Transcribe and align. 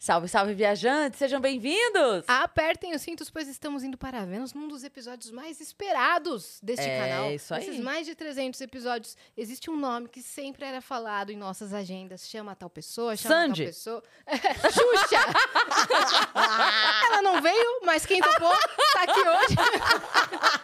Salve, 0.00 0.28
salve, 0.28 0.54
viajantes! 0.54 1.18
Sejam 1.18 1.40
bem-vindos! 1.40 2.24
Apertem 2.28 2.94
os 2.94 3.02
cintos, 3.02 3.28
pois 3.30 3.48
estamos 3.48 3.82
indo 3.82 3.98
para 3.98 4.24
Vênus 4.24 4.54
num 4.54 4.68
dos 4.68 4.84
episódios 4.84 5.32
mais 5.32 5.60
esperados 5.60 6.60
deste 6.62 6.86
É, 6.86 7.00
canal. 7.00 7.32
isso 7.32 7.52
aí. 7.52 7.64
Esses 7.68 7.80
mais 7.80 8.06
de 8.06 8.14
300 8.14 8.60
episódios, 8.60 9.16
existe 9.36 9.68
um 9.68 9.76
nome 9.76 10.08
que 10.08 10.22
sempre 10.22 10.64
era 10.64 10.80
falado 10.80 11.30
em 11.32 11.36
nossas 11.36 11.74
agendas. 11.74 12.28
Chama 12.28 12.54
tal 12.54 12.70
pessoa, 12.70 13.16
chama 13.16 13.34
Sandy. 13.34 13.64
tal 13.64 13.72
pessoa. 13.72 14.02
Xuxa! 14.72 15.18
Ela 17.06 17.20
não 17.22 17.42
veio, 17.42 17.80
mas 17.84 18.06
quem 18.06 18.20
topou 18.20 18.54
tá 18.92 19.02
aqui 19.02 19.20
hoje. 19.20 19.56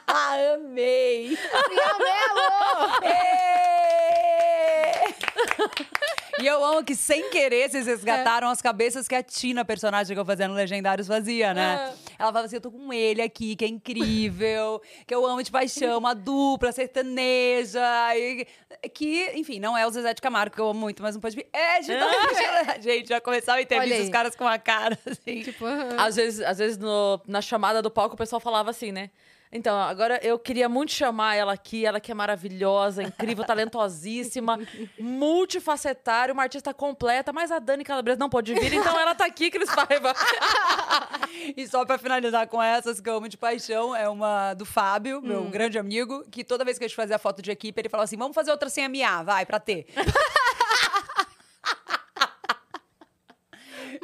Amei! 0.54 1.30
Melo! 1.98 2.54
E 6.42 6.46
eu 6.46 6.64
amo 6.64 6.82
que, 6.84 6.94
sem 6.96 7.30
querer, 7.30 7.70
vocês 7.70 7.86
resgataram 7.86 8.48
as 8.48 8.60
cabeças 8.60 9.06
que 9.06 9.14
a 9.14 9.22
Tina, 9.22 9.64
personagem 9.64 10.14
que 10.16 10.20
eu 10.20 10.24
fazia 10.24 10.48
no 10.48 10.54
Legendários, 10.54 11.06
fazia, 11.06 11.54
né? 11.54 11.92
Ela 12.18 12.28
falava 12.28 12.46
assim: 12.46 12.56
eu 12.56 12.60
tô 12.60 12.70
com 12.70 12.92
ele 12.92 13.22
aqui, 13.22 13.54
que 13.56 13.64
é 13.64 13.68
incrível, 13.68 14.82
que 15.06 15.14
eu 15.14 15.24
amo 15.24 15.42
de 15.42 15.50
paixão, 15.50 15.98
uma 15.98 16.14
dupla 16.14 16.72
sertaneja. 16.72 17.80
e- 18.16 18.46
que, 18.92 19.30
enfim, 19.34 19.60
não 19.60 19.76
é 19.78 19.86
o 19.86 19.90
Zezé 19.90 20.12
de 20.12 20.20
Camargo, 20.20 20.54
que 20.54 20.60
eu 20.60 20.68
amo 20.68 20.80
muito, 20.80 21.02
mas 21.02 21.14
não 21.14 21.20
pode 21.20 21.36
vir. 21.36 21.46
É, 21.52 21.80
gente, 21.82 21.98
gente, 22.82 23.08
já 23.08 23.20
começava 23.20 23.58
a 23.58 23.62
entrevista, 23.62 23.94
os 24.02 24.10
caras 24.10 24.34
com 24.36 24.46
a 24.46 24.58
cara, 24.58 24.98
assim. 25.06 25.42
Tipo, 25.42 25.64
aham. 25.64 25.96
Às 25.98 26.16
vezes, 26.16 26.40
às 26.40 26.58
vezes 26.58 26.76
no- 26.78 27.20
na 27.26 27.40
chamada 27.40 27.80
do 27.80 27.90
palco 27.90 28.14
o 28.14 28.18
pessoal 28.18 28.40
falava 28.40 28.70
assim, 28.70 28.92
né? 28.92 29.10
Então, 29.56 29.78
agora 29.78 30.18
eu 30.20 30.36
queria 30.36 30.68
muito 30.68 30.90
chamar 30.90 31.36
ela 31.36 31.52
aqui, 31.52 31.86
ela 31.86 32.00
que 32.00 32.10
é 32.10 32.14
maravilhosa, 32.14 33.04
incrível, 33.04 33.44
talentosíssima, 33.44 34.58
multifacetária, 34.98 36.34
uma 36.34 36.42
artista 36.42 36.74
completa, 36.74 37.32
mas 37.32 37.52
a 37.52 37.60
Dani 37.60 37.84
Calabresa 37.84 38.18
não 38.18 38.28
pôde 38.28 38.52
vir, 38.52 38.74
então 38.74 38.98
ela 38.98 39.14
tá 39.14 39.24
aqui, 39.26 39.50
Cris 39.50 39.70
Paiva. 39.72 40.12
E 41.56 41.66
só 41.68 41.84
pra 41.84 41.98
finalizar 41.98 42.46
com 42.46 42.62
essas 42.62 43.00
que 43.00 43.08
eu 43.10 43.16
amo 43.16 43.28
de 43.28 43.36
paixão, 43.36 43.94
é 43.94 44.08
uma 44.08 44.54
do 44.54 44.64
Fábio, 44.64 45.20
meu 45.20 45.42
Hum. 45.42 45.50
grande 45.50 45.78
amigo, 45.78 46.24
que 46.30 46.42
toda 46.44 46.64
vez 46.64 46.78
que 46.78 46.84
a 46.84 46.88
gente 46.88 46.96
fazia 46.96 47.18
foto 47.18 47.42
de 47.42 47.50
equipe, 47.50 47.78
ele 47.80 47.88
falava 47.88 48.04
assim: 48.04 48.16
vamos 48.16 48.34
fazer 48.34 48.50
outra 48.50 48.68
sem 48.70 48.84
a 48.84 48.88
Mia, 48.88 49.22
vai, 49.22 49.44
pra 49.44 49.58
ter. 49.60 49.86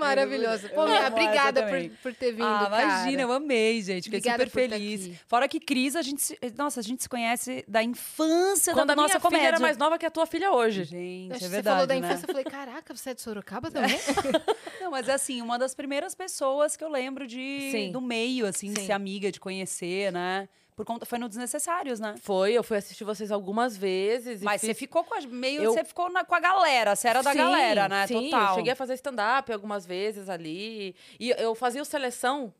Maravilhosa. 0.00 0.68
Pô, 0.70 0.86
essa 0.86 1.06
obrigada 1.08 1.62
por, 1.66 1.90
por 2.02 2.14
ter 2.14 2.32
vindo, 2.32 2.44
ah, 2.44 2.64
imagina, 2.66 3.10
cara. 3.10 3.22
eu 3.22 3.32
amei, 3.32 3.82
gente. 3.82 4.04
Fiquei 4.04 4.18
Obrigada 4.18 4.44
super 4.44 4.68
feliz. 4.68 5.16
Fora 5.28 5.46
que 5.46 5.60
Cris, 5.60 5.94
a 5.94 6.02
gente 6.02 6.20
se, 6.20 6.38
nossa, 6.56 6.80
a 6.80 6.82
gente 6.82 7.02
se 7.02 7.08
conhece 7.08 7.64
da 7.68 7.82
infância 7.82 8.72
Quando 8.72 8.88
da 8.88 8.92
a 8.94 8.96
minha 8.96 9.06
nossa 9.06 9.20
filha 9.20 9.30
comédia. 9.30 9.48
era 9.48 9.60
mais 9.60 9.76
nova 9.76 9.98
que 9.98 10.06
a 10.06 10.10
tua 10.10 10.26
filha 10.26 10.52
hoje. 10.52 10.84
Gente, 10.84 11.34
Acho 11.34 11.44
é 11.44 11.48
verdade, 11.48 11.62
você 11.62 11.70
falou 11.70 11.86
da 11.86 11.94
né? 11.94 12.00
infância, 12.00 12.24
eu 12.24 12.28
falei, 12.28 12.44
caraca, 12.44 12.96
você 12.96 13.10
é 13.10 13.14
de 13.14 13.20
Sorocaba 13.20 13.70
também? 13.70 13.98
Não, 14.80 14.90
mas 14.90 15.08
é 15.08 15.12
assim, 15.12 15.42
uma 15.42 15.58
das 15.58 15.74
primeiras 15.74 16.14
pessoas 16.14 16.76
que 16.76 16.82
eu 16.84 16.88
lembro 16.88 17.26
de 17.26 17.70
Sim. 17.70 17.92
do 17.92 18.00
meio, 18.00 18.46
assim, 18.46 18.72
de 18.72 18.80
Sim. 18.80 18.86
ser 18.86 18.92
amiga, 18.92 19.30
de 19.30 19.38
conhecer, 19.38 20.12
né? 20.12 20.48
Por 20.80 20.86
conta, 20.86 21.04
foi 21.04 21.18
no 21.18 21.28
Desnecessários, 21.28 22.00
né? 22.00 22.14
Foi, 22.22 22.54
eu 22.54 22.64
fui 22.64 22.78
assistir 22.78 23.04
vocês 23.04 23.30
algumas 23.30 23.76
vezes. 23.76 24.40
Mas 24.40 24.62
você 24.62 24.68
fiz- 24.68 24.78
ficou 24.78 25.04
com 25.04 25.12
a, 25.14 25.20
meio, 25.20 25.62
Eu- 25.62 25.74
você 25.74 25.84
ficou 25.84 26.08
na- 26.10 26.24
com 26.24 26.34
a 26.34 26.40
galera, 26.40 26.96
você 26.96 27.06
era 27.06 27.22
da 27.22 27.32
Sim, 27.32 27.36
galera, 27.36 27.86
né? 27.86 28.06
Sim, 28.06 28.30
Total. 28.30 28.48
eu 28.48 28.54
cheguei 28.54 28.72
a 28.72 28.76
fazer 28.76 28.94
stand-up 28.94 29.52
algumas 29.52 29.84
vezes 29.84 30.30
ali. 30.30 30.96
E 31.18 31.34
eu 31.36 31.54
fazia 31.54 31.82
o 31.82 31.84
seleção 31.84 32.50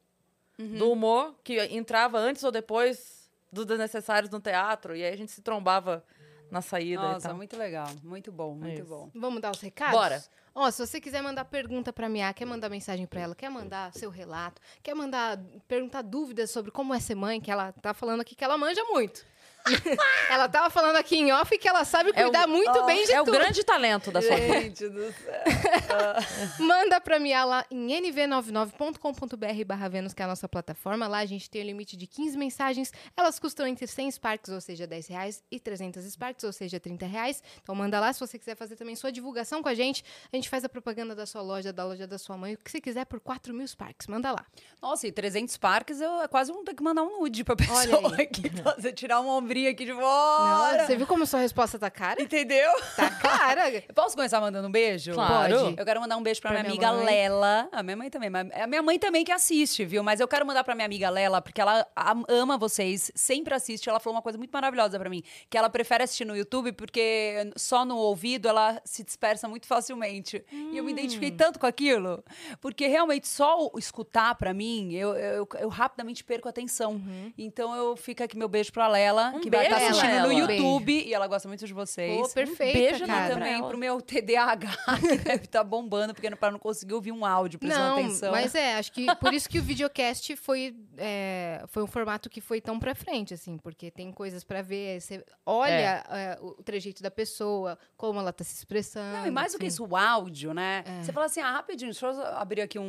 Uhum. 0.58 0.76
do 0.76 0.92
humor, 0.92 1.34
que 1.42 1.58
entrava 1.74 2.18
antes 2.18 2.44
ou 2.44 2.52
depois 2.52 3.30
dos 3.50 3.64
desnecessários 3.64 4.30
no 4.30 4.38
teatro. 4.38 4.94
E 4.94 5.02
aí 5.02 5.14
a 5.14 5.16
gente 5.16 5.32
se 5.32 5.40
trombava 5.40 6.04
na 6.50 6.60
saída 6.62 7.02
e 7.02 7.12
Nossa, 7.12 7.28
tal. 7.28 7.36
muito 7.36 7.56
legal, 7.56 7.88
muito 8.02 8.32
bom, 8.32 8.54
muito 8.54 8.80
isso. 8.80 8.88
bom. 8.88 9.10
Vamos 9.14 9.40
dar 9.40 9.50
os 9.50 9.60
recados? 9.60 9.98
Bora. 9.98 10.24
Ó, 10.54 10.70
se 10.70 10.84
você 10.84 11.00
quiser 11.00 11.22
mandar 11.22 11.44
pergunta 11.44 11.92
pra 11.92 12.08
Mia, 12.08 12.32
quer 12.32 12.44
mandar 12.44 12.68
mensagem 12.68 13.06
pra 13.06 13.20
ela, 13.20 13.34
quer 13.34 13.48
mandar 13.48 13.92
seu 13.92 14.10
relato, 14.10 14.60
quer 14.82 14.94
mandar 14.94 15.38
perguntar 15.68 16.02
dúvidas 16.02 16.50
sobre 16.50 16.70
como 16.70 16.92
é 16.92 16.98
ser 16.98 17.14
mãe, 17.14 17.40
que 17.40 17.50
ela 17.50 17.72
tá 17.72 17.94
falando 17.94 18.20
aqui 18.20 18.34
que 18.34 18.42
ela 18.42 18.58
manja 18.58 18.82
muito. 18.84 19.24
ela 20.30 20.48
tava 20.48 20.70
falando 20.70 20.96
aqui 20.96 21.16
em 21.16 21.32
off 21.32 21.56
que 21.58 21.68
ela 21.68 21.84
sabe 21.84 22.10
É 22.14 22.20
o- 22.22 22.24
cuidar 22.24 22.46
muito 22.46 22.84
bem 22.84 23.04
de 23.06 23.12
É 23.12 23.20
o 23.20 23.24
tudo. 23.24 23.38
grande 23.38 23.62
talento 23.64 24.10
da 24.10 24.20
sua 24.22 24.36
vida. 24.36 24.60
Gente 24.60 24.88
do 24.88 25.12
céu. 25.12 26.64
Manda 26.66 27.00
pra 27.00 27.18
Mia 27.18 27.44
lá 27.44 27.64
em 27.70 27.88
nv99.com.br 28.00 29.64
barra 29.66 29.88
Vênus, 29.88 30.12
que 30.14 30.22
é 30.22 30.24
a 30.24 30.28
nossa 30.28 30.48
plataforma. 30.48 31.06
Lá 31.08 31.18
a 31.18 31.26
gente 31.26 31.48
tem 31.50 31.62
o 31.62 31.66
limite 31.66 31.96
de 31.96 32.06
15 32.06 32.36
mensagens. 32.36 32.92
Elas 33.16 33.38
custam 33.38 33.66
entre 33.66 33.86
100 33.86 34.10
Sparks, 34.12 34.50
ou 34.52 34.60
seja, 34.60 34.86
10 34.86 35.06
reais, 35.08 35.42
e 35.50 35.58
300 35.60 36.04
Sparks, 36.04 36.44
ou 36.44 36.52
seja, 36.52 36.78
30 36.80 37.06
reais. 37.06 37.42
Então 37.62 37.74
manda 37.74 37.98
lá 38.00 38.12
se 38.12 38.20
você 38.20 38.38
quiser 38.38 38.56
fazer 38.56 38.76
também 38.76 38.94
sua 38.96 39.10
divulgação 39.12 39.62
com 39.62 39.68
a 39.68 39.74
gente. 39.74 40.04
A 40.32 40.36
gente 40.36 40.48
faz 40.48 40.64
a 40.64 40.68
propaganda 40.68 41.14
da 41.14 41.26
sua 41.26 41.42
loja, 41.42 41.72
da 41.72 41.84
loja 41.84 42.06
da 42.06 42.18
sua 42.18 42.36
mãe, 42.36 42.54
o 42.54 42.58
que 42.58 42.70
você 42.70 42.80
quiser 42.80 43.04
por 43.06 43.20
4 43.20 43.52
mil 43.54 43.66
Sparks. 43.66 44.06
Manda 44.06 44.30
lá. 44.32 44.44
Nossa, 44.80 45.06
e 45.06 45.12
300 45.12 45.56
parques, 45.56 46.00
eu 46.00 46.20
é 46.22 46.28
quase 46.28 46.52
vou 46.52 46.64
ter 46.64 46.74
que 46.74 46.82
mandar 46.82 47.02
um 47.02 47.20
nude 47.20 47.44
pra 47.44 47.54
Olha 47.70 47.90
pessoa 47.96 48.16
aí. 48.16 48.22
aqui. 48.24 48.42
Você 48.78 48.92
tirar 48.92 49.20
um 49.20 49.28
ombrinho 49.50 49.68
aqui 49.70 49.84
de 49.84 49.92
Não, 49.92 50.00
fora. 50.00 50.86
você 50.86 50.96
viu 50.96 51.06
como 51.08 51.26
sua 51.26 51.40
resposta 51.40 51.76
tá 51.78 51.90
cara? 51.90 52.22
Entendeu? 52.22 52.70
Tá 52.96 53.10
cara. 53.10 53.68
Eu 53.70 53.82
posso 53.94 54.14
começar 54.14 54.40
mandando 54.40 54.68
um 54.68 54.70
beijo? 54.70 55.12
Claro. 55.12 55.58
Pode. 55.58 55.74
Eu 55.78 55.84
quero 55.84 56.00
mandar 56.00 56.16
um 56.16 56.22
beijo 56.22 56.40
pra, 56.40 56.50
Pra 56.52 56.60
minha 56.62 56.72
minha 56.72 56.88
amiga 56.88 57.04
mãe. 57.04 57.14
Lela. 57.14 57.68
A 57.72 57.82
minha 57.82 57.96
mãe 57.96 58.08
também. 58.10 58.30
Mas 58.30 58.48
é 58.52 58.62
a 58.62 58.66
minha 58.68 58.82
mãe 58.82 58.96
também 58.98 59.24
que 59.24 59.32
assiste, 59.32 59.84
viu? 59.84 60.02
Mas 60.04 60.20
eu 60.20 60.28
quero 60.28 60.46
mandar 60.46 60.62
pra 60.62 60.74
minha 60.76 60.86
amiga 60.86 61.10
Lela, 61.10 61.42
porque 61.42 61.60
ela 61.60 61.84
am- 61.96 62.24
ama 62.28 62.56
vocês, 62.56 63.10
sempre 63.14 63.52
assiste. 63.52 63.88
Ela 63.88 63.98
falou 63.98 64.14
uma 64.16 64.22
coisa 64.22 64.38
muito 64.38 64.52
maravilhosa 64.52 64.98
pra 64.98 65.10
mim: 65.10 65.22
que 65.48 65.58
ela 65.58 65.68
prefere 65.68 66.04
assistir 66.04 66.24
no 66.24 66.36
YouTube, 66.36 66.72
porque 66.72 67.50
só 67.56 67.84
no 67.84 67.96
ouvido 67.96 68.48
ela 68.48 68.80
se 68.84 69.02
dispersa 69.02 69.48
muito 69.48 69.66
facilmente. 69.66 70.44
E 70.52 70.76
eu 70.78 70.84
me 70.84 70.92
identifiquei 70.92 71.32
tanto 71.32 71.58
com 71.58 71.66
aquilo, 71.66 72.22
porque 72.60 72.86
realmente 72.86 73.26
só 73.26 73.68
escutar 73.76 74.34
pra 74.36 74.54
mim, 74.54 74.92
eu, 74.94 75.14
eu, 75.16 75.48
eu 75.58 75.68
rapidamente 75.68 76.22
perco 76.22 76.46
a 76.46 76.50
atenção. 76.50 77.00
Então 77.36 77.74
eu 77.74 77.96
fico 77.96 78.22
aqui 78.22 78.36
meu 78.36 78.48
beijo 78.48 78.72
pra 78.72 78.86
Lela, 78.86 79.32
Um 79.34 79.39
que 79.40 79.50
vai 79.50 79.64
estar 79.64 79.76
beijo, 79.78 79.90
assistindo 79.92 80.20
no 80.22 80.28
Lela. 80.28 80.52
YouTube. 80.52 81.04
E 81.06 81.14
ela 81.14 81.26
gosta 81.26 81.48
muito 81.48 81.66
de 81.66 81.72
vocês. 81.72 82.20
Pô, 82.20 82.28
perfeita, 82.34 82.78
beijo 82.78 83.04
E 83.04 83.06
na 83.06 83.14
cara. 83.14 83.34
também 83.34 83.54
ela. 83.54 83.68
pro 83.68 83.78
meu 83.78 84.00
TDAH, 84.00 84.70
que 85.00 85.16
deve 85.18 85.44
estar 85.44 85.64
bombando, 85.64 86.14
porque 86.14 86.30
para 86.36 86.50
não 86.52 86.58
conseguir 86.58 86.94
ouvir 86.94 87.12
um 87.12 87.24
áudio, 87.24 87.58
prestando 87.58 87.84
Não, 87.88 87.98
atenção. 87.98 88.30
mas 88.32 88.54
é, 88.54 88.74
acho 88.76 88.92
que 88.92 89.06
por 89.16 89.32
isso 89.34 89.48
que 89.48 89.58
o 89.58 89.62
videocast 89.62 90.34
foi, 90.36 90.74
é, 90.96 91.64
foi 91.68 91.82
um 91.82 91.86
formato 91.86 92.28
que 92.30 92.40
foi 92.40 92.60
tão 92.60 92.78
pra 92.78 92.94
frente, 92.94 93.34
assim, 93.34 93.56
porque 93.58 93.90
tem 93.90 94.12
coisas 94.12 94.44
pra 94.44 94.62
ver, 94.62 95.00
você 95.00 95.24
olha 95.44 96.04
é, 96.10 96.38
o 96.40 96.62
trejeito 96.62 97.02
da 97.02 97.10
pessoa, 97.10 97.78
como 97.96 98.18
ela 98.20 98.32
tá 98.32 98.44
se 98.44 98.54
expressando. 98.54 99.18
Não, 99.18 99.26
e 99.26 99.30
mais 99.30 99.52
do 99.52 99.58
que 99.58 99.66
assim. 99.66 99.74
isso, 99.74 99.84
o 99.86 99.96
áudio, 99.96 100.52
né? 100.54 100.82
É. 100.86 101.02
Você 101.02 101.12
fala 101.12 101.26
assim, 101.26 101.40
ah, 101.40 101.52
rapidinho, 101.52 101.90
deixa 101.90 102.06
eu 102.06 102.22
abrir 102.36 102.60
aqui 102.62 102.78
um, 102.78 102.82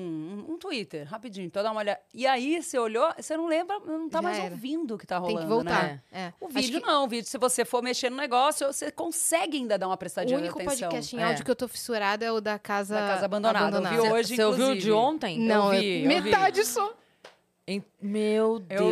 um, 0.47 0.53
um 0.53 0.57
Twitter, 0.57 1.07
rapidinho, 1.07 1.50
pra 1.50 1.62
eu 1.62 1.63
dar 1.63 1.72
uma 1.72 1.79
olhada. 1.81 2.00
E 2.13 2.25
aí, 2.28 2.62
você 2.62 2.78
olhou, 2.78 3.12
você 3.18 3.35
não 3.38 3.47
lembra, 3.47 3.79
não 3.79 4.09
tá 4.09 4.19
Já 4.19 4.22
mais 4.22 4.38
era. 4.39 4.51
ouvindo 4.51 4.95
o 4.95 4.97
que 4.97 5.06
tá 5.07 5.19
Tem 5.22 5.29
rolando, 5.35 5.41
que 5.41 5.47
voltar. 5.53 5.83
né? 5.83 6.01
é. 6.12 6.33
O 6.41 6.47
Acho 6.47 6.53
vídeo 6.56 6.81
que 6.81 6.88
não, 6.88 7.06
o 7.06 7.07
vídeo, 7.07 7.29
se 7.29 7.38
você 7.38 7.63
for 7.63 7.84
mexer 7.84 8.09
no 8.09 8.18
negócio, 8.18 8.66
você 8.66 8.91
consegue 8.91 9.57
ainda 9.57 9.78
dar 9.78 9.88
uma 9.88 9.94
O 9.94 9.97
prestadinha 9.97 10.40
único 10.40 10.57
de 10.57 10.66
atenção. 10.66 10.90
podcast 10.90 11.16
em 11.16 11.19
É. 11.19 11.24
áudio 11.24 11.46
que 11.46 11.52
eu 11.52 11.56
tô 11.56 11.68
fissurada 11.68 12.25
é 12.25 12.31
o 12.31 12.41
da 12.41 12.57
Casa, 12.57 12.96
Da 12.96 13.02
Casa 13.07 13.25
Abandonada, 13.25 13.78
eu 13.78 13.84
vi 13.84 13.96
Você- 13.97 14.12
hoje, 14.12 14.35
Você 14.35 14.44
ouviu 14.44 14.68
o 14.69 14.75
de 14.78 14.91
ontem? 14.91 15.40
Não, 15.40 15.72
Eu 15.74 15.80
vi, 15.80 15.88
é 15.88 15.97
eu 15.97 16.01
vi. 16.01 16.07
metade 16.07 16.66
só. 16.66 16.94
Em- 17.68 17.84
Meu 18.01 18.57
Deus. 18.57 18.81
Eu 18.81 18.88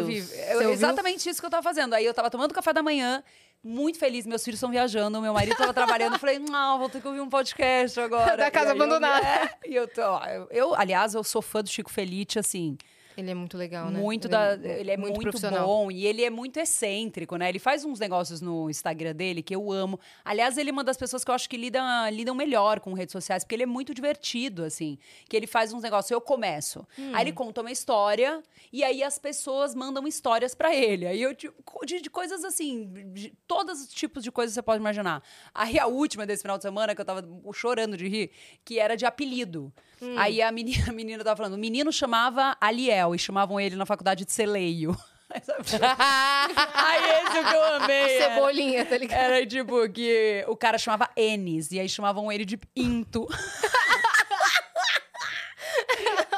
ouviu? 0.58 0.72
exatamente 0.72 1.28
isso 1.28 1.40
que 1.42 1.46
eu 1.46 1.50
tava 1.50 1.64
fazendo. 1.64 1.96
Aí 1.96 2.06
eu 2.06 2.14
tava 2.14 2.30
tomando 2.30 2.54
café 2.54 2.72
da 2.72 2.84
manhã, 2.84 3.24
muito 3.64 3.98
feliz. 3.98 4.28
Meus 4.28 4.44
filhos 4.44 4.60
estão 4.60 4.70
viajando, 4.70 5.20
meu 5.20 5.34
marido 5.34 5.58
tava 5.58 5.74
trabalhando. 5.74 6.14
Eu 6.14 6.20
falei, 6.20 6.38
não, 6.38 6.78
vou 6.78 6.88
ter 6.88 7.02
que 7.02 7.08
ouvir 7.08 7.20
um 7.20 7.30
podcast 7.30 8.00
agora. 8.00 8.38
Da 8.38 8.52
Casa 8.52 8.68
E 8.68 8.72
aí 8.74 8.78
eu- 8.78 8.84
Abandonada. 8.84 9.26
é, 9.26 9.50
e 9.66 9.76
eu, 9.76 9.88
tô, 9.88 10.02
ó, 10.04 10.24
eu, 10.26 10.48
eu, 10.52 10.76
aliás, 10.76 11.16
eu 11.16 11.24
sou 11.24 11.42
fã 11.42 11.64
do 11.64 11.68
Chico 11.70 11.90
Felite, 11.90 12.38
assim. 12.38 12.78
Ele 13.20 13.32
é 13.32 13.36
muito 13.36 13.58
legal, 13.58 13.90
né? 13.90 14.00
Muito 14.00 14.26
ele 14.26 14.32
da, 14.32 14.54
é, 14.54 14.80
ele 14.80 14.92
é 14.92 14.98
muito, 14.98 15.20
profissional. 15.20 15.66
bom 15.66 15.92
e 15.92 16.06
ele 16.06 16.24
é 16.24 16.30
muito 16.30 16.58
excêntrico, 16.58 17.36
né? 17.36 17.50
Ele 17.50 17.60
faz 17.60 17.86
uns 17.86 18.00
negócios 18.00 18.42
no 18.42 18.70
Instagram 18.70 19.16
dele 19.16 19.42
que 19.42 19.56
eu 19.56 19.72
amo. 19.72 20.00
Aliás, 20.24 20.58
ele 20.58 20.70
é 20.70 20.74
uma 20.74 20.84
das 20.84 20.98
pessoas 20.98 21.24
que 21.24 21.32
eu 21.32 21.36
acho 21.36 21.50
que 21.50 21.58
lidam, 21.58 21.84
lidam 22.12 22.34
melhor 22.36 22.80
com 22.80 22.94
redes 22.94 23.12
sociais, 23.12 23.44
porque 23.44 23.56
ele 23.56 23.64
é 23.64 23.68
muito 23.68 23.94
divertido, 23.94 24.64
assim. 24.64 24.98
Que 25.28 25.36
ele 25.36 25.48
faz 25.48 25.74
uns 25.74 25.84
negócios, 25.84 26.12
eu 26.12 26.22
começo. 26.22 26.86
Hum. 26.98 27.12
Aí 27.14 27.24
ele 27.24 27.34
conta 27.34 27.62
uma 27.62 27.72
história 27.72 28.44
e 28.72 28.84
aí 28.84 29.04
as 29.04 29.20
pessoas 29.20 29.76
mandam 29.76 30.08
histórias 30.08 30.56
pra 30.56 30.74
ele. 30.74 31.06
Aí 31.06 31.22
eu, 31.22 31.36
tipo, 31.36 31.86
de, 31.86 32.02
de 32.02 32.10
coisas 32.10 32.44
assim, 32.44 32.92
de 33.14 33.34
todos 33.48 33.82
os 33.82 33.88
tipos 33.90 34.24
de 34.24 34.32
coisas 34.32 34.54
que 34.54 34.56
você 34.56 34.62
pode 34.62 34.80
imaginar. 34.80 35.24
Aí 35.54 35.78
a 35.80 35.88
última 35.88 36.26
desse 36.26 36.42
final 36.42 36.58
de 36.58 36.64
semana, 36.64 36.96
que 36.96 37.02
eu 37.02 37.06
tava 37.06 37.28
chorando 37.54 37.98
de 37.98 38.08
rir, 38.08 38.32
que 38.64 38.80
era 38.80 38.96
de 38.96 39.06
apelido. 39.06 39.74
Hum. 40.02 40.16
Aí 40.18 40.42
a 40.42 40.52
menina, 40.52 40.86
a 40.90 40.94
menina 40.94 41.24
tava 41.24 41.36
falando, 41.38 41.54
o 41.54 41.58
menino 41.58 41.92
chamava 41.92 42.56
Aliel 42.62 43.14
e 43.16 43.20
chamavam 43.20 43.60
ele 43.60 43.76
na 43.76 43.86
faculdade 43.86 44.26
de 44.26 44.32
Celeio. 44.32 44.96
aí 45.30 47.04
esse 47.28 47.38
é 47.38 47.42
o 47.42 47.46
que 47.48 47.56
eu 47.56 47.64
amei. 47.76 48.16
era- 48.18 48.34
Cebolinha, 48.34 48.84
tá 48.86 48.98
ligado? 48.98 49.20
Era 49.22 49.46
tipo 49.46 49.88
que 49.90 50.44
o 50.48 50.56
cara 50.56 50.78
chamava 50.80 51.08
Enes, 51.16 51.72
e 51.72 51.80
aí 51.80 51.88
chamavam 51.88 52.32
ele 52.32 52.44
de 52.46 52.58
Pinto. 52.58 53.28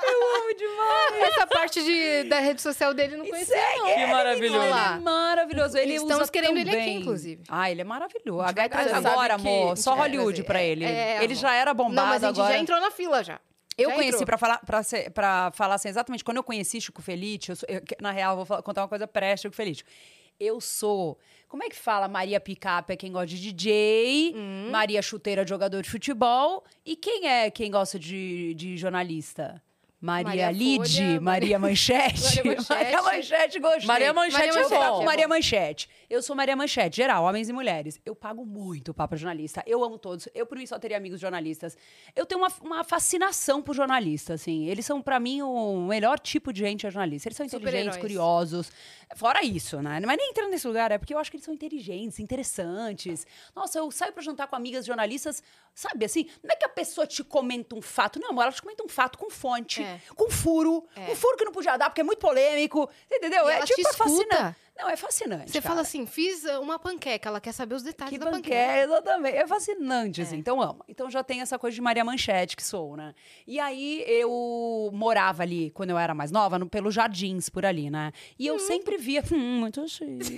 eu 0.04 0.36
amo 0.36 0.54
demais. 0.58 1.24
Essa 1.34 1.48
parte 1.48 1.84
de, 1.84 2.24
da 2.24 2.40
rede 2.40 2.62
social 2.62 2.94
dele 2.94 3.16
não 3.16 3.26
conhecia, 3.26 3.56
não. 3.78 3.86
Que 3.86 4.06
maravilhoso. 4.08 4.58
Ele 4.66 4.74
é 4.74 5.00
maravilhoso. 5.00 5.78
Ele 5.78 5.94
Estamos 5.94 6.24
usa 6.24 6.32
querendo 6.32 6.50
tão 6.56 6.58
ele 6.62 6.76
aqui, 6.78 6.90
inclusive. 6.92 7.44
Ah, 7.48 7.72
ele 7.72 7.82
é 7.82 7.86
maravilhoso. 7.86 8.42
Agora, 8.42 9.36
amor, 9.36 9.78
só 9.78 9.96
Hollywood 9.96 10.34
trazer. 10.44 10.48
pra 10.48 10.62
ele. 10.62 10.84
É, 10.86 11.18
ele 11.24 11.34
amor. 11.34 11.36
já 11.42 11.54
era 11.56 11.74
bombado 11.74 11.96
Não, 11.96 12.06
mas 12.08 12.24
a 12.24 12.28
gente 12.28 12.40
agora. 12.40 12.54
já 12.54 12.60
entrou 12.60 12.80
na 12.82 12.92
fila 12.92 13.24
já. 13.24 13.40
Eu 13.78 13.90
Já 13.90 13.96
conheci, 13.96 14.26
pra 14.26 14.38
falar, 14.38 14.60
pra, 14.66 14.84
ser- 14.84 15.10
pra 15.12 15.52
falar 15.54 15.76
assim, 15.76 15.88
exatamente, 15.90 16.24
quando 16.24 16.38
eu 16.38 16.44
conheci 16.44 16.80
Chico 16.82 17.02
Felite, 17.02 17.52
na 18.02 18.12
real, 18.12 18.36
vou 18.36 18.46
falar- 18.46 18.62
contar 18.62 18.82
uma 18.82 18.88
coisa 18.88 19.08
pré-Chico 19.08 19.56
Felite. 19.56 19.84
Eu 20.40 20.60
sou, 20.60 21.18
como 21.48 21.64
é 21.64 21.70
que 21.70 21.76
fala? 21.76 22.08
Maria 22.08 22.40
Picape 22.40 22.94
é 22.94 22.98
quem 22.98 23.12
gosta 23.12 23.28
de 23.28 23.40
DJ, 23.40 24.34
Hum. 24.36 24.70
Maria 24.72 25.02
Chuteira, 25.02 25.46
jogador 25.48 25.82
de 25.84 25.90
futebol. 25.90 26.64
E 26.86 26.96
quem 26.96 27.28
é 27.28 27.50
quem 27.52 27.70
gosta 27.72 27.98
de, 28.00 28.54
de 28.56 28.76
jornalista? 28.78 29.62
Maria, 30.02 30.26
Maria 30.26 30.52
Lide, 30.52 30.98
Folha, 30.98 31.22
Maria 31.22 31.60
Manchete. 31.60 32.38
Maria 32.38 32.56
Manchete. 32.58 32.74
Maria 32.74 33.02
Manchete, 33.04 33.60
gostei. 33.60 33.86
Maria 33.86 34.14
Manchete 34.14 34.38
Maria 34.38 34.50
é 34.50 34.56
Manchete 34.56 34.98
com 34.98 35.04
Maria 35.04 35.28
Manchete. 35.28 35.90
Eu 36.10 36.24
sou 36.24 36.36
Maria 36.36 36.56
Manchete, 36.56 36.98
geral, 36.98 37.24
homens 37.24 37.50
e 37.50 37.54
mulheres. 37.54 38.02
Eu 38.04 38.16
pago 38.16 38.44
muito 38.44 38.96
pau 38.96 39.08
pra 39.08 39.16
jornalista. 39.16 39.64
Eu 39.68 39.84
amo 39.84 40.00
todos. 40.00 40.28
Eu, 40.34 40.48
por 40.48 40.58
mim, 40.58 40.66
só 40.66 40.80
teria 40.80 40.98
amigos 40.98 41.20
jornalistas. 41.20 41.78
Eu 42.16 42.26
tenho 42.26 42.42
uma, 42.42 42.52
uma 42.62 42.84
fascinação 42.84 43.62
por 43.62 43.76
jornalista, 43.76 44.34
assim. 44.34 44.66
Eles 44.66 44.88
são, 44.88 45.04
pra 45.04 45.20
mim, 45.20 45.44
o 45.44 45.86
melhor 45.88 46.20
tipo 46.20 46.52
de 46.52 46.62
gente 46.62 46.88
é 46.88 46.90
jornalista. 46.90 47.28
Eles 47.28 47.38
são 47.38 47.46
inteligentes, 47.46 47.98
curiosos. 47.98 48.72
Fora 49.16 49.46
isso, 49.46 49.82
né? 49.84 50.00
Mas 50.04 50.18
nem 50.18 50.32
entrando 50.32 50.50
nesse 50.50 50.68
lugar, 50.68 50.92
é 50.92 50.98
porque 50.98 51.14
eu 51.14 51.20
acho 51.20 51.30
que 51.30 51.38
eles 51.38 51.46
são 51.46 51.54
inteligentes, 51.54 52.20
interessantes. 52.20 53.28
Nossa, 53.56 53.78
eu 53.78 53.92
saio 53.92 54.14
pra 54.14 54.24
jantar 54.24 54.48
com 54.48 54.56
amigas 54.56 54.84
jornalistas, 54.84 55.44
sabe 55.74 56.06
assim? 56.06 56.30
Não 56.44 56.52
é 56.52 56.56
que 56.56 56.66
a 56.66 56.70
pessoa 56.70 57.08
te 57.08 57.24
comenta 57.24 57.76
um 57.76 57.82
fato. 57.82 58.20
Não, 58.20 58.30
amor, 58.30 58.44
ela 58.44 58.52
te 58.52 58.62
comenta 58.62 58.84
um 58.84 58.90
fato 58.90 59.18
com 59.18 59.30
fonte, 59.30 59.82
É. 59.82 60.00
com 60.16 60.30
furo. 60.30 60.86
É. 60.96 61.12
Um 61.12 61.16
furo 61.16 61.38
que 61.38 61.46
não 61.46 61.52
podia 61.52 61.78
dar 61.78 61.90
porque 61.90 62.02
é 62.02 62.04
muito 62.04 62.20
polêmico. 62.20 62.90
Entendeu? 63.12 63.50
E 63.50 63.54
é 63.54 63.60
te 63.62 63.74
tipo, 63.74 63.82
escuta. 63.90 63.98
fascinante. 64.04 64.56
Não, 64.82 64.90
é 64.90 64.96
fascinante. 64.96 65.52
Você 65.52 65.62
cara. 65.62 65.76
fala 65.76 65.82
assim, 65.82 66.08
fiz 66.08 66.44
uh, 66.44 66.60
uma 66.60 66.80
panqueca, 66.80 67.30
ela 67.30 67.40
quer 67.40 67.52
saber 67.52 67.76
os 67.76 67.84
detalhes 67.84 68.12
Que 68.12 68.18
da 68.18 68.32
banquete, 68.32 68.50
panqueca. 68.50 68.84
exatamente. 68.84 69.38
É 69.38 69.48
fascinante, 69.48 70.22
assim. 70.24 70.38
Então, 70.38 70.60
amo. 70.60 70.84
Então, 70.88 71.10
já 71.10 71.24
tem 71.24 71.42
essa 71.42 71.60
coisa 71.60 71.76
de 71.76 71.82
Maria 71.82 72.04
Manchete, 72.04 72.56
que 72.56 72.64
sou, 72.64 72.98
né? 72.98 73.14
E 73.46 73.60
aí, 73.60 74.04
eu 74.08 74.90
morava 74.92 75.44
ali, 75.44 75.70
quando 75.72 75.92
eu 75.92 75.98
era 76.00 76.16
mais 76.16 76.32
nova, 76.32 76.58
no, 76.58 76.68
pelos 76.68 76.96
jardins, 76.96 77.48
por 77.48 77.64
ali, 77.64 77.92
né? 77.92 78.12
E 78.40 78.48
eu 78.48 78.58
sempre 78.60 78.98
via... 78.98 79.22
Hum, 79.32 79.60
muito 79.60 79.88
chique. 79.88 80.36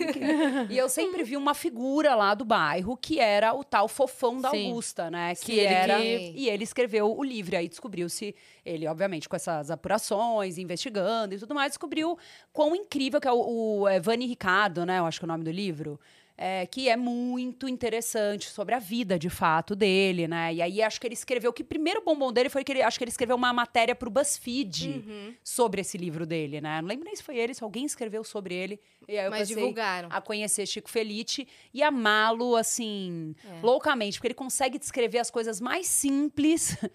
e 0.70 0.78
eu 0.78 0.88
sempre 0.90 1.24
vi 1.24 1.36
uma 1.38 1.54
figura 1.54 2.14
lá 2.14 2.36
do 2.36 2.44
bairro, 2.46 2.98
que 2.98 3.20
era 3.20 3.54
o 3.54 3.64
tal 3.64 3.88
fofão 3.88 4.40
da 4.40 4.52
Sim. 4.52 4.68
Augusta, 4.68 5.10
né? 5.10 5.34
Que 5.36 5.46
Sim, 5.46 5.54
ele 5.54 5.74
era... 5.74 6.00
E 6.04 6.50
ele 6.50 6.64
escreveu 6.64 7.18
o 7.18 7.24
livro. 7.24 7.56
Aí, 7.56 7.68
descobriu-se... 7.68 8.36
Ele, 8.66 8.88
obviamente, 8.88 9.28
com 9.28 9.36
essas 9.36 9.70
apurações, 9.70 10.58
investigando 10.58 11.36
e 11.36 11.38
tudo 11.38 11.54
mais, 11.54 11.72
descobriu 11.72 12.18
quão 12.52 12.76
incrível 12.76 13.20
que 13.20 13.28
é 13.28 13.32
o, 13.32 13.82
o 13.82 13.88
é, 13.88 14.00
Vani 14.00 14.26
Ricardo, 14.26 14.86
né? 14.86 15.00
Eu 15.00 15.06
acho 15.06 15.20
que 15.20 15.26
é 15.26 15.28
o 15.28 15.32
nome 15.32 15.44
do 15.44 15.52
livro. 15.52 16.00
é, 16.36 16.66
que 16.66 16.90
é 16.90 16.98
muito 16.98 17.68
interessante 17.68 18.48
sobre 18.50 18.74
a 18.74 18.80
vida, 18.80 19.20
de 19.20 19.30
fato, 19.30 19.76
dele, 19.76 20.28
né? 20.28 20.52
E 20.52 20.62
aí 20.64 20.82
acho 20.82 21.00
que 21.00 21.06
ele 21.06 21.14
escreveu... 21.14 21.54
Que 21.54 21.64
primeiro 21.64 22.02
bombom 22.04 22.32
dele 22.34 22.50
foi 22.50 22.64
que 22.64 22.72
ele... 22.72 22.82
Acho 22.82 22.98
que 22.98 23.04
ele 23.04 23.12
escreveu 23.12 23.36
uma 23.36 23.54
matéria 23.54 23.94
pro 23.94 24.10
BuzzFeed 24.10 24.88
Uhum. 25.06 25.36
sobre 25.44 25.82
esse 25.82 25.96
livro 25.96 26.26
dele, 26.26 26.60
né? 26.60 26.82
Não 26.82 26.88
lembro 26.90 27.06
nem 27.06 27.16
se 27.16 27.22
foi 27.22 27.38
ele, 27.38 27.54
se 27.54 27.64
alguém 27.64 27.86
escreveu 27.86 28.24
sobre 28.24 28.56
ele. 28.56 28.80
E 29.08 29.16
aí 29.16 29.26
eu 29.26 29.30
Mas 29.30 29.48
divulgaram. 29.48 30.10
a 30.12 30.20
conhecer 30.22 30.66
Chico 30.66 30.90
Felite 30.90 31.48
e 31.72 31.84
amá-lo, 31.84 32.56
assim, 32.56 33.36
É. 33.46 33.62
loucamente. 33.62 34.18
Porque 34.18 34.28
ele 34.28 34.34
consegue 34.34 34.80
descrever 34.80 35.20
as 35.20 35.30
coisas 35.30 35.62
mais 35.62 35.86
simples... 35.86 36.76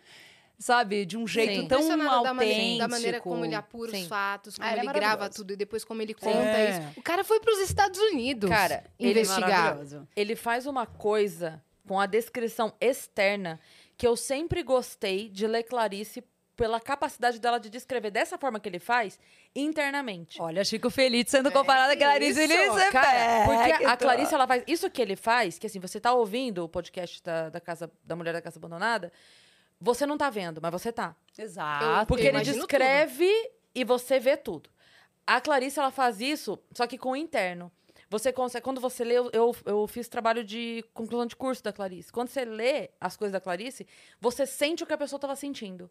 Sabe? 0.58 1.06
De 1.06 1.16
um 1.16 1.24
jeito 1.26 1.60
Sim. 1.62 1.68
tão 1.68 1.78
Impressionada 1.80 2.10
da 2.10 2.16
autêntico. 2.30 2.34
maneira, 2.34 2.78
da 2.78 2.88
maneira 2.88 3.20
como 3.20 3.44
ele 3.44 3.54
apura 3.54 3.92
os 3.92 3.96
Sim. 3.96 4.08
fatos, 4.08 4.56
como 4.56 4.66
Ah, 4.68 4.72
ele 4.72 4.80
é 4.80 4.84
ele 4.84 4.92
grava 4.92 5.30
tudo 5.30 5.52
e 5.52 5.56
depois 5.56 5.84
como 5.84 6.02
ele 6.02 6.14
conta 6.14 6.36
É. 6.36 6.70
isso. 6.70 6.98
O 6.98 7.02
cara 7.02 7.22
foi 7.22 7.38
pros 7.38 7.58
Estados 7.60 8.00
Unidos 8.00 8.50
Cara, 8.50 8.82
ele 8.98 9.20
é 9.20 9.22
investigar. 9.22 9.50
Maravilhoso. 9.50 10.08
Ele 10.16 10.34
faz 10.34 10.66
uma 10.66 10.84
coisa 10.84 11.62
com 11.86 12.00
a 12.00 12.06
descrição 12.06 12.72
externa 12.80 13.60
que 13.96 14.04
eu 14.06 14.16
sempre 14.16 14.62
gostei 14.64 15.28
de 15.28 15.46
ler 15.46 15.62
Clarice 15.62 16.24
pela 16.56 16.80
capacidade 16.80 17.38
dela 17.38 17.58
de 17.60 17.70
descrever 17.70 18.10
dessa 18.10 18.36
forma 18.36 18.58
que 18.58 18.68
ele 18.68 18.80
faz 18.80 19.16
internamente. 19.54 20.42
Olha, 20.42 20.64
Chico 20.64 20.90
Feliz 20.90 21.30
sendo 21.30 21.50
É, 21.50 21.52
comparado 21.52 21.92
a 21.92 21.96
Clarice 21.96 22.40
Lispector. 22.46 22.90
Cara, 22.90 23.44
porque 23.46 23.84
a 23.84 23.96
Que 23.96 24.02
Clarice, 24.04 24.34
ela 24.34 24.46
faz. 24.46 24.64
Isso 24.66 24.90
que 24.90 25.00
ele 25.00 25.14
faz, 25.14 25.56
que 25.58 25.66
assim, 25.68 25.78
você 25.78 26.00
tá 26.00 26.12
ouvindo 26.12 26.64
o 26.64 26.68
podcast 26.68 27.22
da, 27.22 27.48
da 27.48 27.60
casa 27.60 27.88
da 28.04 28.16
mulher 28.16 28.32
da 28.32 28.42
casa 28.42 28.58
abandonada, 28.58 29.12
você 29.80 30.06
não 30.06 30.18
tá 30.18 30.28
vendo, 30.30 30.60
mas 30.60 30.72
você 30.72 30.92
tá. 30.92 31.14
Exato. 31.36 32.06
Porque 32.06 32.24
Eu 32.24 32.34
ele 32.34 32.40
descreve 32.40 33.30
e 33.74 33.84
você 33.84 34.18
vê 34.18 34.36
tudo. 34.36 34.70
A 35.26 35.40
Clarice, 35.40 35.78
ela 35.78 35.90
faz 35.90 36.20
isso, 36.20 36.58
só 36.72 36.86
que 36.86 36.98
com 36.98 37.10
o 37.10 37.16
interno. 37.16 37.70
Você 38.10 38.32
consegue, 38.32 38.64
quando 38.64 38.80
você 38.80 39.04
lê, 39.04 39.16
eu, 39.18 39.54
eu, 39.66 39.86
fiz 39.86 40.08
trabalho 40.08 40.42
de 40.42 40.82
conclusão 40.94 41.26
de 41.26 41.36
curso 41.36 41.62
da 41.62 41.72
Clarice. 41.72 42.10
Quando 42.10 42.28
você 42.28 42.44
lê 42.44 42.90
as 42.98 43.16
coisas 43.16 43.32
da 43.32 43.40
Clarice, 43.40 43.86
você 44.18 44.46
sente 44.46 44.82
o 44.82 44.86
que 44.86 44.94
a 44.94 44.98
pessoa 44.98 45.18
estava 45.18 45.36
sentindo. 45.36 45.90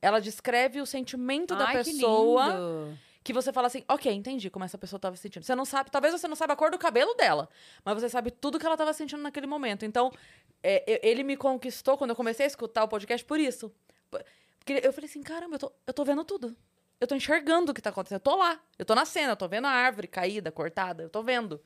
Ela 0.00 0.20
descreve 0.20 0.80
o 0.80 0.86
sentimento 0.86 1.56
da 1.56 1.66
Ai, 1.66 1.82
que 1.82 1.90
pessoa 1.90 2.46
lindo. 2.46 2.98
que 3.24 3.32
você 3.32 3.52
fala 3.52 3.66
assim, 3.66 3.82
ok, 3.88 4.12
entendi 4.12 4.48
como 4.48 4.64
essa 4.64 4.78
pessoa 4.78 4.98
estava 4.98 5.16
sentindo. 5.16 5.42
Você 5.42 5.56
não 5.56 5.64
sabe, 5.64 5.90
talvez 5.90 6.12
você 6.14 6.28
não 6.28 6.36
saiba 6.36 6.52
a 6.52 6.56
cor 6.56 6.70
do 6.70 6.78
cabelo 6.78 7.12
dela, 7.14 7.48
mas 7.84 8.00
você 8.00 8.08
sabe 8.08 8.30
tudo 8.30 8.58
que 8.58 8.64
ela 8.64 8.76
estava 8.76 8.92
sentindo 8.92 9.20
naquele 9.20 9.48
momento. 9.48 9.84
Então, 9.84 10.12
é, 10.62 11.08
ele 11.08 11.22
me 11.22 11.36
conquistou 11.36 11.96
quando 11.96 12.10
eu 12.10 12.16
comecei 12.16 12.44
a 12.44 12.46
escutar 12.46 12.84
o 12.84 12.88
podcast 12.88 13.24
por 13.24 13.38
isso. 13.38 13.72
Porque 14.58 14.86
eu 14.86 14.92
falei 14.92 15.08
assim, 15.08 15.22
caramba, 15.22 15.56
eu 15.56 15.58
tô, 15.58 15.72
eu 15.86 15.94
tô 15.94 16.04
vendo 16.04 16.24
tudo. 16.24 16.56
Eu 17.00 17.06
tô 17.06 17.14
enxergando 17.14 17.72
o 17.72 17.74
que 17.74 17.80
tá 17.80 17.90
acontecendo. 17.90 18.16
Eu 18.18 18.24
tô 18.24 18.36
lá. 18.36 18.60
Eu 18.78 18.84
tô 18.84 18.94
na 18.94 19.04
cena, 19.04 19.32
eu 19.32 19.36
tô 19.36 19.48
vendo 19.48 19.66
a 19.66 19.70
árvore 19.70 20.06
caída, 20.06 20.52
cortada, 20.52 21.02
eu 21.02 21.08
tô 21.08 21.22
vendo. 21.22 21.60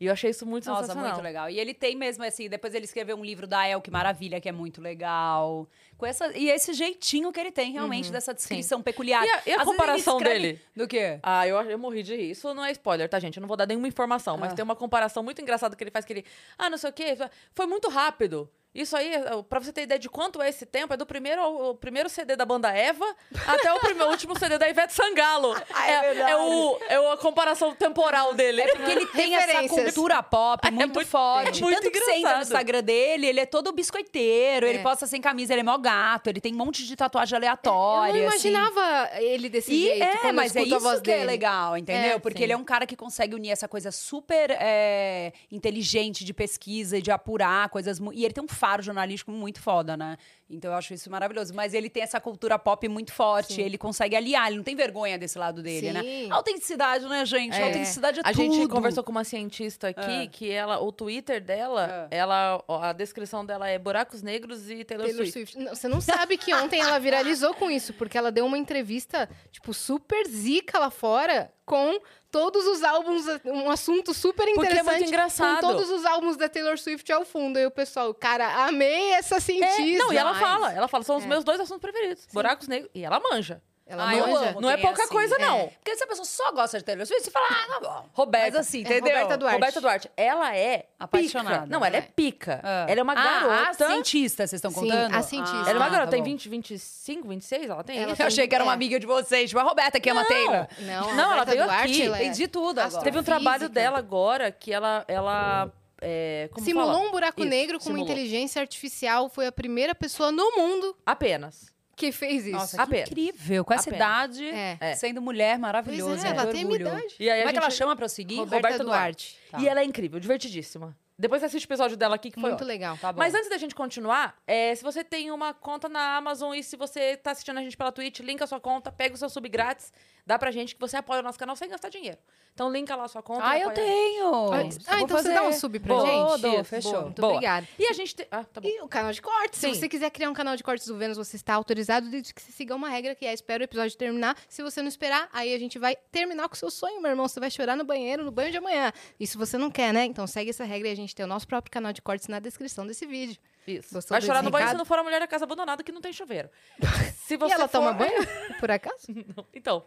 E 0.00 0.06
eu 0.06 0.12
achei 0.12 0.30
isso 0.30 0.46
muito 0.46 0.64
Nossa, 0.68 0.82
sensacional. 0.82 1.10
muito 1.12 1.22
legal. 1.24 1.50
E 1.50 1.58
ele 1.58 1.74
tem 1.74 1.96
mesmo, 1.96 2.22
assim, 2.22 2.48
depois 2.48 2.72
ele 2.72 2.84
escreveu 2.84 3.16
um 3.16 3.24
livro 3.24 3.46
da 3.48 3.66
El, 3.66 3.80
que 3.80 3.90
maravilha, 3.90 4.40
que 4.40 4.48
é 4.48 4.52
muito 4.52 4.80
legal. 4.80 5.68
Com 5.96 6.06
essa, 6.06 6.28
e 6.38 6.48
esse 6.48 6.72
jeitinho 6.72 7.32
que 7.32 7.40
ele 7.40 7.50
tem, 7.50 7.72
realmente, 7.72 8.12
dessa 8.12 8.32
descrição 8.32 8.80
peculiar. 8.80 9.24
E 9.24 9.28
a- 9.30 9.42
e 9.46 9.52
a 9.54 9.64
comparação 9.64 10.18
escreve- 10.18 10.38
dele? 10.40 10.60
Do 10.76 10.86
quê? 10.86 11.18
Ah, 11.20 11.48
eu, 11.48 11.56
eu 11.62 11.76
morri 11.78 12.04
de 12.04 12.14
rir. 12.16 12.30
Isso 12.30 12.54
não 12.54 12.64
é 12.64 12.70
spoiler, 12.70 13.08
tá, 13.08 13.18
gente? 13.18 13.36
Eu 13.38 13.40
não 13.40 13.48
vou 13.48 13.56
dar 13.56 13.66
nenhuma 13.66 13.88
informação, 13.88 14.36
mas 14.36 14.52
Ah. 14.52 14.54
tem 14.54 14.62
uma 14.64 14.76
comparação 14.76 15.22
muito 15.24 15.42
engraçada 15.42 15.74
que 15.74 15.82
ele 15.82 15.90
faz 15.90 16.04
que 16.04 16.12
ele. 16.12 16.24
Ah, 16.56 16.70
não 16.70 16.78
sei 16.78 16.90
o 16.90 16.92
quê. 16.92 17.16
Foi 17.52 17.66
muito 17.66 17.88
rápido. 17.88 18.48
Isso 18.74 18.96
aí, 18.96 19.12
eh, 19.14 19.22
pra 19.48 19.58
você 19.60 19.72
ter 19.72 19.82
ideia 19.82 19.98
de 19.98 20.08
quanto 20.08 20.40
é 20.42 20.48
esse 20.48 20.64
tempo, 20.66 20.92
é 20.92 20.96
do 20.96 21.06
primeiro, 21.06 21.42
o 21.70 21.74
primeiro 21.74 22.08
CD 22.08 22.36
da 22.36 22.44
banda 22.44 22.68
Eva 22.70 23.04
até 23.46 23.72
o 23.72 23.80
primeiro, 23.80 24.10
último 24.10 24.38
CD 24.38 24.58
da 24.58 24.68
Ivete 24.68 24.92
Sangalo. 24.92 25.54
Ah, 25.74 25.90
é 25.90 26.00
verdade. 26.14 26.30
é, 26.32 26.36
o, 26.36 26.78
é 26.88 27.12
a 27.12 27.16
comparação 27.16 27.74
temporal 27.74 28.34
dele. 28.34 28.62
É 28.62 28.68
porque 28.74 28.90
ele 28.90 29.06
tem 29.06 29.34
essa 29.36 29.68
cultura 29.68 30.22
pop 30.22 30.70
muito, 30.70 30.94
muito- 30.94 31.08
forte. 31.08 31.60
é 31.60 31.64
muito 31.64 31.76
Tanto 31.80 31.90
que 31.90 31.98
você 32.00 32.10
entra 32.10 32.14
no 32.14 32.18
engraçado. 32.20 32.42
Instagram 32.42 32.82
dele, 32.82 33.26
ele 33.26 33.40
é 33.40 33.46
todo 33.46 33.72
biscoiteiro, 33.72 34.66
ele 34.66 34.78
É. 34.78 34.82
posta 34.82 35.06
sem 35.06 35.20
camisa, 35.20 35.52
ele 35.54 35.60
é 35.60 35.64
mó 35.64 35.76
gato, 35.78 36.28
ele 36.28 36.40
tem 36.40 36.52
um 36.54 36.56
monte 36.58 36.84
de 36.86 36.94
tatuagem 36.96 37.34
Eu 37.34 37.38
aleatória. 37.38 38.20
não 38.22 38.28
assim. 38.28 38.48
imaginava 38.50 39.10
ele 39.20 39.48
desse 39.48 39.72
E 39.72 39.82
jeito 39.98 40.26
é, 40.26 40.32
mas 40.32 40.54
eu 40.54 40.62
é 40.62 40.64
escuto 40.64 40.74
a 40.76 40.78
voz 40.78 40.94
isso 40.94 41.02
que 41.02 41.10
é 41.10 41.14
dele. 41.18 41.26
legal, 41.26 41.76
entendeu? 41.76 42.16
É, 42.16 42.18
Porque 42.18 42.38
sim. 42.38 42.44
ele 42.44 42.52
é 42.52 42.56
um 42.56 42.64
cara 42.64 42.86
que 42.86 42.96
consegue 42.96 43.34
unir 43.34 43.50
essa 43.50 43.68
coisa 43.68 43.90
super 43.92 44.50
é, 44.58 45.32
inteligente 45.50 46.24
de 46.24 46.34
pesquisa 46.34 46.98
e 46.98 47.02
de 47.02 47.10
apurar 47.10 47.68
coisas. 47.68 47.98
E 48.12 48.24
ele 48.24 48.34
tem 48.34 48.42
um 48.44 48.48
faro 48.58 48.82
jornalístico 48.82 49.30
muito 49.30 49.60
foda, 49.62 49.96
né? 49.96 50.16
Então 50.50 50.70
eu 50.70 50.76
acho 50.76 50.92
isso 50.94 51.10
maravilhoso. 51.10 51.54
Mas 51.54 51.74
ele 51.74 51.88
tem 51.88 52.02
essa 52.02 52.20
cultura 52.20 52.58
pop 52.58 52.86
muito 52.88 53.12
forte, 53.12 53.54
Sim. 53.54 53.62
ele 53.62 53.78
consegue 53.78 54.16
aliar, 54.16 54.48
ele 54.48 54.56
não 54.56 54.64
tem 54.64 54.74
vergonha 54.74 55.16
desse 55.18 55.38
lado 55.38 55.62
dele, 55.62 55.92
né? 55.92 56.02
Sim. 56.02 56.30
Autenticidade, 56.30 57.06
né, 57.06 57.24
gente? 57.24 57.56
É. 57.56 57.64
Autenticidade 57.64 58.18
é 58.18 58.22
A 58.24 58.32
tudo. 58.32 58.42
gente 58.54 58.68
conversou 58.68 59.04
com 59.04 59.10
uma 59.10 59.24
cientista 59.24 59.88
aqui 59.88 60.00
Ah. 60.24 60.26
que 60.26 60.50
ela, 60.50 60.80
o 60.80 60.90
Twitter 60.90 61.42
dela, 61.42 62.08
ela, 62.10 62.62
ó, 62.66 62.82
a 62.82 62.92
descrição 62.92 63.44
dela 63.44 63.68
é 63.68 63.78
buracos 63.78 64.22
negros 64.22 64.70
e 64.70 64.84
Taylor, 64.84 65.06
Taylor 65.06 65.26
Swift. 65.26 65.32
Swift. 65.52 65.58
Não, 65.58 65.74
você 65.74 65.86
não 65.88 66.00
sabe 66.00 66.36
que 66.36 66.52
ontem 66.54 66.80
ela 66.80 66.98
viralizou 66.98 67.54
com 67.54 67.70
isso, 67.70 67.92
porque 67.94 68.16
ela 68.18 68.32
deu 68.32 68.44
uma 68.46 68.58
entrevista, 68.58 69.28
tipo, 69.52 69.72
super 69.74 70.26
zica 70.26 70.78
lá 70.78 70.90
fora, 70.90 71.52
com 71.64 72.00
todos 72.30 72.66
os 72.66 72.82
álbuns, 72.84 73.24
um 73.44 73.70
assunto 73.70 74.12
super 74.14 74.44
Porque 74.46 74.60
é 74.60 74.64
interessante. 74.64 74.96
muito 74.96 75.08
engraçado. 75.08 75.60
Com 75.60 75.68
todos 75.68 75.90
os 75.90 76.04
álbuns 76.04 76.36
da 76.36 76.48
Taylor 76.48 76.78
Swift 76.78 77.10
ao 77.12 77.24
fundo. 77.24 77.58
E 77.58 77.66
o 77.66 77.70
pessoal, 77.70 78.12
cara, 78.14 78.66
amei 78.66 79.12
essa 79.12 79.40
cientista. 79.40 79.82
É, 79.82 79.96
não, 79.98 80.12
e 80.12 80.16
ela 80.16 80.34
fala, 80.34 80.72
ela 80.72 80.88
fala, 80.88 81.04
são 81.04 81.16
os 81.16 81.24
É. 81.24 81.26
meus 81.26 81.44
dois 81.44 81.58
assuntos 81.60 81.80
preferidos. 81.80 82.26
Buracos 82.32 82.68
negros. 82.68 82.90
E 82.94 83.04
ela 83.04 83.20
manja. 83.20 83.62
Ela 83.90 84.02
Ah, 84.04 84.06
manja. 84.16 84.50
amo. 84.50 84.60
Não 84.60 84.68
é 84.70 84.74
é 84.74 84.76
pouca 84.76 85.02
assim. 85.04 85.12
coisa, 85.12 85.38
não. 85.38 85.56
É. 85.56 85.66
Porque 85.68 85.96
se 85.96 86.04
a 86.04 86.06
pessoa 86.06 86.24
só 86.26 86.52
gosta 86.52 86.76
de 86.78 86.84
Taylor 86.84 87.06
Swift, 87.06 87.24
você 87.24 87.30
fala, 87.30 87.46
ah, 87.50 87.66
tá 87.68 87.80
bom. 87.80 88.08
Roberta. 88.12 88.46
Mas 88.48 88.56
assim, 88.56 88.78
É, 88.78 88.80
entendeu? 88.82 89.00
Roberta 89.14 89.36
Duarte. 89.38 89.54
Roberta 89.54 89.80
Duarte, 89.80 90.10
ela 90.16 90.54
é 90.54 90.86
Apaixonada. 90.98 91.62
Pica. 91.62 91.66
Não, 91.78 91.84
ela 91.84 91.96
é, 91.96 91.98
É. 91.98 92.02
pica. 92.02 92.60
Ah. 92.62 92.86
Ela 92.88 93.00
é 93.00 93.02
uma 93.02 93.12
Ah, 93.14 93.16
garota. 93.40 93.70
a 93.86 93.88
cientista, 93.88 94.46
vocês 94.46 94.58
estão 94.58 94.70
Sim, 94.70 94.80
contando? 94.80 95.14
a 95.14 95.22
cientista. 95.22 95.56
Ah, 95.56 95.60
ela 95.60 95.70
é 95.70 95.74
uma 95.76 95.84
tá 95.86 95.90
garota, 95.90 96.10
tem 96.10 96.20
bom. 96.20 96.24
20, 96.26 96.48
25, 96.50 97.28
26, 97.28 97.70
ela 97.70 97.82
tem 97.82 97.98
Ela. 97.98 98.14
Eu 98.18 98.26
achei 98.26 98.46
que 98.46 98.54
era 98.54 98.62
uma 98.64 98.72
É. 98.72 98.74
amiga 98.74 99.00
de 99.00 99.06
vocês, 99.06 99.48
tipo 99.48 99.58
a 99.60 99.64
Roberta 99.64 99.98
que 99.98 100.10
ama 100.10 100.24
Taylor. 100.26 100.66
Não, 100.80 101.08
a 101.10 101.14
Não, 101.14 101.32
ela 101.32 101.44
veio 101.44 101.64
Duarte, 101.64 101.84
aqui, 101.92 102.02
ela 102.02 102.18
é 102.18 102.24
Entendi 102.24 102.46
tudo 102.48 102.78
agora. 102.80 103.02
Teve 103.02 103.18
um 103.18 103.22
trabalho 103.22 103.68
dela 103.70 103.98
agora 103.98 104.52
que 104.52 104.72
ela. 104.72 105.04
ela 105.08 105.72
é, 106.00 106.48
como 106.52 106.64
Simulou 106.64 106.92
fala? 106.94 107.06
um 107.06 107.10
buraco 107.10 107.40
Isso, 107.40 107.48
negro 107.48 107.78
com 107.78 107.86
uma 107.86 107.96
simulou. 107.96 108.04
inteligência 108.04 108.60
artificial. 108.60 109.28
Foi 109.28 109.46
a 109.46 109.52
primeira 109.52 109.94
pessoa 109.96 110.30
no 110.30 110.52
mundo 110.56 110.96
Apenas. 111.04 111.72
Que 111.98 112.12
fez 112.12 112.46
isso. 112.46 112.52
Nossa, 112.56 112.76
que 112.76 112.82
Apenas. 112.82 113.08
incrível. 113.10 113.64
Com 113.64 113.74
essa 113.74 113.90
Apenas. 113.90 113.98
idade, 114.06 114.44
É. 114.48 114.76
É. 114.80 114.94
sendo 114.94 115.20
mulher 115.20 115.58
maravilhosa. 115.58 116.26
é, 116.26 116.30
ela 116.30 116.46
que 116.46 116.52
tem 116.52 116.64
orgulho. 116.64 116.86
idade. 116.88 117.14
E 117.18 117.28
aí 117.28 117.38
Como 117.40 117.48
a 117.48 117.50
é 117.50 117.52
que 117.52 117.58
ela 117.58 117.68
gente- 117.70 117.78
chama 117.78 117.96
pra 117.96 118.04
eu 118.04 118.08
seguir? 118.08 118.36
Roberta, 118.36 118.56
Roberta 118.68 118.84
Duarte. 118.84 119.38
Tá. 119.50 119.60
E 119.60 119.68
ela 119.68 119.80
é 119.80 119.84
incrível, 119.84 120.18
divertidíssima. 120.20 120.96
Depois 121.20 121.40
você 121.40 121.46
assiste 121.46 121.64
o 121.64 121.66
episódio 121.66 121.96
dela 121.96 122.14
aqui, 122.14 122.30
que 122.30 122.40
foi 122.40 122.50
Muito 122.50 122.60
ótimo. 122.62 122.68
legal. 122.68 122.96
Tá 122.96 123.12
bom. 123.12 123.18
Mas 123.18 123.34
antes 123.34 123.50
da 123.50 123.58
gente 123.58 123.74
continuar, 123.74 124.36
é, 124.46 124.72
se 124.72 124.84
você 124.84 125.02
tem 125.02 125.32
uma 125.32 125.52
conta 125.52 125.88
na 125.88 126.16
Amazon 126.16 126.54
e 126.54 126.62
se 126.62 126.76
você 126.76 127.16
tá 127.16 127.32
assistindo 127.32 127.58
a 127.58 127.62
gente 127.62 127.76
pela 127.76 127.90
Twitch, 127.90 128.20
linka 128.20 128.44
a 128.44 128.46
sua 128.46 128.60
conta, 128.60 128.92
pega 128.92 129.16
o 129.16 129.18
seu 129.18 129.28
sub 129.28 129.48
grátis, 129.48 129.92
dá 130.28 130.38
pra 130.38 130.50
gente 130.50 130.74
que 130.74 130.80
você 130.80 130.94
apoia 130.94 131.20
o 131.20 131.22
nosso 131.22 131.38
canal 131.38 131.56
sem 131.56 131.70
gastar 131.70 131.88
dinheiro. 131.88 132.18
Então 132.52 132.70
linka 132.70 132.94
lá 132.94 133.04
a 133.04 133.08
sua 133.08 133.22
conta. 133.22 133.48
Ah, 133.48 133.58
eu 133.58 133.70
tenho! 133.70 134.52
Ah, 134.52 134.58
ah, 134.88 135.00
então 135.00 135.16
você 135.16 135.32
dá 135.32 135.42
um 135.42 135.52
sub 135.52 135.78
pra 135.80 135.94
Vou, 135.94 136.06
gente? 136.06 136.42
dou, 136.42 136.64
fechou. 136.64 136.92
boa. 136.92 137.02
Muito 137.04 137.20
Boa. 137.20 137.32
obrigada. 137.32 137.66
E 137.78 137.86
a 137.86 137.92
gente 137.94 138.14
tem... 138.14 138.26
Ah, 138.30 138.44
tá 138.44 138.60
bom. 138.60 138.68
E 138.68 138.82
o 138.82 138.88
canal 138.88 139.10
de 139.10 139.22
cortes. 139.22 139.58
Sim. 139.58 139.72
Se 139.72 139.80
você 139.80 139.88
quiser 139.88 140.10
criar 140.10 140.28
um 140.28 140.34
canal 140.34 140.54
de 140.54 140.62
cortes 140.62 140.86
do 140.86 140.98
Vênus, 140.98 141.16
você 141.16 141.36
está 141.36 141.54
autorizado 141.54 142.10
desde 142.10 142.34
que 142.34 142.42
você 142.42 142.52
siga 142.52 142.74
uma 142.74 142.90
regra 142.90 143.14
que 143.14 143.24
é 143.24 143.32
espera 143.32 143.62
o 143.62 143.64
episódio 143.64 143.96
terminar. 143.96 144.36
Se 144.48 144.62
você 144.62 144.82
não 144.82 144.88
esperar, 144.88 145.30
aí 145.32 145.54
a 145.54 145.58
gente 145.58 145.78
vai 145.78 145.96
terminar 146.12 146.46
com 146.46 146.54
o 146.54 146.58
seu 146.58 146.70
sonho, 146.70 147.00
meu 147.00 147.10
irmão. 147.10 147.26
Você 147.26 147.40
vai 147.40 147.50
chorar 147.50 147.74
no 147.76 147.84
banheiro, 147.84 148.22
no 148.22 148.30
banho 148.30 148.50
de 148.50 148.58
amanhã. 148.58 148.92
Isso 149.18 149.38
você 149.38 149.56
não 149.56 149.70
quer, 149.70 149.94
né? 149.94 150.04
Então 150.04 150.26
segue 150.26 150.50
essa 150.50 150.64
regra 150.64 150.88
e 150.88 150.92
a 150.92 150.96
gente 150.96 151.14
tem 151.14 151.24
o 151.24 151.28
nosso 151.28 151.48
próprio 151.48 151.72
canal 151.72 151.92
de 151.92 152.02
cortes 152.02 152.28
na 152.28 152.38
descrição 152.38 152.86
desse 152.86 153.06
vídeo. 153.06 153.40
Isso. 153.66 153.94
Gostou 153.94 154.14
Vai 154.14 154.22
chorar 154.22 154.42
no 154.42 154.50
banho 154.50 154.68
se 154.68 154.74
não 154.74 154.84
for 154.84 154.98
a 154.98 155.02
mulher 155.02 155.20
da 155.20 155.26
casa 155.26 155.44
abandonada 155.44 155.82
que 155.82 155.92
não 155.92 156.00
tem 156.00 156.12
chuveiro. 156.12 156.48
Se 157.26 157.36
você 157.36 157.52
e 157.52 157.54
ela 157.54 157.68
for... 157.68 157.78
toma 157.78 157.92
banho, 157.92 158.26
por 158.58 158.70
acaso? 158.70 159.06
Não. 159.08 159.46
Então, 159.52 159.84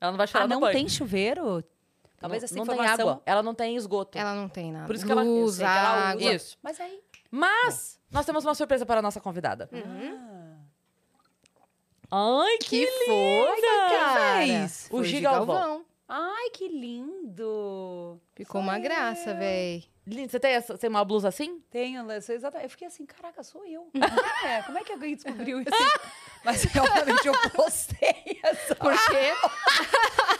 ela 0.00 0.10
não 0.12 0.18
vai 0.18 0.26
chorar 0.26 0.44
Ah, 0.44 0.48
no 0.48 0.54
não 0.54 0.60
banho. 0.60 0.72
tem 0.74 0.88
chuveiro? 0.88 1.64
Talvez 2.18 2.42
não, 2.42 2.44
essa 2.46 2.54
não 2.54 2.62
informação... 2.62 2.96
tem 2.96 3.02
água. 3.08 3.22
Ela 3.26 3.42
não 3.42 3.54
tem 3.54 3.76
esgoto. 3.76 4.16
Ela 4.18 4.34
não 4.34 4.48
tem 4.48 4.72
nada. 4.72 4.86
Por 4.86 4.94
isso 4.94 5.04
que 5.04 5.12
ela- 5.12 5.22
Luz, 5.22 5.56
que 5.58 5.62
ela 5.62 6.10
água. 6.10 6.20
usa. 6.22 6.32
Isso. 6.34 6.58
Mas 6.62 6.80
aí... 6.80 7.00
Mas 7.30 7.98
nós 8.10 8.24
temos 8.24 8.44
uma 8.44 8.54
surpresa 8.54 8.86
para 8.86 9.00
a 9.00 9.02
nossa 9.02 9.20
convidada. 9.20 9.68
Ai, 12.10 12.58
que, 12.58 12.86
Que 12.86 13.04
fez? 14.46 14.86
O 14.90 14.98
Foi 14.98 15.04
Gi 15.04 15.20
Galvão. 15.20 15.84
Ai, 16.08 16.50
que 16.50 16.68
lindo! 16.68 18.20
Ficou 18.34 18.60
uma 18.60 18.78
graça, 18.78 19.34
véi. 19.34 19.84
Lindo. 20.06 20.30
Você 20.30 20.38
tem, 20.38 20.52
essa, 20.52 20.76
tem 20.76 20.90
uma 20.90 21.04
blusa 21.04 21.28
assim? 21.28 21.60
Tenho, 21.70 22.04
sou 22.20 22.34
exatamente. 22.34 22.64
Eu 22.66 22.70
fiquei 22.70 22.86
assim, 22.88 23.06
caraca, 23.06 23.42
sou 23.42 23.64
eu. 23.66 23.88
é, 24.44 24.62
como 24.62 24.78
é 24.78 24.84
que 24.84 24.92
alguém 24.92 25.14
descobriu 25.14 25.60
isso? 25.60 25.70
Mas 26.44 26.62
realmente 26.68 27.26
eu 27.26 27.34
postei 27.52 28.38
essa. 28.42 28.74
Por 28.76 28.92
quê? 28.92 29.32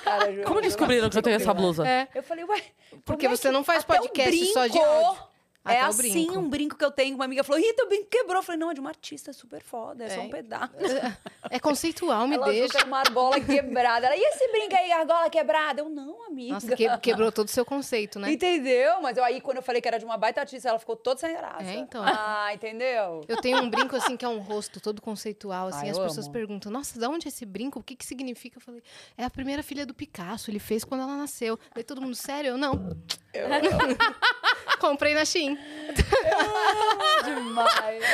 Cara, 0.05 0.31
eu- 0.31 0.45
Como 0.45 0.59
eu 0.59 0.63
descobriram 0.63 1.09
que 1.09 1.17
eu 1.17 1.23
tenho 1.23 1.37
essa 1.37 1.55
blusa? 1.55 1.87
É. 1.89 2.09
Eu 2.15 2.23
falei, 2.23 2.45
ué. 2.45 2.63
Porque 3.05 3.25
como 3.27 3.35
é 3.35 3.37
você 3.37 3.49
que- 3.49 3.55
não 3.55 3.65
faz 3.65 3.85
até 3.85 3.95
o 3.95 4.03
podcast 4.03 4.47
só 4.53 4.67
de 4.67 4.73
brinco 4.73 4.87
áudio. 4.87 5.34
É 5.67 5.71
Até 5.79 5.85
o 5.85 5.89
assim 5.89 6.13
brinco. 6.13 6.39
um 6.39 6.49
brinco 6.51 6.77
que 6.77 6.85
eu 6.85 6.91
tenho. 6.91 7.15
Uma 7.15 7.25
amiga 7.25 7.43
falou, 7.43 7.59
Rita, 7.61 7.85
o 7.85 7.89
brinco 7.89 8.07
quebrou. 8.11 8.37
Eu 8.37 8.43
falei, 8.43 8.59
não, 8.59 8.71
é 8.71 8.75
de 8.75 8.81
uma 8.81 8.91
artista 8.91 9.33
super 9.33 9.63
foda, 9.63 10.05
é, 10.05 10.11
só 10.11 10.21
É. 10.21 10.25
um 10.25 10.29
pedaço. 10.31 10.73
É 11.51 11.59
conceitual, 11.61 12.27
me 12.27 12.35
Ela 12.37 12.47
deixa. 12.47 12.79
era 12.79 12.87
uma 12.87 12.99
argola 13.01 13.39
quebrada. 13.39 14.07
Ela, 14.07 14.17
e 14.17 14.21
esse 14.21 14.49
brinco 14.51 14.75
aí, 14.75 14.91
argola 14.93 15.29
quebrada? 15.31 15.81
Eu, 15.83 15.89
não, 15.91 16.27
amiga. 16.27 16.55
Nossa, 16.55 16.75
que- 16.75 16.99
quebrou 16.99 17.31
todo 17.31 17.49
o 17.49 17.51
seu 17.51 17.65
conceito, 17.67 18.19
né? 18.19 18.33
Entendeu? 18.33 19.01
Mas 19.03 19.17
eu, 19.19 19.23
aí, 19.25 19.41
quando 19.41 19.59
eu 19.59 19.63
falei 19.63 19.81
que 19.81 19.87
era 19.89 19.99
de 19.99 20.05
uma 20.07 20.17
baita 20.17 20.41
artista, 20.41 20.69
ela 20.71 20.79
ficou 20.79 20.97
toda 20.97 21.21
sem 21.21 21.35
graça. 21.37 21.63
É, 21.71 21.75
então. 21.77 22.03
Ah, 22.05 22.49
entendeu? 22.53 23.21
Eu 23.29 23.41
tenho 23.41 23.59
um 23.63 23.69
brinco 23.71 23.95
assim 23.95 24.17
que 24.17 24.25
é 24.25 24.29
um 24.29 24.39
rosto 24.39 24.81
todo 24.81 25.01
conceitual, 25.03 25.69
assim. 25.69 25.89
Ah, 25.89 25.93
as 25.93 25.99
pessoas 25.99 26.27
amo. 26.27 26.33
perguntam: 26.33 26.73
"Nossa, 26.73 26.99
de 26.99 27.07
onde 27.07 27.27
é 27.27 27.31
esse 27.31 27.45
brinco? 27.47 27.79
O 27.79 27.83
que 27.83 27.95
que 27.95 28.05
significa?" 28.07 28.57
Eu 28.57 28.63
falei: 28.63 28.83
"É 29.19 29.25
a 29.25 29.31
primeira 29.31 29.63
filha 29.63 29.85
do 29.87 29.93
Picasso, 29.95 30.51
ele 30.51 30.59
fez 30.59 30.83
quando 30.85 31.03
ela 31.03 31.17
nasceu". 31.17 31.59
Daí 31.75 31.85
todo 31.85 32.01
mundo: 32.01 32.15
"Sério?" 32.17 32.49
Eu 32.51 32.59
não. 32.59 32.97
Comprei 34.81 35.15
na 35.15 35.25
Shein. 35.25 35.59
Demais. 37.25 38.05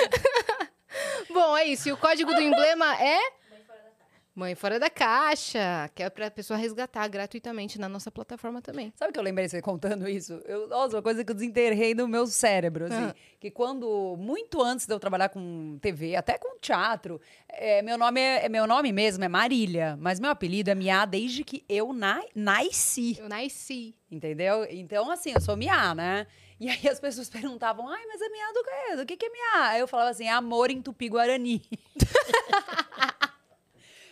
Bom, 1.30 1.56
é 1.56 1.64
isso. 1.64 1.88
E 1.88 1.92
o 1.92 1.96
código 1.96 2.32
do 2.34 2.40
emblema 2.40 2.96
é 3.00 3.18
Mãe 4.32 4.54
fora 4.54 4.78
da 4.78 4.88
caixa, 4.88 5.90
que 5.92 6.02
é 6.04 6.08
pra 6.08 6.30
pessoa 6.30 6.56
resgatar 6.56 7.06
gratuitamente 7.08 7.80
na 7.80 7.88
nossa 7.88 8.12
plataforma 8.12 8.62
também. 8.62 8.92
Sabe 8.94 9.10
o 9.10 9.12
que 9.12 9.18
eu 9.18 9.24
lembrei 9.24 9.48
você 9.48 9.60
contando 9.60 10.08
isso? 10.08 10.34
Eu, 10.46 10.68
nossa, 10.68 10.96
uma 10.96 11.02
coisa 11.02 11.24
que 11.24 11.30
eu 11.32 11.34
desenterrei 11.34 11.94
no 11.94 12.06
meu 12.06 12.26
cérebro, 12.28 12.84
assim. 12.86 12.94
Ah. 13.10 13.14
Que 13.40 13.50
quando, 13.50 14.16
muito 14.18 14.62
antes 14.62 14.86
de 14.86 14.94
eu 14.94 15.00
trabalhar 15.00 15.30
com 15.30 15.78
TV, 15.82 16.14
até 16.14 16.38
com 16.38 16.56
teatro, 16.60 17.20
é, 17.48 17.82
meu, 17.82 17.98
nome 17.98 18.20
é, 18.20 18.48
meu 18.48 18.68
nome 18.68 18.92
mesmo 18.92 19.24
é 19.24 19.28
Marília, 19.28 19.96
mas 20.00 20.20
meu 20.20 20.30
apelido 20.30 20.70
é 20.70 20.74
Miá 20.76 21.04
desde 21.04 21.42
que 21.42 21.64
eu 21.68 21.92
na, 21.92 22.22
nasci, 22.34 23.16
Eu 23.18 23.28
nasci. 23.28 23.96
entendeu? 24.10 24.64
Então, 24.70 25.10
assim, 25.10 25.32
eu 25.34 25.40
sou 25.40 25.56
Miá, 25.56 25.92
né? 25.94 26.26
E 26.60 26.68
aí 26.68 26.88
as 26.88 27.00
pessoas 27.00 27.28
perguntavam, 27.28 27.88
ai, 27.88 28.04
mas 28.06 28.20
é 28.20 28.28
Miá 28.28 28.52
do 28.52 28.62
quê? 28.62 28.96
Do 28.96 29.06
que, 29.06 29.16
que 29.16 29.26
é 29.26 29.30
Miá? 29.30 29.68
Aí 29.70 29.80
eu 29.80 29.88
falava 29.88 30.10
assim, 30.10 30.28
amor 30.28 30.70
em 30.70 30.80
Tupi-Guarani. 30.80 31.62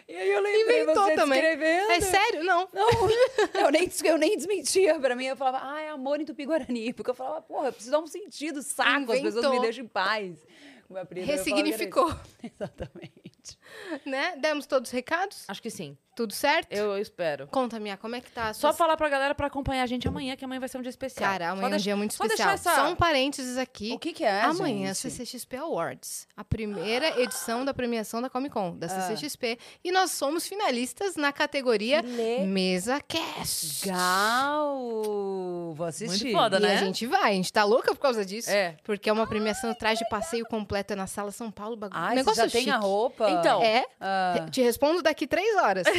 e 0.09 0.17
aí 0.17 0.31
eu 0.31 0.41
lembrei 0.41 0.83
Inventou 0.83 1.05
você 1.05 1.15
também. 1.15 1.41
descrevendo. 1.41 1.91
É 1.93 2.01
sério? 2.01 2.45
Não. 2.45 2.69
Não, 2.73 2.89
eu 3.61 3.71
nem, 3.71 3.91
eu 4.05 4.19
nem 4.19 4.37
desmentia 4.37 4.99
pra 4.99 5.15
mim. 5.15 5.27
Eu 5.27 5.37
falava, 5.37 5.61
ah, 5.63 5.81
é 5.83 5.89
amor 5.91 6.21
em 6.21 6.25
Tupi-Guarani. 6.25 6.93
Porque 6.95 7.11
eu 7.11 7.15
falava, 7.15 7.43
porra, 7.43 7.69
eu 7.69 7.73
preciso 7.73 7.93
dar 7.93 8.01
um 8.01 8.07
sentido, 8.07 8.63
saco, 8.63 9.13
as 9.13 9.21
pessoas 9.21 9.35
me 9.35 9.41
Inventou. 9.41 9.61
deixam 9.61 9.85
em 9.85 9.89
paz. 9.89 10.37
Ressignificou. 11.15 12.11
Exatamente. 12.43 13.18
né? 14.07 14.35
Demos 14.37 14.67
todos 14.67 14.89
os 14.89 14.93
recados? 14.93 15.45
Acho 15.49 15.63
que 15.63 15.71
sim. 15.71 15.97
Tudo 16.17 16.33
certo? 16.35 16.73
Eu 16.73 16.99
espero. 16.99 17.47
Conta, 17.47 17.79
Minha, 17.79 17.97
como 17.97 18.17
é 18.17 18.21
que 18.21 18.29
tá 18.33 18.49
a 18.49 18.53
Só 18.53 18.69
sua... 18.71 18.73
falar 18.73 18.97
pra 18.97 19.09
galera 19.09 19.37
pra 19.37 19.47
acompanhar 19.47 19.85
a 19.85 19.87
gente 19.87 20.09
amanhã, 20.09 20.35
que 20.35 20.45
amanhã 20.45 20.59
vai 20.59 20.69
ser 20.69 20.77
um 20.77 20.83
dia 20.83 20.91
especial. 20.91 21.31
Cara, 21.31 21.51
amanhã 21.51 21.63
é 21.65 21.67
um 21.69 21.71
deixa- 21.71 21.83
dia 21.85 21.97
muito 21.97 22.13
só 22.15 22.25
especial. 22.25 22.49
deixar 22.49 22.71
essa- 22.73 22.83
Só 22.83 22.91
um 22.91 22.97
parênteses 22.97 23.57
aqui. 23.57 23.93
O 23.93 24.01
que 24.01 24.13
que 24.13 24.25
é, 24.25 24.41
Amanhã, 24.41 24.89
gente? 24.89 24.97
CCXP 24.97 25.59
Awards. 25.59 26.27
A 26.37 26.43
primeira 26.43 27.21
edição 27.21 27.65
da 27.65 27.73
premiação 27.73 28.21
da 28.21 28.29
Comic 28.29 28.53
Con, 28.53 28.77
da 28.77 28.87
Ah. 28.89 28.91
CCXP. 28.91 29.61
E 29.85 29.93
nós 29.93 30.11
somos 30.11 30.45
finalistas 30.49 31.15
na 31.15 31.33
categoria 31.33 32.01
le- 32.01 32.45
Mesa 32.47 33.01
Cast. 33.01 33.89
Legal! 33.89 35.73
Vou 35.75 35.87
assistir. 35.87 36.25
Muito 36.25 36.37
foda, 36.37 36.57
E 36.57 36.61
né? 36.61 36.75
a 36.75 36.77
gente 36.79 37.07
vai, 37.07 37.31
a 37.31 37.35
gente 37.35 37.53
tá 37.53 37.63
louca 37.65 37.95
por 37.95 38.01
causa 38.01 38.25
disso. 38.25 38.51
É. 38.51 38.77
Porque 38.83 39.09
é 39.09 39.13
uma 39.13 39.27
premiação 39.27 39.73
traje 39.75 40.03
de 40.03 40.09
passeio 40.11 40.45
completa 40.47 40.97
na 40.97 41.07
Sala 41.07 41.31
São 41.31 41.51
Paulo. 41.51 41.77
Bagulho. 41.77 42.01
Ai, 42.01 42.17
negócio 42.17 42.37
você 42.43 42.49
já 42.49 42.53
tem 42.53 42.63
chique. 42.63 42.71
a 42.75 42.79
roupa? 42.79 43.31
Então, 43.31 43.63
É. 43.69 43.85
Ah. 44.01 44.47
Te 44.51 44.63
respondo 44.63 45.03
daqui 45.03 45.27
três 45.27 45.57
horas. 45.57 45.87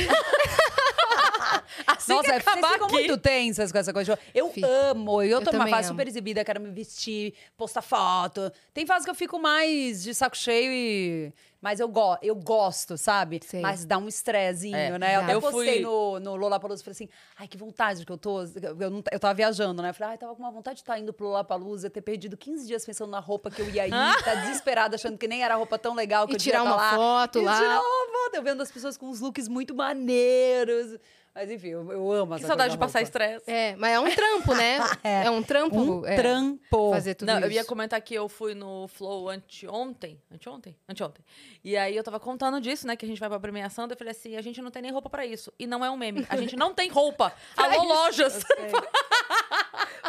Assim 1.85 2.13
Nossa, 2.13 2.23
que 2.23 2.29
vocês 2.29 2.47
acabar 2.47 2.73
ficam 2.73 2.87
aqui... 2.87 2.95
muito 2.95 3.17
tensas 3.17 3.71
com 3.71 3.77
essa 3.77 3.93
coisa. 3.93 4.17
Eu 4.33 4.49
Fico. 4.49 4.67
amo. 4.67 5.21
Eu, 5.21 5.29
Eu 5.29 5.41
tô 5.41 5.51
numa 5.51 5.59
também 5.65 5.73
fase 5.73 5.87
amo. 5.89 5.97
super 5.97 6.07
exibida, 6.07 6.43
quero 6.43 6.59
me 6.59 6.69
vestir, 6.71 7.33
postar 7.57 7.81
foto. 7.81 8.51
Tem 8.73 8.85
fase 8.85 9.05
que 9.05 9.11
eu 9.11 9.15
fico 9.15 9.39
mais 9.39 10.03
de 10.03 10.13
saco 10.13 10.37
cheio 10.37 10.71
e... 10.71 11.33
Mas 11.61 11.79
eu, 11.81 11.89
go 11.89 12.17
eu 12.21 12.35
gosto, 12.35 12.97
sabe? 12.97 13.39
Sei. 13.45 13.59
Mas 13.61 13.83
dá 13.83 13.97
um 13.97 14.07
estressinho, 14.07 14.75
É, 14.77 14.97
né? 14.97 15.15
Eu 15.17 15.21
até 15.21 15.33
Eu 15.35 15.41
postei 15.41 15.73
fui- 15.73 15.81
no, 15.81 16.17
no 16.19 16.35
Lollapalooza 16.37 16.81
e 16.81 16.85
falei 16.85 16.93
assim, 16.93 17.09
ai, 17.37 17.47
que 17.49 17.57
vontade 17.57 18.05
que 18.05 18.11
eu 18.11 18.17
tô. 18.17 18.41
Eu, 18.43 18.89
não, 18.89 19.03
eu 19.11 19.19
tava 19.19 19.33
viajando, 19.33 19.81
né? 19.81 19.89
Eu 19.89 19.93
falei, 19.93 20.11
ai, 20.13 20.17
tava 20.17 20.33
com 20.35 20.41
uma 20.41 20.51
vontade 20.51 20.75
de 20.77 20.81
estar 20.83 20.97
indo 20.97 21.11
pro 21.11 21.25
Lollapalooza, 21.27 21.89
ter 21.89 22.01
perdido 22.01 22.37
15 22.37 22.65
dias 22.65 22.85
pensando 22.85 23.09
na 23.11 23.19
roupa 23.19 23.51
que 23.51 23.61
eu 23.61 23.69
ia 23.69 23.85
ir, 23.87 23.91
tá 24.23 24.35
desesperada, 24.35 24.95
achando 24.95 25.17
que 25.17 25.27
nem 25.27 25.43
era 25.43 25.55
roupa 25.55 25.77
tão 25.77 25.93
legal 25.93 26.25
que 26.27 26.33
E 26.33 26.35
eu 26.35 26.39
tirar 26.39 26.59
tá 26.59 26.63
uma 26.63 26.75
lá. 26.77 26.95
foto 26.95 27.39
e 27.39 27.43
lá. 27.43 27.57
tirar 27.57 27.81
uma 27.81 28.07
foto. 28.23 28.35
Eu 28.35 28.43
vendo 28.43 28.61
as 28.63 28.71
pessoas 28.71 28.95
com 28.95 29.07
uns 29.07 29.19
looks 29.19 29.47
muito 29.49 29.75
maneiros. 29.75 30.97
Mas 31.33 31.51
enfim, 31.51 31.69
eu, 31.69 31.91
eu 31.91 32.11
amo 32.11 32.33
essa 32.33 32.41
Que 32.41 32.47
saudade 32.47 32.73
de 32.73 32.77
passar 32.77 33.01
estresse. 33.01 33.49
é, 33.49 33.75
mas 33.75 33.91
é 33.91 33.99
um 33.99 34.13
trampo, 34.13 34.53
né? 34.53 34.79
é. 35.03 35.29
um 35.29 35.43
trampo. 35.43 36.01
Um 36.01 36.05
é, 36.05 36.15
trampo. 36.15 36.91
Fazer 36.91 37.15
tudo 37.15 37.27
Não, 37.27 37.37
isso. 37.37 37.47
eu 37.47 37.51
ia 37.51 37.63
comentar 37.63 38.01
que 38.01 38.13
eu 38.13 38.27
fui 38.27 38.53
no 38.53 38.87
Flow 38.87 39.29
anteontem. 39.29 40.21
Anteontem? 40.31 40.75
Anteontem. 40.87 41.23
E 41.63 41.77
aí 41.77 41.95
eu 41.95 42.03
tava 42.03 42.19
contando 42.19 42.59
disso, 42.59 42.87
né? 42.87 42.95
Que 42.95 43.05
a 43.05 43.07
gente 43.07 43.19
vai 43.19 43.29
pra 43.29 43.39
premiação. 43.39 43.87
daí 43.87 43.93
Eu 43.93 43.97
falei 43.97 44.11
assim: 44.11 44.35
a 44.35 44.41
gente 44.41 44.61
não 44.61 44.71
tem 44.71 44.81
nem 44.81 44.91
roupa 44.91 45.09
pra 45.09 45.25
isso. 45.25 45.53
E 45.57 45.65
não 45.67 45.83
é 45.85 45.89
um 45.89 45.97
meme. 45.97 46.25
A 46.29 46.35
gente 46.37 46.55
não 46.55 46.73
tem 46.73 46.89
roupa. 46.89 47.33
Alô, 47.55 47.71
isso. 47.71 47.85
lojas! 47.85 48.43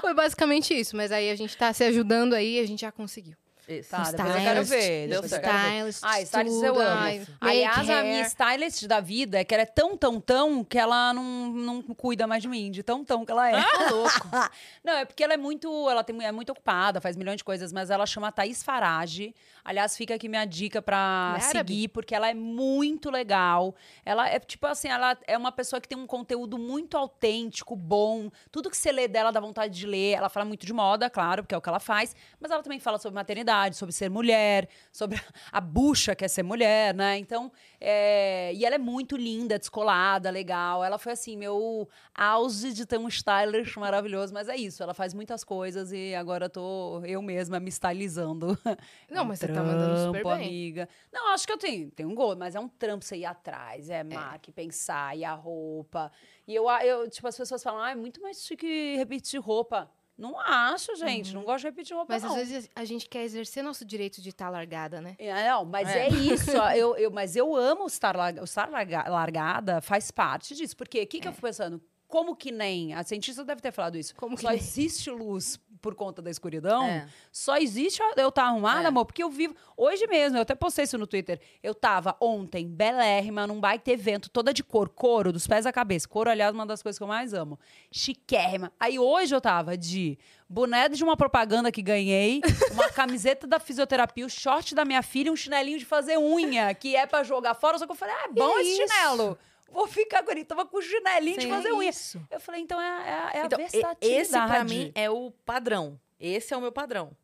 Foi 0.00 0.14
basicamente 0.14 0.72
isso, 0.78 0.96
mas 0.96 1.12
aí 1.12 1.30
a 1.30 1.36
gente 1.36 1.56
tá 1.56 1.72
se 1.72 1.84
ajudando 1.84 2.34
aí 2.34 2.56
e 2.56 2.60
a 2.60 2.66
gente 2.66 2.80
já 2.80 2.90
conseguiu. 2.90 3.36
Isso. 3.70 3.90
Tá, 3.90 4.10
depois 4.10 4.34
eu 4.34 4.40
quero 4.42 4.64
ver. 4.64 5.08
Deu 5.08 5.28
certo. 5.28 5.46
Stylist, 5.46 6.00
Ah, 6.02 6.20
stylist 6.22 6.62
eu 6.62 6.80
amo. 6.80 7.26
Aliás, 7.40 7.78
a 7.90 8.02
minha 8.02 8.22
hair. 8.22 8.26
stylist 8.26 8.86
da 8.86 9.00
vida 9.00 9.40
é 9.40 9.44
que 9.44 9.54
ela 9.54 9.62
é 9.62 9.66
tão, 9.66 9.96
tão, 9.96 10.20
tão 10.20 10.64
que 10.64 10.78
ela 10.78 11.12
não, 11.12 11.22
não 11.52 11.82
cuida 11.82 12.26
mais 12.26 12.42
de 12.42 12.48
mim, 12.48 12.70
de 12.70 12.82
tão, 12.82 13.04
tão 13.04 13.24
que 13.24 13.32
ela 13.32 13.50
é. 13.50 13.54
Ah, 13.54 13.90
louco. 13.90 14.28
não, 14.84 14.92
é 14.94 15.04
porque 15.04 15.22
ela 15.22 15.34
é 15.34 15.36
muito, 15.36 15.88
ela 15.88 16.02
tem, 16.02 16.24
é 16.24 16.32
muito 16.32 16.50
ocupada, 16.50 17.00
faz 17.00 17.16
milhões 17.16 17.36
de 17.38 17.44
coisas, 17.44 17.72
mas 17.72 17.90
ela 17.90 18.06
chama 18.06 18.32
Thaís 18.32 18.62
Farage. 18.62 19.34
Aliás, 19.64 19.96
fica 19.96 20.14
aqui 20.14 20.28
minha 20.28 20.44
dica 20.46 20.80
pra 20.80 21.36
é 21.36 21.42
árabe? 21.44 21.72
seguir, 21.72 21.88
porque 21.88 22.14
ela 22.14 22.28
é 22.30 22.34
muito 22.34 23.10
legal. 23.10 23.74
Ela 24.04 24.28
é, 24.28 24.38
tipo 24.38 24.66
assim, 24.66 24.88
ela 24.88 25.16
é 25.26 25.36
uma 25.36 25.52
pessoa 25.52 25.80
que 25.80 25.86
tem 25.88 25.98
um 25.98 26.06
conteúdo 26.06 26.56
muito 26.58 26.96
autêntico, 26.96 27.76
bom. 27.76 28.30
Tudo 28.50 28.70
que 28.70 28.76
você 28.76 28.90
lê 28.90 29.06
dela 29.06 29.30
dá 29.30 29.38
vontade 29.38 29.78
de 29.78 29.86
ler. 29.86 30.12
Ela 30.16 30.28
fala 30.28 30.46
muito 30.46 30.64
de 30.66 30.72
moda, 30.72 31.10
claro, 31.10 31.42
porque 31.42 31.54
é 31.54 31.58
o 31.58 31.60
que 31.60 31.68
ela 31.68 31.78
faz. 31.78 32.16
Mas 32.40 32.50
ela 32.50 32.62
também 32.62 32.80
fala 32.80 32.98
sobre 32.98 33.14
maternidade, 33.14 33.50
sobre 33.76 33.94
ser 33.94 34.08
mulher, 34.10 34.68
sobre 34.92 35.20
a 35.52 35.60
bucha 35.60 36.14
que 36.14 36.24
é 36.24 36.28
ser 36.28 36.42
mulher, 36.42 36.94
né? 36.94 37.18
Então, 37.18 37.50
é... 37.80 38.52
e 38.54 38.64
ela 38.64 38.74
é 38.76 38.78
muito 38.78 39.16
linda, 39.16 39.58
descolada, 39.58 40.30
legal. 40.30 40.84
Ela 40.84 40.98
foi 40.98 41.12
assim, 41.12 41.36
meu 41.36 41.88
auge 42.14 42.72
de 42.72 42.86
ter 42.86 42.98
um 42.98 43.08
stylist 43.08 43.76
maravilhoso. 43.76 44.32
Mas 44.32 44.48
é 44.48 44.56
isso, 44.56 44.82
ela 44.82 44.94
faz 44.94 45.14
muitas 45.14 45.44
coisas 45.44 45.92
e 45.92 46.14
agora 46.14 46.48
tô 46.48 47.02
eu 47.04 47.20
mesma 47.22 47.58
me 47.60 47.68
stylizando. 47.68 48.58
Não, 49.10 49.24
mas 49.24 49.38
você 49.38 49.48
tá 49.48 49.62
mandando 49.62 49.96
super 50.06 50.22
Trampo, 50.22 50.36
bem. 50.36 50.46
amiga. 50.46 50.88
Não, 51.12 51.32
acho 51.32 51.46
que 51.46 51.52
eu 51.52 51.58
tenho, 51.58 51.90
tenho 51.90 52.08
um 52.08 52.14
gol, 52.14 52.36
mas 52.36 52.54
é 52.54 52.60
um 52.60 52.68
trampo 52.68 53.04
você 53.04 53.16
ir 53.16 53.24
atrás, 53.24 53.90
é, 53.90 54.02
marca, 54.02 54.52
pensar, 54.52 55.16
e 55.16 55.24
a 55.24 55.34
roupa. 55.34 56.10
E 56.46 56.54
eu, 56.54 56.68
eu, 56.68 57.08
tipo, 57.08 57.26
as 57.26 57.36
pessoas 57.36 57.62
falam, 57.62 57.80
ah, 57.80 57.90
é 57.90 57.94
muito 57.94 58.20
mais 58.20 58.42
chique 58.44 58.96
repetir 58.96 59.40
roupa. 59.40 59.90
Não 60.20 60.38
acho, 60.38 60.94
gente. 60.96 61.32
Não 61.34 61.42
gosto 61.44 61.62
de 61.62 61.68
repetir 61.68 61.96
roupa, 61.96 62.12
Mas 62.12 62.22
não. 62.22 62.30
às 62.30 62.36
vezes 62.36 62.68
a 62.76 62.84
gente 62.84 63.08
quer 63.08 63.22
exercer 63.24 63.64
nosso 63.64 63.84
direito 63.84 64.20
de 64.20 64.28
estar 64.28 64.50
largada, 64.50 65.00
né? 65.00 65.16
É, 65.18 65.48
Não, 65.48 65.64
mas 65.64 65.88
É. 65.88 66.06
é, 66.06 66.08
isso. 66.10 66.50
Eu, 66.76 66.96
eu, 66.96 67.10
mas 67.10 67.34
eu 67.36 67.56
amo 67.56 67.86
estar, 67.86 68.14
larga, 68.14 68.42
estar 68.44 68.68
larga- 68.70 69.08
largada, 69.08 69.80
faz 69.80 70.10
parte 70.10 70.54
disso. 70.54 70.76
Porque 70.76 71.02
o 71.02 71.06
que, 71.06 71.20
que 71.20 71.26
eu 71.28 71.32
fico 71.32 71.46
pensando? 71.46 71.80
Como 72.06 72.34
que 72.36 72.50
nem. 72.52 72.92
A 72.92 73.02
cientista 73.04 73.44
deve 73.44 73.60
ter 73.60 73.72
falado 73.72 73.96
isso. 73.96 74.14
Como 74.16 74.34
que 74.36 74.42
Só 74.42 74.48
nem? 74.50 74.58
existe 74.58 75.10
luz 75.10 75.58
por 75.80 75.94
conta 75.94 76.20
da 76.22 76.30
escuridão. 76.30 76.84
É. 76.86 77.06
Só 77.32 77.56
existe 77.56 78.00
eu 78.16 78.28
estar 78.28 78.44
arrumada, 78.44 78.82
É. 78.84 78.86
amor, 78.86 79.04
porque 79.06 79.22
eu 79.22 79.30
vivo. 79.30 79.54
Hoje 79.76 80.06
mesmo, 80.06 80.36
eu 80.38 80.42
até 80.42 80.54
postei 80.54 80.84
isso 80.84 80.98
no 80.98 81.06
Twitter. 81.06 81.40
Eu 81.62 81.74
tava 81.74 82.16
ontem, 82.20 82.66
belérrima, 82.68 83.46
num 83.46 83.58
baita 83.60 83.90
evento, 83.90 84.28
toda 84.28 84.52
de 84.52 84.62
cor, 84.62 84.88
couro, 84.88 85.32
dos 85.32 85.46
pés 85.46 85.64
à 85.66 85.72
cabeça. 85.72 86.08
Couro, 86.08 86.30
aliás, 86.30 86.54
uma 86.54 86.66
das 86.66 86.82
coisas 86.82 86.98
que 86.98 87.02
eu 87.02 87.08
mais 87.08 87.32
amo. 87.34 87.58
Chiquérrima. 87.90 88.72
Aí 88.78 88.98
hoje 88.98 89.34
eu 89.34 89.40
tava 89.40 89.76
de 89.76 90.18
boné 90.48 90.88
de 90.88 91.02
uma 91.04 91.16
propaganda 91.16 91.70
que 91.70 91.82
ganhei, 91.82 92.40
uma 92.72 92.88
camiseta 92.90 93.46
da 93.46 93.60
fisioterapia, 93.60 94.24
o 94.26 94.30
short 94.30 94.74
da 94.74 94.84
minha 94.84 95.02
filha 95.02 95.28
e 95.28 95.30
um 95.30 95.36
chinelinho 95.36 95.78
de 95.78 95.84
fazer 95.84 96.18
unha, 96.18 96.72
que 96.74 96.96
é 96.96 97.06
pra 97.06 97.22
jogar 97.22 97.54
fora. 97.54 97.78
Só 97.78 97.86
que 97.86 97.92
eu 97.92 97.96
falei, 97.96 98.14
ah, 98.14 98.24
é 98.24 98.32
bom 98.32 98.52
Que 98.54 98.60
esse 98.60 98.82
isso? 98.82 98.92
chinelo. 98.92 99.38
Vou 99.70 99.86
ficar 99.86 100.22
com 100.22 100.30
ele. 100.32 100.44
Tava 100.44 100.66
com 100.66 100.78
o 100.78 100.82
chinelinho 100.82 101.36
de 101.38 101.44
Sim. 101.44 101.50
fazer 101.50 101.72
unha. 101.72 101.90
Isso. 101.90 102.20
Eu 102.30 102.40
falei, 102.40 102.60
então 102.60 102.80
é, 102.80 103.30
é, 103.34 103.38
é 103.40 103.44
Então, 103.46 103.58
a 103.58 103.62
e- 103.62 103.68
versatilidade. 103.70 103.98
esse 104.22 104.30
pra 104.32 104.64
mim 104.64 104.92
é 104.94 105.08
o 105.10 105.30
padrão. 105.44 105.98
Esse 106.18 106.52
é 106.52 106.56
o 106.56 106.60
meu 106.60 106.72
padrão. 106.72 107.16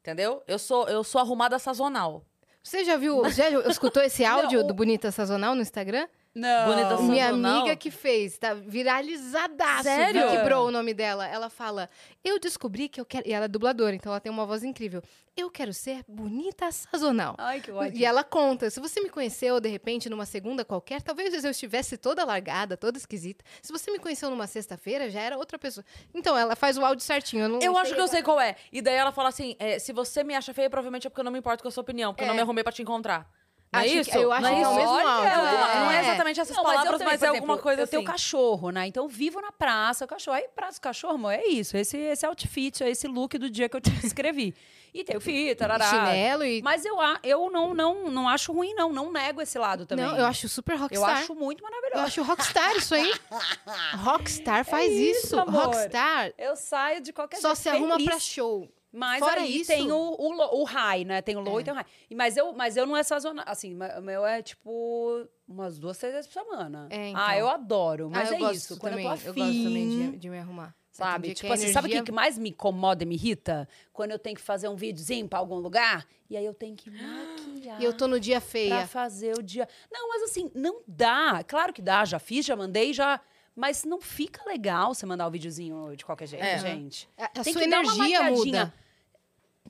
Entendeu? 0.00 0.42
Eu 0.46 0.58
sou, 0.58 0.88
eu 0.88 1.02
sou 1.04 1.20
arrumada 1.20 1.58
sazonal. 1.58 2.24
Você 2.62 2.84
já 2.84 2.96
viu, 2.96 3.28
já 3.30 3.50
escutou 3.68 4.02
esse 4.02 4.24
áudio 4.24 4.58
Não, 4.60 4.64
o- 4.64 4.68
do 4.68 4.74
Bonita 4.74 5.10
Sazonal 5.12 5.54
no 5.54 5.62
Instagram? 5.62 6.08
Não. 6.34 6.66
Bonita 6.66 6.96
Minha 7.02 7.26
Sazonal? 7.26 7.60
amiga 7.60 7.76
que 7.76 7.90
fez, 7.92 8.36
tá 8.36 8.54
viralizadaço. 8.54 9.84
Sério? 9.84 10.44
Bro, 10.44 10.64
o 10.66 10.70
nome 10.70 10.92
dela. 10.92 11.26
Ela 11.28 11.48
fala: 11.48 11.88
Eu 12.24 12.38
descobri 12.40 12.88
que 12.88 13.00
eu 13.00 13.04
quero. 13.04 13.28
E 13.28 13.32
ela 13.32 13.44
é 13.44 13.48
dubladora, 13.48 13.94
então 13.94 14.10
ela 14.12 14.20
tem 14.20 14.32
uma 14.32 14.44
voz 14.44 14.64
incrível. 14.64 15.00
Eu 15.36 15.50
quero 15.50 15.72
ser 15.72 16.04
bonita 16.08 16.70
sazonal. 16.72 17.34
Ai, 17.38 17.60
que 17.60 17.70
ódio. 17.70 17.96
E 17.96 18.04
ela 18.04 18.24
conta: 18.24 18.68
se 18.70 18.80
você 18.80 19.00
me 19.00 19.08
conheceu, 19.10 19.60
de 19.60 19.68
repente, 19.68 20.10
numa 20.10 20.26
segunda 20.26 20.64
qualquer, 20.64 21.02
talvez 21.02 21.44
eu 21.44 21.50
estivesse 21.50 21.96
toda 21.96 22.24
largada, 22.24 22.76
toda 22.76 22.98
esquisita. 22.98 23.44
Se 23.62 23.72
você 23.72 23.90
me 23.92 23.98
conheceu 24.00 24.28
numa 24.28 24.46
sexta-feira, 24.48 25.08
já 25.10 25.20
era 25.20 25.36
outra 25.38 25.56
pessoa. 25.58 25.84
Então, 26.12 26.36
ela 26.36 26.56
faz 26.56 26.76
o 26.76 26.84
áudio 26.84 27.04
certinho. 27.04 27.44
Eu, 27.44 27.48
não 27.48 27.56
Eu 27.60 27.72
sei 27.74 27.82
acho 27.82 27.94
que 27.94 28.00
eu 28.00 28.08
sei 28.08 28.22
qual 28.22 28.40
é. 28.40 28.56
E 28.72 28.82
daí 28.82 28.94
ela 28.96 29.12
fala 29.12 29.28
assim: 29.28 29.54
é, 29.60 29.78
se 29.78 29.92
você 29.92 30.24
me 30.24 30.34
acha 30.34 30.52
feia, 30.52 30.68
provavelmente 30.68 31.06
é 31.06 31.10
porque 31.10 31.20
eu 31.20 31.24
não 31.24 31.32
me 31.32 31.38
importo 31.38 31.62
com 31.62 31.68
a 31.68 31.72
sua 31.72 31.82
opinião, 31.82 32.12
porque 32.12 32.24
eu 32.24 32.28
não 32.28 32.34
É. 32.34 32.36
me 32.36 32.42
arrumei 32.42 32.64
pra 32.64 32.72
te 32.72 32.82
encontrar. 32.82 33.28
Não 33.74 33.80
é 33.80 33.84
Acho 33.84 33.92
que- 33.92 34.00
isso? 34.00 34.18
eu 34.18 34.32
acho 34.32 34.42
não 34.42 34.54
que 34.54 34.62
é 34.62 34.66
o 34.68 34.70
isso? 34.70 34.74
mesmo 34.80 34.90
áudio. 35.08 35.28
É 35.28 35.34
alguma- 35.34 35.74
Não 35.74 35.90
é 35.90 35.96
É. 35.96 36.00
exatamente 36.00 36.40
essas 36.40 36.56
Não, 36.56 36.62
mas 36.64 36.72
eu 36.72 36.78
palavras, 36.78 36.98
também, 37.00 37.12
mas, 37.14 37.22
é 37.22 37.26
exemplo, 37.26 37.40
alguma 37.42 37.58
coisa 37.58 37.80
eu 37.80 37.84
assim. 37.84 37.90
tenho 37.96 38.04
cachorro, 38.04 38.70
né? 38.70 38.86
Então 38.86 39.04
eu 39.04 39.08
vivo 39.08 39.40
na 39.40 39.52
praça, 39.52 40.04
o 40.04 40.08
cachorro. 40.08 40.36
Aí, 40.36 40.48
praça, 40.54 40.80
cachorro, 40.80 41.14
amor, 41.14 41.32
é 41.32 41.44
isso. 41.46 41.76
Esse, 41.76 41.96
esse 41.96 42.24
outfit, 42.26 42.82
é 42.82 42.90
esse 42.90 43.06
look 43.08 43.36
do 43.38 43.50
dia 43.50 43.68
que 43.68 43.76
eu 43.76 43.80
te 43.80 43.90
descrevi. 44.14 44.54
e 44.96 45.02
tem 45.02 45.16
o 45.16 45.20
fio, 45.20 45.56
tarará. 45.56 45.84
Chinelo 45.90 46.44
e. 46.44 46.62
Mas 46.62 46.84
eu, 46.84 46.96
eu 47.24 47.50
não, 47.50 47.74
não, 47.74 48.08
não 48.10 48.28
acho 48.28 48.52
ruim, 48.52 48.72
não. 48.74 48.92
Não 48.92 49.10
nego 49.10 49.40
esse 49.42 49.58
lado 49.58 49.84
também. 49.86 50.04
Não, 50.04 50.16
eu 50.16 50.24
acho 50.24 50.48
super 50.48 50.74
Eu 50.74 50.78
rockstar. 50.82 51.10
acho 51.18 51.34
muito 51.34 51.64
Eu 51.64 51.68
maravilhoso. 51.68 52.04
acho 52.06 52.22
rockstar 52.22 52.76
isso 52.76 52.94
aí. 52.94 53.12
Rockstar 54.04 54.64
faz 54.64 54.92
isso, 54.92 55.26
isso. 55.26 55.40
amor. 55.40 55.64
Rockstar 55.66 56.32
Eu 56.38 56.54
saio 56.56 57.00
de 57.00 57.12
qualquer 57.12 57.38
só 57.40 57.48
jeito 57.48 57.58
se 57.62 57.68
arruma 57.68 57.94
feliz. 57.94 58.08
pra 58.08 58.18
show. 58.20 58.68
Mas 58.96 59.18
Fora 59.18 59.40
aí 59.40 59.56
isso- 59.60 59.66
tem 59.72 59.90
o, 59.90 59.96
o, 59.96 60.60
o 60.60 60.64
high, 60.64 61.04
né? 61.04 61.20
Tem 61.20 61.36
o 61.36 61.40
low 61.40 61.58
É. 61.58 61.62
e 61.62 61.64
tem 61.64 61.72
o 61.72 61.76
high. 61.76 61.86
Mas 62.14 62.36
eu, 62.36 62.52
mas 62.52 62.76
eu 62.76 62.86
não 62.86 62.96
é 62.96 63.02
sazonal. 63.02 63.44
Assim, 63.48 63.74
o 63.74 64.02
meu 64.02 64.24
é 64.24 64.40
tipo 64.42 65.26
umas 65.48 65.78
duas, 65.78 65.98
três 65.98 66.14
vezes 66.14 66.30
por 66.30 66.42
semana. 66.44 66.86
É, 66.90 67.08
então. 67.08 67.22
Ah, 67.22 67.36
eu 67.36 67.48
adoro. 67.48 68.08
Mas 68.10 68.30
ah, 68.30 68.36
eu 68.38 68.48
é 68.48 68.52
isso. 68.52 68.78
Quando 68.78 68.92
também. 68.92 69.06
eu 69.06 69.10
tô 69.10 69.14
afim, 69.14 69.26
eu 69.28 69.34
gosto 69.34 69.62
também 69.64 69.88
de, 70.12 70.16
de 70.18 70.30
me 70.30 70.38
arrumar. 70.38 70.74
Sabe? 70.92 71.34
Tipo 71.34 71.50
a 71.50 71.56
assim, 71.56 71.72
sabe 71.72 71.88
o 71.88 71.90
que 71.90 71.96
energia- 71.96 72.14
mais 72.14 72.38
me 72.38 72.50
incomoda 72.50 73.02
e 73.02 73.06
me 73.06 73.16
irrita? 73.16 73.68
Quando 73.92 74.12
eu 74.12 74.18
tenho 74.18 74.36
que 74.36 74.42
fazer 74.42 74.68
um 74.68 74.76
videozinho 74.76 75.28
pra 75.28 75.40
algum 75.40 75.56
lugar 75.56 76.06
e 76.30 76.36
aí 76.36 76.44
eu 76.46 76.54
tenho 76.54 76.76
que 76.76 76.88
maquiar. 76.88 77.80
E 77.80 77.84
eu 77.84 77.92
tô 77.96 78.06
no 78.06 78.20
dia 78.20 78.40
pra 78.40 78.48
feia. 78.48 78.86
fazer 78.86 79.36
o 79.36 79.42
dia. 79.42 79.66
Não, 79.90 80.08
mas 80.08 80.22
assim, 80.22 80.50
não 80.54 80.82
dá. 80.86 81.42
Claro 81.48 81.72
que 81.72 81.82
dá, 81.82 82.04
já 82.04 82.18
fiz, 82.20 82.46
já 82.46 82.54
mandei, 82.54 82.92
já. 82.92 83.20
Mas 83.56 83.84
não 83.84 84.00
fica 84.00 84.44
legal 84.48 84.94
você 84.94 85.06
mandar 85.06 85.26
o 85.26 85.30
videozinho 85.30 85.96
de 85.96 86.04
qualquer 86.04 86.26
jeito, 86.28 86.44
É. 86.44 86.58
gente. 86.58 87.08
A, 87.16 87.24
a 87.24 87.28
Tem 87.42 87.52
sua 87.52 87.64
energia 87.64 88.22
muda. 88.30 88.72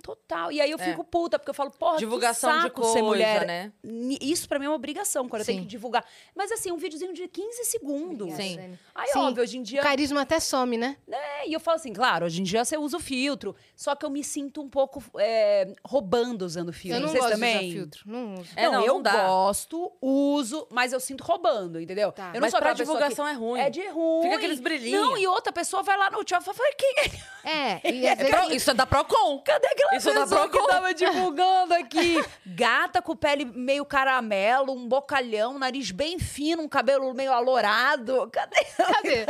Total. 0.04 0.52
E 0.52 0.60
aí 0.60 0.70
eu 0.70 0.76
É. 0.78 0.84
fico 0.84 1.02
puta, 1.02 1.38
porque 1.38 1.48
eu 1.48 1.54
falo, 1.54 1.70
porra, 1.70 1.96
Divulgação 1.96 2.50
que 2.50 2.56
de 2.56 2.62
saco 2.64 2.80
coisa, 2.82 2.92
ser 2.92 3.02
mulher. 3.02 3.46
né? 3.46 3.72
Isso 4.20 4.46
pra 4.46 4.58
mim 4.58 4.66
é 4.66 4.68
uma 4.68 4.74
obrigação, 4.76 5.26
quando 5.26 5.40
eu 5.40 5.46
tenho 5.46 5.60
Sim. 5.60 5.64
que 5.64 5.70
divulgar. 5.70 6.04
Mas 6.34 6.52
assim, 6.52 6.70
um 6.70 6.76
videozinho 6.76 7.14
de 7.14 7.26
15 7.26 7.64
segundos. 7.64 8.34
Sim. 8.34 8.76
Aí, 8.94 9.08
Sim. 9.08 9.18
óbvio, 9.20 9.42
hoje 9.42 9.56
em 9.56 9.62
O 9.62 9.64
dia. 9.64 9.80
carisma 9.80 10.20
até 10.20 10.38
some, 10.38 10.76
né? 10.76 10.98
É, 11.10 11.48
e 11.48 11.54
eu 11.54 11.58
falo 11.58 11.76
assim, 11.76 11.90
claro, 11.92 12.26
hoje 12.26 12.42
em 12.42 12.44
dia 12.44 12.62
você 12.66 12.76
usa 12.76 12.98
o 12.98 13.00
filtro, 13.00 13.56
só 13.74 13.94
que 13.96 14.04
eu 14.04 14.10
me 14.10 14.22
sinto 14.22 14.60
um 14.60 14.68
pouco 14.68 15.02
é, 15.18 15.72
roubando 15.82 16.42
usando 16.42 16.70
filtro. 16.70 16.98
eu 16.98 17.00
não 17.00 17.08
Vocês 17.08 17.22
gosto 17.22 17.32
também? 17.34 17.58
de 17.60 17.64
usar 17.66 17.74
filtro. 17.78 18.02
Não 18.04 18.34
uso. 18.34 18.50
É, 18.56 18.64
não, 18.66 18.72
não, 18.72 18.80
eu 18.84 18.94
não 18.94 19.02
gosto, 19.02 19.90
uso, 20.02 20.66
mas 20.70 20.92
eu 20.92 21.00
sinto 21.00 21.24
roubando, 21.24 21.80
entendeu? 21.80 22.12
Tá. 22.12 22.28
Eu 22.28 22.34
não 22.34 22.40
Mas 22.42 22.50
sou 22.50 22.60
pra 22.60 22.74
divulgação 22.74 23.24
que- 23.24 23.30
é 23.30 23.34
ruim. 23.34 23.60
É 23.60 23.70
de 23.70 23.88
ruim. 23.88 24.22
Fica 24.24 24.36
aqueles 24.36 24.60
brilhinhos. 24.60 25.00
Não, 25.00 25.16
e 25.16 25.26
outra 25.26 25.50
pessoa 25.50 25.82
vai 25.82 25.96
lá 25.96 26.10
no 26.10 26.22
tchau 26.24 26.40
e 26.40 26.44
fala, 26.44 26.56
quem 26.76 26.94
é? 26.98 27.80
É, 27.80 27.80
e 27.90 28.06
É 28.06 28.54
isso 28.54 28.70
é 28.70 28.74
da 28.74 28.84
Procon. 28.84 29.38
Cadê 29.42 29.66
aquela 29.66 29.93
Isso 29.96 30.10
é 30.10 30.14
da 30.14 30.22
que 30.24 30.28
Procon. 30.50 30.66
tava 30.66 30.94
divulgando 30.94 31.74
aqui? 31.74 32.16
Gata 32.46 33.00
com 33.02 33.14
pele 33.16 33.44
meio 33.44 33.84
caramelo, 33.84 34.72
um 34.72 34.86
bocalhão, 34.88 35.58
nariz 35.58 35.90
bem 35.90 36.18
fino, 36.18 36.62
um 36.62 36.68
cabelo 36.68 37.12
meio 37.14 37.32
alourado. 37.32 38.28
Cadê? 38.32 38.64
Cadê? 38.76 39.26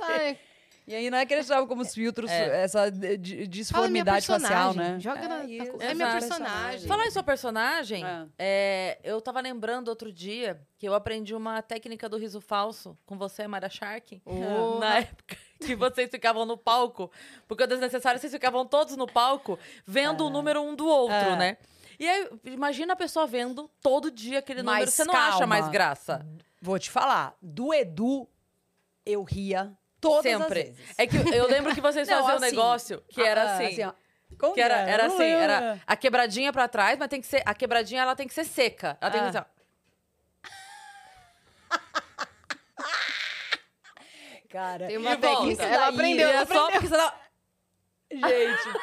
Ai, 0.00 0.38
E 0.86 0.94
aí 0.96 1.10
não 1.10 1.16
é 1.18 1.24
que 1.24 1.32
eles 1.32 1.44
estavam 1.46 1.66
como 1.68 1.82
os 1.82 1.94
filtros, 1.94 2.28
É. 2.30 2.64
essa 2.64 2.90
minha 2.90 3.16
disformidade 3.46 4.26
facial, 4.26 4.74
né? 4.74 4.98
Joga 4.98 5.28
na, 5.28 5.34
É 5.36 5.38
na- 5.38 5.44
isso. 5.44 5.76
É 5.80 5.94
minha 5.94 6.08
Exato. 6.08 6.18
personagem. 6.18 6.88
Falar 6.88 7.06
em 7.06 7.10
sua 7.12 7.22
personagem, 7.22 8.04
É. 8.04 8.26
é, 8.36 8.98
eu 9.04 9.20
tava 9.20 9.40
lembrando 9.40 9.86
outro 9.88 10.12
dia 10.12 10.60
que 10.76 10.86
eu 10.88 10.92
aprendi 10.94 11.34
uma 11.36 11.62
técnica 11.62 12.08
do 12.08 12.16
riso 12.16 12.40
falso 12.40 12.98
com 13.06 13.16
você, 13.16 13.46
Mara 13.46 13.68
Shark. 13.70 14.20
Oh. 14.26 14.80
Na 14.80 14.98
época 14.98 15.36
que 15.66 15.74
vocês 15.74 16.10
ficavam 16.10 16.44
no 16.44 16.56
palco. 16.56 17.10
Porque 17.48 17.64
o 17.64 17.66
desnecessário, 17.66 18.20
vocês 18.20 18.32
ficavam 18.32 18.66
todos 18.66 18.96
no 18.96 19.06
palco 19.06 19.58
vendo 19.86 20.26
o 20.26 20.30
número 20.30 20.60
um 20.62 20.74
do 20.74 20.86
outro, 20.86 21.14
É. 21.16 21.36
né? 21.36 21.56
E 21.98 22.08
aí, 22.08 22.28
imagina 22.44 22.94
a 22.94 22.96
pessoa 22.96 23.26
vendo 23.26 23.70
todo 23.80 24.10
dia 24.10 24.40
aquele 24.40 24.62
número. 24.62 24.80
Mas 24.84 24.94
Você 24.94 25.04
não 25.04 25.14
acha 25.14 25.30
calma. 25.38 25.46
mais 25.46 25.68
graça? 25.68 26.26
Vou 26.60 26.78
te 26.78 26.90
falar, 26.90 27.34
do 27.40 27.72
Edu 27.72 28.28
eu 29.06 29.22
ria 29.22 29.72
todas 30.00 30.22
Sempre. 30.32 30.60
as 30.60 30.66
vezes. 30.68 30.78
É 30.98 31.06
que 31.06 31.16
eu 31.16 31.46
lembro 31.48 31.74
que 31.74 31.80
vocês 31.80 32.06
Não, 32.08 32.16
faziam 32.18 32.32
um 32.34 32.36
assim, 32.36 32.46
negócio 32.56 33.02
que 33.08 33.20
era 33.22 33.42
Ah, 33.52 33.56
assim. 33.58 33.84
ó. 33.84 33.92
Como 34.38 34.54
que 34.54 34.60
era, 34.60 34.74
era 34.80 35.06
assim, 35.06 35.22
era 35.24 35.78
a 35.86 35.94
quebradinha 35.94 36.52
pra 36.52 36.66
trás, 36.66 36.98
mas 36.98 37.08
tem 37.08 37.20
que 37.20 37.26
ser. 37.26 37.42
A 37.44 37.54
quebradinha 37.54 38.02
ela 38.02 38.16
tem 38.16 38.26
que 38.26 38.34
ser 38.34 38.44
seca. 38.44 38.96
Ela 39.00 39.10
tem 39.10 39.20
que 39.20 39.28
Ah. 39.28 39.32
ser. 39.32 39.38
ó. 39.38 39.44
Cara, 44.52 44.86
Tem 44.86 44.98
uma 44.98 45.12
E 45.12 45.16
técnica. 45.16 45.62
Ela 45.64 45.88
aprendeu, 45.88 46.28
ela 46.28 46.42
é 46.42 46.46
só 46.46 46.66
aprendeu. 46.66 46.70
porque 46.72 46.86
senão. 46.88 47.12
Gente, 48.12 48.78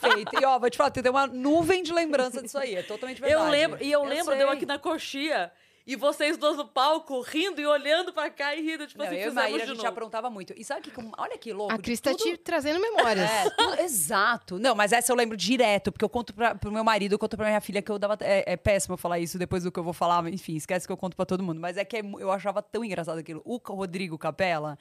perfeito. 0.00 0.38
E 0.38 0.44
ó, 0.44 0.58
vou 0.58 0.68
te 0.68 0.76
falar, 0.76 0.90
tem 0.90 1.10
uma 1.10 1.26
nuvem 1.26 1.82
de 1.82 1.92
lembrança 1.94 2.42
disso 2.42 2.58
aí. 2.58 2.74
É 2.74 2.82
totalmente 2.82 3.18
verdade. 3.20 3.42
Eu 3.42 3.50
lembro, 3.50 3.82
e 3.82 3.90
eu, 3.90 4.04
lembro 4.04 4.34
eu 4.34 4.46
sei. 4.48 4.56
aqui 4.56 4.66
na 4.66 4.78
coxia 4.78 5.50
e 5.86 5.94
vocês 5.96 6.36
dois 6.36 6.56
no 6.56 6.66
palco 6.66 7.20
rindo 7.20 7.60
e 7.60 7.66
olhando 7.66 8.12
pra 8.12 8.28
cá 8.28 8.54
e 8.56 8.60
rindo, 8.60 8.86
tipo 8.86 8.98
Não, 8.98 9.06
assim, 9.06 9.16
eu 9.16 9.30
e 9.30 9.34
Maíra, 9.34 9.56
a 9.58 9.60
de 9.60 9.66
gente 9.68 9.76
novo. 9.78 9.88
aprontava 9.88 10.28
muito. 10.28 10.52
E 10.56 10.64
sabe 10.64 10.80
que, 10.82 10.90
olha 11.16 11.38
que 11.38 11.52
louco. 11.52 11.72
A 11.72 11.78
Cris 11.78 12.00
tá 12.00 12.10
tudo- 12.10 12.22
te 12.24 12.36
trazendo 12.38 12.80
memórias. 12.80 13.30
É, 13.30 13.50
tu- 13.50 13.74
exato. 13.82 14.58
Não, 14.58 14.74
mas 14.74 14.92
essa 14.92 15.12
eu 15.12 15.16
lembro 15.16 15.36
direto, 15.36 15.92
porque 15.92 16.04
eu 16.04 16.08
conto 16.08 16.34
pra, 16.34 16.54
pro 16.54 16.72
meu 16.72 16.82
marido, 16.82 17.12
eu 17.12 17.18
conto 17.18 17.36
pra 17.36 17.46
minha 17.46 17.60
filha 17.60 17.80
que 17.80 17.90
eu 17.90 17.98
dava. 17.98 18.16
É, 18.20 18.52
é 18.52 18.56
péssimo 18.56 18.94
eu 18.94 18.98
falar 18.98 19.18
isso 19.18 19.38
depois 19.38 19.62
do 19.62 19.70
que 19.70 19.78
eu 19.78 19.84
vou 19.84 19.92
falar, 19.92 20.26
enfim, 20.28 20.56
esquece 20.56 20.86
que 20.86 20.92
eu 20.92 20.96
conto 20.96 21.16
pra 21.16 21.24
todo 21.24 21.42
mundo. 21.42 21.60
Mas 21.60 21.76
é 21.76 21.84
que 21.84 21.96
é 21.98 22.00
eu 22.00 22.32
achava 22.32 22.60
tão 22.62 22.84
engraçado 22.84 23.18
aquilo. 23.18 23.40
O 23.44 23.58
Rodrigo 23.58 24.18
Capella, 24.18 24.78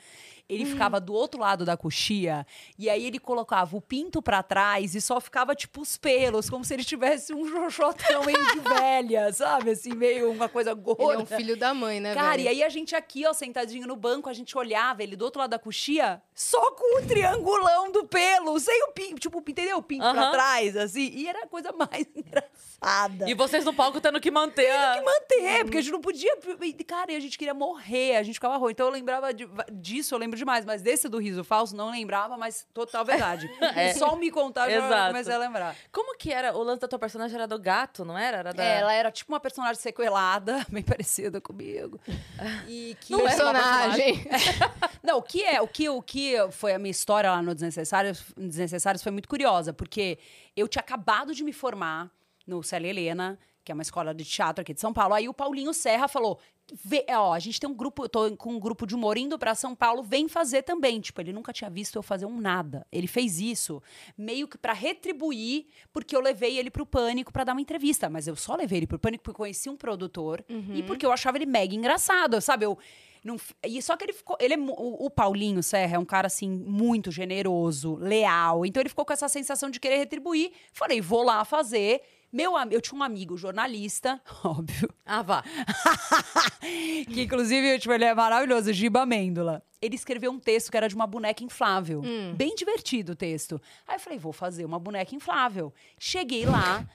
ele 0.47 0.65
ficava 0.65 0.99
do 0.99 1.13
outro 1.13 1.39
lado 1.39 1.65
da 1.65 1.75
coxia, 1.75 2.45
e 2.77 2.89
aí 2.89 3.05
ele 3.05 3.19
colocava 3.19 3.75
o 3.75 3.81
pinto 3.81 4.21
pra 4.21 4.43
trás 4.43 4.93
e 4.95 5.01
só 5.01 5.19
ficava 5.19 5.55
tipo 5.55 5.81
os 5.81 5.97
pelos, 5.97 6.49
como 6.49 6.63
se 6.63 6.73
ele 6.73 6.83
tivesse 6.83 7.33
um 7.33 7.47
xoxotão 7.49 8.23
meio 8.25 8.45
de 8.53 8.59
velha, 8.59 9.31
sabe? 9.33 9.71
Assim, 9.71 9.93
meio 9.93 10.31
uma 10.31 10.47
coisa 10.47 10.73
gorda. 10.73 11.03
Ele 11.03 11.13
é 11.13 11.17
um 11.19 11.25
filho 11.25 11.57
da 11.57 11.73
mãe, 11.73 11.99
né, 11.99 12.13
Cara, 12.13 12.31
velho? 12.37 12.43
e 12.43 12.47
aí 12.47 12.63
a 12.63 12.69
gente 12.69 12.95
aqui, 12.95 13.25
ó, 13.25 13.33
sentadinho 13.33 13.87
no 13.87 13.95
banco, 13.95 14.29
a 14.29 14.33
gente 14.33 14.57
olhava 14.57 15.01
ele 15.03 15.15
do 15.15 15.25
outro 15.25 15.39
lado 15.39 15.49
da 15.51 15.59
coxia, 15.59 16.21
só 16.33 16.71
com 16.73 16.99
o 17.01 17.07
triangulão 17.07 17.91
do 17.91 18.05
pelo, 18.05 18.59
sem 18.59 18.83
o 18.83 18.91
pinto, 18.91 19.19
tipo, 19.19 19.43
entendeu? 19.47 19.77
O 19.77 19.83
pinto 19.83 20.03
pra 20.11 20.21
Aham. 20.21 20.31
trás, 20.31 20.77
assim. 20.77 21.09
E 21.13 21.27
era 21.27 21.43
a 21.43 21.47
coisa 21.47 21.71
mais 21.71 22.05
engraçada. 22.15 23.29
E 23.29 23.33
vocês 23.33 23.65
no 23.65 23.73
palco 23.73 23.99
tendo 23.99 24.19
que 24.19 24.29
manter 24.29 24.69
a... 24.71 24.93
que 24.97 25.01
manter, 25.05 25.63
porque 25.63 25.77
a 25.77 25.81
gente 25.81 25.91
não 25.91 26.01
podia. 26.01 26.35
Cara, 26.85 27.11
e 27.11 27.15
a 27.15 27.19
gente 27.19 27.37
queria 27.37 27.53
morrer, 27.53 28.17
a 28.17 28.23
gente 28.23 28.35
ficava 28.35 28.57
ruim. 28.57 28.71
Então 28.71 28.85
eu 28.87 28.91
lembrava 28.91 29.33
de- 29.33 29.47
disso, 29.71 30.13
eu 30.13 30.19
lembro 30.35 30.37
demais. 30.37 30.65
Mas 30.65 30.81
desse 30.81 31.07
do 31.07 31.17
riso 31.17 31.43
falso, 31.43 31.75
não 31.75 31.89
lembrava, 31.89 32.37
mas 32.37 32.67
total 32.73 33.03
verdade. 33.05 33.49
É. 33.75 33.93
Só 33.93 34.15
me 34.15 34.29
contar, 34.29 34.69
eu 34.69 34.81
já 34.81 35.07
comecei 35.07 35.33
a 35.33 35.37
lembrar. 35.37 35.75
Como 35.91 36.17
que 36.17 36.31
era? 36.31 36.55
O 36.55 36.63
lance 36.63 36.81
da 36.81 36.87
tua 36.87 36.99
personagem 36.99 37.35
era 37.35 37.47
do 37.47 37.57
gato, 37.59 38.03
não 38.05 38.17
era? 38.17 38.37
Era 38.37 38.53
da... 38.53 38.63
É, 38.63 38.79
ela 38.79 38.93
era 38.93 39.11
tipo 39.11 39.31
uma 39.31 39.39
personagem 39.39 39.81
sequelada, 39.81 40.65
bem 40.69 40.83
parecida 40.83 41.39
comigo. 41.39 41.99
E 42.67 42.95
que 42.99 43.15
uma 43.15 43.23
Personagem. 43.23 44.25
Não, 45.01 45.17
o 45.17 45.21
que 45.21 45.43
é, 45.43 45.61
o 45.61 45.67
que, 45.67 45.87
o 45.87 46.01
que 46.01 46.35
foi 46.51 46.73
a 46.73 46.79
minha 46.79 46.91
história 46.91 47.29
lá 47.29 47.41
no 47.41 47.53
Desnecessários, 47.53 48.23
Desnecessários 48.35 49.03
foi 49.03 49.11
muito 49.11 49.29
curiosa, 49.29 49.71
porque 49.71 50.17
eu 50.55 50.67
tinha 50.67 50.79
acabado 50.79 51.33
de 51.33 51.43
me 51.43 51.53
formar 51.53 52.09
no 52.45 52.63
Célia 52.63 52.89
Helena, 52.89 53.37
que 53.65 53.71
é 53.71 53.75
uma 53.75 53.81
escola 53.81 54.13
de 54.13 54.23
teatro 54.23 54.61
aqui 54.61 54.73
de 54.73 54.79
São 54.79 54.93
Paulo. 54.93 55.15
Aí 55.15 55.27
o 55.27 55.33
Paulinho 55.33 55.73
Serra 55.73 56.07
falou: 56.07 56.39
Vê, 56.73 57.05
ó, 57.09 57.33
a 57.33 57.39
gente 57.39 57.59
tem 57.59 57.69
um 57.69 57.73
grupo, 57.73 58.05
eu 58.05 58.09
tô 58.09 58.37
com 58.37 58.53
um 58.53 58.59
grupo 58.59 58.85
de 58.85 58.95
humor 58.95 59.17
indo 59.17 59.37
pra 59.37 59.55
São 59.55 59.75
Paulo, 59.75 60.03
vem 60.03 60.27
fazer 60.27 60.61
também. 60.61 61.01
Tipo, 61.01 61.19
ele 61.21 61.33
nunca 61.33 61.51
tinha 61.51 61.69
visto 61.69 61.95
eu 61.95 62.03
fazer 62.03 62.25
um 62.25 62.39
nada. 62.39 62.85
Ele 62.91 63.07
fez 63.07 63.39
isso 63.39 63.81
meio 64.15 64.47
que 64.47 64.57
pra 64.57 64.71
retribuir, 64.71 65.65
porque 65.91 66.15
eu 66.15 66.21
levei 66.21 66.57
ele 66.57 66.69
pro 66.69 66.85
Pânico 66.85 67.33
pra 67.33 67.43
dar 67.43 67.53
uma 67.53 67.61
entrevista. 67.61 68.09
Mas 68.09 68.27
eu 68.27 68.35
só 68.35 68.55
levei 68.55 68.79
ele 68.79 68.87
pro 68.87 68.99
Pânico 68.99 69.23
porque 69.23 69.31
eu 69.35 69.45
conheci 69.45 69.69
um 69.69 69.75
produtor 69.75 70.45
e 70.75 70.83
porque 70.83 71.05
eu 71.05 71.11
achava 71.11 71.37
ele 71.37 71.47
mega 71.47 71.73
engraçado, 71.73 72.39
sabe? 72.39 72.65
Eu 72.65 72.77
não, 73.25 73.37
e 73.63 73.81
só 73.81 73.97
que 73.97 74.05
ele 74.05 74.13
ficou. 74.13 74.37
Ele 74.39 74.53
é, 74.53 74.57
o, 74.57 75.05
o 75.05 75.09
Paulinho 75.09 75.63
Serra 75.63 75.95
é 75.95 75.99
um 75.99 76.05
cara 76.05 76.27
assim, 76.27 76.47
muito 76.47 77.09
generoso, 77.11 77.95
leal. 77.95 78.63
Então 78.63 78.79
ele 78.79 78.89
ficou 78.89 79.03
com 79.03 79.13
essa 79.13 79.27
sensação 79.27 79.71
de 79.71 79.79
querer 79.79 79.97
retribuir. 79.97 80.51
Falei, 80.71 81.01
vou 81.01 81.23
lá 81.23 81.43
fazer. 81.43 82.01
Meu, 82.31 82.53
eu 82.71 82.81
tinha 82.81 82.99
um 82.99 83.03
amigo 83.03 83.37
jornalista, 83.37 84.21
óbvio, 84.43 84.89
Ah, 85.05 85.21
vá. 85.21 85.43
que 87.13 87.21
inclusive 87.23 87.79
tipo, 87.79 87.93
ele 87.93 88.05
é 88.05 88.13
maravilhoso, 88.13 88.71
Giba 88.73 89.01
Amêndola. 89.01 89.63
Ele 89.81 89.95
escreveu 89.95 90.31
um 90.31 90.39
texto 90.39 90.71
que 90.71 90.77
era 90.77 90.87
de 90.89 90.95
uma 90.95 91.05
boneca 91.07 91.43
inflável. 91.43 92.01
Bem 92.35 92.55
divertido 92.55 93.11
o 93.11 93.15
texto. 93.15 93.61
Aí 93.87 93.95
eu 93.95 93.99
falei, 93.99 94.17
vou 94.17 94.33
fazer 94.33 94.65
uma 94.65 94.79
boneca 94.79 95.13
inflável. 95.15 95.73
Cheguei 95.99 96.45
lá, 96.45 96.87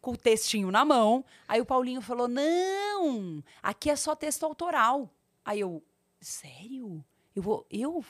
com 0.00 0.12
o 0.12 0.16
textinho 0.16 0.70
na 0.70 0.84
mão. 0.84 1.24
Aí 1.48 1.60
o 1.60 1.66
Paulinho 1.66 2.00
falou: 2.02 2.28
não, 2.28 3.42
aqui 3.62 3.90
é 3.90 3.96
só 3.96 4.14
texto 4.14 4.44
autoral. 4.44 5.10
Aí 5.44 5.60
eu, 5.60 5.82
sério? 6.20 7.02
Eu 7.34 7.42
vou. 7.42 7.66
Eu? 7.70 8.04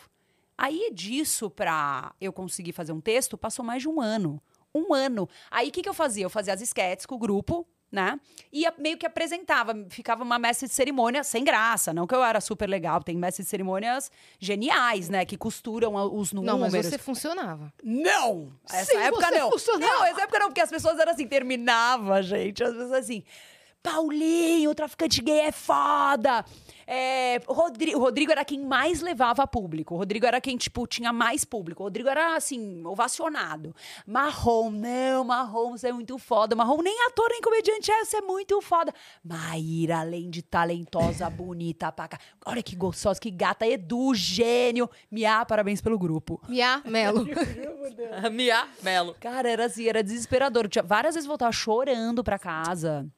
Aí 0.59 0.90
disso 0.92 1.48
pra 1.50 2.12
eu 2.20 2.33
conseguir 2.33 2.72
fazer 2.72 2.92
um 2.92 3.00
texto, 3.00 3.38
passou 3.38 3.64
mais 3.64 3.83
de 3.83 3.88
um 3.88 4.00
ano. 4.00 4.42
Um 4.77 4.95
ano. 4.95 5.29
Aí 5.51 5.69
o 5.69 5.73
que, 5.73 5.83
que 5.83 5.89
eu 5.89 5.95
fazia? 5.95 6.25
Eu 6.25 6.31
fazia 6.31 6.53
as 6.55 6.61
esquetes 6.61 7.07
com 7.07 7.15
o 7.15 7.19
grupo, 7.19 7.67
né? 7.91 8.19
E 8.53 8.65
meio 8.79 8.99
que 8.99 9.07
apresentava, 9.07 9.73
ficava 9.89 10.23
uma 10.23 10.39
mestre 10.39 10.69
de 10.69 10.75
cerimônia 10.75 11.23
sem 11.25 11.45
graça. 11.45 11.95
Não 11.95 12.07
que 12.07 12.15
eu 12.15 12.23
era 12.23 12.41
super 12.41 12.69
legal, 12.69 13.03
tem 13.03 13.17
mestres 13.17 13.47
de 13.47 13.51
cerimônias 13.51 14.11
geniais, 14.39 15.09
né? 15.09 15.25
Que 15.25 15.37
costuram 15.37 15.95
os 15.95 16.33
números. 16.33 16.61
Não, 16.61 16.69
mas 16.69 16.87
você 16.87 16.99
funcionava. 16.99 17.73
Não! 17.83 18.53
Essa 18.71 18.93
Sim, 18.93 18.99
época 18.99 19.31
não. 19.31 19.51
funcionava. 19.51 19.93
Não, 19.93 20.05
essa 20.05 20.23
época 20.23 20.39
não, 20.39 20.47
porque 20.49 20.61
as 20.61 20.71
pessoas 20.71 20.99
eram 20.99 21.12
assim, 21.12 21.27
terminava, 21.27 22.23
gente. 22.23 22.62
As 22.62 22.73
pessoas 22.73 22.93
assim, 22.93 23.25
Paulinho, 23.87 24.72
o 24.72 24.75
traficante 24.75 25.22
gay 25.22 25.38
é 25.38 25.53
foda. 25.53 26.44
É, 26.88 27.40
o 27.46 27.53
Rodrigo, 27.53 27.99
o 27.99 28.03
Rodrigo 28.03 28.33
era 28.33 28.44
quem 28.44 28.59
mais 28.59 29.01
levava 29.01 29.46
público. 29.46 29.94
O 29.94 29.99
Rodrigo 29.99 30.27
era 30.27 30.40
quem, 30.40 30.57
tipo, 30.57 30.88
tinha 30.88 31.12
mais 31.12 31.44
público. 31.44 31.85
O 31.85 31.87
Rodrigo 31.87 32.09
era, 32.09 32.35
assim, 32.35 32.85
ovacionado. 32.85 33.72
Marrom, 34.05 34.70
não, 34.70 35.22
Marrom, 35.22 35.77
você 35.77 35.88
é 35.88 35.92
muito 35.92 36.18
foda. 36.18 36.57
Marrom 36.57 36.83
nem 36.83 37.07
ator, 37.07 37.29
nem 37.31 37.40
comediante 37.40 37.92
é, 37.92 38.05
você 38.05 38.16
é 38.16 38.20
muito 38.20 38.61
foda. 38.61 38.92
Maíra, 39.22 40.01
além 40.01 40.31
de 40.31 40.42
talentosa, 40.42 41.31
bonita, 41.31 41.92
paca. 41.92 42.18
Olha 42.44 42.64
que 42.64 42.75
gostosa, 42.75 43.20
que 43.20 43.31
gata, 43.31 43.68
Edu, 43.68 44.16
gênio. 44.16 44.90
Mia, 45.09 45.44
parabéns 45.44 45.81
pelo 45.81 45.96
grupo. 45.96 46.40
Mia 46.49 46.83
Melo. 46.85 47.25
Mia 48.33 48.66
Melo. 48.83 49.14
Cara, 49.20 49.49
era 49.49 49.66
assim, 49.66 49.87
era 49.87 50.03
desesperador. 50.03 50.68
Várias 50.85 51.14
vezes 51.14 51.27
voltava 51.27 51.53
chorando 51.53 52.25
pra 52.25 52.37
casa. 52.37 53.09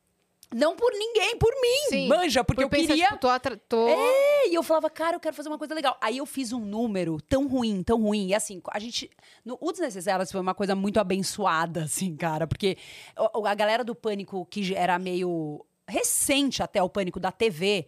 Não 0.54 0.74
por 0.74 0.90
ninguém, 0.92 1.36
por 1.36 1.52
mim. 1.60 1.88
Sim. 1.90 2.08
Manja, 2.08 2.42
porque 2.42 2.62
Por 2.62 2.66
eu 2.66 2.70
pensar, 2.70 2.88
queria. 2.94 3.04
tipo, 3.06 3.18
tô, 3.18 3.28
atra- 3.28 3.60
tô... 3.68 3.86
É, 3.88 4.48
e 4.48 4.54
eu 4.54 4.62
falava, 4.62 4.88
cara, 4.88 5.16
eu 5.16 5.20
quero 5.20 5.36
fazer 5.36 5.48
uma 5.50 5.58
coisa 5.58 5.74
legal. 5.74 5.96
Aí 6.00 6.16
eu 6.18 6.24
fiz 6.26 6.52
um 6.52 6.60
número 6.60 7.20
tão 7.28 7.46
ruim, 7.46 7.82
tão 7.82 8.00
ruim. 8.00 8.28
E 8.28 8.34
assim, 8.34 8.62
a 8.70 8.78
gente. 8.78 9.10
No, 9.44 9.58
o 9.60 9.70
Desnecessários 9.70 10.32
foi 10.32 10.40
uma 10.40 10.54
coisa 10.54 10.74
muito 10.74 10.98
abençoada, 10.98 11.82
assim, 11.84 12.16
cara. 12.16 12.46
Porque 12.46 12.78
a 13.44 13.54
galera 13.54 13.84
do 13.84 13.94
Pânico, 13.94 14.46
que 14.46 14.74
era 14.74 14.98
meio 14.98 15.64
recente 15.86 16.62
até 16.62 16.82
o 16.82 16.88
Pânico 16.88 17.20
da 17.20 17.30
TV. 17.30 17.86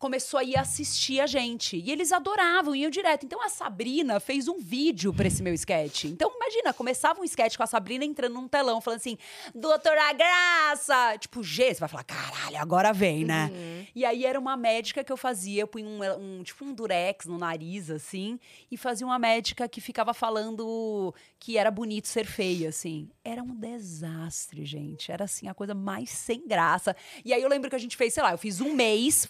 Começou 0.00 0.40
a 0.40 0.42
ir 0.44 0.56
assistir 0.56 1.20
a 1.20 1.26
gente. 1.26 1.76
E 1.76 1.92
eles 1.92 2.10
adoravam, 2.10 2.74
iam 2.74 2.90
direto. 2.90 3.26
Então 3.26 3.40
a 3.44 3.50
Sabrina 3.50 4.18
fez 4.18 4.48
um 4.48 4.58
vídeo 4.58 5.12
pra 5.12 5.28
esse 5.28 5.42
meu 5.42 5.52
sketch. 5.52 6.04
Então, 6.04 6.32
imagina, 6.34 6.72
começava 6.72 7.20
um 7.20 7.24
sketch 7.24 7.56
com 7.56 7.62
a 7.62 7.66
Sabrina 7.66 8.02
entrando 8.02 8.32
num 8.32 8.48
telão, 8.48 8.80
falando 8.80 8.98
assim: 9.00 9.18
Doutora 9.54 10.10
Graça! 10.14 11.18
Tipo, 11.18 11.42
G, 11.44 11.74
você 11.74 11.80
vai 11.80 11.88
falar, 11.88 12.04
caralho, 12.04 12.56
agora 12.56 12.92
vem, 12.94 13.26
né? 13.26 13.50
E 13.94 14.04
aí 14.06 14.24
era 14.24 14.40
uma 14.40 14.56
médica 14.56 15.04
que 15.04 15.12
eu 15.12 15.18
fazia, 15.18 15.60
eu 15.62 15.68
punha 15.68 15.86
um, 15.86 16.38
um- 16.38 16.42
tipo 16.42 16.64
um 16.64 16.72
durex 16.72 17.26
no 17.26 17.36
nariz, 17.36 17.90
assim, 17.90 18.40
e 18.70 18.76
fazia 18.78 19.06
uma 19.06 19.18
médica 19.18 19.68
que 19.68 19.82
ficava 19.82 20.14
falando 20.14 21.14
que 21.38 21.58
era 21.58 21.70
bonito 21.70 22.08
ser 22.08 22.24
feia, 22.24 22.70
assim. 22.70 23.10
Era 23.22 23.42
um 23.42 23.54
desastre, 23.54 24.64
gente. 24.64 25.12
Era 25.12 25.24
assim, 25.24 25.46
a 25.46 25.52
coisa 25.52 25.74
mais 25.74 26.08
sem 26.08 26.46
graça. 26.48 26.96
E 27.22 27.34
aí 27.34 27.42
eu 27.42 27.48
lembro 27.50 27.68
que 27.68 27.76
a 27.76 27.78
gente 27.78 27.98
fez, 27.98 28.14
sei 28.14 28.22
lá, 28.22 28.32
eu 28.32 28.38
fiz 28.38 28.62
um 28.62 28.72
mês, 28.72 29.28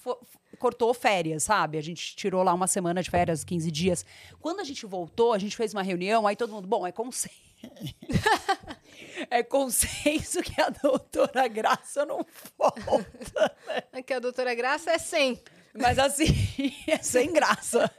cortou 0.59 0.93
férias, 0.93 1.45
sabe? 1.45 1.79
A 1.79 1.83
gente 1.83 2.15
tirou 2.17 2.43
lá 2.43 2.53
uma 2.53 2.67
semana 2.67 3.03
de 3.03 3.11
férias, 3.11 3.45
15 3.45 3.71
dias. 3.71 4.05
Quando 4.41 4.61
a 4.61 4.65
gente 4.65 4.85
voltou, 4.87 5.33
a 5.33 5.39
gente 5.39 5.57
fez 5.57 5.73
uma 5.73 5.83
reunião, 5.83 6.27
aí 6.27 6.37
todo 6.37 6.53
mundo, 6.53 6.67
bom, 6.67 6.87
é 6.87 6.93
consenso. 6.93 7.35
é 9.31 9.43
consenso 9.43 10.43
que 10.43 10.61
a 10.61 10.71
doutora 10.71 11.47
Graça 11.49 12.05
não 12.05 12.25
volta. 12.59 13.55
Aqui 13.93 14.13
a 14.13 14.19
doutora 14.19 14.55
Graça 14.55 14.91
é 14.91 14.99
100. 14.99 15.41
Mas 15.79 15.99
assim, 15.99 16.27
é 16.87 16.99
sem 17.03 17.33
graça. 17.33 17.91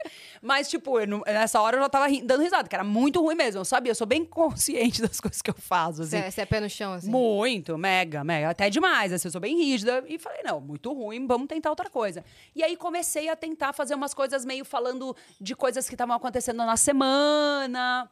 Mas, 0.42 0.68
tipo, 0.68 1.00
eu 1.00 1.06
não- 1.06 1.22
nessa 1.26 1.60
hora 1.60 1.76
eu 1.76 1.80
já 1.82 1.88
tava 1.88 2.06
ri- 2.06 2.20
dando 2.20 2.42
risada, 2.42 2.68
que 2.68 2.74
era 2.74 2.84
muito 2.84 3.20
ruim 3.22 3.34
mesmo. 3.34 3.60
Eu 3.60 3.64
sabia, 3.64 3.90
eu 3.92 3.94
sou 3.94 4.06
bem 4.06 4.24
consciente 4.24 5.00
das 5.00 5.20
coisas 5.20 5.40
que 5.40 5.48
eu 5.50 5.54
faço, 5.54 6.04
Você 6.04 6.16
assim. 6.16 6.26
é, 6.26 6.30
você 6.30 6.40
é 6.42 6.46
pé 6.46 6.60
no 6.60 6.68
chão, 6.68 6.92
assim. 6.92 7.08
Muito, 7.10 7.78
mega, 7.78 8.22
mega. 8.22 8.50
Até 8.50 8.68
demais. 8.68 9.12
Assim, 9.12 9.28
eu 9.28 9.32
sou 9.32 9.40
bem 9.40 9.56
rígida. 9.56 10.04
E 10.06 10.18
falei, 10.18 10.42
não, 10.42 10.60
muito 10.60 10.92
ruim, 10.92 11.26
vamos 11.26 11.46
tentar 11.48 11.70
outra 11.70 11.88
coisa. 11.88 12.24
E 12.54 12.62
aí 12.62 12.76
comecei 12.76 13.28
a 13.28 13.36
tentar 13.36 13.72
fazer 13.72 13.94
umas 13.94 14.12
coisas 14.12 14.44
meio 14.44 14.64
falando 14.64 15.16
de 15.40 15.54
coisas 15.54 15.88
que 15.88 15.94
estavam 15.94 16.14
acontecendo 16.16 16.58
na 16.58 16.76
semana. 16.76 18.10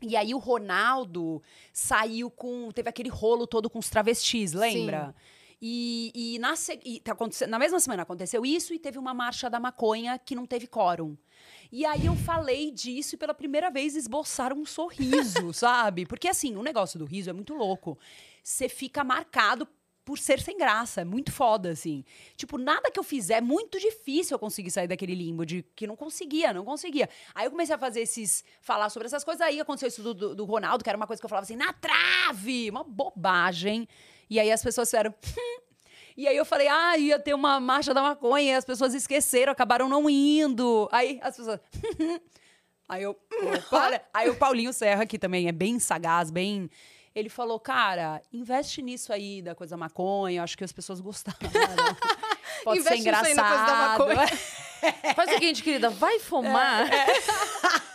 E 0.00 0.16
aí 0.16 0.32
o 0.34 0.38
Ronaldo 0.38 1.42
saiu 1.72 2.30
com. 2.30 2.70
Teve 2.72 2.88
aquele 2.88 3.08
rolo 3.08 3.46
todo 3.46 3.68
com 3.68 3.78
os 3.78 3.88
travestis, 3.90 4.52
lembra? 4.52 5.14
E, 5.60 6.12
e 6.14 6.38
na, 6.38 6.54
e 6.84 7.00
tá 7.00 7.16
na 7.48 7.58
mesma 7.58 7.80
semana 7.80 8.02
aconteceu 8.02 8.46
isso 8.46 8.72
e 8.72 8.78
teve 8.78 8.98
uma 8.98 9.12
marcha 9.12 9.50
da 9.50 9.58
maconha 9.58 10.18
que 10.18 10.34
não 10.34 10.46
teve 10.46 10.66
quórum. 10.66 11.16
E 11.70 11.84
aí 11.84 12.06
eu 12.06 12.14
falei 12.14 12.70
disso 12.70 13.14
e 13.14 13.18
pela 13.18 13.34
primeira 13.34 13.70
vez 13.70 13.96
esboçaram 13.96 14.56
um 14.56 14.64
sorriso, 14.64 15.52
sabe? 15.54 16.06
Porque 16.06 16.28
assim, 16.28 16.56
o 16.56 16.62
negócio 16.62 16.98
do 16.98 17.04
riso 17.04 17.28
é 17.28 17.32
muito 17.32 17.54
louco. 17.54 17.98
Você 18.42 18.68
fica 18.68 19.02
marcado 19.02 19.68
por 20.08 20.18
ser 20.18 20.40
sem 20.40 20.56
graça, 20.56 21.02
é 21.02 21.04
muito 21.04 21.30
foda, 21.30 21.68
assim. 21.68 22.02
Tipo, 22.34 22.56
nada 22.56 22.90
que 22.90 22.98
eu 22.98 23.04
fizer, 23.04 23.34
é 23.34 23.40
muito 23.42 23.78
difícil 23.78 24.36
eu 24.36 24.38
conseguir 24.38 24.70
sair 24.70 24.88
daquele 24.88 25.14
limbo 25.14 25.44
de 25.44 25.62
que 25.76 25.86
não 25.86 25.94
conseguia, 25.94 26.50
não 26.50 26.64
conseguia. 26.64 27.10
Aí 27.34 27.44
eu 27.44 27.50
comecei 27.50 27.74
a 27.74 27.78
fazer 27.78 28.00
esses, 28.00 28.42
falar 28.62 28.88
sobre 28.88 29.04
essas 29.04 29.22
coisas, 29.22 29.42
aí 29.42 29.60
aconteceu 29.60 29.88
isso 29.88 30.02
do, 30.02 30.14
do, 30.14 30.34
do 30.34 30.44
Ronaldo, 30.46 30.82
que 30.82 30.88
era 30.88 30.96
uma 30.96 31.06
coisa 31.06 31.20
que 31.20 31.26
eu 31.26 31.28
falava 31.28 31.44
assim, 31.44 31.56
na 31.56 31.74
trave! 31.74 32.70
Uma 32.70 32.82
bobagem. 32.84 33.86
E 34.28 34.38
aí 34.38 34.50
as 34.50 34.62
pessoas 34.62 34.88
fizeram. 34.88 35.14
E 36.16 36.26
aí 36.26 36.36
eu 36.36 36.44
falei, 36.44 36.66
ah, 36.68 36.98
ia 36.98 37.18
ter 37.18 37.32
uma 37.32 37.60
marcha 37.60 37.94
da 37.94 38.02
maconha, 38.02 38.52
e 38.52 38.54
as 38.54 38.64
pessoas 38.64 38.92
esqueceram, 38.92 39.52
acabaram 39.52 39.88
não 39.88 40.10
indo. 40.10 40.88
Aí 40.90 41.20
as 41.22 41.36
pessoas. 41.36 41.60
aí 42.88 43.02
eu. 43.04 43.16
Olha, 43.70 44.02
aí 44.12 44.28
o 44.28 44.34
Paulinho 44.36 44.72
Serra, 44.72 45.06
que 45.06 45.18
também 45.18 45.46
é 45.48 45.52
bem 45.52 45.78
sagaz, 45.78 46.30
bem. 46.30 46.68
Ele 47.14 47.28
falou, 47.28 47.58
cara, 47.58 48.22
investe 48.32 48.80
nisso 48.82 49.12
aí 49.12 49.42
da 49.42 49.54
coisa 49.54 49.72
da 49.72 49.76
maconha, 49.76 50.42
acho 50.42 50.56
que 50.56 50.64
as 50.64 50.72
pessoas 50.72 51.00
gostaram. 51.00 51.38
Pode 52.64 52.80
Investe 52.80 53.02
ser 53.02 53.10
nisso 53.10 53.24
aí 53.26 53.34
na 53.34 53.42
coisa 53.48 53.64
da 53.64 53.72
engraçado. 53.72 53.98
maconha. 54.08 54.28
Faz 55.14 55.30
o 55.30 55.34
seguinte, 55.34 55.62
querida, 55.62 55.90
vai 55.90 56.18
fumar. 56.20 56.88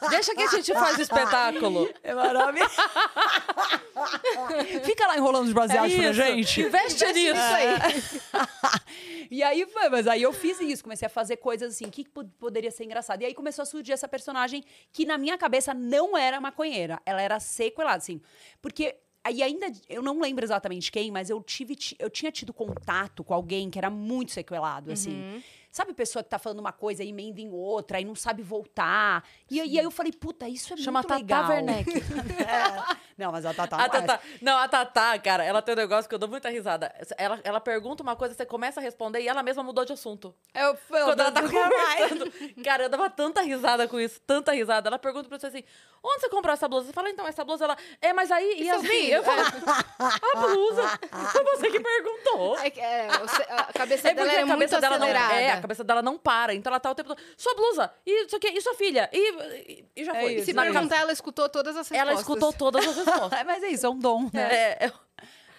Deixa 0.09 0.35
que 0.35 0.41
a 0.43 0.47
gente 0.47 0.73
faz 0.73 0.97
o 0.97 1.01
espetáculo. 1.01 1.89
É 2.03 2.13
maravilhoso. 2.13 2.71
Fica 4.83 5.07
lá 5.07 5.17
enrolando 5.17 5.47
os 5.47 5.53
baseados 5.53 5.93
pra 5.93 6.03
É 6.05 6.09
Isso. 6.09 6.13
gente. 6.21 6.61
Investe 6.61 7.05
nisso. 7.13 7.41
aí. 7.41 9.27
e 9.31 9.43
aí 9.43 9.65
foi, 9.67 9.89
mas 9.89 10.07
aí 10.07 10.21
eu 10.21 10.33
fiz 10.33 10.59
isso, 10.59 10.83
comecei 10.83 11.05
a 11.05 11.09
fazer 11.09 11.37
coisas 11.37 11.73
assim, 11.75 11.89
que 11.89 12.07
po- 12.07 12.25
poderia 12.39 12.71
ser 12.71 12.83
engraçado. 12.85 13.21
E 13.21 13.25
aí 13.25 13.33
começou 13.33 13.63
a 13.63 13.65
surgir 13.65 13.93
essa 13.93 14.07
personagem 14.07 14.63
que 14.91 15.05
na 15.05 15.17
minha 15.17 15.37
cabeça 15.37 15.73
não 15.73 16.17
era 16.17 16.39
maconheira, 16.41 16.99
ela 17.05 17.21
era 17.21 17.39
sequelada, 17.39 17.97
assim. 17.97 18.21
Porque 18.61 18.95
aí 19.23 19.41
ainda, 19.41 19.71
eu 19.89 20.01
não 20.01 20.19
lembro 20.19 20.43
exatamente 20.43 20.91
quem, 20.91 21.11
mas 21.11 21.29
eu 21.29 21.41
tive, 21.41 21.75
ti- 21.75 21.95
eu 21.99 22.09
tinha 22.09 22.31
tido 22.31 22.53
contato 22.53 23.23
com 23.23 23.33
alguém 23.33 23.69
que 23.69 23.77
era 23.79 23.89
muito 23.89 24.31
sequelado, 24.31 24.91
assim. 24.91 25.41
Sabe 25.73 25.91
pessoa 25.91 26.21
que 26.23 26.29
tá 26.29 26.37
falando 26.37 26.59
uma 26.59 26.71
coisa 26.71 27.03
e 27.03 27.09
emenda 27.09 27.41
em 27.41 27.49
outra 27.51 27.99
e 27.99 28.05
não 28.05 28.13
sabe 28.13 28.43
voltar? 28.43 29.27
E, 29.49 29.59
aí- 29.59 29.71
e 29.71 29.79
aí 29.79 29.83
eu 29.83 29.89
falei, 29.89 30.11
puta, 30.11 30.47
isso 30.47 30.71
é 30.71 30.77
Chama 30.77 30.99
muito 30.99 31.07
Tata 31.07 31.19
legal. 31.19 31.49
Werneck. 31.49 31.89
É. 32.39 32.95
Não, 33.17 33.31
mas 33.31 33.45
a 33.45 33.53
Tata 33.53 33.75
A 33.75 33.79
não 33.79 33.85
é. 33.85 33.89
Tatá, 33.89 34.19
não, 34.41 34.57
a 34.57 34.67
Tatá, 34.67 35.19
cara, 35.19 35.43
ela 35.43 35.61
tem 35.61 35.73
um 35.73 35.77
negócio 35.77 36.07
que 36.09 36.15
eu 36.15 36.19
dou 36.19 36.27
muita 36.29 36.49
risada. 36.49 36.93
Ela, 37.17 37.39
ela 37.43 37.59
pergunta 37.61 38.01
uma 38.03 38.15
coisa, 38.15 38.33
você 38.33 38.45
começa 38.45 38.79
a 38.79 38.83
responder 38.83 39.21
e 39.21 39.27
ela 39.27 39.43
mesma 39.43 39.63
mudou 39.63 39.85
de 39.85 39.93
assunto. 39.93 40.33
Eu, 40.53 40.69
eu, 40.69 40.77
Quando 41.05 41.19
ela 41.19 41.31
tá 41.31 41.41
não 41.41 41.49
conversando. 41.49 42.31
Cara, 42.63 42.83
eu 42.83 42.89
dava 42.89 43.09
tanta 43.09 43.41
risada 43.41 43.87
com 43.87 43.99
isso, 43.99 44.19
tanta 44.21 44.51
risada. 44.53 44.89
Ela 44.89 44.99
pergunta 44.99 45.27
pra 45.29 45.37
você 45.39 45.47
assim: 45.47 45.63
onde 46.03 46.21
você 46.21 46.29
comprou 46.29 46.53
essa 46.53 46.67
blusa? 46.67 46.87
Você 46.87 46.93
fala, 46.93 47.09
então, 47.09 47.27
essa 47.27 47.43
blusa, 47.43 47.65
ela. 47.65 47.77
É, 48.01 48.13
mas 48.13 48.31
aí, 48.31 48.57
seu 48.57 48.65
Yasmin, 48.65 48.87
filho? 48.89 49.13
eu 49.13 49.23
falo, 49.23 49.41
a 49.99 50.39
blusa. 50.47 50.99
Foi 51.31 51.43
você 51.43 51.69
que 51.71 51.79
perguntou. 51.79 52.57
É, 52.59 52.67
é, 52.79 53.07
a 53.49 53.73
cabeça 53.73 54.09
É 54.09 54.13
dela 54.13 54.31
é 54.31 54.35
a 54.41 54.45
muito 54.45 54.51
cabeça 54.53 54.81
dela 54.81 54.97
não. 54.97 55.07
acelerada. 55.07 55.33
É, 55.41 55.51
a 55.51 55.61
cabeça 55.61 55.83
dela 55.83 56.01
não 56.01 56.17
para. 56.17 56.53
Então 56.53 56.71
ela 56.71 56.79
tá 56.79 56.89
o 56.91 56.95
tempo 56.95 57.09
todo. 57.09 57.19
Sua 57.37 57.53
blusa! 57.55 57.91
E 58.05 58.25
isso 58.25 58.35
aqui, 58.35 58.47
e 58.49 58.61
sua 58.61 58.73
filha? 58.75 59.09
E, 59.11 59.17
e, 59.71 59.85
e 59.97 60.03
já 60.05 60.15
É 60.15 60.21
foi. 60.21 60.33
isso. 60.35 60.45
Se 60.45 60.53
Na 60.53 60.63
perguntar, 60.63 60.97
ela 60.97 61.11
escutou 61.11 61.47
todas 61.49 61.75
as 61.75 61.89
respostas. 61.89 61.99
Ela 62.09 62.13
escutou 62.19 62.53
todas 62.53 62.87
as 62.87 63.02
respostas. 63.05 63.39
É, 63.39 63.43
mas 63.43 63.63
é 63.63 63.67
isso, 63.69 63.85
é 63.85 63.89
um 63.89 63.99
dom, 63.99 64.29
né? 64.33 64.55
É, 64.55 64.85
é, 64.85 64.91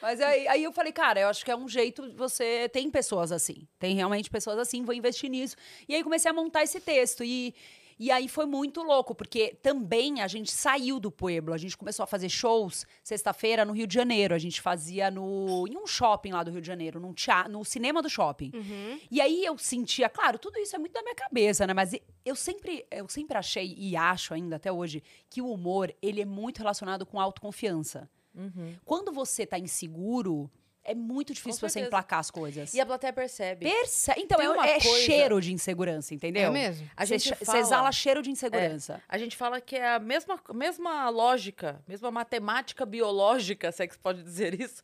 Mas 0.00 0.20
aí, 0.20 0.46
aí 0.48 0.64
eu 0.64 0.72
falei, 0.72 0.92
cara, 0.92 1.20
eu 1.20 1.28
acho 1.28 1.44
que 1.44 1.50
é 1.50 1.56
um 1.56 1.68
jeito 1.68 2.08
de 2.08 2.16
você. 2.16 2.68
Tem 2.68 2.90
pessoas 2.90 3.32
assim. 3.32 3.66
Tem 3.78 3.94
realmente 3.94 4.30
pessoas 4.30 4.58
assim, 4.58 4.84
vou 4.84 4.94
investir 4.94 5.30
nisso. 5.30 5.56
E 5.88 5.94
aí 5.94 6.02
comecei 6.02 6.30
a 6.30 6.34
montar 6.34 6.62
esse 6.62 6.80
texto. 6.80 7.24
E, 7.24 7.54
e 7.98 8.10
aí 8.10 8.28
foi 8.28 8.46
muito 8.46 8.82
louco, 8.82 9.14
porque 9.14 9.56
também 9.62 10.20
a 10.20 10.28
gente 10.28 10.50
saiu 10.50 10.98
do 10.98 11.10
Pueblo. 11.10 11.54
A 11.54 11.58
gente 11.58 11.76
começou 11.76 12.02
a 12.02 12.06
fazer 12.06 12.28
shows 12.28 12.86
sexta-feira 13.02 13.64
no 13.64 13.72
Rio 13.72 13.86
de 13.86 13.94
Janeiro. 13.94 14.34
A 14.34 14.38
gente 14.38 14.60
fazia 14.60 15.10
no, 15.10 15.66
em 15.68 15.76
um 15.76 15.86
shopping 15.86 16.32
lá 16.32 16.42
do 16.42 16.50
Rio 16.50 16.60
de 16.60 16.66
Janeiro, 16.66 17.00
num 17.00 17.12
teatro, 17.12 17.52
no 17.52 17.64
cinema 17.64 18.02
do 18.02 18.10
shopping. 18.10 18.50
Uhum. 18.54 19.00
E 19.10 19.20
aí 19.20 19.44
eu 19.44 19.56
sentia, 19.58 20.08
claro, 20.08 20.38
tudo 20.38 20.58
isso 20.58 20.74
é 20.74 20.78
muito 20.78 20.92
da 20.92 21.02
minha 21.02 21.14
cabeça, 21.14 21.66
né? 21.66 21.74
Mas 21.74 21.94
eu 22.24 22.34
sempre, 22.34 22.86
eu 22.90 23.08
sempre 23.08 23.36
achei 23.36 23.74
e 23.76 23.96
acho 23.96 24.34
ainda 24.34 24.56
até 24.56 24.72
hoje 24.72 25.02
que 25.30 25.40
o 25.40 25.50
humor 25.50 25.94
ele 26.02 26.20
é 26.20 26.26
muito 26.26 26.58
relacionado 26.58 27.06
com 27.06 27.20
autoconfiança. 27.20 28.08
Uhum. 28.34 28.74
Quando 28.84 29.12
você 29.12 29.46
tá 29.46 29.58
inseguro, 29.58 30.50
é 30.84 30.94
muito 30.94 31.32
difícil 31.32 31.66
você 31.68 31.80
emplacar 31.80 32.18
as 32.18 32.30
coisas. 32.30 32.74
E 32.74 32.80
a 32.80 32.84
plateia 32.86 33.12
percebe. 33.12 33.64
Perce... 33.64 34.12
Então, 34.18 34.38
Tem 34.38 34.46
é, 34.46 34.50
uma 34.50 34.66
é 34.66 34.80
coisa- 34.80 34.98
cheiro 35.04 35.40
de 35.40 35.52
insegurança, 35.52 36.14
entendeu? 36.14 36.48
É 36.48 36.50
mesmo? 36.50 36.88
A 36.96 37.04
gente 37.04 37.28
Você 37.30 37.44
fala- 37.44 37.58
exala 37.58 37.92
cheiro 37.92 38.22
de 38.22 38.30
insegurança. 38.30 39.02
A 39.08 39.16
gente 39.18 39.36
fala 39.36 39.60
que 39.60 39.76
é 39.76 39.94
a 39.94 39.98
mesma, 39.98 40.38
mesma 40.52 41.08
lógica, 41.08 41.82
mesma 41.88 42.10
matemática 42.10 42.84
biológica, 42.84 43.72
se 43.72 43.82
é 43.82 43.86
que 43.86 43.98
pode 43.98 44.22
dizer 44.22 44.60
isso, 44.60 44.82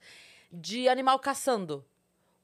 de 0.50 0.88
animal 0.88 1.18
caçando. 1.18 1.84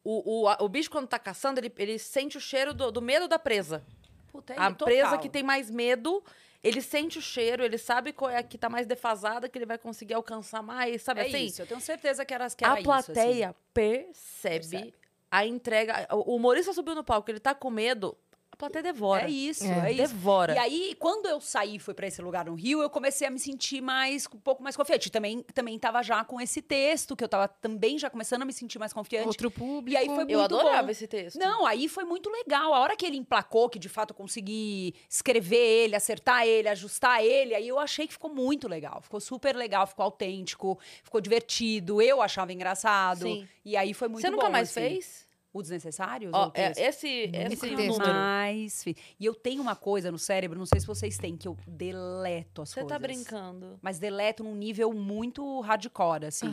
O, 0.05 0.43
o, 0.43 0.49
a- 0.49 0.59
o 0.61 0.69
bicho, 0.69 0.91
quando 0.91 1.09
tá 1.09 1.19
caçando, 1.19 1.59
ele, 1.59 1.73
ele 1.79 1.99
sente 1.99 2.37
o 2.37 2.41
cheiro 2.41 2.73
do, 2.75 2.93
do 2.93 3.03
medo 3.03 3.27
da 3.27 3.39
presa. 3.39 3.83
Puta, 4.31 4.53
é 4.53 4.59
a 4.59 4.71
total. 4.71 4.87
presa 4.87 5.19
que 5.19 5.29
tem 5.29 5.43
mais 5.43 5.71
medo, 5.71 6.23
ele 6.67 6.81
sente 6.81 7.19
o 7.19 7.23
cheiro, 7.23 7.65
ele 7.65 7.79
sabe 7.79 8.13
qual 8.13 8.31
é 8.31 8.39
a 8.39 8.43
que 8.43 8.59
tá 8.59 8.69
mais 8.69 8.87
defasada, 8.87 9.49
que 9.49 9.57
ele 9.59 9.67
vai 9.67 9.79
conseguir 9.79 10.15
alcançar 10.15 10.63
mais, 10.63 11.03
sabe 11.03 11.21
É 11.21 11.27
assim? 11.27 11.45
isso, 11.45 11.63
eu 11.63 11.67
tenho 11.67 11.81
certeza 11.81 12.25
que 12.25 12.35
era, 12.35 12.49
que 12.51 12.65
era 12.65 12.75
a 12.75 12.81
isso, 12.81 12.91
assim. 12.91 13.13
plateia 13.13 13.55
percebe, 13.73 14.59
Percebe. 14.69 14.95
a 15.31 15.47
entrega. 15.47 16.07
O 16.13 16.37
humorista 16.37 16.73
subiu 16.73 16.95
no 16.95 17.05
palco, 17.05 17.31
ele 17.31 17.41
tá 17.41 17.55
com 17.55 17.71
medo, 17.71 18.17
a 18.57 18.59
plateia 18.59 18.83
devora. 18.83 19.27
É 19.27 19.31
isso, 19.31 19.65
É. 19.65 19.91
é, 19.91 19.93
isso. 19.93 20.15
Devora. 20.15 20.55
E 20.55 20.59
aí, 20.59 20.97
quando 20.99 21.27
eu 21.27 21.41
saí 21.41 21.77
e 21.77 21.79
fui 21.79 21.93
pra 21.93 22.07
esse 22.07 22.23
lugar 22.23 22.47
no 22.47 22.55
Rio, 22.55 22.81
eu 22.81 22.89
comecei 22.89 23.27
a 23.29 23.31
me 23.31 23.39
sentir 23.39 23.83
mais, 23.83 24.27
um 24.35 24.39
pouco 24.39 24.63
mais 24.63 24.75
confiante. 24.75 25.11
Também, 25.11 25.43
também 25.55 25.79
tava 25.79 26.03
já 26.03 26.25
com 26.25 26.41
esse 26.41 26.63
texto, 26.63 27.15
que 27.15 27.23
eu 27.23 27.29
tava 27.29 27.47
também 27.49 27.99
já 27.99 28.09
começando 28.09 28.43
a 28.43 28.45
me 28.47 28.53
sentir 28.53 28.79
mais 28.79 28.93
confiante. 28.95 29.27
Outro 29.29 29.51
público. 29.51 29.91
E 29.91 29.97
aí 29.97 30.07
foi 30.07 30.15
Eu 30.23 30.27
muito 30.27 30.41
adorava 30.41 30.85
bom. 30.85 30.91
esse 30.91 31.07
texto. 31.07 31.39
Não, 31.39 31.67
aí 31.67 31.87
foi 31.87 32.05
muito 32.05 32.31
legal. 32.31 32.73
A 32.73 32.81
hora 32.81 32.97
que 32.97 33.05
ele 33.05 33.19
emplacou, 33.19 33.69
que 33.69 33.79
de 33.79 33.89
fato 33.91 34.11
eu 34.13 34.17
consegui 34.17 34.95
escrever 35.09 35.57
ele, 35.85 35.95
acertar 35.95 36.47
ele, 36.47 36.69
ajustar 36.69 37.23
ele, 37.23 37.55
aí 37.55 37.69
eu 37.69 37.79
achei 37.79 38.07
que 38.07 38.15
ficou 38.15 38.33
muito 38.33 38.67
legal. 38.69 39.01
Ficou 39.03 39.21
super 39.21 39.55
legal, 39.55 39.87
ficou 39.87 40.05
autêntico, 40.05 40.79
ficou 41.05 41.21
divertido. 41.21 42.01
Eu 42.01 42.23
achava 42.23 42.53
engraçado. 42.53 43.23
Sim. 43.27 43.47
E 43.65 43.77
aí 43.77 43.93
foi 43.93 44.09
muito 44.09 44.23
Você 44.23 44.31
bom. 44.31 44.37
nunca 44.37 44.49
mais 44.49 44.71
assim. 44.71 44.81
fez? 44.81 45.26
O 45.57 45.63
Desnecessários? 45.63 46.31
Ó, 46.35 46.45
ou 46.45 46.49
o 46.49 46.53
é, 46.55 46.73
esse, 46.77 47.31
esse 47.33 47.67
Nunca 47.71 47.87
número. 47.87 48.13
mais. 48.13 48.85
E 48.87 48.95
eu 49.25 49.35
tenho 49.35 49.63
uma 49.63 49.75
coisa 49.75 50.13
no 50.13 50.19
cérebro, 50.19 50.59
não 50.59 50.67
sei 50.67 50.81
se 50.81 50.87
vocês 50.87 51.17
têm, 51.17 51.37
que 51.37 51.49
eu 51.49 51.57
deleto 51.67 52.63
as 52.63 52.69
Você 52.69 52.81
coisas. 52.81 52.89
tá 52.89 52.99
brincando. 52.99 53.79
Mas 53.81 53.99
deleto 53.99 54.45
num 54.45 54.55
nível 54.55 54.93
muito 54.93 55.61
hardcore, 55.61 56.27
assim. 56.27 56.53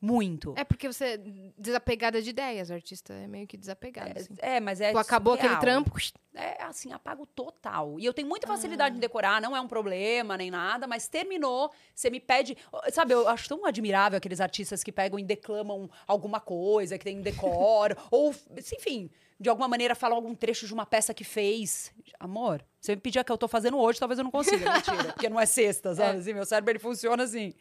Muito. 0.00 0.54
É 0.56 0.64
porque 0.64 0.88
você 0.88 1.04
é 1.04 1.18
desapegada 1.58 2.22
de 2.22 2.30
ideias, 2.30 2.70
o 2.70 2.72
artista 2.72 3.12
é 3.12 3.26
meio 3.26 3.46
que 3.46 3.56
desapegado. 3.56 4.18
assim. 4.18 4.34
É, 4.38 4.58
mas 4.58 4.80
é. 4.80 4.92
Tu 4.92 4.98
acabou 4.98 5.34
aquele 5.34 5.54
surreal. 5.54 5.60
trampo, 5.60 5.92
É 6.34 6.62
assim, 6.62 6.90
apago 6.92 7.26
total. 7.26 8.00
E 8.00 8.06
eu 8.06 8.14
tenho 8.14 8.26
muita 8.26 8.46
facilidade 8.46 8.96
em 8.96 9.00
decorar, 9.00 9.42
não 9.42 9.54
é 9.54 9.60
um 9.60 9.68
problema 9.68 10.38
nem 10.38 10.50
nada, 10.50 10.86
mas 10.86 11.06
terminou, 11.06 11.70
você 11.94 12.08
me 12.08 12.18
pede. 12.18 12.56
Sabe, 12.92 13.12
eu 13.12 13.28
acho 13.28 13.46
tão 13.48 13.66
admirável 13.66 14.16
aqueles 14.16 14.40
artistas 14.40 14.82
que 14.82 14.90
pegam 14.90 15.18
e 15.18 15.22
declamam 15.22 15.90
alguma 16.06 16.40
coisa, 16.40 16.96
que 16.96 17.04
tem 17.04 17.18
um 17.18 17.22
decor, 17.22 17.94
ou, 18.10 18.34
enfim, 18.56 19.10
de 19.38 19.50
alguma 19.50 19.68
maneira 19.68 19.94
falam 19.94 20.16
algum 20.16 20.34
trecho 20.34 20.66
de 20.66 20.72
uma 20.72 20.86
peça 20.86 21.12
que 21.12 21.24
fez. 21.24 21.92
Amor, 22.18 22.64
você 22.80 22.94
me 22.94 23.00
pedir 23.02 23.18
a 23.18 23.24
que 23.24 23.32
eu 23.32 23.38
tô 23.38 23.48
fazendo 23.48 23.78
hoje, 23.78 23.98
talvez 23.98 24.18
eu 24.18 24.24
não 24.24 24.30
consiga, 24.30 24.64
mentira. 24.72 25.12
Porque 25.12 25.28
não 25.28 25.38
é 25.38 25.44
sexta, 25.44 25.94
sabe? 25.94 26.18
Assim, 26.20 26.32
meu 26.32 26.46
cérebro 26.46 26.72
ele 26.72 26.78
funciona 26.78 27.22
assim. 27.24 27.54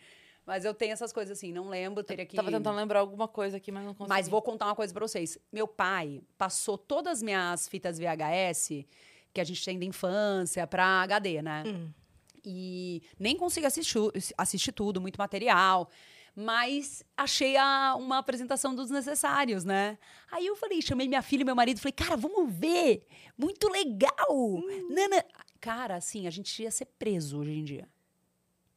Mas 0.49 0.65
eu 0.65 0.73
tenho 0.73 0.93
essas 0.93 1.13
coisas 1.13 1.37
assim, 1.37 1.53
não 1.53 1.69
lembro, 1.69 2.03
teria 2.03 2.25
que. 2.25 2.35
Tava 2.35 2.49
tentando 2.49 2.75
lembrar 2.75 3.01
alguma 3.01 3.27
coisa 3.27 3.57
aqui, 3.57 3.71
mas 3.71 3.83
não 3.85 3.93
consegui. 3.93 4.09
Mas 4.09 4.27
vou 4.27 4.41
contar 4.41 4.65
uma 4.65 4.75
coisa 4.75 4.91
pra 4.91 5.07
vocês. 5.07 5.37
Meu 5.53 5.67
pai 5.67 6.23
passou 6.39 6.75
todas 6.75 7.17
as 7.19 7.21
minhas 7.21 7.67
fitas 7.67 7.99
VHS 7.99 8.83
que 9.31 9.39
a 9.39 9.43
gente 9.43 9.63
tem 9.63 9.77
da 9.77 9.85
infância 9.85 10.65
pra 10.65 10.83
HD, 11.03 11.41
né? 11.43 11.63
E 12.43 13.03
nem 13.19 13.35
consigo 13.37 13.67
assistir, 13.67 13.99
assistir 14.37 14.71
tudo, 14.71 14.99
muito 14.99 15.17
material. 15.17 15.87
Mas 16.35 17.03
achei 17.17 17.55
a- 17.57 17.95
uma 17.95 18.17
apresentação 18.17 18.73
dos 18.73 18.89
necessários, 18.89 19.63
né? 19.63 19.97
Aí 20.31 20.47
eu 20.47 20.55
falei, 20.55 20.81
chamei 20.81 21.07
minha 21.07 21.21
filha 21.21 21.41
e 21.41 21.45
meu 21.45 21.55
marido, 21.55 21.79
falei, 21.79 21.91
cara, 21.91 22.15
vamos 22.17 22.51
ver! 22.51 23.05
Muito 23.37 23.67
legal! 23.69 24.57
Nana. 24.89 25.23
Cara, 25.59 25.95
assim, 25.97 26.25
a 26.25 26.29
gente 26.31 26.63
ia 26.63 26.71
ser 26.71 26.85
preso 26.85 27.39
hoje 27.39 27.51
em 27.51 27.63
dia 27.63 27.87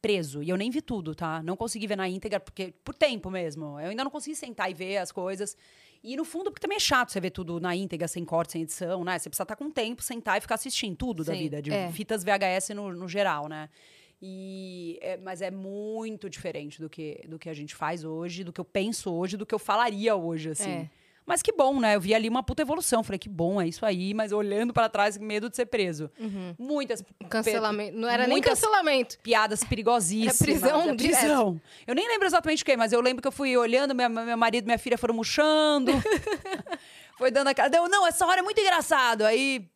preso. 0.03 0.43
E 0.43 0.49
eu 0.49 0.57
nem 0.57 0.69
vi 0.69 0.81
tudo, 0.81 1.15
tá? 1.15 1.41
Não 1.41 1.55
consegui 1.55 1.87
ver 1.87 1.95
na 1.95 2.09
íntegra, 2.09 2.37
porque 2.37 2.73
por 2.83 2.93
tempo 2.93 3.31
mesmo. 3.31 3.79
Eu 3.79 3.89
ainda 3.89 4.03
não 4.03 4.11
consegui 4.11 4.35
sentar 4.35 4.69
e 4.69 4.73
ver 4.73 4.97
as 4.97 5.13
coisas. 5.13 5.55
E 6.03 6.17
no 6.17 6.25
fundo, 6.25 6.51
porque 6.51 6.59
também 6.59 6.75
é 6.75 6.79
chato 6.79 7.13
você 7.13 7.21
ver 7.21 7.29
tudo 7.29 7.57
na 7.61 7.73
íntegra, 7.73 8.05
sem 8.09 8.25
corte, 8.25 8.51
sem 8.51 8.63
edição, 8.63 9.05
né? 9.05 9.17
Você 9.17 9.29
precisa 9.29 9.43
estar 9.43 9.55
com 9.55 9.71
tempo, 9.71 10.03
sentar 10.03 10.37
e 10.37 10.41
ficar 10.41 10.55
assistindo 10.55 10.97
tudo 10.97 11.23
da 11.23 11.31
Sim, 11.31 11.39
vida, 11.39 11.61
de 11.61 11.71
é. 11.71 11.89
fitas 11.93 12.21
VHS 12.21 12.71
no, 12.75 12.91
no 12.93 13.07
geral, 13.07 13.47
né? 13.47 13.69
E, 14.21 14.99
é- 15.01 15.15
mas 15.17 15.41
é 15.41 15.49
muito 15.49 16.29
diferente 16.29 16.81
do 16.81 16.89
que, 16.89 17.23
do 17.25 17.39
que 17.39 17.49
a 17.49 17.53
gente 17.53 17.73
faz 17.73 18.03
hoje, 18.03 18.43
do 18.43 18.51
que 18.51 18.59
eu 18.59 18.65
penso 18.65 19.09
hoje, 19.09 19.37
do 19.37 19.45
que 19.45 19.55
eu 19.55 19.59
falaria 19.59 20.15
hoje, 20.17 20.49
assim. 20.49 20.69
É. 20.69 20.89
Mas 21.25 21.41
que 21.41 21.51
bom, 21.53 21.79
né? 21.79 21.95
Eu 21.95 22.01
vi 22.01 22.13
ali 22.13 22.27
uma 22.27 22.43
puta 22.43 22.61
evolução. 22.63 23.03
Falei, 23.03 23.17
que 23.17 23.29
bom, 23.29 23.61
é 23.61 23.67
isso 23.67 23.85
aí. 23.85 24.13
Mas 24.13 24.31
olhando 24.31 24.73
pra 24.73 24.89
trás, 24.89 25.17
medo 25.17 25.49
de 25.49 25.55
ser 25.55 25.65
preso. 25.67 26.11
Muitas 26.59 27.03
Cancelamento. 27.29 27.97
Não 27.97 28.09
era 28.09 28.27
nem 28.27 28.41
cancelamento. 28.41 29.17
piadas 29.19 29.63
perigosíssimas. 29.63 30.41
É 30.41 30.43
prisão 30.43 30.81
é 30.89 30.95
prisão. 30.95 31.61
Eu 31.87 31.95
nem 31.95 32.07
lembro 32.07 32.27
exatamente 32.27 32.61
o 32.63 32.65
que, 32.65 32.75
mas 32.75 32.91
eu 32.91 32.99
lembro 33.01 33.21
que 33.21 33.27
eu 33.27 33.31
fui 33.31 33.55
olhando, 33.55 33.95
minha- 33.95 34.09
meu 34.09 34.37
marido 34.37 34.63
e 34.63 34.67
minha 34.67 34.77
filha 34.79 34.97
foram 34.97 35.15
murchando. 35.15 35.91
Foi 37.17 37.29
dando 37.31 37.47
a 37.47 37.53
cara. 37.53 37.69
Não, 37.87 38.07
essa 38.07 38.25
hora 38.25 38.39
é 38.39 38.43
muito 38.43 38.59
engraçado. 38.59 39.21
Aí, 39.23 39.69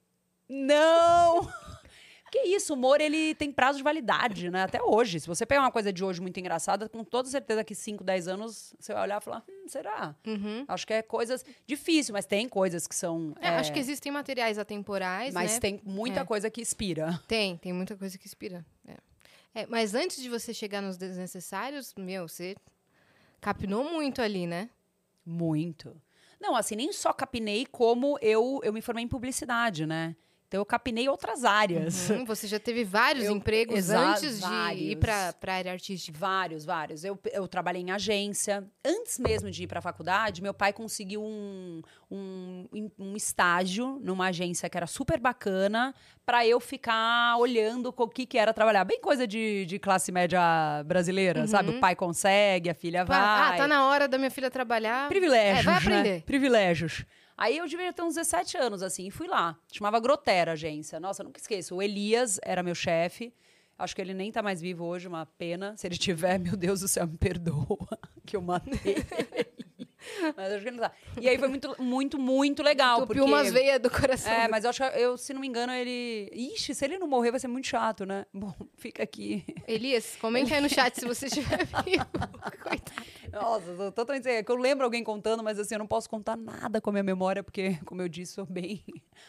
não. 0.50 1.48
Que 2.32 2.40
isso, 2.40 2.74
humor, 2.74 3.00
ele 3.00 3.34
tem 3.36 3.52
prazo 3.52 3.78
de 3.78 3.84
validade, 3.84 4.50
né? 4.50 4.63
Até 4.63 4.82
hoje. 4.84 5.20
Se 5.20 5.28
você 5.28 5.46
pegar 5.46 5.62
uma 5.62 5.72
coisa 5.72 5.94
de 5.94 6.04
hoje 6.04 6.20
muito 6.20 6.38
engraçada, 6.40 6.90
com 6.90 7.04
toda 7.04 7.30
certeza 7.30 7.63
que 7.63 7.74
5, 7.74 8.04
10 8.04 8.28
anos, 8.28 8.76
você 8.80 8.94
vai 8.94 9.04
olhar 9.04 9.22
e 9.22 9.24
falar, 9.24 9.44
hum, 9.50 9.68
será? 9.68 10.13
Uhum. 10.26 10.66
Acho 10.68 10.86
que 10.86 10.94
é 10.94 11.02
coisas 11.02 11.46
difíceis, 11.66 12.10
mas 12.10 12.26
tem 12.26 12.50
coisas 12.50 12.86
que 12.86 12.96
são... 12.96 13.34
É, 13.40 13.48
é, 13.48 13.50
Acho 13.58 13.72
que 13.72 13.80
existem 13.80 14.12
materiais 14.12 14.58
atemporais, 14.58 15.34
Mas 15.34 15.54
né? 15.54 15.60
tem 15.62 15.82
muita 15.86 16.20
É. 16.22 16.26
coisa 16.26 16.50
que 16.50 16.60
inspira. 16.62 17.18
Tem, 17.28 17.56
tem 17.58 17.72
muita 17.72 17.96
coisa 17.96 18.18
que 18.18 18.26
inspira. 18.28 18.66
É. 18.86 19.62
É, 19.62 19.66
mas 19.66 19.96
antes 19.96 20.22
de 20.22 20.30
você 20.30 20.54
chegar 20.54 20.82
nos 20.82 20.98
desnecessários, 20.98 21.94
meu, 21.98 22.28
você 22.28 22.56
capinou 23.40 23.90
muito 23.90 24.22
ali, 24.22 24.46
né? 24.46 24.70
Muito. 25.26 25.96
Não, 26.40 26.56
assim, 26.56 26.76
nem 26.76 26.92
só 26.94 27.12
capinei, 27.13 27.66
como 27.66 28.20
eu, 28.22 28.60
eu 28.63 28.72
me 28.72 28.82
formei 28.82 29.04
em 29.04 29.08
publicidade, 29.08 29.86
né? 29.86 30.16
Então 30.48 30.62
eu 30.62 30.66
capinei 30.66 31.10
outras 31.10 31.44
áreas. 31.44 32.10
Hum, 32.10 32.24
você 32.24 32.48
já 32.48 32.58
teve 32.58 32.86
vários 32.86 33.26
Eu- 33.26 33.36
empregos 33.36 33.76
exa- 33.78 34.00
antes 34.00 34.40
de 34.40 34.46
ir 34.46 34.50
vários. 34.50 34.96
pra, 34.96 35.34
pra 35.34 35.54
área 35.56 35.72
artística. 35.74 36.18
Vários, 36.18 36.64
vários. 36.64 37.04
Eu, 37.04 37.20
eu 37.34 37.46
trabalhei 37.50 37.82
em 37.82 37.92
agência. 37.92 38.66
Antes 38.86 39.20
mesmo 39.20 39.52
de 39.52 39.64
ir 39.64 39.68
para 39.68 39.80
a 39.80 39.82
faculdade, 39.82 40.42
meu 40.42 40.54
pai 40.54 40.72
conseguiu 40.72 41.22
um, 41.22 41.82
um, 42.10 42.90
um 42.98 43.18
estágio 43.18 44.00
numa 44.02 44.28
agência 44.28 44.70
que 44.70 44.78
era 44.78 44.88
super 44.88 45.20
bacana 45.20 45.94
para 46.26 46.48
eu 46.48 46.62
ficar 46.62 47.36
olhando 47.38 47.94
o 47.96 48.08
que, 48.08 48.26
que 48.26 48.38
era 48.38 48.54
trabalhar. 48.54 48.86
Bem 48.86 49.02
coisa 49.02 49.28
de, 49.28 49.66
de 49.66 49.78
classe 49.78 50.14
média 50.14 50.40
brasileira, 50.86 51.46
sabe? 51.48 51.72
O 51.72 51.80
pai 51.82 51.94
consegue, 51.94 52.70
a 52.70 52.74
filha 52.74 53.04
vai. 53.04 53.18
Ah, 53.20 53.54
tá 53.58 53.68
na 53.68 53.86
hora 53.88 54.08
da 54.08 54.18
minha 54.18 54.32
filha 54.32 54.50
trabalhar. 54.50 55.10
Privilégios, 55.10 55.60
É, 55.60 55.64
vai 55.64 55.74
né? 55.74 55.80
aprender. 55.80 56.24
Privilégios. 56.24 57.06
Aí 57.38 57.58
eu 57.58 57.67
devia 57.67 57.93
ter 57.93 58.02
uns 58.02 58.15
17 58.15 58.58
anos, 58.58 58.82
assim, 58.82 59.08
e 59.08 59.12
fui 59.12 59.28
lá. 59.28 59.56
Chamava 59.71 60.00
Grotera 60.00 60.52
a 60.52 60.54
agência. 60.54 61.00
Nossa, 61.00 61.23
nunca 61.23 61.39
esqueço. 61.39 61.76
O 61.76 61.82
Elias 61.82 62.39
era 62.43 62.63
meu 62.63 62.73
chefe. 62.73 63.32
Acho 63.78 63.95
que 63.95 64.02
ele 64.02 64.15
nem 64.15 64.32
tá 64.32 64.41
mais 64.41 64.60
vivo 64.60 64.86
hoje, 64.86 65.08
uma 65.08 65.23
pena. 65.26 65.78
Se 65.78 65.86
ele 65.86 65.97
tiver, 65.97 66.39
meu 66.39 66.58
Deus 66.58 66.80
do 66.80 66.88
céu, 66.88 67.06
me 67.06 67.15
perdoa 67.15 67.78
que 68.26 68.36
eu 68.36 68.41
matei. 68.41 68.95
Mas 70.36 70.54
acho 70.54 70.62
que 70.62 70.70
ele 70.70 70.78
não 70.78 70.84
tá. 70.84 70.91
E 71.20 71.28
aí 71.28 71.38
foi 71.38 71.48
muito, 71.48 71.76
muito, 71.82 72.20
muito 72.20 72.63
legal. 72.63 73.02
Tupiu 73.02 73.24
porque... 73.24 73.32
umas 73.32 73.52
veias 73.52 73.80
do 73.80 73.89
coração. 73.89 74.32
É, 74.32 74.48
mas 74.48 74.63
eu 74.63 74.70
acho 74.70 74.89
que, 74.89 75.00
eu, 75.00 75.17
se 75.17 75.34
não 75.34 75.41
me 75.41 75.48
engano, 75.48 75.74
ele. 75.74 76.30
Ixi, 76.34 76.76
se 76.76 76.86
ele 76.86 76.98
não 76.98 77.08
morrer, 77.08 77.32
vai 77.32 77.39
ser 77.39 77.48
muito 77.48 77.67
chato, 77.67 78.06
né? 78.06 78.26
Bom, 78.34 78.54
fica 78.76 79.04
aqui. 79.04 79.43
Elias, 79.67 80.15
comenta 80.20 80.56
aí 80.56 80.62
no 80.62 80.70
chat 80.70 81.00
se 81.00 81.06
você 81.06 81.28
estiver 81.28 81.65
vivo. 81.84 82.06
Coitado. 82.62 83.08
Nossa, 83.32 83.70
eu 83.70 83.78
tô 83.78 83.91
totalmente. 83.91 84.28
É 84.28 84.43
que 84.43 84.52
eu 84.52 84.56
lembro 84.56 84.86
alguém 84.86 85.04
contando, 85.04 85.43
mas 85.43 85.60
assim, 85.60 85.76
eu 85.76 85.80
não 85.80 85.88
posso 85.88 86.10
contar 86.10 86.36
nada 86.36 86.80
com 86.80 86.89
a 86.89 86.93
minha 86.93 87.04
memória, 87.04 87.43
porque, 87.43 87.78
como 87.86 88.02
eu 88.02 88.08
disse, 88.08 88.34
sou 88.34 88.46
bem 88.46 88.84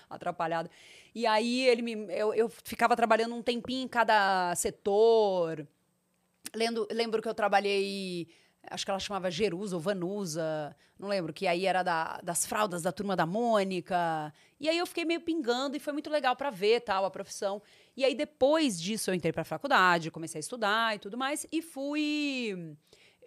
atrapalhada. 0.09 0.71
E 1.15 1.27
aí 1.27 1.67
ele 1.67 1.83
me. 1.83 1.93
Eu, 2.15 2.33
eu 2.35 2.49
ficava 2.49 2.95
trabalhando 2.95 3.35
um 3.35 3.43
tempinho 3.43 3.85
em 3.85 3.89
cada 3.89 4.55
setor. 4.55 5.67
Lendo, 6.55 6.87
lembro 6.91 7.21
que 7.21 7.29
eu 7.29 7.35
trabalhei. 7.35 8.29
Acho 8.71 8.85
que 8.85 8.91
ela 8.91 9.01
chamava 9.01 9.31
Jerusa 9.31 9.77
ou 9.77 9.81
Vanusa, 9.81 10.75
não 10.99 11.09
lembro, 11.09 11.33
que 11.33 11.47
aí 11.47 11.65
era 11.67 11.83
da- 11.83 12.21
das 12.23 12.45
fraldas 12.47 12.83
da 12.83 12.93
turma 12.93 13.15
da 13.17 13.25
Mônica. 13.27 14.33
E 14.61 14.69
aí 14.69 14.77
eu 14.79 14.87
fiquei 14.87 15.05
meio 15.05 15.21
pingando 15.21 15.77
e 15.77 15.81
foi 15.81 15.93
muito 15.93 16.11
legal 16.11 16.35
para 16.37 16.51
ver 16.51 16.81
tal 16.81 17.05
a 17.05 17.11
profissão. 17.11 17.63
E 17.97 18.05
aí 18.05 18.15
depois 18.15 18.81
disso 18.81 19.11
eu 19.11 19.15
entrei 19.15 19.33
para 19.33 19.45
faculdade, 19.45 20.11
comecei 20.11 20.39
a 20.39 20.41
estudar 20.41 20.97
e 20.97 20.99
tudo 20.99 21.17
mais 21.17 21.47
e 21.53 21.63
fui 21.63 22.75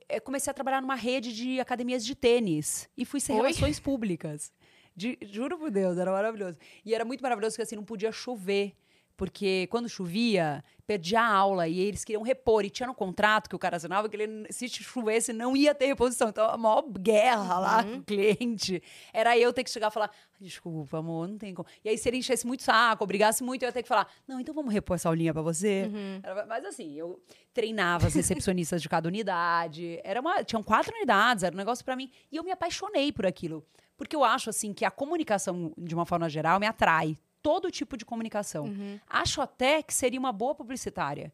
eh, 0.10 0.20
comecei 0.20 0.52
a 0.52 0.54
trabalhar 0.54 0.82
numa 0.82 0.96
rede 0.96 1.34
de 1.34 1.60
academias 1.60 2.06
de 2.06 2.16
tênis 2.16 2.90
e 2.98 3.06
fui 3.06 3.20
ser 3.20 3.34
Oi? 3.34 3.38
relações 3.40 3.80
públicas. 3.80 4.52
De- 4.96 5.18
juro 5.22 5.58
por 5.58 5.72
Deus, 5.72 5.98
era 5.98 6.12
maravilhoso. 6.12 6.58
E 6.86 6.94
era 6.94 7.06
muito 7.06 7.22
maravilhoso 7.22 7.56
que 7.56 7.62
assim 7.62 7.76
não 7.78 7.84
podia 7.86 8.12
chover. 8.12 8.76
Porque 9.16 9.68
quando 9.68 9.88
chovia, 9.88 10.64
perdia 10.92 11.22
a 11.22 11.28
aula 11.34 11.68
e 11.68 11.80
eles 11.80 12.04
queriam 12.04 12.22
repor. 12.22 12.66
E 12.66 12.70
tinha 12.70 12.88
no 12.88 12.94
contrato 12.94 13.50
que 13.50 13.56
o 13.56 13.60
cara 13.60 13.78
assinava 13.78 14.10
que 14.10 14.16
ele, 14.18 14.46
se 14.52 14.68
chovesse, 14.68 15.32
não 15.32 15.56
ia 15.56 15.74
ter 15.74 15.86
reposição. 15.86 16.30
Então, 16.30 16.50
a 16.50 16.58
maior 16.58 16.84
guerra 17.00 17.60
lá 17.60 17.84
com 17.84 17.98
o 17.98 18.04
cliente 18.04 18.82
era 19.14 19.38
eu 19.38 19.54
ter 19.54 19.64
que 19.64 19.70
chegar 19.70 19.88
e 19.90 19.94
falar: 19.94 20.12
desculpa, 20.40 20.98
amor, 20.98 21.28
não 21.28 21.38
tem 21.38 21.54
como. 21.54 21.68
E 21.84 21.90
aí, 21.90 21.98
se 21.98 22.10
ele 22.10 22.18
enchesse 22.18 22.46
muito 22.46 22.64
saco, 22.64 23.04
obrigasse 23.04 23.44
muito, 23.44 23.64
eu 23.64 23.68
ia 23.68 23.72
ter 23.74 23.84
que 23.84 23.88
falar: 23.90 24.08
não, 24.28 24.40
então 24.40 24.54
vamos 24.54 24.74
repor 24.74 24.96
essa 24.96 25.08
aulinha 25.10 25.34
pra 25.34 25.42
você. 25.42 25.90
Era- 26.24 26.46
Mas 26.46 26.66
assim, 26.66 26.94
eu 26.94 27.22
treinava 27.54 28.08
as 28.08 28.14
recepcionistas 28.14 28.82
de 28.82 28.90
cada 28.90 29.08
unidade. 29.08 30.00
Era 30.04 30.20
uma, 30.20 30.44
tinham 30.44 30.62
quatro 30.64 30.94
unidades, 30.96 31.44
era 31.44 31.54
um 31.56 31.58
negócio 31.58 31.84
pra 31.86 31.96
mim. 31.96 32.12
E 32.32 32.36
eu 32.36 32.44
me 32.44 32.52
apaixonei 32.52 33.12
por 33.12 33.26
aquilo. 33.26 33.66
Porque 33.98 34.16
eu 34.16 34.24
acho, 34.24 34.50
assim, 34.50 34.74
que 34.74 34.84
a 34.84 34.90
comunicação, 34.90 35.72
de 35.78 35.94
uma 35.94 36.06
forma 36.08 36.28
geral, 36.28 36.60
me 36.60 36.66
atrai. 36.66 37.18
Todo 37.42 37.72
tipo 37.72 37.98
de 37.98 38.06
comunicação. 38.06 38.66
Uhum. 38.66 39.00
Acho 39.10 39.42
até 39.42 39.82
que 39.82 39.94
seria 39.94 40.20
uma 40.20 40.32
boa 40.32 40.54
publicitária. 40.54 41.32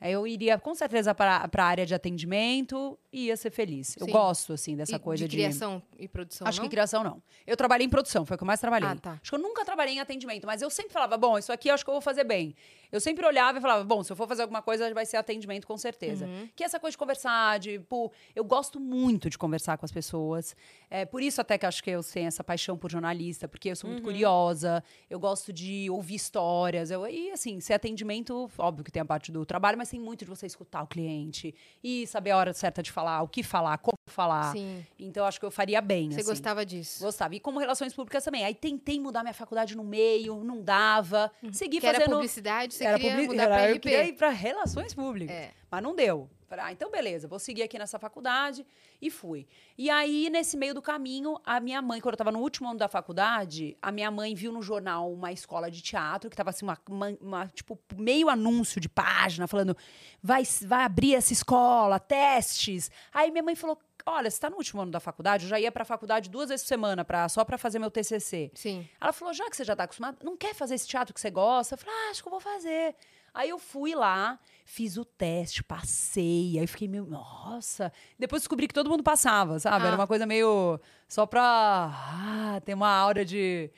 Eu 0.00 0.26
iria, 0.26 0.58
com 0.58 0.74
certeza, 0.74 1.14
para 1.14 1.48
a 1.50 1.64
área 1.64 1.86
de 1.86 1.94
atendimento 1.94 2.98
e 3.16 3.26
ia 3.28 3.36
ser 3.36 3.50
feliz. 3.50 3.96
Eu 3.98 4.04
Sim. 4.04 4.12
gosto, 4.12 4.52
assim, 4.52 4.76
dessa 4.76 4.96
E 4.96 4.98
coisa 4.98 5.26
de 5.26 5.34
criação 5.34 5.82
e 5.98 6.06
produção, 6.06 6.46
Acho 6.46 6.58
não? 6.58 6.64
que 6.64 6.70
criação 6.70 7.02
não. 7.02 7.22
Eu 7.46 7.56
trabalhei 7.56 7.86
em 7.86 7.90
produção, 7.90 8.26
foi 8.26 8.34
o 8.34 8.38
que 8.38 8.44
eu 8.44 8.46
mais 8.46 8.60
trabalhei. 8.60 8.88
Ah, 8.90 8.96
tá. 8.96 9.12
Acho 9.22 9.30
que 9.30 9.34
eu 9.34 9.38
nunca 9.42 9.64
trabalhei 9.64 9.94
em 9.94 10.00
atendimento, 10.00 10.46
mas 10.46 10.60
eu 10.60 10.68
sempre 10.68 10.92
falava, 10.92 11.16
bom, 11.16 11.38
isso 11.38 11.50
aqui 11.50 11.68
eu 11.70 11.74
acho 11.74 11.82
que 11.82 11.88
eu 11.90 11.94
vou 11.94 12.02
fazer 12.02 12.24
bem. 12.24 12.54
Eu 12.92 13.00
sempre 13.00 13.26
olhava 13.26 13.56
e 13.58 13.60
falava, 13.60 13.82
bom, 13.84 14.04
se 14.04 14.12
eu 14.12 14.16
for 14.16 14.28
fazer 14.28 14.42
alguma 14.42 14.60
coisa, 14.62 14.92
vai 14.92 15.06
ser 15.06 15.16
atendimento 15.16 15.66
com 15.66 15.76
certeza. 15.78 16.26
Uhum. 16.26 16.48
Que 16.54 16.62
essa 16.62 16.78
coisa 16.78 16.92
de 16.92 16.98
conversar, 16.98 17.58
de, 17.58 17.78
pô, 17.80 18.12
eu 18.34 18.44
gosto 18.44 18.78
muito 18.78 19.30
de 19.30 19.38
conversar 19.38 19.76
com 19.78 19.84
as 19.86 19.90
pessoas. 19.90 20.54
É 20.90 21.04
por 21.06 21.22
isso 21.22 21.40
até 21.40 21.56
que 21.58 21.64
acho 21.66 21.82
que 21.82 21.90
eu 21.90 22.02
tenho 22.04 22.28
essa 22.28 22.44
paixão 22.44 22.76
por 22.76 22.90
jornalista, 22.90 23.48
porque 23.48 23.70
eu 23.70 23.76
sou 23.76 23.88
Uhum. 23.88 23.94
muito 23.94 24.04
curiosa, 24.04 24.84
eu 25.08 25.18
gosto 25.18 25.52
de 25.52 25.88
ouvir 25.90 26.16
histórias. 26.16 26.90
Eu, 26.90 27.06
e 27.08 27.30
assim, 27.32 27.60
ser 27.60 27.72
atendimento, 27.74 28.50
óbvio 28.58 28.84
que 28.84 28.90
tem 28.92 29.00
a 29.00 29.04
parte 29.04 29.32
do 29.32 29.44
trabalho, 29.46 29.78
mas 29.78 29.88
tem 29.88 29.98
muito 29.98 30.24
de 30.24 30.30
você 30.30 30.44
escutar 30.46 30.82
o 30.82 30.86
cliente 30.86 31.54
e 31.82 32.06
saber 32.06 32.32
a 32.32 32.36
hora 32.36 32.52
certa 32.52 32.82
de 32.82 32.90
falar, 32.92 33.05
o 33.22 33.28
que 33.28 33.42
falar, 33.42 33.78
como 33.78 33.96
falar. 34.08 34.52
Sim. 34.52 34.84
Então 34.98 35.24
acho 35.26 35.38
que 35.40 35.46
eu 35.46 35.50
faria 35.50 35.80
bem. 35.80 36.10
Você 36.10 36.20
assim. 36.20 36.30
gostava 36.30 36.64
disso. 36.64 37.02
Gostava. 37.02 37.34
E 37.34 37.40
como 37.40 37.58
relações 37.58 37.92
públicas 37.94 38.22
também. 38.24 38.44
Aí 38.44 38.54
tentei 38.54 38.98
mudar 39.00 39.22
minha 39.22 39.34
faculdade 39.34 39.76
no 39.76 39.84
meio, 39.84 40.42
não 40.44 40.60
dava. 40.62 41.30
Segui 41.52 41.76
Uhum. 41.76 41.80
Que 41.80 41.86
era 41.86 41.98
fazendo. 41.98 42.14
publicidade, 42.14 42.74
você 42.74 42.84
Era 42.84 42.98
queria 42.98 43.16
mudar 43.26 43.42
era- 43.42 43.54
pra 43.54 43.68
Eu 43.70 43.74
RP. 43.76 43.80
queria 43.82 44.04
ir 44.04 44.12
para 44.14 44.28
relações 44.30 44.94
públicas. 44.94 45.34
É. 45.34 45.50
Mas 45.70 45.82
não 45.82 45.94
deu. 45.94 46.28
Falei, 46.48 46.64
ah, 46.66 46.72
então 46.72 46.90
beleza, 46.90 47.26
vou 47.26 47.38
seguir 47.38 47.62
aqui 47.62 47.78
nessa 47.78 47.98
faculdade. 47.98 48.64
E 49.02 49.10
fui. 49.10 49.46
E 49.76 49.90
aí, 49.90 50.30
nesse 50.30 50.56
meio 50.56 50.72
do 50.74 50.80
caminho, 50.80 51.38
a 51.44 51.58
minha 51.60 51.82
mãe, 51.82 52.00
quando 52.00 52.12
eu 52.12 52.16
estava 52.16 52.30
no 52.32 52.38
último 52.38 52.68
ano 52.68 52.78
da 52.78 52.88
faculdade, 52.88 53.76
a 53.82 53.90
minha 53.92 54.10
mãe 54.10 54.34
viu 54.34 54.52
no 54.52 54.62
jornal 54.62 55.12
uma 55.12 55.32
escola 55.32 55.70
de 55.70 55.82
teatro, 55.82 56.30
que 56.30 56.36
tava 56.36 56.50
assim, 56.50 56.64
uma, 56.64 56.78
uma- 56.88 57.18
uma, 57.20 57.48
tipo, 57.48 57.78
meio 57.96 58.28
anúncio 58.28 58.80
de 58.80 58.88
página, 58.88 59.46
falando: 59.48 59.76
vai, 60.22 60.42
vai 60.62 60.84
abrir 60.84 61.14
essa 61.14 61.32
escola, 61.32 61.98
testes. 61.98 62.90
Aí 63.12 63.30
minha 63.30 63.42
mãe 63.42 63.54
falou: 63.56 63.78
olha, 64.06 64.30
você 64.30 64.36
está 64.36 64.48
no 64.48 64.56
último 64.56 64.80
ano 64.82 64.90
da 64.92 65.00
faculdade, 65.00 65.44
eu 65.44 65.48
já 65.50 65.58
ia 65.58 65.72
para 65.72 65.82
a 65.82 65.84
faculdade 65.86 66.30
duas 66.30 66.48
vezes 66.48 66.64
por 66.64 66.68
semana, 66.68 67.04
pra, 67.04 67.28
só 67.28 67.44
para 67.44 67.58
fazer 67.58 67.78
meu 67.78 67.90
TCC. 67.90 68.50
Sim. 68.54 68.88
Ela 69.00 69.12
falou, 69.12 69.34
já 69.34 69.50
que 69.50 69.56
você 69.56 69.64
já 69.64 69.74
tá 69.74 69.82
acostumada, 69.84 70.16
não 70.22 70.36
quer 70.36 70.54
fazer 70.54 70.76
esse 70.76 70.86
teatro 70.86 71.12
que 71.12 71.20
você 71.20 71.30
gosta? 71.30 71.74
Eu 71.74 71.78
falei, 71.78 71.94
ah, 71.94 72.10
acho 72.10 72.22
que 72.22 72.28
eu 72.28 72.30
vou 72.30 72.40
fazer. 72.40 72.94
Aí 73.34 73.50
eu 73.50 73.58
fui 73.58 73.94
lá, 73.94 74.38
fiz 74.66 74.96
o 74.96 75.04
teste, 75.04 75.62
passei, 75.62 76.58
aí 76.58 76.66
fiquei 76.66 76.88
meio, 76.88 77.06
nossa. 77.06 77.92
Depois 78.18 78.42
descobri 78.42 78.66
que 78.66 78.74
todo 78.74 78.90
mundo 78.90 79.02
passava, 79.02 79.60
sabe? 79.60 79.84
Ah. 79.84 79.86
Era 79.86 79.96
uma 79.96 80.08
coisa 80.08 80.26
meio 80.26 80.80
só 81.08 81.24
pra 81.24 81.40
ah, 81.42 82.60
ter 82.64 82.74
uma 82.74 82.90
aura 82.90 83.24
de... 83.24 83.70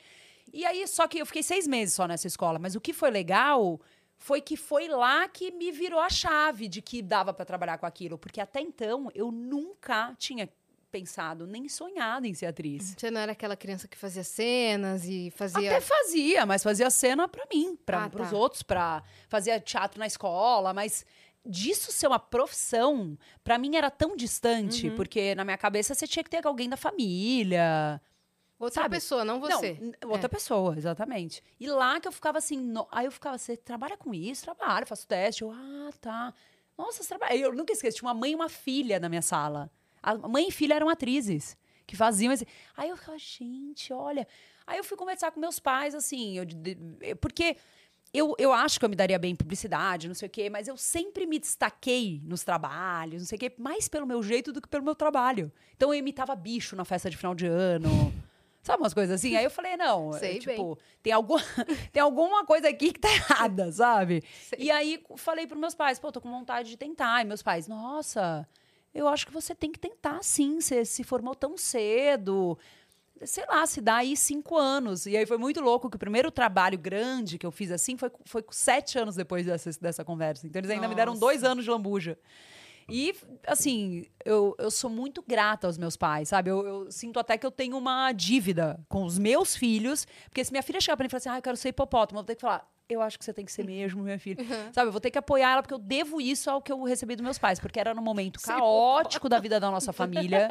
E 0.51 0.65
aí, 0.65 0.87
só 0.87 1.07
que 1.07 1.19
eu 1.19 1.27
fiquei 1.27 1.43
seis 1.43 1.67
meses 1.67 1.93
só 1.93 2.07
nessa 2.07 2.25
escola, 2.25 2.57
mas 2.57 2.73
o 2.73 2.81
que 2.81 2.91
foi 2.91 3.11
legal 3.11 3.79
foi 4.17 4.41
que 4.41 4.57
foi 4.57 4.87
lá 4.87 5.27
que 5.29 5.51
me 5.51 5.71
virou 5.71 5.99
a 5.99 6.09
chave 6.09 6.67
de 6.67 6.81
que 6.81 7.03
dava 7.03 7.35
pra 7.35 7.45
trabalhar 7.45 7.77
com 7.77 7.85
aquilo, 7.85 8.17
porque 8.17 8.41
até 8.41 8.59
então 8.59 9.11
eu 9.13 9.31
nunca 9.31 10.15
tinha 10.17 10.49
pensado, 10.89 11.45
nem 11.47 11.67
sonhado 11.69 12.25
em 12.25 12.33
ser 12.33 12.47
atriz. 12.47 12.95
Você 12.97 13.09
não 13.11 13.21
era 13.21 13.31
aquela 13.31 13.55
criança 13.55 13.87
que 13.87 13.97
fazia 13.97 14.23
cenas 14.23 15.05
e 15.05 15.31
fazia. 15.35 15.69
Até 15.69 15.81
fazia, 15.81 16.45
mas 16.45 16.63
fazia 16.63 16.89
cena 16.89 17.27
pra 17.27 17.45
mim, 17.53 17.75
para 17.85 18.05
Ah, 18.05 18.09
tá. 18.09 18.35
outros, 18.35 18.63
para 18.63 19.03
fazia 19.27 19.59
teatro 19.59 19.99
na 19.99 20.07
escola, 20.07 20.73
mas 20.73 21.05
disso 21.45 21.91
ser 21.91 22.07
uma 22.07 22.19
profissão, 22.19 23.17
pra 23.43 23.57
mim 23.57 23.75
era 23.75 23.89
tão 23.89 24.15
distante, 24.15 24.89
Uhum. 24.89 24.95
porque 24.95 25.33
na 25.35 25.45
minha 25.45 25.57
cabeça 25.57 25.93
você 25.95 26.05
tinha 26.07 26.23
que 26.23 26.29
ter 26.29 26.45
alguém 26.45 26.67
da 26.69 26.77
família. 26.77 28.01
Outra 28.59 28.81
sabe? 28.83 28.95
pessoa, 28.97 29.23
não 29.23 29.39
você. 29.39 29.77
Não, 29.79 30.09
outra 30.11 30.27
pessoa, 30.27 30.75
exatamente. 30.77 31.41
E 31.57 31.67
lá 31.67 31.97
que 31.99 32.07
eu 32.07 32.11
ficava 32.11 32.37
assim, 32.39 32.57
no- 32.59 32.87
aí 32.91 33.05
eu 33.05 33.11
ficava, 33.11 33.37
você 33.37 33.55
trabalha 33.55 33.95
com 33.95 34.13
isso? 34.13 34.43
Trabalho, 34.43 34.85
faço 34.85 35.07
teste. 35.07 35.43
Eu, 35.43 35.51
ah, 35.51 35.89
tá. 36.01 36.33
Nossa, 36.77 37.01
você 37.01 37.07
trabalha. 37.09 37.35
Eu 37.37 37.53
nunca 37.53 37.71
esqueço, 37.71 37.97
tinha 37.97 38.07
uma 38.09 38.13
mãe 38.13 38.31
e 38.31 38.35
uma 38.35 38.49
filha 38.49 38.99
na 38.99 39.07
minha 39.07 39.21
sala. 39.21 39.71
A 40.01 40.17
mãe 40.17 40.47
e 40.47 40.51
filha 40.51 40.73
eram 40.73 40.89
atrizes 40.89 41.57
que 41.85 41.95
faziam 41.95 42.31
esse. 42.31 42.47
Aí 42.77 42.89
eu 42.89 42.97
ficava, 42.97 43.17
gente, 43.17 43.91
olha. 43.91 44.27
Aí 44.67 44.77
eu 44.77 44.83
fui 44.83 44.95
conversar 44.95 45.31
com 45.31 45.39
meus 45.39 45.59
pais, 45.59 45.95
assim, 45.95 46.37
eu, 46.37 46.45
porque 47.17 47.57
eu, 48.13 48.35
eu 48.37 48.53
acho 48.53 48.79
que 48.79 48.85
eu 48.85 48.89
me 48.89 48.95
daria 48.95 49.17
bem 49.19 49.31
em 49.31 49.35
publicidade, 49.35 50.07
não 50.07 50.15
sei 50.15 50.27
o 50.27 50.29
quê, 50.29 50.49
mas 50.49 50.67
eu 50.67 50.77
sempre 50.77 51.25
me 51.25 51.39
destaquei 51.39 52.21
nos 52.23 52.43
trabalhos, 52.43 53.21
não 53.21 53.27
sei 53.27 53.35
o 53.35 53.39
quê, 53.39 53.53
mais 53.57 53.87
pelo 53.87 54.05
meu 54.05 54.21
jeito 54.21 54.51
do 54.51 54.61
que 54.61 54.67
pelo 54.67 54.83
meu 54.83 54.95
trabalho. 54.95 55.51
Então 55.75 55.93
eu 55.93 55.97
imitava 55.97 56.35
bicho 56.35 56.75
na 56.75 56.85
festa 56.85 57.09
de 57.09 57.17
final 57.17 57.35
de 57.35 57.47
ano. 57.47 57.89
Sabe 58.61 58.83
umas 58.83 58.93
coisas 58.93 59.15
assim? 59.15 59.35
Aí 59.35 59.43
eu 59.43 59.49
falei, 59.49 59.77
não, 59.77 60.13
é, 60.15 60.19
Sei 60.19 60.39
tipo, 60.39 60.77
tem, 61.01 61.13
algum, 61.13 61.37
tem 61.91 62.01
alguma 62.03 62.45
coisa 62.45 62.67
aqui 62.69 62.91
que 62.91 62.99
tá 62.99 63.09
errada, 63.09 63.71
sabe? 63.71 64.23
Sei. 64.43 64.59
E 64.59 64.71
aí 64.71 65.03
falei 65.15 65.47
pros 65.47 65.59
meus 65.59 65.73
pais, 65.73 65.97
pô, 65.97 66.11
tô 66.11 66.19
com 66.19 66.29
vontade 66.29 66.69
de 66.69 66.77
tentar. 66.77 67.21
E 67.21 67.25
meus 67.25 67.41
pais, 67.41 67.67
nossa, 67.67 68.47
eu 68.93 69.07
acho 69.07 69.25
que 69.25 69.33
você 69.33 69.53
tem 69.53 69.71
que 69.71 69.79
tentar 69.79 70.23
sim, 70.23 70.59
você 70.59 70.83
se 70.83 71.03
formou 71.03 71.35
tão 71.35 71.57
cedo. 71.57 72.57
Sei 73.23 73.45
lá, 73.47 73.65
se 73.65 73.81
dá 73.81 73.97
aí 73.97 74.15
cinco 74.15 74.57
anos. 74.57 75.05
E 75.05 75.17
aí 75.17 75.25
foi 75.25 75.37
muito 75.37 75.59
louco 75.59 75.89
que 75.89 75.97
o 75.97 75.99
primeiro 75.99 76.31
trabalho 76.31 76.77
grande 76.77 77.37
que 77.37 77.45
eu 77.45 77.51
fiz 77.51 77.71
assim 77.71 77.97
foi, 77.97 78.09
foi 78.25 78.43
sete 78.49 78.97
anos 78.97 79.15
depois 79.15 79.45
dessa, 79.45 79.69
dessa 79.79 80.05
conversa. 80.05 80.47
Então 80.47 80.59
eles 80.59 80.71
ainda 80.71 80.87
me 80.87 80.95
deram 80.95 81.11
Nossa. 81.11 81.19
dois 81.19 81.43
anos 81.43 81.65
de 81.65 81.69
lambuja. 81.69 82.17
E, 82.91 83.15
assim, 83.45 84.05
eu, 84.25 84.55
eu 84.57 84.71
sou 84.71 84.89
muito 84.89 85.23
grata 85.25 85.67
aos 85.67 85.77
meus 85.77 85.95
pais, 85.95 86.29
sabe? 86.29 86.49
Eu, 86.49 86.65
eu 86.65 86.91
sinto 86.91 87.19
até 87.19 87.37
que 87.37 87.45
eu 87.45 87.51
tenho 87.51 87.77
uma 87.77 88.11
dívida 88.11 88.79
com 88.89 89.03
os 89.03 89.19
meus 89.19 89.55
filhos, 89.55 90.07
porque 90.25 90.43
se 90.43 90.51
minha 90.51 90.63
filha 90.63 90.81
chegar 90.81 90.97
pra 90.97 91.03
mim 91.03 91.07
e 91.07 91.11
falar 91.11 91.19
assim, 91.19 91.29
ah, 91.29 91.37
eu 91.37 91.41
quero 91.41 91.57
ser 91.57 91.69
hipopótamo, 91.69 92.17
eu 92.17 92.23
vou 92.23 92.27
ter 92.27 92.35
que 92.35 92.41
falar, 92.41 92.67
eu 92.89 93.01
acho 93.01 93.19
que 93.19 93.23
você 93.23 93.31
tem 93.33 93.45
que 93.45 93.51
ser 93.51 93.63
mesmo, 93.63 94.01
minha 94.03 94.17
filha. 94.19 94.43
Sabe, 94.73 94.87
eu 94.87 94.91
vou 94.91 94.99
ter 94.99 95.11
que 95.11 95.17
apoiar 95.17 95.51
ela, 95.51 95.61
porque 95.61 95.73
eu 95.73 95.77
devo 95.79 96.19
isso 96.19 96.49
ao 96.49 96.61
que 96.61 96.71
eu 96.71 96.83
recebi 96.83 97.15
dos 97.15 97.23
meus 97.23 97.37
pais, 97.37 97.59
porque 97.59 97.79
era 97.79 97.93
num 97.93 98.01
momento 98.01 98.39
caótico 98.41 99.29
da 99.29 99.39
vida 99.39 99.59
da 99.59 99.69
nossa 99.69 99.93
família. 99.93 100.49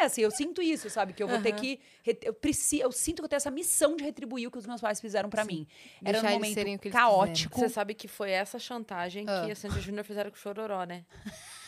É, 0.00 0.04
assim, 0.04 0.22
eu 0.22 0.30
sinto 0.30 0.62
isso, 0.62 0.88
sabe? 0.88 1.12
Que 1.12 1.22
eu 1.22 1.28
vou 1.28 1.40
ter 1.40 1.52
que. 1.52 1.80
Eu, 2.22 2.32
preciso, 2.32 2.82
eu 2.82 2.92
sinto 2.92 3.16
que 3.16 3.24
eu 3.24 3.28
tenho 3.28 3.36
essa 3.38 3.50
missão 3.50 3.96
de 3.96 4.04
retribuir 4.04 4.46
o 4.48 4.50
que 4.50 4.58
os 4.58 4.66
meus 4.66 4.80
pais 4.80 5.00
fizeram 5.00 5.28
pra 5.28 5.44
mim. 5.44 5.66
Era 6.02 6.20
Deixar 6.20 6.30
num 6.38 6.44
eles 6.44 6.54
serem 6.54 6.64
o 6.64 6.68
momento 6.68 6.80
que 6.82 6.88
eles 6.88 6.96
caótico. 6.98 7.58
Você 7.58 7.68
sabe 7.68 7.94
que 7.94 8.06
foi 8.08 8.30
essa 8.30 8.58
chantagem 8.58 9.24
Ah. 9.28 9.42
que 9.44 9.52
a 9.52 9.56
Sandy 9.56 9.80
Júnior 9.80 10.04
fizeram 10.04 10.30
com 10.30 10.36
o 10.36 10.40
Chororó, 10.40 10.84
né? 10.84 11.04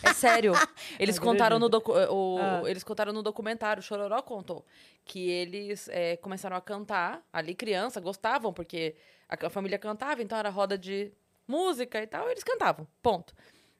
É 0.02 0.12
sério. 0.12 0.52
Eles 0.98 1.16
contaram 1.18 1.58
no, 1.60 1.68
docu 1.68 1.92
o- 1.92 2.38
Ah. 2.40 2.62
eles 2.68 2.82
contaram 2.82 3.12
no 3.12 3.22
documentário, 3.22 3.80
o 3.80 3.82
Chororó 3.84 4.20
contou, 4.20 4.66
que 5.04 5.30
eles 5.30 5.88
é, 5.92 6.16
começaram 6.16 6.56
a 6.56 6.60
cantar, 6.60 7.22
ali 7.32 7.54
criança, 7.54 8.00
gostavam, 8.00 8.52
porque 8.52 8.96
a, 9.40 9.50
família 9.50 9.78
cantava, 9.78 10.22
então 10.22 10.38
era 10.38 10.48
roda 10.48 10.76
de 10.76 11.12
música 11.46 12.02
e 12.02 12.06
tal, 12.06 12.30
eles 12.30 12.44
cantavam, 12.44 12.86
ponto. 13.02 13.34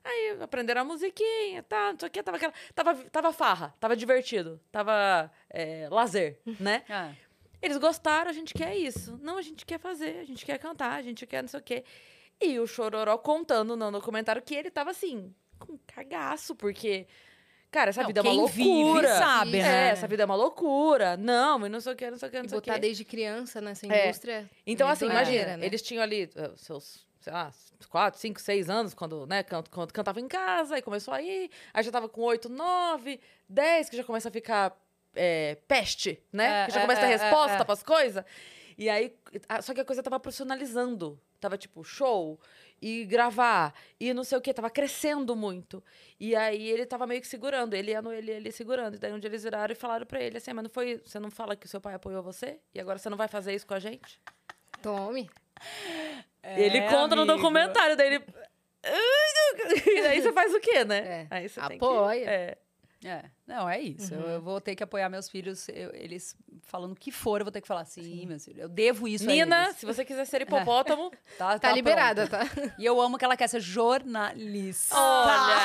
Aí 0.04 0.36
aprenderam 0.40 0.80
a 0.80 0.84
musiquinha, 0.84 1.62
tá, 1.62 1.92
não 1.92 1.98
sei 1.98 2.08
o 2.08 2.10
que, 2.10 2.22
tava, 2.22 2.36
aquela, 2.36 2.52
tava, 2.74 2.94
tava 3.10 3.32
farra, 3.32 3.74
tava 3.78 3.96
divertido, 3.96 4.60
tava 4.70 5.30
é, 5.48 5.88
lazer, 5.90 6.40
né? 6.58 6.82
Ah. 6.88 7.12
Eles 7.60 7.76
gostaram, 7.76 8.28
a 8.28 8.32
gente 8.32 8.52
quer 8.52 8.76
isso. 8.76 9.16
Não, 9.22 9.38
a 9.38 9.42
gente 9.42 9.64
quer 9.64 9.78
fazer, 9.78 10.18
a 10.18 10.24
gente 10.24 10.44
quer 10.44 10.58
cantar, 10.58 10.94
a 10.94 11.02
gente 11.02 11.24
quer 11.24 11.42
não 11.42 11.48
sei 11.48 11.60
o 11.60 11.62
quê. 11.62 11.84
E 12.40 12.58
o 12.58 12.66
Chororó 12.66 13.16
contando 13.18 13.76
no 13.76 13.92
documentário 13.92 14.42
que 14.42 14.52
ele 14.52 14.68
tava 14.68 14.90
assim, 14.90 15.32
com 15.60 15.78
cagaço, 15.86 16.56
porque. 16.56 17.06
Cara, 17.72 17.88
essa 17.88 18.02
Não, 18.02 18.06
vida 18.08 18.20
é 18.20 18.22
uma 18.22 18.30
quem 18.30 18.38
loucura. 18.38 19.08
vive 19.08 19.18
sabe, 19.18 19.58
é, 19.58 19.62
né? 19.62 19.88
essa 19.88 20.06
vida 20.06 20.22
é 20.22 20.26
uma 20.26 20.34
loucura. 20.36 21.16
Não, 21.16 21.64
e 21.66 21.68
não 21.70 21.80
sei 21.80 21.92
o 21.94 21.96
que, 21.96 22.10
não 22.10 22.18
sei 22.18 22.28
o 22.28 22.30
que, 22.30 22.36
não 22.38 22.44
E 22.44 22.48
sei 22.50 22.58
o 22.58 22.60
botar 22.60 22.74
que. 22.74 22.80
desde 22.80 23.02
criança 23.04 23.62
nessa 23.62 23.86
É. 23.86 24.04
indústria. 24.04 24.48
Então, 24.66 24.86
é 24.86 24.92
assim, 24.92 25.06
doideira, 25.06 25.30
imagina, 25.32 25.56
né? 25.56 25.64
eles 25.66 25.80
tinham 25.80 26.02
ali 26.02 26.30
eh, 26.36 26.50
seus, 26.56 27.06
sei 27.18 27.32
lá, 27.32 27.50
quatro, 27.88 28.20
cinco, 28.20 28.38
seis 28.42 28.68
anos, 28.68 28.92
quando, 28.92 29.26
né, 29.26 29.42
can- 29.42 29.64
quando 29.70 29.90
cantava 29.90 30.20
em 30.20 30.28
casa, 30.28 30.74
aí 30.74 30.82
começou 30.82 31.14
a 31.14 31.22
ir, 31.22 31.50
aí 31.72 31.82
já 31.82 31.90
tava 31.90 32.10
com 32.10 32.20
oito, 32.20 32.50
nove, 32.50 33.18
dez, 33.48 33.88
que 33.88 33.96
já 33.96 34.04
começa 34.04 34.28
a 34.28 34.32
ficar 34.32 34.76
é, 35.14 35.56
peste, 35.66 36.22
né? 36.30 36.64
É, 36.64 36.66
que 36.66 36.72
já 36.72 36.80
é, 36.80 36.82
começa 36.82 37.00
a 37.00 37.04
ter 37.06 37.12
é, 37.14 37.16
resposta 37.16 37.56
é, 37.56 37.60
é. 37.60 37.64
pras 37.64 37.82
coisas. 37.82 38.24
E 38.76 38.88
aí, 38.90 39.14
só 39.62 39.72
que 39.72 39.80
a 39.80 39.84
coisa 39.84 40.02
tava 40.02 40.20
profissionalizando. 40.20 41.18
Tava, 41.40 41.58
tipo, 41.58 41.82
show 41.82 42.38
e 42.82 43.04
gravar 43.06 43.72
e 44.00 44.12
não 44.12 44.24
sei 44.24 44.36
o 44.36 44.40
que, 44.40 44.52
tava 44.52 44.68
crescendo 44.68 45.36
muito. 45.36 45.82
E 46.18 46.34
aí 46.34 46.68
ele 46.68 46.84
tava 46.84 47.06
meio 47.06 47.20
que 47.20 47.26
segurando, 47.28 47.74
ele 47.74 47.92
ia 47.92 48.02
no 48.02 48.12
ele, 48.12 48.32
ele 48.32 48.50
segurando. 48.50 48.96
E 48.96 48.98
daí 48.98 49.12
um 49.12 49.18
dia 49.20 49.28
eles 49.30 49.44
viraram 49.44 49.72
e 49.72 49.76
falaram 49.76 50.04
pra 50.04 50.20
ele 50.20 50.36
assim: 50.38 50.50
"Ah, 50.50 50.54
mas 50.54 50.64
não 50.64 50.70
foi, 50.70 51.00
você 51.04 51.18
não 51.20 51.30
fala 51.30 51.54
que 51.56 51.66
o 51.66 51.68
seu 51.68 51.80
pai 51.80 51.94
apoiou 51.94 52.22
você? 52.22 52.58
E 52.74 52.80
agora 52.80 52.98
você 52.98 53.08
não 53.08 53.16
vai 53.16 53.28
fazer 53.28 53.54
isso 53.54 53.66
com 53.66 53.74
a 53.74 53.78
gente? 53.78 54.20
Tome. 54.82 55.30
ele 56.42 56.78
É, 56.78 56.88
conta 56.90 57.14
no 57.14 57.22
amigo. 57.22 57.36
documentário, 57.36 57.96
daí 57.96 58.14
ele. 58.14 58.24
E 59.86 60.02
daí 60.02 60.20
você 60.20 60.32
faz 60.32 60.52
o 60.52 60.58
quê, 60.60 60.84
né? 60.84 60.98
É. 60.98 61.26
Aí 61.30 61.48
você 61.48 61.60
tem 61.68 61.76
Apoia. 61.76 62.24
que. 62.24 62.28
É. 62.30 62.58
É, 63.04 63.24
não, 63.46 63.68
é 63.68 63.80
isso. 63.80 64.14
Eu, 64.14 64.20
eu 64.28 64.40
vou 64.40 64.60
ter 64.60 64.76
que 64.76 64.82
apoiar 64.84 65.08
meus 65.08 65.28
filhos, 65.28 65.68
eu- 65.70 65.90
eles 65.92 66.36
falando 66.62 66.92
o 66.92 66.96
que 66.96 67.10
for, 67.10 67.40
eu 67.40 67.44
vou 67.44 67.50
ter 67.52 67.60
que 67.60 67.66
falar, 67.66 67.84
sim, 67.84 68.26
meus 68.26 68.44
filhos, 68.44 68.60
eu 68.60 68.68
devo 68.68 69.08
isso 69.08 69.24
a 69.24 69.32
Nina, 69.32 69.72
se 69.72 69.84
você 69.84 70.04
quiser 70.04 70.24
ser 70.24 70.42
hipopótamo, 70.42 71.10
Tá, 71.36 71.58
Tá, 71.58 71.72
liberada, 71.72 72.28
tá? 72.28 72.42
E 72.78 72.84
eu 72.86 73.00
amo 73.00 73.18
que 73.18 73.24
ela 73.24 73.36
quer 73.36 73.48
ser 73.48 73.60
jornalista. 73.60 74.94
olha 74.96 75.56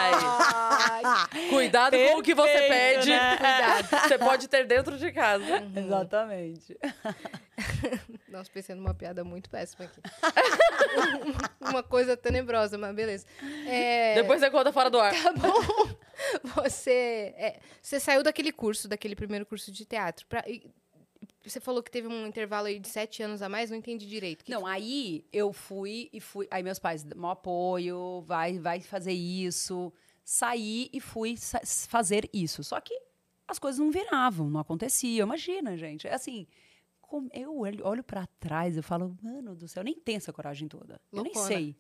aí. 1.03 1.47
Cuidado 1.49 1.95
com 1.95 2.17
o 2.19 2.23
que 2.23 2.33
você 2.33 2.51
Perfeito, 2.51 2.99
pede. 2.99 3.09
né? 3.11 3.37
Cuidado. 3.37 4.07
Você 4.07 4.17
pode 4.17 4.47
ter 4.47 4.65
dentro 4.65 4.97
de 4.97 5.11
casa. 5.11 5.63
Exatamente. 5.75 6.75
Nossa, 8.29 8.49
pensei 8.51 8.75
numa 8.75 8.93
piada 8.93 9.23
muito 9.23 9.49
péssima 9.49 9.85
aqui. 9.85 9.99
uma 11.61 11.83
coisa 11.83 12.15
tenebrosa, 12.17 12.77
mas 12.77 12.95
beleza. 12.95 13.25
É, 13.67 14.15
Depois 14.15 14.39
você 14.39 14.49
conta 14.49 14.71
fora 14.71 14.89
do 14.89 14.99
ar. 14.99 15.13
Tá 15.13 15.33
bom. 15.33 15.97
Você, 16.55 17.33
é, 17.37 17.59
você 17.79 17.99
saiu 17.99 18.23
daquele 18.23 18.51
curso, 18.51 18.87
daquele 18.87 19.15
primeiro 19.15 19.45
curso 19.45 19.71
de 19.71 19.85
teatro. 19.85 20.25
pra- 20.25 20.43
e- 20.47 20.67
você 21.45 21.59
falou 21.61 21.81
que 21.83 21.91
teve 21.91 22.07
um 22.07 22.25
intervalo 22.27 22.67
aí 22.67 22.79
de 22.79 22.87
sete 22.89 23.21
anos 23.23 23.41
a 23.41 23.47
mais, 23.47 23.69
não 23.69 23.77
entendi 23.77 24.05
direito. 24.07 24.43
Que 24.43 24.51
Não, 24.51 24.65
aí 24.65 25.23
eu 25.31 25.53
fui 25.53 26.09
e 26.11 26.19
fui. 26.19 26.47
Aí 26.51 26.61
meus 26.63 26.79
pais, 26.79 27.05
maior 27.15 27.33
apoio, 27.33 28.21
vai, 28.21 28.57
vai 28.59 28.81
fazer 28.81 29.13
isso. 29.13 29.93
Saí 30.25 30.89
e 30.91 30.99
fui 30.99 31.35
fazer 31.87 32.27
isso. 32.33 32.63
Só 32.63 32.81
que 32.81 32.99
as 33.47 33.59
coisas 33.59 33.79
não 33.79 33.91
viravam, 33.91 34.49
não 34.49 34.59
acontecia. 34.59 35.21
Imagina, 35.21 35.77
gente. 35.77 36.07
É 36.07 36.13
assim. 36.15 36.47
Como- 37.07 37.29
eu 37.33 37.57
olho, 37.59 38.03
para 38.03 38.27
trás, 38.39 38.77
eu 38.77 38.83
falo, 38.83 39.17
mano 39.21 39.55
do 39.55 39.67
céu, 39.67 39.81
eu 39.81 39.85
nem 39.85 39.95
tenho 39.95 40.17
essa 40.17 40.31
coragem 40.33 40.67
toda. 40.67 41.01
Eu 41.11 41.23
nem 41.23 41.33
sei. 41.47 41.77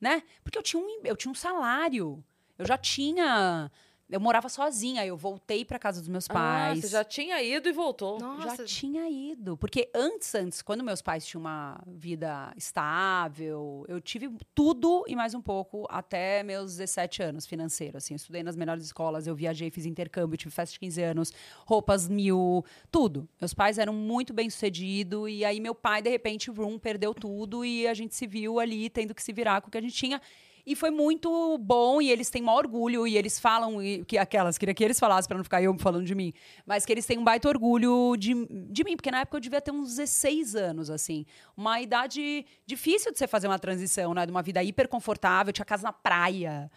Né? 0.00 0.22
Porque 0.44 0.58
eu 0.58 0.62
tinha, 0.62 0.80
um, 0.82 1.00
eu 1.04 1.16
tinha 1.16 1.32
um 1.32 1.34
salário. 1.34 2.22
Eu 2.58 2.66
já 2.66 2.76
tinha. 2.78 3.70
Eu 4.08 4.20
morava 4.20 4.48
sozinha, 4.48 5.04
eu 5.04 5.16
voltei 5.16 5.64
para 5.64 5.80
casa 5.80 5.98
dos 5.98 6.08
meus 6.08 6.30
Ah, 6.30 6.32
pais. 6.32 6.80
você 6.80 6.88
já 6.88 7.02
tinha 7.02 7.42
ido 7.42 7.68
e 7.68 7.72
voltou. 7.72 8.20
Nossa, 8.20 8.58
Já 8.58 8.64
tinha 8.64 9.08
ido. 9.10 9.56
Porque 9.56 9.90
antes, 9.92 10.32
antes, 10.32 10.62
quando 10.62 10.84
meus 10.84 11.02
pais 11.02 11.26
tinham 11.26 11.40
uma 11.40 11.82
vida 11.88 12.52
estável, 12.56 13.84
eu 13.88 14.00
tive 14.00 14.30
tudo 14.54 15.04
e 15.08 15.16
mais 15.16 15.34
um 15.34 15.40
pouco 15.42 15.86
até 15.90 16.42
meus 16.44 16.76
17 16.76 17.22
anos 17.22 17.46
financeiro. 17.46 17.96
Assim, 17.96 18.14
eu 18.14 18.16
estudei 18.16 18.42
nas 18.44 18.54
melhores 18.54 18.84
escolas, 18.84 19.26
eu 19.26 19.34
viajei, 19.34 19.70
fiz 19.72 19.86
intercâmbio, 19.86 20.36
tive 20.36 20.52
festa 20.54 20.74
de 20.74 20.78
15 20.80 21.02
anos, 21.02 21.32
roupas 21.66 22.08
mil, 22.08 22.64
tudo. 22.92 23.28
Meus 23.40 23.52
pais 23.54 23.76
eram 23.76 23.92
muito 23.92 24.32
bem 24.32 24.48
sucedidos 24.48 25.28
e 25.28 25.44
aí 25.44 25.58
meu 25.60 25.74
pai, 25.74 26.00
de 26.00 26.10
repente, 26.10 26.48
vroom, 26.50 26.78
perdeu 26.78 27.12
tudo 27.12 27.64
e 27.64 27.88
a 27.88 27.94
gente 27.94 28.14
se 28.14 28.26
viu 28.26 28.60
ali 28.60 28.88
tendo 28.88 29.12
que 29.14 29.22
se 29.22 29.32
virar 29.32 29.60
com 29.60 29.68
o 29.68 29.70
que 29.70 29.78
a 29.78 29.82
gente 29.82 29.94
tinha. 29.94 30.20
E 30.66 30.74
foi 30.74 30.90
muito 30.90 31.56
bom, 31.58 32.02
e 32.02 32.10
eles 32.10 32.28
têm 32.28 32.42
maior 32.42 32.64
orgulho, 32.64 33.06
e 33.06 33.16
eles 33.16 33.38
falam, 33.38 33.80
e- 33.80 34.04
que 34.04 34.18
aquelas, 34.18 34.58
queria 34.58 34.74
que 34.74 34.82
eles 34.82 34.98
falassem 34.98 35.28
para 35.28 35.36
não 35.36 35.44
ficar 35.44 35.62
eu 35.62 35.72
falando 35.78 36.04
de 36.04 36.14
mim, 36.14 36.32
mas 36.66 36.84
que 36.84 36.92
eles 36.92 37.06
têm 37.06 37.18
um 37.18 37.22
baita 37.24 37.48
orgulho 37.48 38.16
de, 38.16 38.34
de 38.68 38.82
mim, 38.82 38.96
porque 38.96 39.10
na 39.12 39.20
época 39.20 39.36
eu 39.36 39.40
devia 39.40 39.60
ter 39.60 39.70
uns 39.70 39.90
16 39.94 40.56
anos, 40.56 40.90
assim. 40.90 41.24
Uma 41.56 41.80
idade 41.80 42.44
difícil 42.66 43.12
de 43.12 43.18
você 43.18 43.28
fazer 43.28 43.46
uma 43.46 43.60
transição, 43.60 44.12
né? 44.12 44.26
De 44.26 44.32
uma 44.32 44.42
vida 44.42 44.60
hiper 44.62 44.88
confortável, 44.88 45.52
tinha 45.52 45.64
casa 45.64 45.84
na 45.84 45.92
praia, 45.92 46.68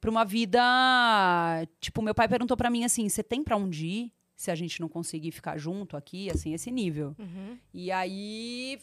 pra 0.00 0.10
uma 0.10 0.24
vida. 0.24 0.58
Tipo, 1.78 2.00
meu 2.00 2.14
pai 2.14 2.26
perguntou 2.26 2.56
para 2.56 2.70
mim 2.70 2.84
assim: 2.84 3.06
você 3.08 3.22
tem 3.22 3.42
para 3.44 3.56
onde 3.56 3.86
ir? 3.86 4.12
Se 4.34 4.50
a 4.50 4.54
gente 4.54 4.80
não 4.80 4.88
conseguir 4.88 5.32
ficar 5.32 5.58
junto 5.58 5.94
aqui, 5.94 6.30
assim, 6.30 6.54
esse 6.54 6.70
nível. 6.70 7.14
Uhum. 7.18 7.58
E 7.74 7.92
aí, 7.92 8.80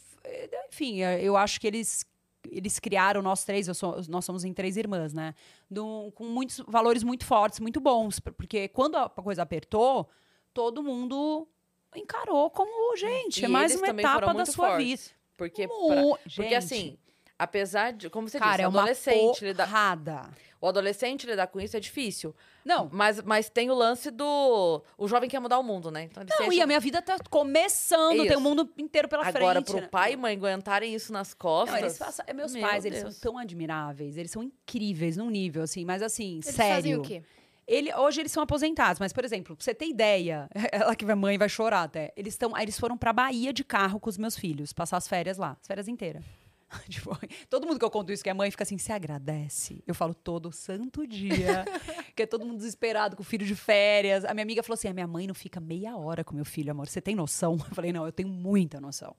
enfim, 0.69 0.99
eu 0.99 1.35
acho 1.35 1.59
que 1.59 1.65
eles 1.65 2.05
eles 2.51 2.79
criaram 2.79 3.21
nós 3.21 3.43
três, 3.43 3.67
sou- 3.77 3.97
nós 4.09 4.25
somos 4.25 4.43
em 4.43 4.53
três 4.53 4.77
irmãs, 4.77 5.13
né? 5.13 5.33
Do- 5.69 6.11
com 6.15 6.25
muitos 6.25 6.59
valores 6.67 7.03
muito 7.03 7.25
fortes, 7.25 7.59
muito 7.59 7.79
bons, 7.79 8.19
por- 8.19 8.33
porque 8.33 8.67
quando 8.69 8.95
a 8.95 9.09
coisa 9.09 9.41
apertou, 9.43 10.07
todo 10.53 10.83
mundo 10.83 11.47
encarou 11.95 12.49
como 12.49 12.95
gente, 12.95 13.41
E 13.41 13.45
é 13.45 13.47
mais 13.47 13.75
uma 13.75 13.87
etapa 13.87 14.33
da 14.33 14.45
sua 14.45 14.69
fortes. 14.69 15.07
vida. 15.07 15.17
Porque, 15.37 15.67
Mu- 15.67 15.87
pra- 15.87 16.19
porque 16.35 16.55
assim, 16.55 16.97
apesar 17.37 17.93
de. 17.93 18.09
Como 18.09 18.27
você 18.29 18.39
cara, 18.39 18.51
disse, 18.51 18.61
é 18.63 18.67
o 18.67 18.69
uma 18.71 18.79
adolescente 18.81 19.45
lidar. 19.45 19.65
porrada. 19.67 20.29
O 20.59 20.67
adolescente 20.67 21.27
lidar 21.27 21.45
com 21.47 21.59
isso 21.61 21.77
é 21.77 21.79
difícil. 21.79 22.35
Não, 22.65 22.89
Mas, 22.91 23.21
mas 23.21 23.47
tem 23.49 23.69
o 23.69 23.75
lance 23.75 24.09
do. 24.09 24.81
O 24.97 25.07
jovem 25.07 25.29
quer 25.29 25.39
mudar 25.39 25.59
o 25.59 25.63
mundo, 25.63 25.91
né? 25.91 26.03
Então 26.03 26.23
não, 26.39 26.51
e 26.51 26.59
a 26.59 26.65
minha 26.67 26.79
vida 26.79 26.99
tá 27.01 27.15
começando, 27.29 28.17
tem 28.17 28.25
Isso. 28.25 28.37
o 28.37 28.41
mundo 28.41 28.69
inteiro 28.77 29.07
pela 29.07 29.25
Agora, 29.25 29.61
frente. 29.61 29.65
pro 29.71 29.81
né? 29.81 29.87
pai 29.87 30.13
e 30.13 30.17
mãe 30.17 30.33
aguentarem 30.35 30.93
isso 30.93 31.13
nas 31.13 31.33
costas. 31.33 31.73
Não, 31.79 31.79
eles 31.87 31.97
façam- 31.97 32.25
meus 32.35 32.53
Meu 32.53 32.61
pais, 32.61 32.83
eles 32.85 33.01
Deus. 33.03 33.15
são 33.15 33.31
tão 33.33 33.39
admiráveis, 33.39 34.17
eles 34.17 34.31
são 34.31 34.41
incríveis 34.43 35.15
num 35.15 35.29
nível, 35.29 35.61
assim, 35.63 35.85
mas 35.85 36.01
assim, 36.01 36.35
Eles 36.43 36.45
sério. 36.47 36.75
fazem 36.75 36.95
o 36.95 37.01
quê? 37.03 37.23
Ele, 37.67 37.93
hoje 37.93 38.21
eles 38.21 38.31
são 38.31 38.41
aposentados, 38.41 38.99
mas, 38.99 39.13
por 39.13 39.23
exemplo, 39.25 39.55
pra 39.55 39.63
você 39.63 39.73
ter 39.75 39.87
ideia, 39.87 40.49
ela 40.71 40.95
que 40.95 41.05
vai 41.05 41.15
mãe 41.15 41.37
vai 41.37 41.49
chorar 41.49 41.83
até. 41.83 42.11
Eles, 42.17 42.35
tão, 42.37 42.57
eles 42.57 42.79
foram 42.79 42.97
pra 42.97 43.13
Bahia 43.13 43.53
de 43.53 43.63
carro 43.63 43.99
com 43.99 44.09
os 44.09 44.17
meus 44.17 44.37
filhos, 44.37 44.73
passar 44.73 44.97
as 44.97 45.07
férias 45.07 45.37
lá, 45.37 45.55
as 45.61 45.67
férias 45.67 45.87
inteiras. 45.87 46.23
Tipo, 46.89 47.17
todo 47.49 47.65
mundo 47.65 47.79
que 47.79 47.85
eu 47.85 47.89
conto 47.89 48.11
isso, 48.11 48.23
que 48.23 48.29
é 48.29 48.33
mãe, 48.33 48.51
fica 48.51 48.63
assim, 48.63 48.77
você 48.77 48.91
agradece? 48.91 49.81
Eu 49.87 49.95
falo 49.95 50.13
todo 50.13 50.51
santo 50.51 51.07
dia, 51.07 51.63
que 52.15 52.23
é 52.23 52.25
todo 52.25 52.45
mundo 52.45 52.57
desesperado 52.57 53.15
com 53.15 53.21
o 53.21 53.25
filho 53.25 53.45
de 53.45 53.55
férias. 53.55 54.25
A 54.25 54.33
minha 54.33 54.43
amiga 54.43 54.61
falou 54.61 54.73
assim, 54.73 54.87
a 54.89 54.93
minha 54.93 55.07
mãe 55.07 55.25
não 55.27 55.33
fica 55.33 55.59
meia 55.59 55.95
hora 55.95 56.23
com 56.23 56.35
meu 56.35 56.43
filho, 56.45 56.71
amor, 56.71 56.87
você 56.87 56.99
tem 57.01 57.15
noção? 57.15 57.53
Eu 57.69 57.75
falei, 57.75 57.93
não, 57.93 58.05
eu 58.05 58.11
tenho 58.11 58.29
muita 58.29 58.81
noção. 58.81 59.15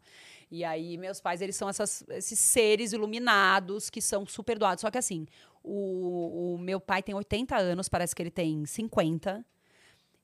E 0.51 0.65
aí, 0.65 0.97
meus 0.99 1.21
pais, 1.21 1.41
eles 1.43 1.57
são 1.57 1.69
essas- 1.69 2.05
esses 2.09 2.39
seres 2.39 2.93
iluminados 2.93 3.91
que 3.91 4.01
são 4.01 4.27
super 4.27 4.59
doados. 4.59 4.81
Só 4.83 4.91
que 4.91 4.99
assim, 4.99 5.27
o, 5.63 6.55
o 6.55 6.59
meu 6.59 6.81
pai 6.81 7.03
tem 7.03 7.15
80 7.15 7.57
anos, 7.57 7.89
parece 7.89 8.15
que 8.15 8.23
ele 8.23 8.31
tem 8.31 8.65
50. 8.67 9.45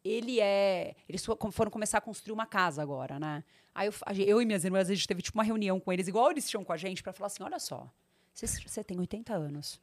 Ele 0.04 0.38
é. 0.40 0.94
Eles 1.08 1.24
fo- 1.24 1.36
foram 1.50 1.70
começar 1.70 1.98
a 1.98 2.00
construir 2.00 2.32
uma 2.32 2.46
casa 2.46 2.82
agora, 2.82 3.18
né? 3.18 3.42
Aí 3.74 3.88
eu, 3.88 3.94
eu 4.26 4.42
e 4.42 4.44
minhas 4.44 4.64
irmãs, 4.64 4.88
a 4.90 4.94
gente 4.94 5.06
teve 5.08 5.22
tipo 5.22 5.36
uma 5.38 5.44
reunião 5.44 5.80
com 5.80 5.92
eles, 5.92 6.06
igual 6.06 6.30
eles 6.30 6.48
tinham 6.48 6.62
com 6.64 6.72
a 6.72 6.76
gente, 6.76 7.02
pra 7.02 7.12
falar 7.12 7.26
assim: 7.28 7.42
olha 7.42 7.58
só, 7.58 7.90
você 8.32 8.84
tem 8.84 8.98
80 9.00 9.32
anos. 9.34 9.80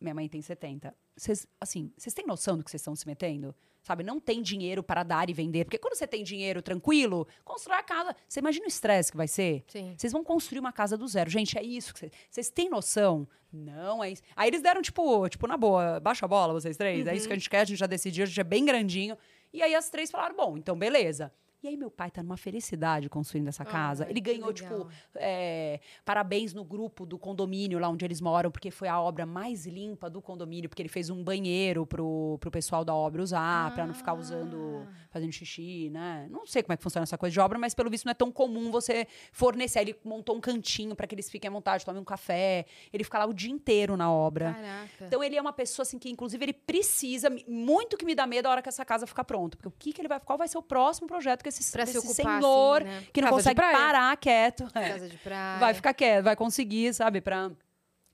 Minha 0.00 0.14
mãe 0.14 0.28
tem 0.28 0.42
70. 0.42 0.94
Vocês, 1.16 1.46
assim, 1.60 1.92
vocês 1.96 2.14
têm 2.14 2.26
noção 2.26 2.56
do 2.56 2.64
que 2.64 2.70
vocês 2.70 2.80
estão 2.80 2.94
se 2.94 3.06
metendo? 3.06 3.54
Sabe, 3.82 4.02
não 4.02 4.18
tem 4.18 4.42
dinheiro 4.42 4.82
para 4.82 5.04
dar 5.04 5.30
e 5.30 5.32
vender. 5.32 5.64
Porque 5.64 5.78
quando 5.78 5.94
você 5.94 6.06
tem 6.08 6.24
dinheiro 6.24 6.60
tranquilo, 6.60 7.26
constrói 7.44 7.78
a 7.78 7.82
casa. 7.82 8.16
Você 8.28 8.40
imagina 8.40 8.64
o 8.64 8.68
estresse 8.68 9.12
que 9.12 9.16
vai 9.16 9.28
ser? 9.28 9.64
Sim. 9.68 9.94
Vocês 9.96 10.12
vão 10.12 10.24
construir 10.24 10.58
uma 10.58 10.72
casa 10.72 10.96
do 10.96 11.06
zero. 11.06 11.30
Gente, 11.30 11.56
é 11.56 11.62
isso. 11.62 11.94
que 11.94 12.00
Vocês, 12.00 12.12
vocês 12.28 12.50
têm 12.50 12.68
noção? 12.68 13.28
Não, 13.52 14.02
é 14.02 14.10
isso. 14.10 14.22
Aí 14.34 14.48
eles 14.48 14.60
deram, 14.60 14.82
tipo, 14.82 15.28
tipo, 15.28 15.46
na 15.46 15.56
boa, 15.56 16.00
baixa 16.00 16.26
a 16.26 16.28
bola, 16.28 16.52
vocês 16.52 16.76
três. 16.76 17.06
É 17.06 17.14
isso 17.14 17.28
que 17.28 17.32
a 17.32 17.36
gente 17.36 17.48
quer, 17.48 17.60
a 17.60 17.64
gente 17.64 17.78
já 17.78 17.86
decidiu, 17.86 18.24
a 18.24 18.26
gente 18.26 18.40
é 18.40 18.44
bem 18.44 18.64
grandinho. 18.64 19.16
E 19.52 19.62
aí 19.62 19.74
as 19.74 19.88
três 19.88 20.10
falaram, 20.10 20.36
bom, 20.36 20.58
então 20.58 20.76
beleza. 20.76 21.32
E 21.66 21.70
aí 21.70 21.76
meu 21.76 21.90
pai 21.90 22.12
tá 22.12 22.22
numa 22.22 22.36
felicidade 22.36 23.08
construindo 23.08 23.48
essa 23.48 23.64
casa. 23.64 24.04
Ai, 24.04 24.10
Ele 24.10 24.20
ganhou, 24.20 24.52
tipo, 24.52 24.88
é, 25.16 25.80
parabéns 26.04 26.54
no 26.54 26.62
grupo 26.62 27.04
do 27.04 27.18
condomínio 27.18 27.80
lá 27.80 27.88
onde 27.88 28.04
eles 28.04 28.20
moram, 28.20 28.52
porque 28.52 28.70
foi 28.70 28.86
a 28.86 29.00
obra 29.00 29.26
mais 29.26 29.66
limpa 29.66 30.08
do 30.08 30.22
condomínio, 30.22 30.68
porque 30.68 30.80
ele 30.80 30.88
fez 30.88 31.10
um 31.10 31.24
banheiro 31.24 31.84
pro, 31.84 32.38
pro 32.40 32.52
pessoal 32.52 32.84
da 32.84 32.94
obra 32.94 33.20
usar, 33.20 33.74
pra 33.74 33.84
não 33.84 33.94
ficar 33.94 34.14
usando, 34.14 34.86
fazendo 35.10 35.32
xixi, 35.32 35.90
né? 35.90 36.28
Não 36.30 36.46
sei 36.46 36.62
como 36.62 36.72
é 36.72 36.76
que 36.76 36.84
funciona 36.84 37.02
essa 37.02 37.18
coisa 37.18 37.32
de 37.32 37.40
obra, 37.40 37.58
mas 37.58 37.74
pelo 37.74 37.90
visto 37.90 38.04
não 38.04 38.12
é 38.12 38.14
tão 38.14 38.30
comum 38.30 38.70
você 38.70 39.08
fornecer. 39.32 39.80
Ele 39.80 39.96
montou 40.04 40.36
um 40.36 40.40
cantinho 40.40 40.94
pra 40.94 41.04
que 41.04 41.16
eles 41.16 41.28
fiquem 41.28 41.48
à 41.48 41.52
vontade, 41.52 41.84
tomem 41.84 42.00
um 42.00 42.04
café. 42.04 42.64
Ele 42.92 43.02
fica 43.02 43.18
lá 43.18 43.26
o 43.26 43.34
dia 43.34 43.50
inteiro 43.50 43.96
na 43.96 44.08
obra. 44.08 44.52
Caraca. 44.52 45.04
Então 45.04 45.24
ele 45.24 45.34
é 45.34 45.40
uma 45.40 45.52
pessoa 45.52 45.82
assim 45.82 45.98
que 45.98 46.08
inclusive 46.08 46.44
ele 46.44 46.52
precisa 46.52 47.28
muito 47.48 47.96
que 47.96 48.04
me 48.04 48.14
dá 48.14 48.24
medo 48.24 48.46
a 48.46 48.52
hora 48.52 48.62
que 48.62 48.68
essa 48.68 48.84
casa 48.84 49.04
ficar 49.04 49.24
pronta, 49.24 49.56
porque 49.56 49.68
o 49.68 49.72
que 49.76 49.92
que 49.92 50.00
ele 50.00 50.06
vai, 50.06 50.20
qual 50.20 50.38
vai 50.38 50.46
ser 50.46 50.58
o 50.58 50.62
próximo 50.62 51.08
projeto 51.08 51.42
que 51.42 51.48
esse, 51.55 51.55
Pra 51.72 51.86
se 51.86 51.96
esse 51.96 51.98
ocupar, 51.98 52.40
senhor 52.40 52.82
assim, 52.82 52.90
né? 52.90 53.04
que 53.12 53.20
não 53.20 53.28
Casa 53.28 53.36
consegue 53.36 53.60
parar 53.60 54.16
quieto, 54.16 54.68
é, 54.74 55.58
vai 55.58 55.74
ficar 55.74 55.94
quieto, 55.94 56.24
vai 56.24 56.36
conseguir, 56.36 56.94
sabe, 56.94 57.20
para 57.20 57.50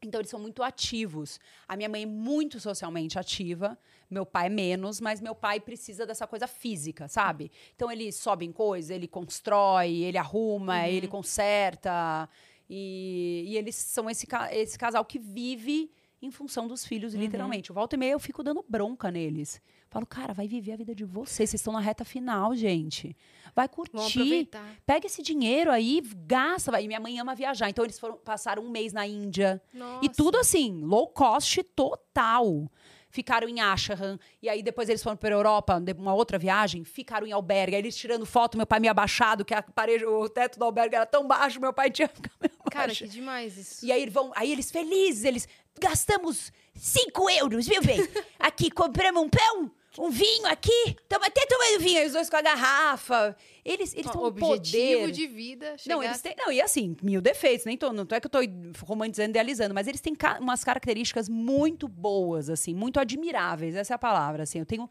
então 0.04 0.20
eles 0.20 0.30
são 0.30 0.40
muito 0.40 0.62
ativos. 0.62 1.38
A 1.66 1.76
minha 1.76 1.88
mãe 1.88 2.02
é 2.02 2.06
muito 2.06 2.58
socialmente 2.58 3.18
ativa, 3.18 3.78
meu 4.10 4.26
pai 4.26 4.46
é 4.46 4.50
menos, 4.50 5.00
mas 5.00 5.20
meu 5.20 5.34
pai 5.34 5.60
precisa 5.60 6.04
dessa 6.04 6.26
coisa 6.26 6.46
física, 6.46 7.06
sabe? 7.06 7.50
Então 7.74 7.90
ele 7.90 8.10
sobe 8.10 8.44
em 8.44 8.52
coisa, 8.52 8.92
ele 8.94 9.06
constrói, 9.06 10.02
ele 10.02 10.18
arruma, 10.18 10.88
ele 10.88 11.06
conserta. 11.06 12.28
E, 12.68 13.44
e 13.46 13.56
eles 13.56 13.76
são 13.76 14.10
esse, 14.10 14.26
esse 14.50 14.78
casal 14.78 15.04
que 15.04 15.18
vive 15.18 15.90
em 16.20 16.30
função 16.30 16.66
dos 16.66 16.84
filhos, 16.84 17.14
literalmente. 17.14 17.70
O 17.70 17.74
volta 17.74 17.94
e 17.96 17.98
meia 17.98 18.12
eu 18.12 18.20
fico 18.20 18.42
dando 18.42 18.64
bronca 18.68 19.10
neles. 19.10 19.60
Falo, 19.92 20.06
cara, 20.06 20.32
vai 20.32 20.48
viver 20.48 20.72
a 20.72 20.76
vida 20.76 20.94
de 20.94 21.04
vocês. 21.04 21.50
Vocês 21.50 21.60
estão 21.60 21.74
na 21.74 21.78
reta 21.78 22.02
final, 22.02 22.56
gente. 22.56 23.14
Vai 23.54 23.68
curtir. 23.68 24.48
Pega 24.86 25.06
esse 25.06 25.22
dinheiro 25.22 25.70
aí, 25.70 26.00
gasta. 26.26 26.70
vai. 26.70 26.84
E 26.84 26.88
minha 26.88 26.98
mãe 26.98 27.20
ama 27.20 27.34
viajar. 27.34 27.68
Então 27.68 27.84
eles 27.84 27.98
foram 27.98 28.16
passaram 28.16 28.62
um 28.62 28.70
mês 28.70 28.94
na 28.94 29.06
Índia. 29.06 29.60
Nossa. 29.70 30.02
E 30.02 30.08
tudo 30.08 30.38
assim, 30.38 30.80
low 30.82 31.08
cost 31.08 31.62
total. 31.76 32.72
Ficaram 33.10 33.46
em 33.46 33.60
Ashahan. 33.60 34.18
E 34.40 34.48
aí 34.48 34.62
depois 34.62 34.88
eles 34.88 35.02
foram 35.02 35.18
para 35.18 35.34
Europa, 35.34 35.78
uma 35.98 36.14
outra 36.14 36.38
viagem, 36.38 36.82
ficaram 36.84 37.26
em 37.26 37.32
albergue. 37.32 37.76
Aí 37.76 37.82
eles 37.82 37.94
tirando 37.94 38.24
foto, 38.24 38.56
meu 38.56 38.66
pai 38.66 38.80
meio 38.80 38.92
abaixado, 38.92 39.44
que 39.44 39.52
a 39.52 39.60
parede, 39.60 40.06
o 40.06 40.26
teto 40.26 40.58
do 40.58 40.64
albergue 40.64 40.96
era 40.96 41.04
tão 41.04 41.28
baixo, 41.28 41.60
meu 41.60 41.74
pai 41.74 41.90
tinha 41.92 42.10
meio 42.40 42.52
Cara, 42.70 42.94
que 42.94 43.06
demais 43.06 43.58
isso. 43.58 43.84
E 43.84 43.92
aí 43.92 44.08
vão, 44.08 44.32
aí 44.34 44.50
eles 44.50 44.70
felizes, 44.70 45.24
eles 45.24 45.46
gastamos 45.78 46.50
5 46.74 47.28
euros, 47.28 47.68
viu, 47.68 47.82
bem? 47.82 47.98
Aqui 48.40 48.70
compramos 48.70 49.22
um 49.22 49.28
pão, 49.28 49.70
um 49.98 50.10
vinho 50.10 50.46
aqui, 50.46 50.96
estamos 51.02 51.26
até 51.26 51.44
tomando 51.46 51.80
vinho, 51.80 51.98
aí 52.00 52.06
os 52.06 52.12
dois 52.12 52.30
com 52.30 52.36
a 52.36 52.42
garrafa. 52.42 53.36
Eles, 53.64 53.94
eles 53.94 54.10
têm 54.10 54.20
um 54.20 54.24
objetivo 54.24 55.00
poder. 55.00 55.10
de 55.12 55.26
vida. 55.26 55.76
Não, 55.86 56.02
eles 56.02 56.20
têm. 56.20 56.34
Não, 56.38 56.50
e 56.50 56.60
assim, 56.60 56.96
mil 57.02 57.20
defeitos, 57.20 57.66
nem 57.66 57.76
tô, 57.76 57.92
não 57.92 58.06
é 58.10 58.20
que 58.20 58.26
eu 58.26 58.30
tô 58.30 58.38
romantizando, 58.86 59.30
idealizando, 59.30 59.74
mas 59.74 59.86
eles 59.86 60.00
têm 60.00 60.14
ca- 60.14 60.38
umas 60.40 60.64
características 60.64 61.28
muito 61.28 61.86
boas, 61.86 62.48
assim, 62.48 62.74
muito 62.74 62.98
admiráveis, 62.98 63.74
essa 63.76 63.92
é 63.92 63.96
a 63.96 63.98
palavra, 63.98 64.42
assim. 64.44 64.58
Eu 64.58 64.66
tenho 64.66 64.88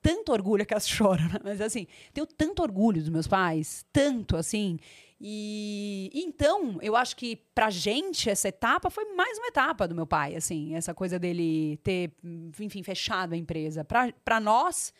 tanto 0.00 0.30
orgulho, 0.32 0.64
que 0.66 0.72
elas 0.72 0.88
choram, 0.88 1.24
mas 1.42 1.60
assim, 1.60 1.86
tenho 2.14 2.26
tanto 2.26 2.62
orgulho 2.62 3.00
dos 3.00 3.08
meus 3.10 3.26
pais, 3.26 3.84
tanto, 3.92 4.36
assim. 4.36 4.78
E 5.20 6.10
então, 6.14 6.78
eu 6.80 6.94
acho 6.94 7.16
que 7.16 7.36
pra 7.54 7.70
gente 7.70 8.30
essa 8.30 8.48
etapa 8.48 8.88
foi 8.88 9.04
mais 9.14 9.36
uma 9.38 9.48
etapa 9.48 9.88
do 9.88 9.94
meu 9.94 10.06
pai, 10.06 10.36
assim, 10.36 10.74
essa 10.76 10.94
coisa 10.94 11.18
dele 11.18 11.76
ter, 11.82 12.12
enfim, 12.60 12.82
fechado 12.82 13.32
a 13.32 13.36
empresa. 13.36 13.84
Pra, 13.84 14.12
pra 14.24 14.38
nós, 14.38 14.92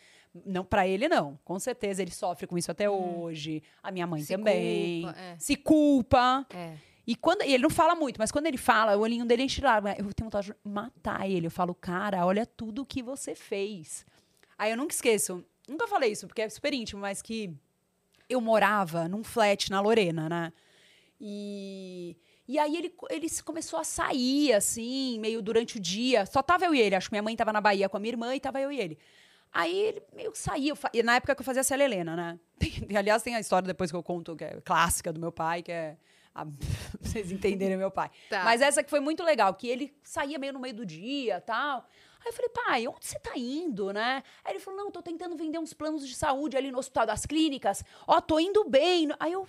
não, 0.45 0.65
para 0.65 0.85
ele 0.87 1.07
não. 1.07 1.39
Com 1.43 1.57
certeza 1.57 2.01
ele 2.01 2.11
sofre 2.11 2.45
com 2.47 2.57
isso 2.57 2.69
até 2.69 2.89
hoje. 2.89 3.63
A 3.81 3.91
minha 3.91 4.05
mãe 4.05 4.21
Se 4.21 4.35
também. 4.35 5.03
culpa, 5.03 5.19
é. 5.19 5.35
Se 5.39 5.55
culpa. 5.55 6.45
É. 6.53 6.73
E 7.07 7.15
quando 7.15 7.41
e 7.43 7.53
ele 7.53 7.63
não 7.63 7.69
fala 7.71 7.95
muito, 7.95 8.17
mas 8.19 8.31
quando 8.31 8.45
ele 8.45 8.57
fala, 8.57 8.95
o 8.97 8.99
olhinho 8.99 9.25
dele 9.25 9.43
enche 9.43 9.61
de 9.61 9.65
lágrimas. 9.65 9.97
Eu 9.97 10.13
tenho 10.13 10.25
vontade 10.25 10.47
de 10.47 10.55
matar 10.63 11.27
ele. 11.27 11.47
Eu 11.47 11.51
falo, 11.51 11.73
cara, 11.73 12.25
olha 12.25 12.45
tudo 12.45 12.85
que 12.85 13.01
você 13.01 13.33
fez. 13.33 14.05
Aí 14.57 14.71
eu 14.71 14.77
nunca 14.77 14.93
esqueço. 14.93 15.43
Nunca 15.67 15.87
falei 15.87 16.11
isso, 16.11 16.27
porque 16.27 16.41
é 16.41 16.49
super 16.49 16.73
íntimo, 16.73 17.01
mas 17.01 17.21
que 17.21 17.51
eu 18.29 18.39
morava 18.39 19.07
num 19.07 19.23
flat 19.23 19.69
na 19.71 19.81
Lorena, 19.81 20.29
né? 20.29 20.53
E, 21.19 22.15
e 22.47 22.57
aí 22.57 22.75
ele, 22.77 22.93
ele 23.09 23.27
começou 23.43 23.79
a 23.79 23.83
sair, 23.83 24.53
assim, 24.53 25.19
meio 25.19 25.41
durante 25.41 25.77
o 25.77 25.79
dia. 25.79 26.25
Só 26.25 26.41
tava 26.41 26.65
eu 26.65 26.73
e 26.73 26.79
ele. 26.79 26.95
Acho 26.95 27.09
que 27.09 27.13
minha 27.13 27.23
mãe 27.23 27.35
tava 27.35 27.51
na 27.51 27.59
Bahia 27.61 27.89
com 27.89 27.97
a 27.97 27.99
minha 27.99 28.11
irmã 28.13 28.35
e 28.35 28.39
tava 28.39 28.59
eu 28.61 28.71
e 28.71 28.79
ele. 28.79 28.97
Aí 29.51 29.75
ele 29.75 30.03
meio 30.15 30.31
que 30.31 30.37
fa- 30.75 30.91
e 30.93 31.01
Na 31.03 31.15
época 31.15 31.33
que 31.35 31.41
eu 31.41 31.45
fazia 31.45 31.61
a 31.61 31.63
Célia 31.63 31.83
Helena, 31.85 32.15
né? 32.15 32.39
E, 32.89 32.95
aliás, 32.95 33.21
tem 33.23 33.35
a 33.35 33.39
história 33.39 33.67
depois 33.67 33.89
que 33.91 33.97
eu 33.97 34.03
conto, 34.03 34.35
que 34.35 34.43
é 34.43 34.61
clássica 34.63 35.11
do 35.11 35.19
meu 35.19 35.31
pai, 35.31 35.63
que 35.63 35.71
é. 35.71 35.97
a- 36.33 36.45
vocês 37.01 37.31
entenderem 37.31 37.75
meu 37.75 37.91
pai. 37.91 38.09
Tá. 38.29 38.43
Mas 38.43 38.61
essa 38.61 38.83
que 38.83 38.89
foi 38.89 38.99
muito 38.99 39.23
legal, 39.23 39.53
que 39.55 39.67
ele 39.67 39.93
saía 40.03 40.37
meio 40.39 40.53
no 40.53 40.59
meio 40.59 40.73
do 40.75 40.85
dia 40.85 41.41
tal. 41.41 41.85
Aí 42.21 42.27
eu 42.27 42.33
falei, 42.33 42.49
pai, 42.49 42.87
onde 42.87 43.05
você 43.05 43.19
tá 43.19 43.31
indo, 43.37 43.93
né? 43.93 44.23
Aí 44.43 44.53
ele 44.53 44.59
falou, 44.59 44.79
não, 44.79 44.91
tô 44.91 45.01
tentando 45.01 45.35
vender 45.35 45.57
uns 45.57 45.73
planos 45.73 46.07
de 46.07 46.13
saúde 46.13 46.57
ali 46.57 46.71
no 46.71 46.77
Hospital 46.77 47.05
das 47.05 47.25
Clínicas. 47.25 47.83
Ó, 48.05 48.19
tô 48.19 48.39
indo 48.39 48.63
bem. 48.69 49.09
Aí 49.19 49.31
eu 49.31 49.47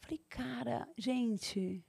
falei, 0.00 0.20
cara, 0.28 0.88
gente... 0.96 1.82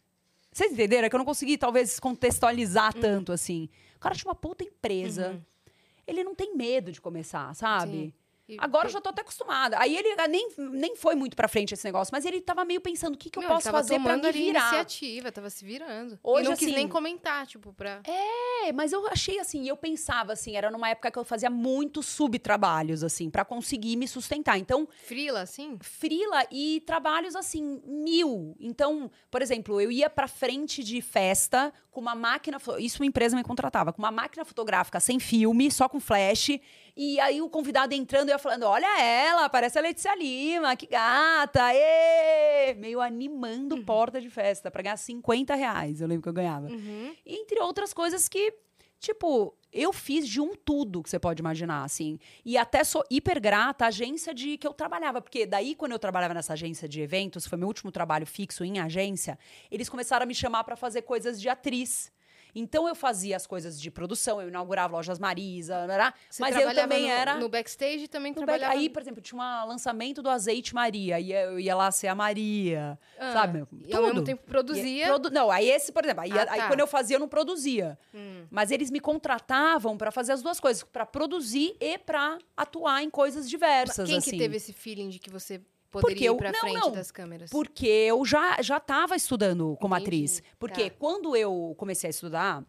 Vocês 0.51 0.71
entenderam? 0.71 1.07
É 1.07 1.09
que 1.09 1.15
eu 1.15 1.19
não 1.19 1.25
consegui, 1.25 1.57
talvez, 1.57 1.99
contextualizar 1.99 2.93
tanto, 2.93 3.31
assim. 3.31 3.69
O 3.95 3.99
cara 3.99 4.13
tinha 4.13 4.29
uma 4.29 4.35
puta 4.35 4.63
empresa. 4.63 5.43
Ele 6.05 6.23
não 6.23 6.35
tem 6.35 6.55
medo 6.55 6.91
de 6.91 7.01
começar, 7.01 7.53
sabe? 7.55 7.91
Sim. 7.91 8.13
Agora 8.57 8.87
eu 8.87 8.91
já 8.91 8.99
tô 8.99 9.09
até 9.09 9.21
acostumada. 9.21 9.77
Aí 9.79 9.95
ele 9.95 10.09
ah, 10.19 10.27
nem, 10.27 10.49
nem 10.57 10.95
foi 10.95 11.15
muito 11.15 11.35
pra 11.35 11.47
frente 11.47 11.73
esse 11.73 11.85
negócio, 11.85 12.11
mas 12.11 12.25
ele 12.25 12.41
tava 12.41 12.65
meio 12.65 12.81
pensando, 12.81 13.15
o 13.15 13.17
que, 13.17 13.29
que 13.29 13.39
eu 13.39 13.41
Meu, 13.41 13.49
posso 13.49 13.71
fazer 13.71 13.99
pra 14.01 14.17
me 14.17 14.31
virar? 14.31 14.59
iniciativa, 14.61 15.31
tava 15.31 15.49
se 15.49 15.63
virando. 15.63 16.19
Hoje, 16.21 16.45
e 16.45 16.49
não 16.49 16.55
quis 16.57 16.67
assim- 16.67 16.75
nem 16.75 16.87
comentar, 16.87 17.47
tipo, 17.47 17.73
pra... 17.73 18.01
É, 18.05 18.71
mas 18.73 18.91
eu 18.91 19.07
achei 19.07 19.39
assim, 19.39 19.67
eu 19.67 19.77
pensava 19.77 20.33
assim, 20.33 20.55
era 20.55 20.69
numa 20.69 20.89
época 20.89 21.09
que 21.09 21.17
eu 21.17 21.23
fazia 21.23 21.49
muitos 21.49 22.05
subtrabalhos, 22.05 23.03
assim, 23.03 23.29
pra 23.29 23.45
conseguir 23.45 23.95
me 23.95 24.07
sustentar. 24.07 24.57
Então, 24.57 24.87
Frila, 25.05 25.41
assim? 25.41 25.77
frila 25.81 26.45
e 26.51 26.81
trabalhos 26.85 27.35
assim, 27.35 27.81
mil. 27.85 28.55
Então, 28.59 29.09
por 29.31 29.41
exemplo, 29.41 29.79
eu 29.79 29.91
ia 29.91 30.09
pra 30.09 30.27
frente 30.27 30.83
de 30.83 31.01
festa 31.01 31.73
com 31.91 32.01
uma 32.01 32.15
máquina, 32.15 32.57
isso 32.79 33.01
uma 33.01 33.05
empresa 33.05 33.35
me 33.35 33.43
contratava, 33.43 33.93
com 33.93 34.01
uma 34.01 34.11
máquina 34.11 34.43
fotográfica 34.43 34.99
sem 34.99 35.19
filme, 35.19 35.71
só 35.71 35.87
com 35.87 35.99
flash, 35.99 36.59
e 36.95 37.19
aí 37.19 37.41
o 37.41 37.49
convidado 37.49 37.93
entrando 37.93 38.29
e 38.29 38.31
eu 38.31 38.39
falando: 38.39 38.63
"Olha 38.63 39.01
ela, 39.01 39.49
parece 39.49 39.77
a 39.77 39.81
Letícia 39.81 40.15
Lima, 40.15 40.75
que 40.75 40.87
gata, 40.87 41.73
ê!" 41.73 42.73
meio 42.75 43.01
animando 43.01 43.83
porta 43.83 44.21
de 44.21 44.29
festa 44.29 44.69
pra 44.71 44.81
ganhar 44.81 44.97
50 44.97 45.55
reais, 45.55 46.01
eu 46.01 46.07
lembro 46.07 46.23
que 46.23 46.29
eu 46.29 46.33
ganhava. 46.33 46.67
Uhum. 46.67 47.15
Entre 47.25 47.59
outras 47.59 47.93
coisas 47.93 48.27
que, 48.29 48.53
tipo, 48.99 49.55
eu 49.73 49.91
fiz 49.91 50.27
de 50.27 50.39
um 50.39 50.53
tudo 50.55 51.01
que 51.01 51.09
você 51.09 51.19
pode 51.19 51.41
imaginar, 51.41 51.83
assim. 51.83 52.19
E 52.45 52.57
até 52.57 52.83
sou 52.83 53.03
hiper 53.09 53.41
grata 53.41 53.85
à 53.85 53.87
agência 53.87 54.33
de 54.33 54.57
que 54.57 54.67
eu 54.67 54.73
trabalhava, 54.73 55.19
porque 55.21 55.45
daí, 55.45 55.73
quando 55.73 55.93
eu 55.93 55.99
trabalhava 55.99 56.33
nessa 56.33 56.53
agência 56.53 56.87
de 56.87 57.01
eventos, 57.01 57.47
foi 57.47 57.57
meu 57.57 57.67
último 57.67 57.91
trabalho 57.91 58.25
fixo 58.25 58.63
em 58.63 58.79
agência, 58.79 59.37
eles 59.71 59.89
começaram 59.89 60.23
a 60.23 60.27
me 60.27 60.35
chamar 60.35 60.63
para 60.63 60.75
fazer 60.75 61.01
coisas 61.01 61.41
de 61.41 61.49
atriz. 61.49 62.11
Então 62.55 62.87
eu 62.87 62.95
fazia 62.95 63.35
as 63.35 63.47
coisas 63.47 63.79
de 63.81 63.89
produção, 63.89 64.41
eu 64.41 64.47
inaugurava 64.47 64.95
lojas 64.95 65.19
Marisa, 65.19 65.87
né? 65.87 66.13
Você 66.29 66.41
mas 66.41 66.55
eu 66.55 66.73
também 66.75 67.03
no, 67.03 67.07
era 67.09 67.35
No 67.35 67.49
backstage 67.49 68.07
também 68.07 68.31
no 68.31 68.45
back- 68.45 68.59
trabalhava... 68.59 68.73
Aí, 68.79 68.89
por 68.89 69.01
exemplo, 69.01 69.21
tinha 69.21 69.39
um 69.41 69.67
lançamento 69.67 70.21
do 70.21 70.29
azeite 70.29 70.73
Maria, 70.75 71.19
e 71.19 71.31
eu 71.31 71.59
ia 71.59 71.75
lá 71.75 71.91
ser 71.91 72.07
a 72.07 72.15
Maria, 72.15 72.97
Ah, 73.17 73.33
sabe? 73.33 73.65
E 73.87 73.93
ao 73.95 74.01
mesmo 74.03 74.15
Tudo. 74.15 74.25
tempo 74.25 74.43
produzia... 74.45 75.05
produ- 75.07 75.31
Não, 75.31 75.49
aí 75.49 75.69
esse, 75.69 75.91
por 75.91 76.03
exemplo, 76.03 76.21
aí, 76.23 76.31
Ah, 76.31 76.45
aí 76.49 76.59
tá. 76.59 76.67
quando 76.67 76.79
eu 76.79 76.87
fazia, 76.87 77.15
eu 77.15 77.19
não 77.19 77.27
produzia. 77.27 77.97
Hum. 78.13 78.45
Mas 78.51 78.69
eles 78.71 78.91
me 78.91 78.99
contratavam 78.99 79.97
pra 79.97 80.11
fazer 80.11 80.33
as 80.33 80.41
duas 80.41 80.59
coisas, 80.59 80.83
pra 80.83 81.05
produzir 81.05 81.75
e 81.79 81.97
pra 81.97 82.37
atuar 82.55 83.01
em 83.03 83.09
coisas 83.09 83.49
diversas. 83.49 84.07
Quem 84.07 84.17
assim. 84.17 84.31
que 84.31 84.37
teve 84.37 84.57
esse 84.57 84.73
feeling 84.73 85.09
de 85.09 85.19
que 85.19 85.29
você 85.29 85.61
Porque 86.01 86.07
poderia 86.07 86.27
eu- 86.27 86.33
ir 86.33 86.37
pra 86.37 86.51
não, 86.51 86.59
frente 86.59 86.79
não. 86.79 86.91
das 86.91 87.11
câmeras? 87.11 87.49
Porque 87.51 87.85
eu 87.87 88.25
já 88.25 88.61
já 88.61 88.77
estava 88.77 89.15
estudando 89.15 89.77
como 89.79 89.95
Entendi, 89.95 90.07
atriz. 90.07 90.43
Porque 90.59 90.89
tá. 90.89 90.95
quando 90.99 91.35
eu 91.35 91.73
comecei 91.77 92.07
a 92.07 92.11
estudar 92.11 92.63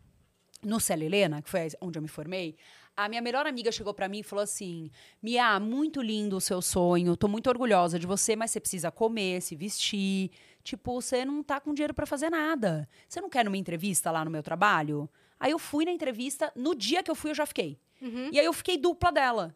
no 0.63 0.79
Célia 0.79 1.07
Helena, 1.07 1.43
que 1.43 1.51
foi 1.51 1.69
onde 1.81 1.99
eu 1.99 2.03
me 2.03 2.09
formei, 2.09 2.57
a 2.97 3.09
minha 3.09 3.21
melhor 3.21 3.45
amiga 3.47 3.73
chegou 3.73 3.93
pra 3.93 4.09
mim 4.09 4.21
e 4.21 4.23
falou 4.23 4.43
assim: 4.43 4.91
Mia, 5.23 5.59
muito 5.59 6.01
lindo 6.01 6.37
o 6.37 6.41
seu 6.41 6.63
sonho, 6.63 7.17
tô 7.17 7.27
muito 7.27 7.49
orgulhosa 7.49 7.99
de 7.99 8.07
você, 8.07 8.37
mas 8.37 8.51
você 8.53 8.61
precisa 8.61 8.91
comer, 8.91 9.41
se 9.43 9.57
vestir. 9.57 10.31
Tipo, 10.63 11.01
você 11.01 11.25
não 11.25 11.43
tá 11.43 11.61
com 11.61 11.75
dinheiro 11.75 11.93
pra 11.93 12.07
fazer 12.07 12.31
nada. 12.31 12.89
Você 13.09 13.21
não 13.21 13.29
quer 13.29 13.45
numa 13.45 13.57
entrevista 13.57 14.11
lá 14.11 14.25
no 14.25 14.31
meu 14.31 14.43
trabalho? 14.43 15.11
Aí 15.41 15.51
eu 15.51 15.59
fui 15.59 15.85
na 15.85 15.91
entrevista, 15.91 16.51
no 16.55 16.75
dia 16.75 17.03
que 17.03 17.11
eu 17.11 17.15
fui, 17.15 17.31
eu 17.31 17.35
já 17.35 17.45
fiquei. 17.45 17.79
Uhum. 18.01 18.31
E 18.33 18.39
aí 18.39 18.47
eu 18.47 18.53
fiquei 18.53 18.79
dupla 18.79 19.11
dela. 19.13 19.55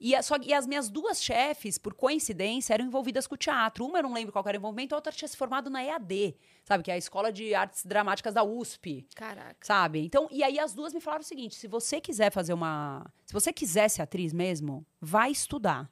E, 0.00 0.14
a- 0.14 0.22
só, 0.22 0.36
e 0.42 0.54
as 0.54 0.66
minhas 0.66 0.88
duas 0.88 1.22
chefes, 1.22 1.76
por 1.76 1.92
coincidência, 1.92 2.72
eram 2.72 2.86
envolvidas 2.86 3.26
com 3.26 3.34
o 3.34 3.38
teatro. 3.38 3.84
Uma 3.84 3.98
eu 3.98 4.02
não 4.04 4.14
lembro 4.14 4.32
qual 4.32 4.42
era 4.48 4.56
o 4.56 4.60
envolvimento, 4.60 4.94
a 4.94 4.98
outra 4.98 5.12
tinha 5.12 5.28
se 5.28 5.36
formado 5.36 5.68
na 5.68 5.84
EAD, 5.84 6.34
sabe? 6.64 6.82
Que 6.84 6.90
é 6.90 6.94
a 6.94 6.98
Escola 6.98 7.30
de 7.30 7.54
Artes 7.54 7.84
Dramáticas 7.84 8.32
da 8.32 8.42
USP 8.42 9.06
Caraca. 9.14 9.56
sabe? 9.60 10.00
Então, 10.06 10.26
e 10.30 10.42
aí 10.42 10.58
as 10.58 10.72
duas 10.72 10.94
me 10.94 11.00
falaram 11.00 11.22
o 11.22 11.26
seguinte: 11.26 11.54
se 11.54 11.68
você 11.68 12.00
quiser 12.00 12.32
fazer 12.32 12.54
uma. 12.54 13.04
Se 13.26 13.32
você 13.34 13.52
quiser 13.52 13.88
ser 13.88 14.00
atriz 14.02 14.32
mesmo, 14.32 14.86
vai 15.00 15.30
estudar. 15.30 15.90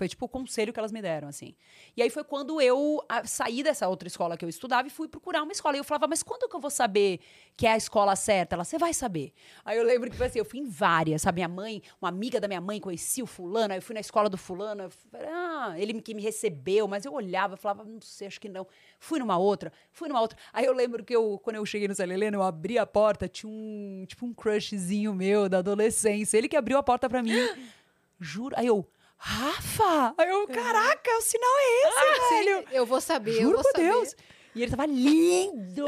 Foi 0.00 0.08
tipo 0.08 0.24
o 0.24 0.28
conselho 0.30 0.72
que 0.72 0.78
elas 0.78 0.92
me 0.92 1.02
deram, 1.02 1.28
assim. 1.28 1.54
E 1.94 2.00
aí 2.00 2.08
foi 2.08 2.24
quando 2.24 2.58
eu 2.58 3.04
ah, 3.06 3.22
saí 3.26 3.62
dessa 3.62 3.86
outra 3.86 4.08
escola 4.08 4.34
que 4.34 4.42
eu 4.42 4.48
estudava 4.48 4.88
e 4.88 4.90
fui 4.90 5.06
procurar 5.06 5.42
uma 5.42 5.52
escola. 5.52 5.76
E 5.76 5.78
eu 5.78 5.84
falava, 5.84 6.06
mas 6.08 6.22
quando 6.22 6.48
que 6.48 6.56
eu 6.56 6.60
vou 6.60 6.70
saber 6.70 7.20
que 7.54 7.66
é 7.66 7.72
a 7.72 7.76
escola 7.76 8.16
certa? 8.16 8.56
Ela, 8.56 8.64
você 8.64 8.78
vai 8.78 8.94
saber. 8.94 9.34
Aí 9.62 9.76
eu 9.76 9.84
lembro 9.84 10.10
que 10.10 10.16
foi 10.16 10.28
assim, 10.28 10.38
eu 10.38 10.44
fui 10.46 10.58
em 10.58 10.64
várias, 10.64 11.20
sabe? 11.20 11.34
Minha 11.34 11.48
mãe, 11.48 11.82
uma 12.00 12.08
amiga 12.08 12.40
da 12.40 12.48
minha 12.48 12.62
mãe 12.62 12.80
conhecia 12.80 13.22
o 13.22 13.26
fulano, 13.26 13.74
aí 13.74 13.78
eu 13.78 13.82
fui 13.82 13.92
na 13.92 14.00
escola 14.00 14.30
do 14.30 14.38
fulano, 14.38 14.88
falei, 15.12 15.28
ah, 15.28 15.74
ele 15.76 16.00
que 16.00 16.14
me 16.14 16.22
recebeu, 16.22 16.88
mas 16.88 17.04
eu 17.04 17.12
olhava, 17.12 17.58
falava, 17.58 17.84
não 17.84 18.00
sei, 18.00 18.28
acho 18.28 18.40
que 18.40 18.48
não. 18.48 18.66
Fui 18.98 19.18
numa 19.18 19.36
outra, 19.36 19.70
fui 19.92 20.08
numa 20.08 20.22
outra. 20.22 20.38
Aí 20.50 20.64
eu 20.64 20.72
lembro 20.72 21.04
que 21.04 21.14
eu, 21.14 21.38
quando 21.44 21.56
eu 21.56 21.66
cheguei 21.66 21.88
no 21.88 21.94
Célia 21.94 22.14
Helena, 22.14 22.38
eu 22.38 22.42
abri 22.42 22.78
a 22.78 22.86
porta, 22.86 23.28
tinha 23.28 23.52
um, 23.52 24.06
tipo 24.08 24.24
um 24.24 24.32
crushzinho 24.32 25.12
meu 25.12 25.46
da 25.46 25.58
adolescência. 25.58 26.38
Ele 26.38 26.48
que 26.48 26.56
abriu 26.56 26.78
a 26.78 26.82
porta 26.82 27.06
pra 27.06 27.22
mim. 27.22 27.32
Juro. 28.18 28.54
Aí 28.56 28.66
eu, 28.66 28.88
Rafa! 29.22 30.14
Aí 30.16 30.30
eu, 30.30 30.48
caraca, 30.48 31.10
o 31.18 31.20
sinal 31.20 31.50
é 31.58 31.88
esse, 31.88 32.34
velho. 32.34 32.64
Eu 32.72 32.86
vou 32.86 33.00
saber, 33.02 33.36
eu 33.36 33.42
Juro 33.42 33.54
vou 33.56 33.62
por 33.62 33.72
saber. 33.72 33.84
Deus. 33.92 34.16
E 34.54 34.62
ele 34.62 34.70
tava 34.70 34.86
lindo! 34.86 35.86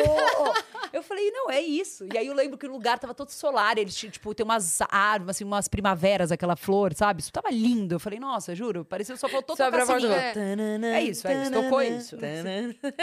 eu 0.92 1.02
falei, 1.02 1.30
não, 1.30 1.50
é 1.50 1.60
isso. 1.60 2.06
E 2.12 2.16
aí 2.18 2.26
eu 2.26 2.34
lembro 2.34 2.56
que 2.58 2.66
o 2.66 2.70
lugar 2.70 2.98
tava 2.98 3.14
todo 3.14 3.30
solar. 3.30 3.78
Eles 3.78 3.94
tinham, 3.96 4.10
tipo, 4.10 4.34
tem 4.34 4.44
umas 4.44 4.80
árvores, 4.88 5.36
assim, 5.36 5.44
umas 5.44 5.68
primaveras, 5.68 6.30
aquela 6.30 6.54
flor, 6.56 6.94
sabe? 6.94 7.20
Isso 7.22 7.32
tava 7.32 7.50
lindo. 7.50 7.94
Eu 7.94 8.00
falei, 8.00 8.18
nossa, 8.20 8.54
juro, 8.54 8.84
parecia 8.84 9.16
só 9.16 9.28
faltou 9.28 9.56
Você 9.56 9.62
abre 9.62 9.80
tocar 9.80 9.96
a 9.96 10.00
porta. 10.00 10.32
sininho. 10.32 10.86
É. 10.86 10.98
É 10.98 11.02
isso, 11.02 11.26
é 11.26 11.42
isso. 11.42 11.52
Tocou 11.52 11.82
isso. 11.82 12.16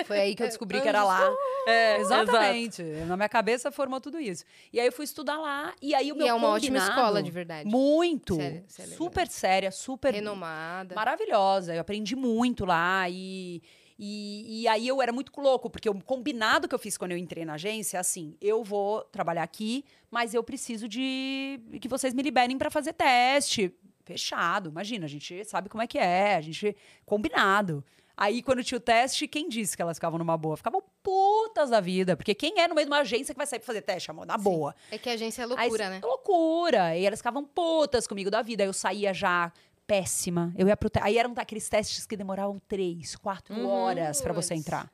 Foi 0.05 0.19
aí 0.19 0.35
que 0.35 0.43
eu 0.43 0.47
descobri 0.47 0.81
que 0.81 0.87
era 0.87 1.03
lá. 1.03 1.29
É, 1.67 1.99
Exatamente. 1.99 2.81
Na 3.07 3.15
minha 3.17 3.29
cabeça 3.29 3.71
formou 3.71 3.99
tudo 3.99 4.19
isso. 4.19 4.43
E 4.71 4.79
aí 4.79 4.85
eu 4.87 4.91
fui 4.91 5.05
estudar 5.05 5.37
lá. 5.37 5.73
E 5.81 5.93
aí 5.93 6.11
o 6.11 6.15
meu 6.15 6.25
E 6.25 6.29
é 6.29 6.33
uma 6.33 6.49
ótima 6.49 6.77
escola, 6.77 7.21
de 7.21 7.31
verdade. 7.31 7.69
Muito. 7.69 8.35
Sério, 8.35 8.63
sério, 8.67 8.93
super 8.95 9.27
séria, 9.27 9.71
super 9.71 10.13
Renomada. 10.13 10.95
maravilhosa. 10.95 11.73
Eu 11.75 11.81
aprendi 11.81 12.15
muito 12.15 12.65
lá 12.65 13.09
e, 13.09 13.61
e, 14.01 14.61
e 14.61 14.67
aí 14.69 14.87
eu 14.87 15.01
era 15.01 15.11
muito 15.11 15.29
louco, 15.41 15.69
porque 15.69 15.89
o 15.89 16.01
combinado 16.01 16.69
que 16.69 16.73
eu 16.73 16.79
fiz 16.79 16.97
quando 16.97 17.11
eu 17.11 17.17
entrei 17.17 17.43
na 17.43 17.55
agência 17.55 17.97
é 17.97 17.99
assim: 17.99 18.37
eu 18.39 18.63
vou 18.63 19.03
trabalhar 19.03 19.43
aqui, 19.43 19.83
mas 20.09 20.33
eu 20.33 20.41
preciso 20.41 20.87
de 20.87 21.59
que 21.81 21.89
vocês 21.89 22.13
me 22.13 22.23
liberem 22.23 22.57
para 22.57 22.71
fazer 22.71 22.93
teste. 22.93 23.75
Fechado, 24.05 24.69
imagina, 24.69 25.05
a 25.05 25.09
gente 25.09 25.43
sabe 25.43 25.67
como 25.67 25.83
é 25.83 25.87
que 25.87 25.97
é, 25.97 26.35
a 26.35 26.41
gente. 26.41 26.75
Combinado. 27.05 27.83
Aí, 28.15 28.41
quando 28.41 28.61
tinha 28.63 28.77
o 28.77 28.81
teste, 28.81 29.29
quem 29.29 29.47
disse 29.47 29.77
que 29.77 29.81
elas 29.81 29.95
ficavam 29.95 30.19
numa 30.19 30.35
boa? 30.35 30.57
Ficavam 30.57 30.83
putas 31.01 31.69
da 31.69 31.79
vida. 31.79 32.17
Porque 32.17 32.35
quem 32.35 32.59
é 32.59 32.67
no 32.67 32.75
meio 32.75 32.85
de 32.85 32.91
uma 32.91 32.99
agência 32.99 33.33
que 33.33 33.37
vai 33.37 33.47
sair 33.47 33.59
pra 33.59 33.67
fazer 33.67 33.81
teste, 33.81 34.11
amor? 34.11 34.25
Na 34.25 34.37
boa. 34.37 34.75
É 34.91 34.97
que 34.97 35.09
a 35.09 35.13
agência 35.13 35.41
é 35.41 35.45
Aí, 35.45 35.69
loucura, 35.69 35.89
né? 35.89 36.01
Loucura. 36.03 36.97
E 36.97 37.05
elas 37.05 37.19
ficavam 37.19 37.45
putas 37.45 38.05
comigo 38.05 38.29
da 38.29 38.41
vida. 38.41 38.65
Eu 38.65 38.73
saía 38.73 39.13
já 39.13 39.53
péssima. 39.89 40.53
Eu 40.55 40.67
ia 40.67 40.77
pro 40.77 40.87
te... 40.89 40.99
Aí 41.01 41.17
eram 41.17 41.33
aqueles 41.35 41.67
testes 41.67 42.05
que 42.05 42.15
demoravam 42.15 42.61
três, 42.67 43.15
quatro 43.15 43.55
Uhum. 43.55 43.67
horas 43.67 44.21
pra 44.21 44.31
você 44.31 44.53
entrar. 44.53 44.91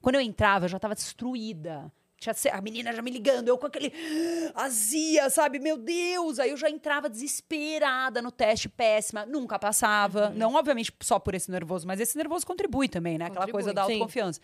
Quando 0.00 0.14
eu 0.14 0.20
entrava, 0.22 0.64
eu 0.64 0.68
já 0.70 0.78
tava 0.78 0.94
destruída. 0.94 1.92
Tinha 2.18 2.34
a 2.52 2.60
menina 2.60 2.92
já 2.92 3.00
me 3.02 3.10
ligando, 3.10 3.46
eu 3.48 3.58
com 3.58 3.66
aquele 3.66 3.92
azia, 4.56 5.28
sabe? 5.30 5.58
Meu 5.58 5.76
Deus! 5.76 6.38
Aí 6.40 6.50
eu 6.50 6.56
já 6.56 6.68
entrava 6.70 7.08
desesperada 7.08 8.20
no 8.22 8.32
teste, 8.32 8.68
péssima, 8.68 9.24
nunca 9.26 9.58
passava. 9.58 10.28
Uhum. 10.30 10.34
Não, 10.34 10.54
obviamente, 10.54 10.92
só 11.00 11.18
por 11.18 11.34
esse 11.34 11.50
nervoso, 11.50 11.86
mas 11.86 12.00
esse 12.00 12.16
nervoso 12.16 12.46
contribui 12.46 12.88
também, 12.88 13.18
né? 13.18 13.26
Aquela 13.26 13.40
Contribui. 13.46 13.62
coisa 13.62 13.74
da 13.74 13.84
Sim. 13.84 13.92
autoconfiança. 13.92 14.40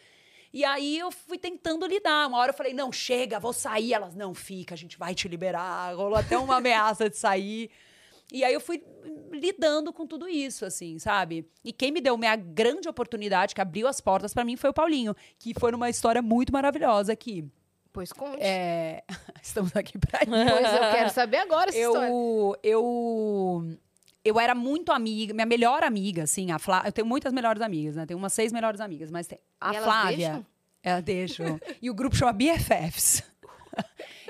E 0.53 0.65
aí 0.65 0.99
eu 0.99 1.11
fui 1.11 1.37
tentando 1.39 1.85
lidar. 1.87 2.29
Uma 2.29 2.39
hora 2.39 2.51
eu 2.53 2.57
falei, 2.57 2.73
não, 2.73 2.93
chega, 2.93 3.41
vou 3.41 3.53
sair. 3.53 3.93
Elas, 3.93 4.15
não, 4.15 4.33
fica, 4.35 4.75
a 4.75 4.79
gente 4.79 4.97
vai 4.97 5.13
te 5.15 5.27
liberar. 5.27 5.97
Rolou 5.97 6.17
até 6.17 6.39
uma 6.39 6.57
ameaça 6.59 7.11
de 7.11 7.17
sair. 7.17 7.71
E 8.33 8.43
aí 8.43 8.53
eu 8.55 8.61
fui 8.61 8.83
lidando 9.31 9.93
com 9.93 10.07
tudo 10.07 10.29
isso, 10.29 10.65
assim, 10.65 10.99
sabe? 10.99 11.49
E 11.63 11.73
quem 11.73 11.93
me 11.93 12.01
deu 12.01 12.17
minha 12.17 12.37
grande 12.37 12.89
oportunidade, 12.89 13.55
que 13.55 13.61
abriu 13.61 13.87
as 13.87 14.01
portas 14.01 14.33
pra 14.33 14.45
mim, 14.45 14.57
foi 14.57 14.71
o 14.71 14.75
Paulinho, 14.75 15.15
que 15.39 15.53
foi 15.59 15.71
numa 15.73 15.91
história 15.91 16.23
muito 16.23 16.53
maravilhosa 16.53 17.13
aqui. 17.13 17.45
Pois 17.93 18.13
conte. 18.13 18.39
É... 18.41 19.05
Estamos 19.43 19.75
aqui 19.77 19.99
pra 19.99 20.21
isso. 20.23 20.31
Pois 20.31 20.73
eu 20.75 20.91
quero 20.93 21.11
saber 21.11 21.37
agora 21.39 21.71
essa 21.71 21.79
história. 21.79 22.09
Eu, 22.09 22.57
eu, 22.63 23.79
eu 24.25 24.41
era 24.41 24.55
muito 24.55 24.91
amiga, 24.91 25.33
minha 25.33 25.47
melhor 25.47 25.85
amiga, 25.85 26.25
assim, 26.25 26.51
a 26.51 26.59
Flávia. 26.59 26.89
Eu 26.89 26.93
tenho 26.93 27.07
muitas 27.07 27.33
melhores 27.33 27.63
amigas, 27.63 27.95
né? 27.95 28.05
Tenho 28.07 28.19
umas 28.19 28.33
seis 28.33 28.53
melhores 28.53 28.81
amigas, 28.81 29.11
mas 29.11 29.27
tem. 29.29 29.39
A 29.61 29.75
E 29.75 29.81
Flávia. 29.81 30.17
deixam? 30.17 30.47
Ela 30.83 31.01
deixa. 31.01 31.61
e 31.81 31.89
o 31.89 31.95
grupo 31.95 32.17
chama 32.17 32.33
BFFs. 32.33 33.23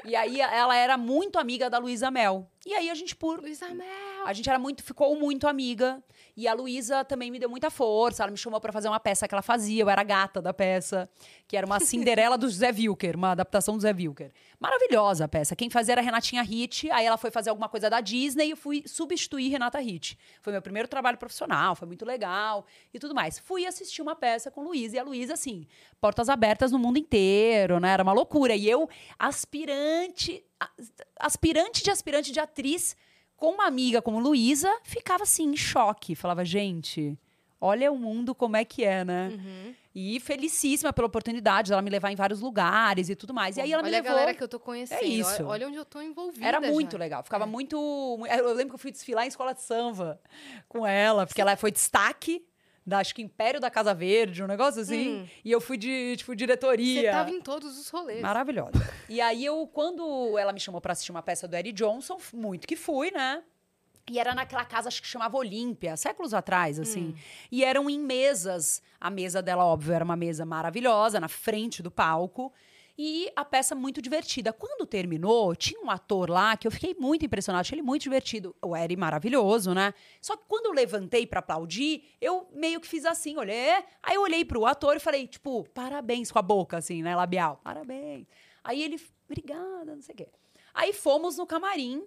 E 0.05 0.15
aí 0.15 0.41
ela 0.41 0.77
era 0.77 0.97
muito 0.97 1.39
amiga 1.39 1.71
da 1.71 1.79
Luísa 1.79 2.11
Mel. 2.11 2.51
E 2.67 2.75
aí 2.75 2.91
a 2.91 2.95
gente, 2.95 3.17
por 3.17 3.41
Luísa 3.41 3.69
Mel. 3.75 4.27
a 4.27 4.33
gente 4.33 4.49
era 4.49 4.59
muito, 4.59 4.83
ficou 4.83 5.19
muito 5.19 5.47
amiga. 5.47 6.03
E 6.37 6.49
a 6.49 6.55
Luísa 6.55 7.05
também 7.05 7.31
me 7.31 7.39
deu 7.39 7.49
muita 7.49 7.71
força. 7.71 8.23
Ela 8.23 8.33
me 8.33 8.37
chamou 8.37 8.61
pra 8.61 8.73
fazer 8.73 8.89
uma 8.89 8.99
peça 8.99 9.29
que 9.29 9.35
ela 9.35 9.43
fazia. 9.43 9.83
Eu 9.83 9.89
era 9.89 10.03
gata 10.03 10.43
da 10.43 10.53
peça, 10.53 11.09
que 11.47 11.57
era 11.57 11.65
uma 11.65 11.79
Cinderela 11.81 12.37
do 12.37 12.49
Zé 12.49 12.71
Wilker, 12.71 13.17
uma 13.17 13.31
adaptação 13.33 13.77
do 13.77 13.81
Zé 13.81 13.93
Wilker. 13.93 14.33
Maravilhosa 14.59 15.27
a 15.27 15.29
peça. 15.29 15.55
Quem 15.55 15.71
fazia 15.71 15.93
era 15.93 16.01
a 16.01 16.05
Renatinha 16.05 16.43
Hit. 16.43 16.91
Aí 16.91 17.07
ela 17.07 17.17
foi 17.17 17.31
fazer 17.31 17.51
alguma 17.51 17.69
coisa 17.69 17.89
da 17.89 18.01
Disney 18.01 18.47
e 18.47 18.51
eu 18.51 18.57
fui 18.57 18.83
substituir 18.87 19.49
Renata 19.49 19.79
Hit. 19.79 20.19
Foi 20.43 20.53
meu 20.53 20.63
primeiro 20.63 20.89
trabalho 20.89 21.19
profissional, 21.19 21.77
foi 21.77 21.87
muito 21.87 22.05
legal 22.05 22.67
e 22.93 22.99
tudo 22.99 23.15
mais. 23.15 23.39
Fui 23.39 23.65
assistir 23.65 24.03
uma 24.03 24.17
peça 24.17 24.51
com 24.51 24.63
Luísa 24.63 24.97
e 24.97 24.99
a 24.99 25.05
Luísa, 25.05 25.35
assim, 25.35 25.67
portas 26.01 26.29
abertas 26.29 26.73
no 26.73 26.79
mundo 26.79 26.99
inteiro, 26.99 27.79
né? 27.79 27.93
Era 27.93 28.03
uma 28.03 28.13
loucura. 28.13 28.57
E 28.57 28.69
eu, 28.69 28.89
aspirante, 29.19 30.45
aspirante 31.19 31.85
de 31.85 31.91
aspirante 31.91 32.33
de 32.33 32.41
atriz, 32.41 32.97
com 33.37 33.51
uma 33.53 33.67
amiga 33.67 34.01
como 34.01 34.19
Luísa, 34.19 34.71
ficava 34.83 35.23
assim, 35.25 35.45
em 35.53 35.57
choque. 35.57 36.15
Falava, 36.15 36.45
gente, 36.45 37.19
olha 37.61 37.91
o 37.93 37.97
mundo 37.99 38.35
como 38.35 38.57
é 38.57 38.65
que 38.65 38.85
é, 38.85 39.05
né? 39.05 39.29
Uhum. 39.33 39.75
E 39.97 40.19
felicíssima 40.19 40.93
pela 40.93 41.07
oportunidade 41.07 41.71
dela 41.71 41.81
me 41.81 41.89
levar 41.89 42.11
em 42.11 42.17
vários 42.17 42.41
lugares 42.41 43.09
e 43.09 43.15
tudo 43.15 43.33
mais. 43.33 43.57
E 43.57 43.61
aí 43.61 43.73
ela 43.73 43.81
Olha 43.83 43.91
me 43.91 43.97
a 43.97 44.01
levou. 44.01 44.13
galera 44.17 44.35
que 44.35 44.43
eu 44.43 44.49
tô 44.49 44.59
conhecendo. 44.59 44.99
É 45.01 45.05
isso. 45.05 45.37
Olha, 45.45 45.47
olha 45.47 45.69
onde 45.69 45.77
eu 45.77 45.85
tô 45.85 46.03
envolvida. 46.03 46.45
Era 46.45 46.61
muito 46.61 46.93
já. 46.93 46.99
legal. 46.99 47.23
Ficava 47.23 47.45
É. 47.45 47.47
muito. 47.47 47.77
Eu 48.29 48.55
lembro 48.55 48.71
que 48.71 48.75
eu 48.75 48.79
fui 48.79 48.91
desfilar 48.91 49.25
em 49.25 49.29
escola 49.29 49.55
de 49.55 49.63
samba 49.63 50.21
com 50.69 50.85
ela, 50.85 51.27
porque 51.27 51.41
ela 51.41 51.57
foi 51.57 51.71
destaque 51.71 52.45
da, 52.87 52.99
acho 52.99 53.15
que 53.15 53.23
Império 53.23 53.61
da 53.61 53.71
Casa 53.71 53.95
Verde, 53.95 54.43
um 54.43 54.47
negócio 54.47 54.83
assim. 54.83 55.23
Hum. 55.23 55.27
E 55.45 55.51
eu 55.51 55.61
fui 55.61 55.77
de, 55.77 56.17
tipo, 56.17 56.37
diretoria. 56.37 57.03
Você 57.03 57.11
tava 57.11 57.31
em 57.31 57.41
todos 57.41 57.79
os 57.79 57.89
rolês. 57.89 58.21
Maravilhosa. 58.21 58.73
E 59.07 59.21
aí 59.21 59.45
eu, 59.45 59.67
quando 59.67 60.39
ela 60.39 60.53
me 60.53 60.59
chamou 60.59 60.81
pra 60.81 60.93
assistir 60.93 61.11
uma 61.11 61.23
peça 61.23 61.47
do 61.47 61.55
Eric 61.55 61.75
Johnson, 61.75 62.17
muito 62.33 62.67
que 62.67 62.75
fui, 62.75 63.11
né? 63.11 63.43
E 64.11 64.19
era 64.19 64.35
naquela 64.35 64.65
casa, 64.65 64.89
acho 64.89 65.01
que 65.01 65.09
chamava 65.09 65.37
Olímpia, 65.37 65.97
séculos 65.97 66.35
atrás, 66.35 66.79
assim. 66.81 67.15
E 67.51 67.65
eram 67.65 67.89
em 67.89 67.99
mesas. 67.99 68.83
A 69.01 69.11
mesa 69.11 69.43
dela, 69.43 69.65
óbvio, 69.65 69.95
era 69.95 70.05
uma 70.05 70.17
mesa 70.17 70.45
maravilhosa, 70.45 71.21
na 71.21 71.29
frente 71.29 71.83
do 71.83 71.91
palco. 71.91 72.53
E 72.97 73.31
a 73.35 73.45
peça 73.45 73.75
muito 73.75 74.01
divertida. 74.01 74.53
Quando 74.53 74.87
terminou, 74.87 75.55
tinha 75.57 75.81
um 75.81 75.91
ator 75.91 76.31
lá 76.31 76.57
que 76.57 76.67
eu 76.67 76.71
fiquei 76.71 76.95
muito 76.95 77.25
impressionada, 77.25 77.63
achei 77.63 77.77
ele 77.77 77.83
muito 77.83 78.03
divertido. 78.03 78.55
O 78.63 78.77
Eri 78.77 78.97
maravilhoso, 78.97 79.75
né? 79.75 79.93
Só 80.21 80.37
que 80.37 80.45
quando 80.47 80.67
eu 80.67 80.73
levantei 80.73 81.27
pra 81.27 81.41
aplaudir, 81.41 82.05
eu 82.21 82.49
meio 82.53 82.81
que 82.81 82.87
fiz 82.87 83.05
assim, 83.05 83.37
olhei. 83.37 83.57
é? 83.57 83.85
Aí 84.01 84.15
eu 84.15 84.23
olhei 84.23 84.45
pro 84.45 84.65
ator 84.65 84.97
e 84.97 85.01
falei, 85.01 85.27
tipo, 85.27 85.65
parabéns 85.71 86.31
com 86.31 86.39
a 86.39 86.43
boca, 86.43 86.77
assim, 86.77 87.03
né? 87.03 87.17
Labial. 87.17 87.61
Parabéns. 87.65 88.29
Aí 88.63 88.81
ele, 88.81 89.01
obrigada, 89.29 89.95
não 89.95 90.03
sei 90.03 90.15
o 90.15 90.19
quê. 90.19 90.29
Aí 90.73 90.93
fomos 90.93 91.37
no 91.37 91.47
camarim 91.47 92.07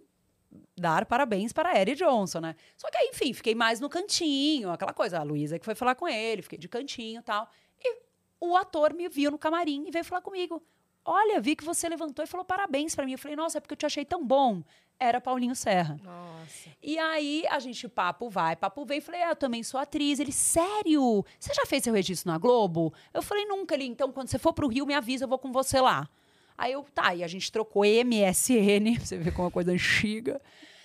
dar 0.78 1.06
parabéns 1.06 1.52
para 1.52 1.78
Eric 1.80 1.98
Johnson, 1.98 2.40
né? 2.40 2.56
Só 2.78 2.90
que 2.90 2.98
aí, 2.98 3.10
enfim, 3.10 3.34
fiquei 3.34 3.54
mais 3.54 3.82
no 3.82 3.90
cantinho, 3.90 4.72
aquela 4.72 4.94
coisa. 4.94 5.20
A 5.20 5.24
Luísa 5.24 5.60
que 5.60 5.66
foi 5.66 5.76
falar 5.76 5.96
com 5.96 6.08
ele, 6.08 6.42
fiquei 6.42 6.58
de 6.58 6.70
cantinho 6.70 7.20
e 7.20 7.24
tal. 7.24 7.50
E 7.80 8.02
o 8.40 8.56
ator 8.56 8.94
me 8.94 9.10
viu 9.10 9.32
no 9.32 9.38
camarim 9.38 9.86
e 9.88 9.92
veio 9.92 10.06
falar 10.06 10.22
comigo. 10.22 10.64
Olha, 11.10 11.40
vi 11.40 11.56
que 11.56 11.64
você 11.64 11.88
levantou 11.88 12.26
e 12.26 12.28
falou 12.28 12.44
parabéns 12.46 12.94
para 12.94 13.06
mim. 13.06 13.14
Eu 13.14 13.18
falei, 13.18 13.38
nossa, 13.38 13.60
é 13.60 13.62
porque 13.62 13.74
eu 13.74 13.78
te 13.78 13.86
achei 13.86 14.04
tão 14.04 14.28
bom. 14.28 14.62
Era 15.00 15.22
Paulinho 15.22 15.56
Serra. 15.56 15.98
Nossa. 16.04 16.70
E 16.84 17.00
aí, 17.00 17.46
a 17.50 17.60
gente, 17.60 17.88
papo 17.88 18.30
vai, 18.30 18.58
papo 18.58 18.84
vem. 18.84 19.00
Falei, 19.00 19.24
ah, 19.24 19.30
eu 19.30 19.36
também 19.38 19.64
sou 19.64 19.80
atriz. 19.80 20.20
Ele, 20.20 20.34
sério? 20.34 21.24
Você 21.40 21.54
já 21.54 21.66
fez 21.66 21.84
seu 21.86 21.94
registro 21.94 22.30
na 22.30 22.38
Globo? 22.38 22.94
Eu 23.14 23.22
falei, 23.22 23.46
nunca. 23.46 23.74
Ele, 23.74 23.86
então, 23.86 24.12
quando 24.12 24.28
você 24.28 24.38
for 24.38 24.52
pro 24.52 24.68
Rio, 24.68 24.86
me 24.86 24.94
avisa, 24.94 25.24
eu 25.24 25.30
vou 25.30 25.40
com 25.40 25.50
você 25.50 25.80
lá. 25.80 26.10
Aí 26.58 26.74
eu, 26.74 26.84
tá, 26.94 27.16
e 27.16 27.24
a 27.24 27.28
gente 27.28 27.50
trocou 27.54 27.84
MSN, 27.86 29.00
você 29.00 29.18
vê 29.18 29.32
como 29.32 29.46
uma 29.46 29.52
coisa 29.52 29.72
antiga. 29.72 30.42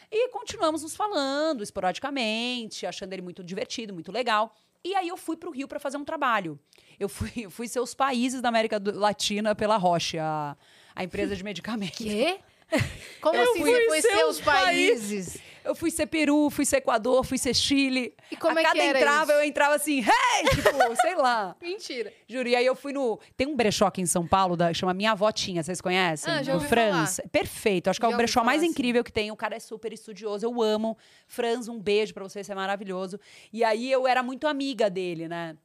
E 0.08 0.28
continuamos 0.28 0.84
nos 0.84 0.94
falando 0.94 1.64
esporadicamente, 1.64 2.86
achando 2.86 3.12
ele 3.12 3.22
muito 3.22 3.42
divertido, 3.42 3.92
muito 3.92 4.12
legal. 4.12 4.54
E 4.84 4.94
aí 4.94 5.08
eu 5.08 5.16
fui 5.16 5.36
pro 5.36 5.50
Rio 5.50 5.68
para 5.68 5.78
fazer 5.78 5.96
um 5.96 6.04
trabalho. 6.04 6.58
Eu 6.98 7.08
fui, 7.08 7.30
eu 7.36 7.50
fui 7.50 7.68
ser 7.68 7.80
os 7.80 7.94
países 7.94 8.40
da 8.40 8.48
América 8.48 8.80
Latina 8.84 9.54
pela 9.54 9.76
Roche, 9.76 10.18
a, 10.18 10.56
a 10.94 11.04
empresa 11.04 11.36
de 11.36 11.42
medicamentos. 11.44 11.98
Quê? 11.98 12.38
Como 13.20 13.36
Eu 13.36 13.42
assim 13.42 13.60
fui 13.60 13.70
você 13.70 13.86
conheceu 13.86 14.16
seus 14.16 14.38
os 14.38 14.44
países? 14.44 15.38
Eu 15.64 15.74
fui 15.74 15.90
ser 15.90 16.06
Peru, 16.06 16.50
fui 16.50 16.64
ser 16.64 16.78
Equador, 16.78 17.24
fui 17.24 17.38
ser 17.38 17.54
Chile. 17.54 18.14
E 18.30 18.36
como 18.36 18.58
a 18.58 18.60
é 18.60 18.64
que 18.64 18.70
cada 18.70 18.82
era 18.82 18.98
entrava, 18.98 19.32
isso? 19.32 19.40
eu 19.40 19.44
entrava 19.44 19.74
assim, 19.74 19.98
hey! 20.00 20.48
Tipo, 20.50 20.96
sei 21.00 21.14
lá. 21.14 21.56
Mentira. 21.60 22.12
Juro, 22.28 22.48
e 22.48 22.56
aí 22.56 22.66
eu 22.66 22.74
fui 22.74 22.92
no. 22.92 23.18
Tem 23.36 23.46
um 23.46 23.54
brechó 23.54 23.86
aqui 23.86 24.00
em 24.00 24.06
São 24.06 24.26
Paulo, 24.26 24.56
da, 24.56 24.72
chama 24.74 24.92
Minha 24.92 25.12
Avó 25.12 25.30
Tinha, 25.30 25.62
vocês 25.62 25.80
conhecem? 25.80 26.32
Ah, 26.32 26.42
já 26.42 26.52
no 26.52 26.58
ouvi 26.58 26.68
Franz. 26.68 27.20
Perfeito, 27.30 27.88
acho 27.88 28.00
que 28.00 28.06
é 28.06 28.08
Já 28.08 28.10
o 28.10 28.12
ouvi 28.12 28.24
brechó 28.24 28.42
mais 28.42 28.60
falar, 28.60 28.66
sim. 28.66 28.70
incrível 28.70 29.04
que 29.04 29.12
tem. 29.12 29.30
O 29.30 29.36
cara 29.36 29.56
é 29.56 29.60
super 29.60 29.92
estudioso, 29.92 30.44
eu 30.44 30.60
amo. 30.62 30.96
Franz, 31.26 31.68
um 31.68 31.78
beijo 31.80 32.12
pra 32.12 32.24
você, 32.24 32.42
você 32.42 32.52
é 32.52 32.54
maravilhoso. 32.54 33.18
E 33.52 33.62
aí 33.62 33.90
eu 33.90 34.06
era 34.06 34.22
muito 34.22 34.46
amiga 34.46 34.90
dele, 34.90 35.28
né? 35.28 35.56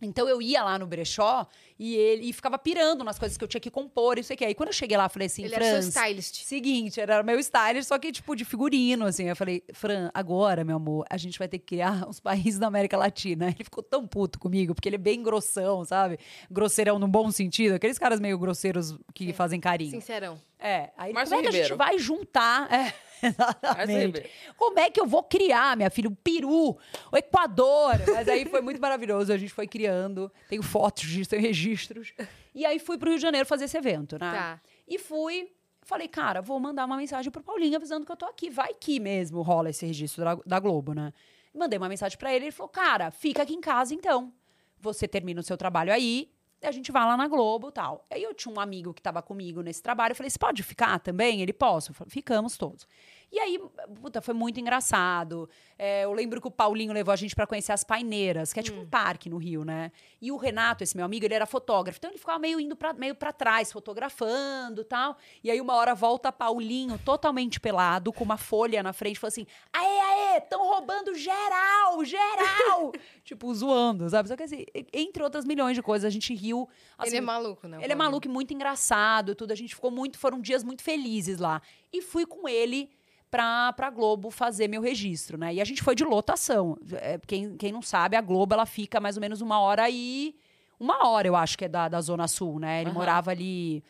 Então 0.00 0.28
eu 0.28 0.40
ia 0.40 0.62
lá 0.62 0.78
no 0.78 0.86
brechó 0.86 1.46
e 1.78 1.94
ele 1.96 2.28
e 2.28 2.32
ficava 2.32 2.58
pirando 2.58 3.02
nas 3.04 3.18
coisas 3.18 3.36
que 3.36 3.44
eu 3.44 3.48
tinha 3.48 3.60
que 3.60 3.70
compor, 3.70 4.18
isso 4.18 4.32
aqui. 4.32 4.44
Aí 4.44 4.54
quando 4.54 4.68
eu 4.68 4.72
cheguei 4.72 4.96
lá, 4.96 5.06
eu 5.06 5.10
falei 5.10 5.26
assim, 5.26 5.44
Ele 5.44 5.54
era 5.54 5.64
seu 5.64 5.88
stylist. 5.88 6.42
Seguinte, 6.44 7.00
era 7.00 7.22
meu 7.22 7.38
style, 7.42 7.82
só 7.82 7.98
que 7.98 8.12
tipo 8.12 8.34
de 8.36 8.44
figurino, 8.44 9.06
assim. 9.06 9.24
Eu 9.24 9.36
falei, 9.36 9.62
Fran, 9.72 10.10
agora, 10.14 10.64
meu 10.64 10.76
amor, 10.76 11.04
a 11.10 11.16
gente 11.16 11.38
vai 11.38 11.48
ter 11.48 11.58
que 11.58 11.66
criar 11.66 12.06
os 12.08 12.20
países 12.20 12.58
da 12.58 12.66
América 12.66 12.96
Latina. 12.96 13.48
Ele 13.48 13.64
ficou 13.64 13.82
tão 13.82 14.06
puto 14.06 14.38
comigo, 14.38 14.74
porque 14.74 14.88
ele 14.88 14.96
é 14.96 14.98
bem 14.98 15.22
grossão, 15.22 15.84
sabe? 15.84 16.18
Grosseirão 16.50 16.98
no 16.98 17.08
bom 17.08 17.30
sentido, 17.30 17.74
aqueles 17.74 17.98
caras 17.98 18.20
meio 18.20 18.38
grosseiros 18.38 18.96
que 19.14 19.32
fazem 19.32 19.60
carinho. 19.60 19.90
Sincerão. 19.90 20.40
É, 20.58 20.90
aí 20.96 21.12
Márcio 21.12 21.36
como 21.36 21.46
é 21.46 21.50
que 21.50 21.56
a 21.56 21.62
gente 21.62 21.76
vai 21.76 21.98
juntar? 21.98 22.72
É, 22.72 22.92
exatamente. 23.22 24.30
Como 24.56 24.78
é 24.78 24.90
que 24.90 25.00
eu 25.00 25.06
vou 25.06 25.22
criar, 25.22 25.76
minha 25.76 25.90
filha, 25.90 26.08
o 26.08 26.16
Peru, 26.16 26.76
o 27.12 27.16
Equador? 27.16 27.94
Mas 28.14 28.28
aí 28.28 28.44
foi 28.46 28.60
muito 28.60 28.80
maravilhoso, 28.80 29.32
a 29.32 29.38
gente 29.38 29.52
foi 29.52 29.66
criando, 29.66 30.30
tenho 30.48 30.62
fotos 30.62 31.04
disso, 31.04 31.30
tenho 31.30 31.42
registros. 31.42 32.12
E 32.54 32.64
aí 32.66 32.78
fui 32.78 32.98
pro 32.98 33.08
Rio 33.08 33.18
de 33.18 33.22
Janeiro 33.22 33.46
fazer 33.46 33.64
esse 33.66 33.76
evento, 33.76 34.18
né? 34.18 34.30
Tá. 34.30 34.60
E 34.86 34.98
fui, 34.98 35.50
falei, 35.82 36.08
cara, 36.08 36.40
vou 36.40 36.58
mandar 36.58 36.84
uma 36.84 36.96
mensagem 36.96 37.30
pro 37.30 37.42
Paulinho 37.42 37.76
avisando 37.76 38.04
que 38.04 38.12
eu 38.12 38.16
tô 38.16 38.26
aqui. 38.26 38.50
Vai 38.50 38.74
que 38.74 38.98
mesmo 38.98 39.42
rola 39.42 39.70
esse 39.70 39.86
registro 39.86 40.24
da, 40.24 40.34
da 40.46 40.58
Globo, 40.58 40.92
né? 40.92 41.12
Mandei 41.54 41.78
uma 41.78 41.88
mensagem 41.88 42.16
pra 42.18 42.34
ele, 42.34 42.46
ele 42.46 42.52
falou, 42.52 42.68
cara, 42.68 43.10
fica 43.10 43.42
aqui 43.42 43.54
em 43.54 43.60
casa 43.60 43.94
então. 43.94 44.32
Você 44.80 45.08
termina 45.08 45.40
o 45.40 45.42
seu 45.42 45.56
trabalho 45.56 45.92
aí, 45.92 46.30
a 46.62 46.70
gente 46.72 46.90
vai 46.90 47.04
lá 47.04 47.16
na 47.16 47.28
Globo 47.28 47.70
tal. 47.70 48.06
Aí 48.10 48.22
eu 48.22 48.34
tinha 48.34 48.52
um 48.52 48.60
amigo 48.60 48.92
que 48.92 49.02
tava 49.02 49.22
comigo 49.22 49.62
nesse 49.62 49.82
trabalho, 49.82 50.12
eu 50.12 50.16
falei, 50.16 50.30
você 50.30 50.38
pode 50.38 50.62
ficar 50.62 50.98
também? 50.98 51.40
Ele, 51.40 51.52
posso. 51.52 51.94
Falei, 51.94 52.10
Ficamos 52.10 52.56
todos. 52.56 52.86
E 53.30 53.38
aí, 53.38 53.60
puta, 54.00 54.22
foi 54.22 54.32
muito 54.32 54.58
engraçado. 54.58 55.48
É, 55.78 56.04
eu 56.04 56.12
lembro 56.12 56.40
que 56.40 56.48
o 56.48 56.50
Paulinho 56.50 56.92
levou 56.94 57.12
a 57.12 57.16
gente 57.16 57.34
pra 57.34 57.46
conhecer 57.46 57.72
as 57.72 57.84
paineiras, 57.84 58.52
que 58.52 58.60
é 58.60 58.62
tipo 58.62 58.80
um 58.80 58.86
parque 58.86 59.28
no 59.28 59.36
Rio, 59.36 59.64
né? 59.64 59.92
E 60.20 60.32
o 60.32 60.36
Renato, 60.36 60.82
esse 60.82 60.96
meu 60.96 61.04
amigo, 61.04 61.26
ele 61.26 61.34
era 61.34 61.44
fotógrafo. 61.44 61.98
Então 61.98 62.10
ele 62.10 62.18
ficava 62.18 62.38
meio 62.38 62.58
indo 62.58 62.74
pra, 62.74 62.94
meio 62.94 63.14
pra 63.14 63.32
trás, 63.32 63.70
fotografando 63.70 64.80
e 64.80 64.84
tal. 64.84 65.16
E 65.44 65.50
aí, 65.50 65.60
uma 65.60 65.74
hora 65.74 65.94
volta 65.94 66.32
Paulinho, 66.32 66.98
totalmente 66.98 67.60
pelado, 67.60 68.12
com 68.12 68.24
uma 68.24 68.38
folha 68.38 68.82
na 68.82 68.94
frente, 68.94 69.18
falou 69.18 69.28
assim: 69.28 69.46
aê, 69.72 69.84
aê, 70.00 70.38
estão 70.38 70.66
roubando 70.66 71.14
geral, 71.14 72.02
geral! 72.04 72.92
tipo, 73.24 73.52
zoando, 73.54 74.08
sabe? 74.08 74.28
Só 74.28 74.36
que 74.36 74.42
assim, 74.44 74.64
entre 74.92 75.22
outras 75.22 75.44
milhões 75.44 75.76
de 75.76 75.82
coisas, 75.82 76.06
a 76.06 76.10
gente 76.10 76.34
riu. 76.34 76.66
assim, 76.96 77.10
Ele 77.10 77.18
é 77.18 77.20
maluco, 77.20 77.68
né? 77.68 77.78
ele 77.82 77.92
é 77.92 77.96
maluco 77.96 78.26
e 78.26 78.30
muito 78.30 78.54
engraçado, 78.54 79.34
tudo. 79.34 79.52
A 79.52 79.56
gente 79.56 79.74
ficou 79.74 79.90
muito, 79.90 80.18
foram 80.18 80.40
dias 80.40 80.64
muito 80.64 80.82
felizes 80.82 81.38
lá. 81.38 81.60
E 81.92 82.00
fui 82.00 82.24
com 82.24 82.48
ele 82.48 82.90
pra, 83.30 83.72
pra 83.72 83.90
Globo 83.90 84.30
fazer 84.30 84.68
meu 84.68 84.80
registro, 84.80 85.36
né? 85.38 85.54
E 85.54 85.60
a 85.60 85.64
gente 85.64 85.82
foi 85.82 85.94
de 85.94 86.04
lotação. 86.04 86.76
É, 86.92 87.18
quem, 87.26 87.56
quem 87.56 87.72
não 87.72 87.82
sabe, 87.82 88.16
a 88.16 88.20
Globo, 88.20 88.54
ela 88.54 88.66
fica 88.66 89.00
mais 89.00 89.16
ou 89.16 89.20
menos 89.20 89.40
uma 89.40 89.60
hora 89.60 89.88
e... 89.90 90.34
Uma 90.80 91.08
hora, 91.08 91.26
eu 91.26 91.34
acho 91.34 91.58
que 91.58 91.64
é 91.64 91.68
da, 91.68 91.88
da 91.88 92.00
Zona 92.00 92.28
Sul, 92.28 92.60
né? 92.60 92.80
Ele 92.80 92.90
Aham. 92.90 92.98
morava 92.98 93.30
ali... 93.30 93.82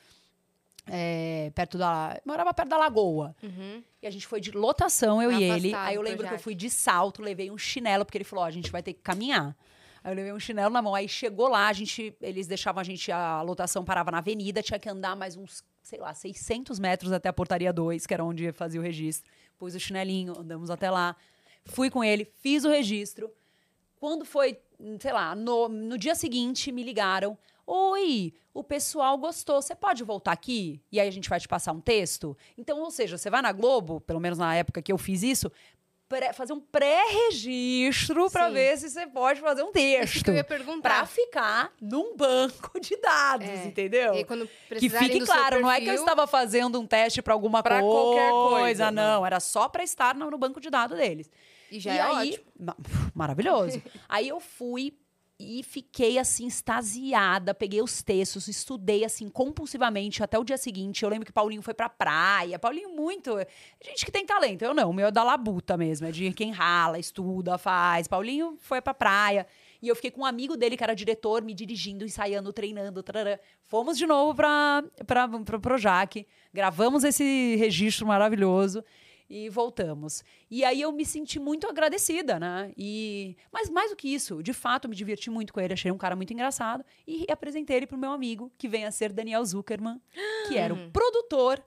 é, 0.87 1.53
perto 1.55 1.77
da... 1.77 2.19
Morava 2.25 2.55
perto 2.55 2.69
da 2.69 2.79
Lagoa. 2.79 3.37
Uhum. 3.43 3.83
E 4.03 4.07
a 4.07 4.11
gente 4.11 4.27
foi 4.27 4.41
de 4.41 4.53
lotação, 4.53 5.21
eu 5.21 5.33
e 5.33 5.43
ele. 5.43 5.69
Afastado 5.69 5.89
Aí 5.89 5.95
eu 5.97 6.03
lembro 6.03 6.27
que 6.27 6.35
eu 6.35 6.39
fui 6.39 6.55
de 6.55 6.71
salto, 6.71 7.21
levei 7.21 7.51
um 7.51 7.59
chinelo, 7.59 8.05
porque 8.05 8.17
ele 8.17 8.25
falou: 8.25 8.45
a 8.45 8.51
gente 8.51 8.71
vai 8.71 8.83
ter 8.83 8.93
que 8.93 9.01
caminhar. 9.01 9.57
Aí 10.05 10.13
eu 10.13 10.17
levei 10.17 10.33
um 10.33 10.39
chinelo 10.39 10.73
na 10.73 10.81
mão. 10.81 10.95
Aí 10.95 11.09
chegou 11.09 11.49
lá, 11.49 11.67
a 11.67 11.73
gente, 11.73 12.15
eles 12.21 12.47
deixavam 12.47 12.81
a 12.81 12.85
gente, 12.85 13.11
a 13.11 13.43
lotação 13.43 13.85
parava 13.85 14.13
na 14.13 14.19
avenida, 14.19 14.63
tinha 14.63 14.79
que 14.79 14.89
andar 14.89 15.17
mais 15.17 15.37
uns, 15.37 15.65
sei 15.89 15.99
lá, 15.99 16.13
600 16.13 16.79
metros 16.79 17.13
até 17.13 17.31
a 17.31 17.33
portaria 17.33 17.73
2, 17.73 18.07
que 18.07 18.13
era 18.13 18.23
onde 18.23 18.53
fazia 18.53 18.79
o 18.79 18.85
registro. 18.85 19.31
Pus 19.57 19.75
o 19.75 19.81
chinelinho, 19.81 20.39
andamos 20.39 20.69
até 20.69 20.91
lá. 20.91 21.17
Fui 21.65 21.89
com 21.89 22.05
ele, 22.05 22.27
fiz 22.43 22.63
o 22.65 22.69
registro. 22.69 23.33
Quando 23.99 24.27
foi, 24.27 24.59
sei 25.01 25.13
lá, 25.15 25.35
no, 25.35 25.67
no 25.67 25.97
dia 25.97 26.15
seguinte, 26.15 26.71
me 26.71 26.83
ligaram. 26.83 27.39
Oi, 27.67 28.35
o 28.53 28.63
pessoal 28.63 29.17
gostou. 29.17 29.63
Você 29.63 29.75
pode 29.75 30.05
voltar 30.05 30.33
aqui? 30.33 30.79
E 30.93 31.01
aí 31.01 31.09
a 31.09 31.11
gente 31.11 31.29
vai 31.29 31.41
te 31.41 31.49
passar 31.49 31.73
um 31.73 31.81
texto? 31.81 32.37
Então, 32.57 32.81
ou 32.81 32.91
seja, 32.91 33.17
você 33.17 33.31
vai 33.31 33.41
na 33.41 33.51
Globo, 33.51 33.99
pelo 34.03 34.21
menos 34.21 34.39
na 34.39 34.55
época 34.55 34.83
que 34.83 34.93
eu 34.93 34.99
fiz 34.99 35.23
isso, 35.23 35.51
pré- 36.09 36.33
fazer 36.33 36.53
um 36.53 36.61
pré-registro 36.61 38.31
para 38.31 38.49
ver 38.49 38.77
se 38.79 38.89
você 38.91 39.07
pode 39.07 39.41
fazer 39.41 39.63
um 39.63 39.73
texto. 39.73 40.17
Isso 40.17 40.25
que 40.25 40.31
eu 40.31 40.35
ia 40.35 40.45
Pra 40.83 41.07
ficar 41.07 41.73
num 41.81 42.17
banco 42.17 42.81
de 42.81 42.97
dados, 42.97 43.47
É. 43.49 43.65
entendeu? 43.67 44.15
E 44.15 44.25
quando 44.25 44.49
Que 44.69 44.89
fique 44.89 45.21
claro, 45.21 45.61
não 45.61 45.71
é 45.71 45.77
que 45.77 45.83
eu 45.83 45.87
perfil- 45.93 46.05
estava 46.05 46.27
fazendo 46.27 46.81
um 46.81 46.87
teste 46.87 47.21
para 47.23 47.35
alguma 47.35 47.63
Pra 47.63 47.81
coisa, 47.81 47.93
qualquer 47.93 48.31
coisa, 48.31 48.91
não. 48.91 49.25
Era 49.27 49.41
só 49.41 49.69
para 49.69 49.83
estar 49.83 50.15
no, 50.15 50.31
no 50.31 50.39
banco 50.39 50.61
de 50.61 50.71
dados 50.71 50.97
deles. 50.97 51.31
E 51.71 51.79
já 51.79 51.93
e 51.95 51.99
é 51.99 52.01
aí, 52.03 52.29
ótimo. 52.31 52.45
ma- 52.59 52.77
maravilhoso. 53.15 53.83
aí 54.09 54.29
eu 54.29 54.41
fui 54.41 54.97
e 55.41 55.63
fiquei 55.63 56.19
assim 56.19 56.49
extasiada, 56.49 57.55
peguei 57.55 57.81
os 57.81 58.03
textos, 58.03 58.49
estudei 58.49 59.05
assim 59.05 59.29
compulsivamente 59.29 60.21
até 60.21 60.37
o 60.37 60.43
dia 60.43 60.59
seguinte. 60.59 61.05
Eu 61.05 61.09
lembro 61.09 61.25
que 61.25 61.33
Paulinho 61.33 61.63
foi 61.63 61.75
pra 61.75 61.89
praia. 61.89 62.59
Paulinho 62.59 62.91
muito, 62.91 63.39
gente 63.85 64.05
que 64.05 64.11
tem 64.11 64.27
talento. 64.27 64.63
Eu 64.63 64.75
não, 64.75 64.91
o 64.91 64.93
meu 64.93 65.07
é 65.07 65.11
da 65.13 65.23
labuta 65.23 65.77
mesmo, 65.77 66.09
é 66.09 66.11
de 66.11 66.33
quem 66.33 66.51
rala, 66.51 66.99
estuda, 66.99 67.57
faz. 67.57 68.09
Paulinho 68.09 68.57
foi 68.59 68.81
pra 68.81 68.93
praia. 68.93 69.47
E 69.81 69.87
eu 69.87 69.95
fiquei 69.95 70.11
com 70.11 70.23
um 70.23 70.27
amigo 70.27 70.57
dele, 70.57 70.77
que 70.77 70.83
era 70.83 70.93
diretor, 70.93 71.41
me 71.41 71.55
dirigindo, 71.55 72.05
ensaiando, 72.05 72.53
treinando. 72.53 73.01
Tarará. 73.01 73.39
Fomos 73.63 73.97
de 73.97 74.07
novo 74.07 74.35
para 74.35 74.83
o 75.55 75.61
Projac, 75.61 76.27
gravamos 76.53 77.05
esse 77.05 77.55
registro 77.57 78.05
maravilhoso 78.05 78.83
e 79.29 79.49
voltamos. 79.49 80.25
E 80.51 80.65
aí 80.65 80.81
eu 80.81 80.91
me 80.93 81.05
senti 81.05 81.39
muito 81.39 81.67
agradecida, 81.69 82.39
né? 82.39 82.73
E 82.77 83.37
mas 83.53 83.69
mais 83.69 83.91
do 83.91 83.97
que 83.97 84.09
isso, 84.13 84.43
de 84.43 84.53
fato, 84.53 84.89
me 84.89 84.97
diverti 84.97 85.31
muito 85.31 85.53
com 85.53 85.61
ele, 85.61 85.75
achei 85.75 85.91
um 85.91 85.99
cara 85.99 86.17
muito 86.17 86.33
engraçado 86.33 86.85
e 87.07 87.27
apresentei 87.31 87.77
ele 87.77 87.87
pro 87.87 87.99
meu 87.99 88.13
amigo, 88.13 88.51
que 88.57 88.69
vem 88.69 88.85
a 88.85 88.91
ser 88.91 89.13
Daniel 89.13 89.45
Zuckerman, 89.45 90.01
que 90.49 90.57
era 90.57 90.73
o 90.73 90.91
produtor 90.93 91.63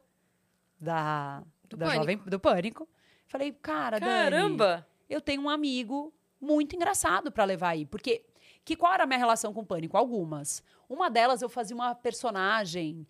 da 0.79 1.43
Do 1.69 1.77
da 1.77 1.85
Pânico. 1.85 2.01
Jovem 2.01 2.17
do 2.25 2.39
Pânico. 2.39 2.89
Falei, 3.27 3.51
cara, 3.53 3.99
Dani, 3.99 4.11
Caramba! 4.31 4.87
eu 5.09 5.21
tenho 5.21 5.41
um 5.41 5.49
amigo 5.49 6.13
muito 6.39 6.75
engraçado 6.75 7.31
pra 7.31 7.45
levar 7.45 7.69
aí. 7.69 7.85
Porque 7.85 8.25
que 8.65 8.75
qual 8.75 8.93
era 8.93 9.03
a 9.03 9.07
minha 9.07 9.19
relação 9.19 9.53
com 9.53 9.61
o 9.61 9.65
pânico? 9.65 9.95
Algumas. 9.95 10.63
Uma 10.89 11.09
delas 11.09 11.41
eu 11.41 11.49
fazia 11.49 11.75
uma 11.75 11.95
personagem 11.95 13.07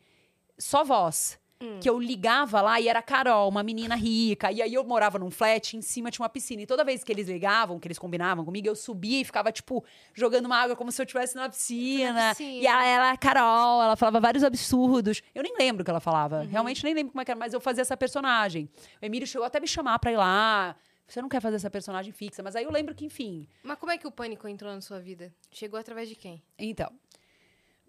só 0.58 0.84
voz. 0.84 1.39
Que 1.80 1.89
eu 1.89 1.99
ligava 1.99 2.62
lá 2.62 2.80
e 2.80 2.88
era 2.88 3.01
Carol, 3.01 3.49
uma 3.49 3.64
menina 3.64 3.95
rica. 3.95 4.51
E 4.51 4.62
aí 4.62 4.74
eu 4.74 4.84
morava 4.84 5.18
num 5.20 5.30
flat, 5.30 5.76
em 5.76 5.82
cima 5.82 6.12
tinha 6.12 6.24
uma 6.24 6.30
piscina. 6.30 6.62
E 6.62 6.66
toda 6.66 6.84
vez 6.84 7.03
que 7.03 7.12
eles 7.12 7.28
ligavam, 7.28 7.80
que 7.80 7.88
eles 7.88 7.99
combinavam 7.99 8.43
comigo, 8.43 8.68
eu 8.68 8.76
subia 8.76 9.22
e 9.22 9.24
ficava, 9.24 9.51
tipo, 9.51 9.84
jogando 10.14 10.45
uma 10.45 10.57
água 10.57 10.76
como 10.76 10.91
se 10.91 11.01
eu 11.01 11.03
estivesse 11.03 11.36
na 11.36 11.49
piscina. 11.49 12.30
piscina. 12.32 12.64
E 12.64 12.68
ela 12.68 12.86
era 12.86 13.12
a 13.12 13.18
Carol, 13.18 13.84
ela 13.84 13.95
falava 13.95 14.20
vários 14.20 14.43
absurdos. 14.43 15.22
Eu 15.34 15.43
nem 15.43 15.55
lembro 15.57 15.82
o 15.82 15.86
que 15.86 15.91
ela 15.91 15.99
falava. 15.99 16.43
Realmente 16.43 16.84
nem 16.84 16.93
lembro 16.93 17.12
como 17.12 17.22
é 17.22 17.26
que 17.26 17.32
era, 17.32 17.39
mas 17.39 17.53
eu 17.53 17.59
fazia 17.59 17.82
essa 17.82 17.97
personagem. 17.97 18.70
O 19.01 19.05
Emílio 19.05 19.28
chegou 19.28 19.45
até 19.45 19.59
me 19.59 19.68
chamar 19.68 19.99
pra 19.99 20.12
ir 20.12 20.18
lá. 20.18 20.76
Você 21.07 21.22
não 21.22 21.28
quer 21.28 21.41
fazer 21.41 21.57
essa 21.57 21.70
personagem 21.70 22.14
fixa, 22.14 22.41
mas 22.41 22.55
aí 22.55 22.64
eu 22.64 22.72
lembro 22.72 22.95
que, 22.95 23.03
enfim. 23.03 23.45
Mas 23.64 23.78
como 23.78 23.91
é 23.91 23.97
que 23.97 24.07
o 24.07 24.12
pânico 24.12 24.47
entrou 24.47 24.74
na 24.74 24.80
sua 24.80 24.97
vida? 24.97 25.34
Chegou 25.51 25.78
através 25.78 26.07
de 26.07 26.16
quem? 26.16 26.41
Então. 26.57 26.89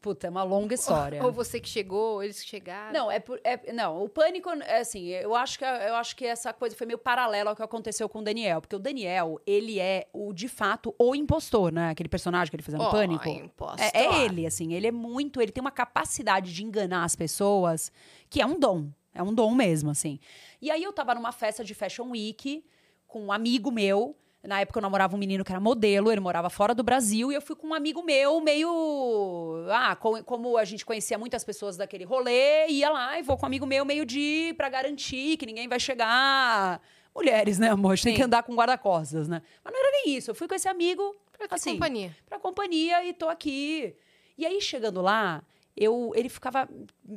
Puta, 0.03 0.27
é 0.27 0.31
uma 0.31 0.43
longa 0.43 0.75
história. 0.75 1.25
Ou 1.25 1.31
você 1.31 1.61
que 1.61 1.69
chegou, 1.69 2.15
ou 2.15 2.23
eles 2.25 2.43
que 2.43 2.49
chegaram? 2.49 2.93
Não, 2.93 3.09
é, 3.11 3.21
por- 3.21 3.41
é- 3.45 3.73
não, 3.73 4.03
o 4.03 4.09
pânico 4.09 4.51
é 4.51 4.81
assim, 4.81 5.07
eu 5.11 5.33
acho 5.35 5.57
que 5.57 5.65
eu 5.65 5.95
acho 5.95 6.17
que 6.17 6.27
essa 6.27 6.53
coisa 6.53 6.75
foi 6.75 6.87
meio 6.89 6.99
paralela 6.99 7.51
ao 7.51 7.57
que 7.57 7.63
aconteceu 7.63 8.09
com 8.09 8.19
o 8.19 8.23
Daniel, 8.23 8.61
porque 8.61 8.75
o 8.75 8.81
Daniel, 8.81 9.41
ele 9.47 9.79
é 9.79 10.09
o 10.13 10.33
de 10.33 10.49
fato 10.49 10.93
o 10.99 11.15
impostor, 11.15 11.73
né? 11.73 11.91
Aquele 11.91 12.09
personagem 12.09 12.51
que 12.51 12.57
ele 12.57 12.65
fazia 12.65 12.79
no 12.79 12.85
Ó, 12.87 12.91
pânico. 12.91 13.29
impostor. 13.29 13.81
É, 13.95 14.07
é 14.07 14.25
ele, 14.25 14.45
assim, 14.45 14.75
ele 14.75 14.89
é 14.89 14.93
muito, 14.93 15.41
ele 15.41 15.53
tem 15.53 15.61
uma 15.61 15.71
capacidade 15.71 16.53
de 16.53 16.65
enganar 16.65 17.05
as 17.05 17.15
pessoas 17.15 17.93
que 18.29 18.43
é 18.43 18.47
um 18.47 18.59
dom, 18.59 18.89
é 19.15 19.23
um 19.23 19.33
dom 19.33 19.55
mesmo, 19.55 19.89
assim. 19.91 20.19
E 20.61 20.69
aí 20.69 20.83
eu 20.83 20.93
tava 20.93 21.15
numa 21.15 21.31
festa 21.31 21.63
de 21.63 21.75
Fashion 21.75 22.11
Week 22.11 22.65
com 23.07 23.27
um 23.27 23.31
amigo 23.33 23.71
meu, 23.71 24.17
na 24.43 24.61
época 24.61 24.79
eu 24.79 24.83
namorava 24.83 25.15
um 25.15 25.19
menino 25.19 25.45
que 25.45 25.53
era 25.53 25.61
modelo, 25.61 26.11
ele 26.11 26.21
morava 26.21 26.51
fora 26.51 26.75
do 26.75 26.83
Brasil, 26.83 27.31
e 27.31 27.35
eu 27.35 27.41
fui 27.43 27.55
com 27.55 27.69
um 27.69 27.75
amigo 27.75 28.03
meu 28.03 28.41
meio. 28.41 29.65
Ah, 29.71 29.95
co- 29.97 30.23
como 30.25 30.57
a 30.57 30.65
gente 30.65 30.85
conhecia 30.85 31.17
muitas 31.19 31.45
pessoas 31.45 31.77
daquele 31.77 32.05
rolê, 32.05 32.67
ia 32.69 32.91
lá 32.91 33.19
e 33.19 33.23
vou 33.23 33.37
com 33.37 33.45
um 33.45 33.47
amigo 33.47 33.67
meu 33.67 33.85
meio 33.85 34.05
de. 34.05 34.55
pra 34.57 34.69
garantir 34.69 35.37
que 35.37 35.47
ninguém 35.47 35.69
vai 35.69 35.79
chegar. 35.81 36.81
Mulheres, 37.15 37.59
né, 37.59 37.69
amor? 37.69 37.93
A 37.93 37.95
gente 37.95 38.05
tem 38.05 38.13
Sim. 38.15 38.19
que 38.21 38.25
andar 38.25 38.43
com 38.43 38.55
guarda-costas, 38.55 39.29
né? 39.29 39.43
Mas 39.63 39.73
não 39.73 39.81
era 39.81 39.91
nem 39.93 40.17
isso. 40.17 40.31
Eu 40.31 40.35
fui 40.35 40.49
com 40.49 40.55
esse 40.55 40.67
amigo. 40.69 41.15
Pra 41.37 41.47
assim, 41.57 41.73
companhia. 41.75 42.17
pra 42.27 42.39
companhia 42.39 43.05
e 43.05 43.13
tô 43.13 43.29
aqui. 43.29 43.95
E 44.39 44.47
aí, 44.47 44.61
chegando 44.63 45.03
lá, 45.03 45.43
eu, 45.77 46.13
ele 46.15 46.29
ficava 46.29 46.69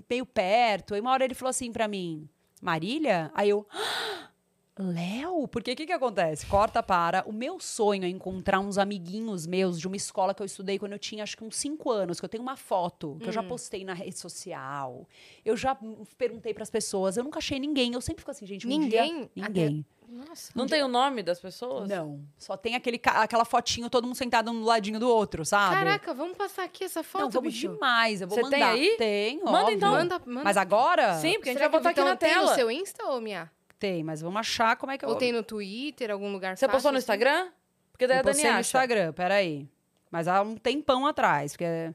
meio 0.09 0.25
perto. 0.25 0.93
Aí 0.93 0.99
uma 1.01 1.11
hora 1.11 1.23
ele 1.23 1.33
falou 1.33 1.49
assim 1.49 1.71
pra 1.71 1.87
mim: 1.87 2.27
Marília? 2.61 3.31
Aí 3.33 3.49
eu. 3.49 3.65
"Ah, 3.71 4.29
Léo? 4.77 5.47
Porque 5.47 5.71
o 5.71 5.75
que, 5.75 5.85
que 5.85 5.93
acontece? 5.93 6.45
Corta 6.45 6.83
para. 6.83 7.23
O 7.25 7.31
meu 7.31 7.59
sonho 7.59 8.03
é 8.03 8.09
encontrar 8.09 8.59
uns 8.59 8.77
amiguinhos 8.77 9.47
meus 9.47 9.79
de 9.79 9.87
uma 9.87 9.95
escola 9.95 10.33
que 10.33 10.41
eu 10.41 10.45
estudei 10.45 10.77
quando 10.77 10.91
eu 10.91 10.99
tinha 10.99 11.23
acho 11.23 11.37
que 11.37 11.43
uns 11.43 11.55
5 11.55 11.89
anos, 11.89 12.19
que 12.19 12.25
eu 12.25 12.29
tenho 12.29 12.43
uma 12.43 12.57
foto, 12.57 13.17
que 13.21 13.29
eu 13.29 13.31
já 13.31 13.41
postei 13.41 13.85
na 13.85 13.93
rede 13.93 14.19
social. 14.19 15.07
Eu 15.45 15.55
já 15.55 15.77
hum, 15.81 16.03
perguntei 16.17 16.53
pras 16.53 16.69
pessoas, 16.69 17.15
eu 17.15 17.23
nunca 17.23 17.39
achei 17.39 17.57
ninguém. 17.57 17.93
Eu 17.93 18.01
sempre 18.01 18.21
fico 18.21 18.31
assim, 18.31 18.45
gente, 18.45 18.67
um 18.67 18.69
Ninguém? 18.69 19.29
dia... 19.33 19.47
Ninguém. 19.47 19.85
Nossa. 20.07 20.51
Não 20.53 20.67
tem 20.67 20.83
o 20.83 20.87
nome 20.87 21.23
das 21.23 21.39
pessoas? 21.39 21.89
Não. 21.89 22.19
Só 22.37 22.55
tem 22.55 22.75
aquele, 22.75 23.01
aquela 23.03 23.43
fotinho, 23.43 23.89
todo 23.89 24.05
mundo 24.05 24.15
sentado 24.15 24.51
um 24.51 24.59
do 24.59 24.65
ladinho 24.65 24.99
do 24.99 25.09
outro, 25.09 25.43
sabe? 25.43 25.75
Caraca, 25.75 26.13
vamos 26.13 26.37
passar 26.37 26.63
aqui 26.63 26.83
essa 26.83 27.01
foto, 27.01 27.23
Não, 27.23 27.29
vamos 27.31 27.53
bicho. 27.53 27.69
demais. 27.69 28.21
Eu 28.21 28.27
vou 28.27 28.35
Você 28.37 28.43
mandar. 28.43 28.57
tem 28.57 28.65
aí? 28.65 28.95
Tenho, 28.97 29.45
Manda 29.45 29.59
óbvio. 29.61 29.75
então. 29.77 29.91
Manda, 29.91 30.21
manda. 30.25 30.43
Mas 30.43 30.57
agora? 30.57 31.15
Sim, 31.15 31.33
porque 31.35 31.49
a 31.49 31.53
gente 31.53 31.59
Será 31.59 31.69
vai 31.69 31.79
botar 31.79 31.93
que 31.93 31.99
aqui 31.99 32.09
na 32.09 32.15
tem 32.15 32.29
tela. 32.29 32.49
no 32.49 32.55
seu 32.55 32.69
Insta, 32.69 33.03
ô 33.09 33.19
Mia? 33.19 33.49
Tem, 33.79 34.03
mas 34.03 34.21
vamos 34.21 34.39
achar 34.39 34.75
como 34.77 34.91
é 34.91 34.97
que 34.97 35.03
eu 35.05 35.09
Ou 35.09 35.15
tem 35.15 35.31
no 35.31 35.43
Twitter, 35.43 36.09
algum 36.11 36.31
lugar 36.31 36.55
Você 36.57 36.65
fácil, 36.65 36.73
postou 36.75 36.91
no 36.91 36.97
assim? 36.97 37.03
Instagram? 37.03 37.49
Porque 37.91 38.07
daí 38.07 38.17
Eu 38.17 38.19
a 38.19 38.23
Dani 38.23 38.33
postei 38.35 38.51
no 38.51 38.57
acha. 38.57 38.67
Instagram, 38.67 39.13
peraí. 39.13 39.69
Mas 40.09 40.27
há 40.27 40.41
um 40.41 40.55
tempão 40.55 41.05
atrás. 41.05 41.51
Porque... 41.53 41.93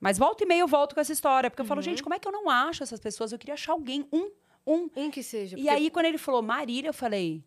Mas 0.00 0.18
volta 0.18 0.42
e 0.42 0.46
meia 0.46 0.60
eu 0.60 0.66
volto 0.68 0.94
com 0.94 1.00
essa 1.00 1.12
história. 1.12 1.48
Porque 1.50 1.60
eu 1.60 1.64
Uhum. 1.64 1.68
falo, 1.68 1.82
gente, 1.82 2.02
como 2.02 2.14
é 2.14 2.18
que 2.18 2.26
eu 2.26 2.32
não 2.32 2.50
acho 2.50 2.82
essas 2.82 2.98
pessoas? 3.00 3.30
Eu 3.32 3.38
queria 3.38 3.54
achar 3.54 3.72
alguém, 3.72 4.06
um, 4.12 4.30
um. 4.66 4.90
Um 4.96 5.10
que 5.10 5.22
seja. 5.22 5.56
E 5.58 5.68
aí, 5.68 5.90
quando 5.90 6.06
ele 6.06 6.18
falou 6.18 6.42
Marília, 6.42 6.88
eu 6.88 6.94
falei, 6.94 7.42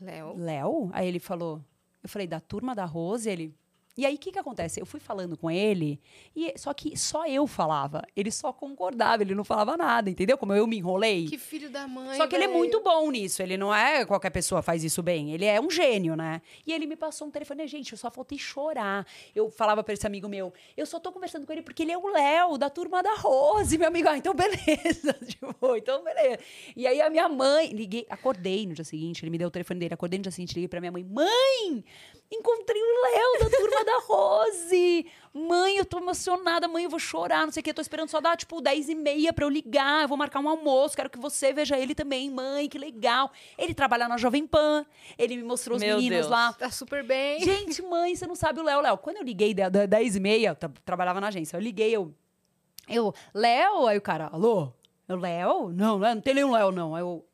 Léo. 0.00 0.34
Léo? 0.38 0.90
Aí 0.94 1.06
ele 1.06 1.18
falou, 1.18 1.62
eu 2.02 2.08
falei, 2.08 2.26
da 2.26 2.40
turma 2.40 2.74
da 2.74 2.86
Rose? 2.86 3.28
Ele. 3.28 3.54
E 3.96 4.06
aí, 4.06 4.14
o 4.14 4.18
que 4.18 4.32
que 4.32 4.38
acontece? 4.38 4.80
Eu 4.80 4.86
fui 4.86 5.00
falando 5.00 5.36
com 5.36 5.50
ele, 5.50 6.00
e 6.34 6.54
só 6.56 6.72
que 6.72 6.96
só 6.96 7.26
eu 7.26 7.46
falava. 7.46 8.02
Ele 8.16 8.30
só 8.30 8.52
concordava, 8.52 9.22
ele 9.22 9.34
não 9.34 9.44
falava 9.44 9.76
nada, 9.76 10.08
entendeu? 10.08 10.38
Como 10.38 10.52
eu 10.54 10.66
me 10.66 10.78
enrolei. 10.78 11.26
Que 11.26 11.36
filho 11.36 11.68
da 11.68 11.86
mãe. 11.86 12.16
Só 12.16 12.26
que 12.26 12.34
ele 12.34 12.44
é 12.44 12.48
muito 12.48 12.80
bom 12.80 13.10
nisso. 13.10 13.42
Ele 13.42 13.56
não 13.56 13.74
é 13.74 14.04
qualquer 14.04 14.30
pessoa 14.30 14.62
faz 14.62 14.84
isso 14.84 15.02
bem. 15.02 15.32
Ele 15.32 15.44
é 15.44 15.60
um 15.60 15.70
gênio, 15.70 16.16
né? 16.16 16.40
E 16.66 16.72
ele 16.72 16.86
me 16.86 16.96
passou 16.96 17.26
um 17.26 17.30
telefone. 17.30 17.66
Gente, 17.66 17.92
eu 17.92 17.98
só 17.98 18.10
faltei 18.10 18.38
chorar. 18.38 19.06
Eu 19.34 19.50
falava 19.50 19.82
pra 19.82 19.92
esse 19.92 20.06
amigo 20.06 20.28
meu, 20.28 20.52
eu 20.76 20.86
só 20.86 20.98
tô 20.98 21.12
conversando 21.12 21.46
com 21.46 21.52
ele 21.52 21.62
porque 21.62 21.82
ele 21.82 21.92
é 21.92 21.98
o 21.98 22.08
Léo, 22.08 22.56
da 22.56 22.70
turma 22.70 23.02
da 23.02 23.14
Rose. 23.14 23.76
Meu 23.76 23.88
amigo, 23.88 24.08
ah, 24.08 24.16
então 24.16 24.34
beleza. 24.34 25.12
tipo, 25.26 25.76
então 25.76 26.02
beleza. 26.02 26.38
E 26.76 26.86
aí 26.86 27.00
a 27.00 27.10
minha 27.10 27.28
mãe, 27.28 27.68
liguei, 27.68 28.06
acordei 28.08 28.66
no 28.66 28.74
dia 28.74 28.84
seguinte, 28.84 29.24
ele 29.24 29.30
me 29.30 29.38
deu 29.38 29.48
o 29.48 29.50
telefone 29.50 29.80
dele, 29.80 29.94
acordei 29.94 30.18
no 30.18 30.22
dia 30.22 30.32
seguinte, 30.32 30.54
liguei 30.54 30.68
pra 30.68 30.80
minha 30.80 30.92
mãe, 30.92 31.04
mãe, 31.04 31.84
encontrei 32.30 32.80
o 32.80 33.02
Léo 33.02 33.50
da 33.50 33.56
turma 33.56 33.84
da 33.84 33.89
Rose. 34.06 35.06
Mãe, 35.32 35.76
eu 35.76 35.84
tô 35.84 35.98
emocionada, 35.98 36.66
mãe, 36.66 36.82
eu 36.84 36.90
vou 36.90 36.98
chorar, 36.98 37.44
não 37.44 37.52
sei 37.52 37.60
o 37.60 37.64
que, 37.64 37.70
eu 37.70 37.74
tô 37.74 37.80
esperando 37.80 38.08
só 38.08 38.20
dar, 38.20 38.36
tipo, 38.36 38.60
10 38.60 38.88
e 38.88 38.94
meia 38.96 39.32
pra 39.32 39.44
eu 39.44 39.48
ligar, 39.48 40.02
eu 40.02 40.08
vou 40.08 40.16
marcar 40.18 40.40
um 40.40 40.48
almoço, 40.48 40.96
quero 40.96 41.08
que 41.08 41.18
você 41.20 41.52
veja 41.52 41.78
ele 41.78 41.94
também, 41.94 42.28
mãe, 42.30 42.68
que 42.68 42.76
legal. 42.76 43.30
Ele 43.56 43.72
trabalha 43.72 44.08
na 44.08 44.16
Jovem 44.16 44.44
Pan, 44.44 44.84
ele 45.16 45.36
me 45.36 45.44
mostrou 45.44 45.76
os 45.76 45.82
Meu 45.82 45.96
meninos 45.98 46.18
Deus. 46.20 46.28
lá. 46.30 46.52
Tá 46.52 46.68
super 46.70 47.04
bem. 47.04 47.40
Gente, 47.44 47.80
mãe, 47.82 48.14
você 48.16 48.26
não 48.26 48.34
sabe 48.34 48.58
o 48.58 48.64
Léo, 48.64 48.80
Léo. 48.80 48.98
Quando 48.98 49.18
eu 49.18 49.22
liguei 49.22 49.54
da, 49.54 49.68
da 49.68 49.86
10 49.86 50.16
e 50.16 50.20
meia, 50.20 50.48
eu 50.48 50.56
tra- 50.56 50.72
trabalhava 50.84 51.20
na 51.20 51.28
agência, 51.28 51.56
eu 51.56 51.60
liguei, 51.60 51.90
eu, 51.94 52.12
eu, 52.88 53.14
Léo? 53.32 53.86
Aí 53.86 53.98
o 53.98 54.02
cara, 54.02 54.26
alô? 54.32 54.72
Eu, 55.06 55.16
Léo? 55.16 55.68
Não, 55.70 55.96
não, 55.96 56.14
não 56.16 56.20
tem 56.20 56.34
nenhum 56.34 56.50
Léo, 56.52 56.72
não. 56.72 56.92
Aí 56.94 57.02
eu, 57.02 57.24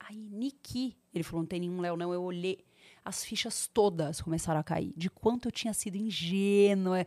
aí, 0.00 0.16
Niki. 0.16 0.96
Ele 1.14 1.22
falou, 1.22 1.42
não 1.42 1.46
tem 1.46 1.60
nenhum 1.60 1.82
Léo, 1.82 1.96
não. 1.98 2.14
Eu 2.14 2.22
olhei, 2.22 2.64
as 3.04 3.24
fichas 3.24 3.66
todas 3.66 4.20
começaram 4.20 4.60
a 4.60 4.64
cair, 4.64 4.92
de 4.96 5.10
quanto 5.10 5.48
eu 5.48 5.52
tinha 5.52 5.72
sido 5.74 5.96
ingênua. 5.96 7.06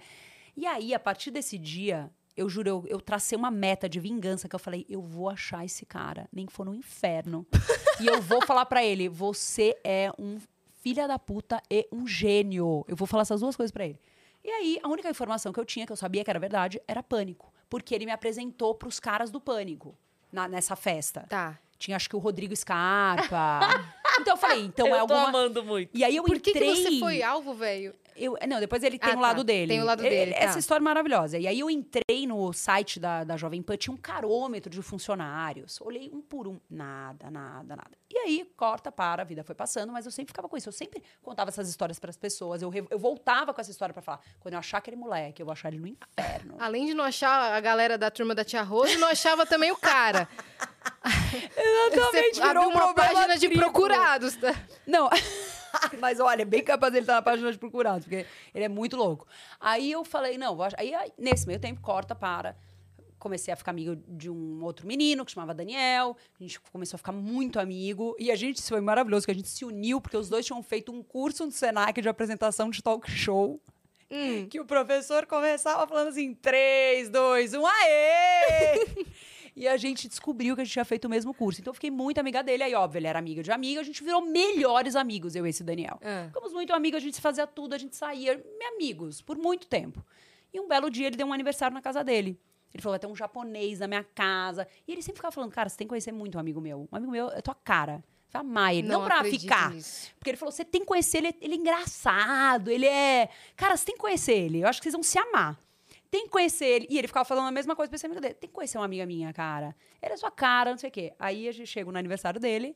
E 0.55 0.65
aí, 0.65 0.93
a 0.93 0.99
partir 0.99 1.31
desse 1.31 1.57
dia, 1.57 2.09
eu 2.35 2.49
juro, 2.49 2.67
eu, 2.69 2.83
eu 2.87 3.01
tracei 3.01 3.37
uma 3.37 3.49
meta 3.51 3.87
de 3.87 3.99
vingança 3.99 4.47
que 4.49 4.55
eu 4.55 4.59
falei, 4.59 4.85
eu 4.89 5.01
vou 5.01 5.29
achar 5.29 5.63
esse 5.65 5.85
cara, 5.85 6.27
nem 6.31 6.45
que 6.45 6.53
for 6.53 6.65
no 6.65 6.73
inferno. 6.75 7.45
e 8.01 8.07
eu 8.07 8.21
vou 8.21 8.45
falar 8.45 8.65
pra 8.65 8.83
ele, 8.83 9.07
você 9.09 9.77
é 9.83 10.11
um 10.19 10.37
filha 10.81 11.07
da 11.07 11.17
puta 11.17 11.61
e 11.69 11.87
um 11.91 12.05
gênio. 12.07 12.85
Eu 12.87 12.95
vou 12.95 13.07
falar 13.07 13.23
essas 13.23 13.41
duas 13.41 13.55
coisas 13.55 13.71
pra 13.71 13.85
ele. 13.85 13.99
E 14.43 14.49
aí, 14.49 14.79
a 14.83 14.87
única 14.87 15.09
informação 15.09 15.51
que 15.51 15.59
eu 15.59 15.65
tinha, 15.65 15.85
que 15.85 15.91
eu 15.91 15.95
sabia 15.97 16.23
que 16.23 16.29
era 16.29 16.39
verdade, 16.39 16.79
era 16.87 17.01
pânico. 17.01 17.51
Porque 17.67 17.95
ele 17.95 18.05
me 18.05 18.11
apresentou 18.11 18.75
pros 18.75 18.99
caras 18.99 19.31
do 19.31 19.41
pânico 19.41 19.97
na- 20.31 20.47
nessa 20.47 20.75
festa. 20.75 21.25
Tá. 21.27 21.57
Tinha, 21.77 21.97
acho 21.97 22.09
que 22.09 22.15
o 22.15 22.19
Rodrigo 22.19 22.55
Scarpa. 22.55 23.59
então 24.19 24.33
eu 24.33 24.37
falei, 24.37 24.61
então 24.65 24.87
eu 24.87 24.95
é 24.95 24.97
tô 24.97 25.01
alguma. 25.13 25.27
amando 25.27 25.63
muito. 25.63 25.89
E 25.93 26.03
aí 26.03 26.15
eu 26.15 26.23
Por 26.23 26.35
que, 26.39 26.51
que 26.51 26.57
entrei. 26.57 26.75
você 26.75 26.99
foi 26.99 27.21
alvo, 27.21 27.53
velho? 27.53 27.93
Eu, 28.15 28.37
não, 28.47 28.59
depois 28.59 28.81
ele 28.83 28.97
tem 28.97 29.09
Ah, 29.09 29.13
o 29.13 29.15
tá. 29.15 29.21
lado 29.21 29.43
dele. 29.43 29.67
Tem 29.67 29.81
o 29.81 29.85
lado 29.85 30.01
Ele- 30.05 30.09
dele, 30.09 30.33
tá. 30.33 30.39
Essa 30.39 30.59
história 30.59 30.81
é 30.81 30.83
maravilhosa. 30.83 31.37
E 31.37 31.45
aí 31.47 31.59
eu 31.59 31.69
entrei 31.69 32.25
no 32.25 32.53
site 32.53 32.99
da, 32.99 33.23
da 33.25 33.35
Jovem 33.35 33.61
Pan, 33.61 33.75
tinha 33.75 33.93
um 33.93 33.97
carômetro 33.97 34.69
de 34.69 34.81
funcionários. 34.81 35.79
Olhei 35.81 36.09
um 36.13 36.21
por 36.21 36.47
um. 36.47 36.57
Nada, 36.69 37.29
nada, 37.29 37.75
nada. 37.75 37.91
E 38.09 38.17
aí, 38.17 38.49
corta, 38.55 38.91
para, 38.91 39.21
a 39.23 39.25
vida 39.25 39.43
foi 39.43 39.53
passando, 39.53 39.91
mas 39.91 40.05
eu 40.05 40.11
sempre 40.11 40.29
ficava 40.31 40.47
com 40.47 40.55
isso. 40.55 40.69
Eu 40.69 40.73
sempre 40.73 41.03
contava 41.21 41.49
essas 41.49 41.67
histórias 41.67 41.99
para 41.99 42.09
as 42.09 42.15
pessoas. 42.17 42.61
Eu, 42.61 42.71
eu 42.89 42.97
voltava 42.97 43.53
com 43.53 43.59
essa 43.59 43.71
história 43.71 43.91
para 43.93 44.01
falar. 44.01 44.21
Quando 44.39 44.53
eu 44.53 44.59
achar 44.59 44.77
aquele 44.77 44.95
moleque, 44.95 45.41
eu 45.41 45.45
vou 45.45 45.51
achar 45.53 45.67
ele 45.67 45.79
no 45.79 45.87
inferno. 45.87 46.55
Além 46.59 46.85
de 46.85 46.93
não 46.93 47.03
achar 47.03 47.53
a 47.53 47.59
galera 47.59 47.97
da 47.97 48.09
turma 48.09 48.33
da 48.33 48.45
Tia 48.45 48.61
Rose, 48.61 48.95
não 48.97 49.09
achava 49.09 49.45
também 49.45 49.71
o 49.71 49.77
cara. 49.77 50.29
Exatamente, 51.57 52.35
Você 52.37 52.47
virou 52.47 52.65
um 52.65 52.69
uma 52.69 52.93
página 52.93 53.37
de 53.37 53.49
procurados. 53.49 54.35
Tá? 54.35 54.53
Não. 54.87 55.09
Mas 55.99 56.19
olha, 56.19 56.41
é 56.41 56.45
bem 56.45 56.63
capaz 56.63 56.91
dele 56.91 57.03
estar 57.03 57.15
na 57.15 57.21
página 57.21 57.51
de 57.51 57.57
procurados, 57.57 58.03
porque 58.05 58.25
ele 58.53 58.65
é 58.65 58.69
muito 58.69 58.95
louco. 58.95 59.27
Aí 59.59 59.91
eu 59.91 60.03
falei, 60.03 60.37
não, 60.37 60.55
vou 60.55 60.67
aí, 60.77 60.93
nesse 61.17 61.47
meio 61.47 61.59
tempo, 61.59 61.81
corta, 61.81 62.15
para. 62.15 62.55
Comecei 63.17 63.53
a 63.53 63.57
ficar 63.57 63.71
amigo 63.71 63.95
de 64.07 64.29
um 64.29 64.63
outro 64.63 64.85
menino 64.85 65.25
que 65.25 65.31
chamava 65.31 65.53
Daniel. 65.53 66.15
A 66.39 66.43
gente 66.43 66.59
começou 66.71 66.95
a 66.95 66.99
ficar 66.99 67.11
muito 67.11 67.59
amigo. 67.59 68.15
E 68.19 68.29
a 68.29 68.35
gente, 68.35 68.57
isso 68.57 68.69
foi 68.69 68.81
maravilhoso, 68.81 69.25
que 69.25 69.31
a 69.31 69.35
gente 69.35 69.47
se 69.47 69.65
uniu, 69.65 69.99
porque 69.99 70.17
os 70.17 70.29
dois 70.29 70.45
tinham 70.45 70.61
feito 70.61 70.91
um 70.91 71.01
curso 71.01 71.45
no 71.45 71.51
Senac 71.51 71.99
de 71.99 72.07
apresentação 72.07 72.69
de 72.69 72.83
talk 72.83 73.09
show. 73.09 73.59
Hum. 74.11 74.47
Que 74.47 74.59
o 74.59 74.65
professor 74.65 75.25
começava 75.25 75.87
falando 75.87 76.09
assim: 76.09 76.35
3, 76.35 77.09
2, 77.09 77.53
1, 77.55 77.65
aê! 77.65 79.05
E 79.55 79.67
a 79.67 79.77
gente 79.77 80.09
descobriu 80.09 80.53
que 80.53 80.61
a 80.61 80.63
gente 80.65 80.73
tinha 80.73 80.83
feito 80.83 81.05
o 81.05 81.09
mesmo 81.09 81.33
curso. 81.33 81.61
Então 81.61 81.71
eu 81.71 81.75
fiquei 81.75 81.89
muito 81.89 82.19
amiga 82.19 82.43
dele. 82.43 82.63
Aí, 82.63 82.75
óbvio, 82.75 82.99
ele 82.99 83.07
era 83.07 83.17
amigo 83.17 83.41
de 83.41 83.51
amiga. 83.51 83.79
A 83.79 83.83
gente 83.83 84.03
virou 84.03 84.21
melhores 84.21 84.95
amigos, 84.95 85.35
eu 85.35 85.45
e 85.45 85.49
esse 85.49 85.63
Daniel. 85.63 85.97
Ah. 86.03 86.25
Ficamos 86.27 86.51
muito 86.51 86.73
amigos, 86.73 86.97
a 86.97 87.01
gente 87.01 87.21
fazia 87.21 87.47
tudo, 87.47 87.73
a 87.73 87.77
gente 87.77 87.95
saía, 87.95 88.35
me 88.35 88.65
amigos, 88.65 89.21
por 89.21 89.37
muito 89.37 89.67
tempo. 89.67 90.05
E 90.53 90.59
um 90.59 90.67
belo 90.67 90.89
dia 90.89 91.07
ele 91.07 91.15
deu 91.15 91.27
um 91.27 91.33
aniversário 91.33 91.73
na 91.73 91.81
casa 91.81 92.03
dele. 92.03 92.37
Ele 92.73 92.81
falou: 92.81 92.93
vai 92.93 92.99
ter 92.99 93.07
um 93.07 93.15
japonês 93.15 93.79
na 93.79 93.87
minha 93.87 94.03
casa. 94.03 94.67
E 94.85 94.91
ele 94.91 95.01
sempre 95.01 95.19
ficava 95.19 95.31
falando: 95.31 95.51
cara, 95.51 95.69
você 95.69 95.77
tem 95.77 95.87
que 95.87 95.89
conhecer 95.89 96.11
muito 96.11 96.35
um 96.35 96.41
amigo 96.41 96.59
meu. 96.59 96.89
Um 96.91 96.95
amigo 96.95 97.11
meu 97.11 97.29
é 97.29 97.41
tua 97.41 97.55
cara. 97.55 98.03
Você 98.27 98.33
vai 98.33 98.41
amar 98.41 98.75
ele. 98.75 98.87
Não, 98.87 99.05
pra 99.05 99.19
acredito 99.19 99.41
ficar. 99.41 99.71
nisso. 99.71 100.11
Porque 100.19 100.31
ele 100.31 100.37
falou: 100.37 100.51
você 100.51 100.65
tem 100.65 100.81
que 100.81 100.87
conhecer 100.87 101.19
ele, 101.19 101.35
ele 101.39 101.53
é 101.53 101.57
engraçado, 101.57 102.69
ele 102.69 102.85
é. 102.85 103.29
Cara, 103.55 103.77
você 103.77 103.85
tem 103.85 103.95
que 103.95 104.01
conhecer 104.01 104.33
ele. 104.33 104.59
Eu 104.61 104.67
acho 104.67 104.81
que 104.81 104.83
vocês 104.83 104.93
vão 104.93 105.03
se 105.03 105.17
amar. 105.17 105.57
Tem 106.15 106.23
que 106.23 106.29
conhecer 106.29 106.65
ele. 106.65 106.87
E 106.89 106.97
ele 106.97 107.07
ficava 107.09 107.25
falando 107.25 107.47
a 107.47 107.51
mesma 107.51 107.75
coisa 107.75 107.89
pra 107.89 107.97
esse 107.97 108.05
amigo 108.05 108.21
dele. 108.21 108.35
Tem 108.35 108.47
que 108.49 108.53
conhecer 108.55 108.77
uma 108.77 108.85
amiga 108.85 109.05
minha, 109.05 109.33
cara. 109.33 109.75
Ele 110.01 110.13
é 110.13 110.15
sua 110.17 110.31
cara, 110.31 110.71
não 110.71 110.77
sei 110.77 110.87
o 110.87 110.91
quê. 110.93 111.13
Aí 111.19 111.45
a 111.45 111.51
gente 111.51 111.67
chega 111.67 111.91
no 111.91 111.97
aniversário 111.97 112.39
dele. 112.39 112.73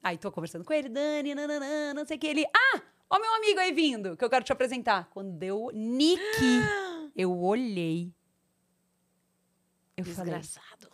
Aí 0.00 0.16
tô 0.16 0.30
conversando 0.30 0.64
com 0.64 0.72
ele, 0.72 0.88
Dani, 0.88 1.34
nananã, 1.34 1.92
não 1.92 2.06
sei 2.06 2.16
o 2.16 2.20
que. 2.20 2.26
Ele, 2.28 2.46
ah, 2.54 2.80
ó 3.10 3.18
meu 3.18 3.34
amigo 3.34 3.58
aí 3.58 3.72
vindo, 3.72 4.16
que 4.16 4.24
eu 4.24 4.30
quero 4.30 4.44
te 4.44 4.52
apresentar. 4.52 5.08
Quando 5.10 5.32
deu 5.32 5.70
Nick, 5.74 6.20
eu 7.16 7.36
olhei. 7.36 8.12
Eu 9.96 10.04
falei, 10.04 10.34
Desgraçado. 10.34 10.88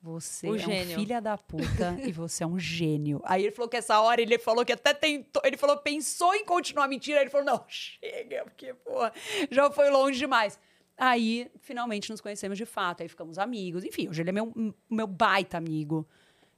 você 0.00 0.48
O 0.48 0.54
é 0.54 0.58
gênio. 0.58 0.96
um 0.96 1.00
filha 1.00 1.20
da 1.20 1.36
puta 1.36 1.96
e 2.06 2.12
você 2.12 2.44
é 2.44 2.46
um 2.46 2.60
gênio. 2.60 3.20
Aí 3.24 3.42
ele 3.42 3.50
falou 3.52 3.68
que 3.68 3.76
essa 3.76 4.00
hora, 4.00 4.20
ele 4.20 4.38
falou 4.38 4.64
que 4.64 4.72
até 4.72 4.94
tentou, 4.94 5.42
ele 5.44 5.56
falou, 5.56 5.78
pensou 5.78 6.32
em 6.32 6.44
continuar 6.44 6.84
a 6.84 6.88
mentira. 6.88 7.18
Aí 7.18 7.24
ele 7.24 7.30
falou, 7.30 7.44
não, 7.44 7.64
chega, 7.66 8.44
porque, 8.44 8.72
pô, 8.72 9.00
já 9.50 9.68
foi 9.72 9.90
longe 9.90 10.16
demais. 10.16 10.58
Aí, 10.96 11.50
finalmente, 11.60 12.10
nos 12.10 12.20
conhecemos 12.20 12.56
de 12.56 12.64
fato. 12.64 13.02
Aí 13.02 13.08
ficamos 13.08 13.38
amigos. 13.38 13.84
Enfim, 13.84 14.08
hoje 14.08 14.22
ele 14.22 14.30
é 14.30 14.32
meu, 14.32 14.52
meu 14.88 15.06
baita 15.06 15.58
amigo. 15.58 16.06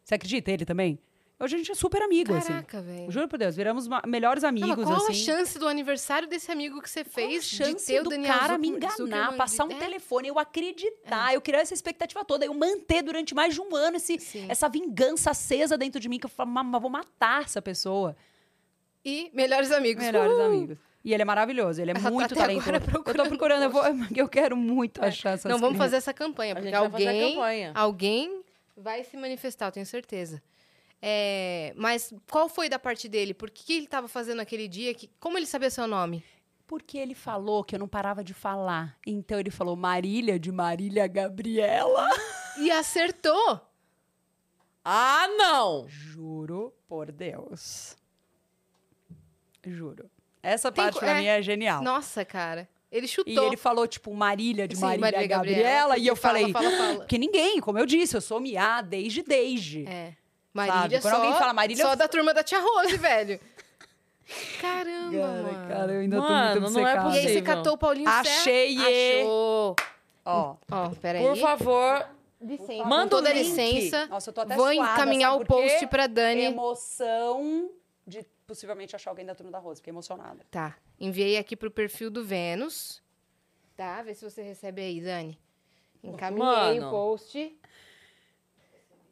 Você 0.05 0.15
acredita? 0.15 0.51
Ele 0.51 0.65
também? 0.65 0.99
Hoje 1.41 1.55
a 1.55 1.59
gente 1.59 1.71
é 1.71 1.75
super 1.75 2.03
amigo, 2.03 2.35
assim. 2.35 2.49
Caraca, 2.49 2.83
velho. 2.83 3.11
Juro 3.13 3.29
por 3.29 3.39
Deus, 3.39 3.55
viramos 3.55 3.87
melhores 4.07 4.43
Não, 4.43 4.49
amigos, 4.49 4.77
mas 4.77 4.87
qual 4.87 4.97
assim. 5.09 5.13
a 5.13 5.15
chance 5.37 5.57
do 5.57 5.69
aniversário 5.69 6.27
desse 6.29 6.51
amigo 6.51 6.83
que 6.83 6.91
você 6.91 7.05
Qual 7.05 7.25
a 7.27 7.29
fez 7.29 7.45
de 7.45 7.57
chance 7.57 7.99
o 8.01 8.03
do 8.03 8.11
Daniel 8.11 8.35
cara 8.39 8.59
me 8.59 8.67
Zucker- 8.69 8.77
enganar, 8.91 8.97
Zuckerman 8.97 9.37
passar 9.37 9.65
um 9.65 9.69
de- 9.69 9.75
É. 9.75 9.79
telefone, 9.79 10.27
eu 10.29 10.39
acreditar, 10.39 11.33
eu 11.35 11.41
criar 11.41 11.61
essa 11.61 11.75
expectativa 11.75 12.25
toda, 12.25 12.45
eu 12.45 12.53
manter 12.55 13.03
durante 13.03 13.37
mais 13.37 13.55
de 13.55 13.61
um 13.61 13.73
ano 13.77 13.99
esse, 13.99 14.19
Sim. 14.19 14.47
essa 14.49 14.69
vingança 14.69 15.31
acesa 15.31 15.79
dentro 15.79 16.01
de 16.01 16.09
mim, 16.09 16.19
que 16.19 16.27
eu 16.27 16.31
falo, 16.31 16.51
"Mas 16.51 16.83
vou 16.83 16.91
matar 16.91 17.45
essa 17.45 17.63
pessoa. 17.63 18.17
E 19.05 19.31
melhores 19.33 19.71
amigos. 19.71 20.03
Melhores 20.05 20.33
Uhul. 20.33 20.45
amigos. 20.45 20.79
E 21.09 21.15
ele 21.15 21.23
é 21.23 21.25
maravilhoso, 21.25 21.81
ele 21.81 21.93
é 21.93 21.95
Ela 21.97 22.11
muito 22.11 22.27
até 22.27 22.35
talentoso. 22.35 22.69
agora 22.69 22.85
Eu 23.07 23.15
tô 23.15 23.27
procurando 23.31 23.63
eu, 23.63 23.71
vou, 23.71 23.83
eu 24.15 24.29
quero 24.29 24.55
muito 24.59 25.03
É. 25.03 25.09
achar 25.09 25.31
essas 25.31 25.51
Não, 25.51 25.59
vamos 25.59 25.79
coisas. 25.79 25.85
fazer 25.87 25.97
essa 25.97 26.13
campanha, 26.13 26.55
porque 26.55 26.71
alguém, 26.75 27.35
campanha. 27.35 27.73
alguém 27.75 28.43
vai 28.77 29.03
se 29.05 29.17
manifestar, 29.17 29.69
eu 29.69 29.73
tenho 29.73 29.87
certeza. 29.87 30.43
É, 31.01 31.73
mas 31.77 32.13
qual 32.31 32.47
foi 32.47 32.69
da 32.69 32.79
parte 32.79 33.09
dele? 33.09 33.33
Por 33.33 33.49
que 33.51 33.73
ele 33.73 33.85
estava 33.87 34.07
fazendo 34.07 34.41
aquele 34.41 34.69
dia? 34.69 34.93
Que, 34.93 35.09
como 35.19 35.39
ele 35.39 35.47
sabia 35.47 35.71
seu 35.71 35.87
nome? 35.87 36.23
Porque 36.67 36.99
ele 36.99 37.15
falou 37.15 37.65
que 37.65 37.75
eu 37.75 37.79
não 37.79 37.89
parava 37.89 38.23
de 38.23 38.35
falar. 38.35 38.95
Então 39.07 39.41
ele 39.41 39.51
falou 39.51 39.75
Marília 39.77 40.39
de 40.39 40.53
Marília 40.53 41.07
Gabriela. 41.07 42.07
E 42.59 42.71
acertou! 42.71 43.59
Ah, 44.85 45.27
não! 45.39 45.89
Juro 45.89 46.75
por 46.87 47.11
Deus. 47.11 47.97
Juro. 49.67 50.11
Essa 50.43 50.71
Tem 50.73 50.85
parte 50.85 50.95
co- 50.95 51.01
pra 51.01 51.11
é. 51.13 51.21
mim 51.21 51.27
é 51.27 51.43
genial. 51.43 51.83
Nossa, 51.83 52.25
cara. 52.25 52.69
Ele 52.91 53.07
chutou. 53.07 53.33
E 53.45 53.47
ele 53.47 53.57
falou, 53.57 53.87
tipo, 53.87 54.15
Marília 54.15 54.67
de 54.67 54.75
Sim, 54.77 54.81
Marília, 54.83 55.01
Marília 55.11 55.27
Gabriela, 55.27 55.63
Gabriela, 55.63 55.99
e 55.99 56.07
eu 56.07 56.17
fala, 56.17 56.39
falei, 56.39 56.53
fala, 56.53 56.71
fala. 56.71 56.95
porque 57.05 57.19
ninguém, 57.19 57.61
como 57.61 57.79
eu 57.79 57.85
disse, 57.85 58.17
eu 58.17 58.21
sou 58.21 58.41
Miá 58.41 58.81
desde 58.81 59.23
desde. 59.23 59.87
É. 59.87 60.15
Marília 60.55 61.01
Quando 61.01 61.13
só, 61.13 61.17
alguém 61.21 61.35
fala 61.39 61.53
Marília, 61.53 61.85
só 61.85 61.93
eu- 61.93 61.97
da 61.97 62.09
turma 62.09 62.33
da 62.33 62.43
Tia 62.43 62.59
Rose, 62.61 62.97
velho. 62.97 63.39
Caramba, 64.61 65.17
mano. 65.17 65.93
eu 65.93 66.01
ainda 66.01 66.17
tô 66.17 66.23
Mano, 66.23 66.61
muito 66.61 66.73
não 66.75 66.87
é 66.87 66.95
E 66.95 66.99
obcecada. 66.99 67.09
aí 67.09 67.15
você 67.15 67.29
possível. 67.29 67.45
catou 67.57 67.73
o 67.75 67.79
Paulinho 67.79 68.09
Achei, 68.09 68.75
Serra? 68.77 68.91
e- 68.91 69.21
Achou. 69.21 69.77
Ó, 70.25 70.55
Ó, 70.71 70.89
peraí. 71.01 71.23
Por 71.27 71.37
favor, 71.39 72.07
Licença. 72.41 72.85
Manda 72.85 73.03
Com 73.05 73.09
toda 73.09 73.33
licença, 73.33 74.07
Nossa, 74.07 74.31
eu 74.31 74.35
tô 74.35 74.41
até 74.43 74.55
vou 74.55 74.73
suada, 74.73 74.93
encaminhar 74.93 75.33
sabe 75.33 75.43
o 75.43 75.47
post 75.47 75.87
pra 75.89 76.07
Dani. 76.07 76.43
emoção 76.45 77.69
de 78.07 78.25
possivelmente 78.53 78.97
achar 78.97 79.11
alguém 79.11 79.27
da 79.27 79.35
turma 79.35 79.53
da 79.53 79.59
Rose. 79.59 79.79
Fiquei 79.81 79.93
emocionada. 79.93 80.41
Tá. 80.51 80.75
Enviei 80.99 81.37
aqui 81.37 81.55
pro 81.55 81.71
perfil 81.71 82.11
do 82.11 82.25
Vênus. 82.25 83.03
Tá, 83.77 84.03
vê 84.03 84.15
se 84.15 84.25
você 84.29 84.43
recebe 84.43 84.81
aí, 84.81 85.01
Dani. 85.03 85.39
Encaminhei 86.03 86.45
Mano. 86.81 86.89
o 86.89 86.91
post. 86.91 87.39
E 87.39 87.59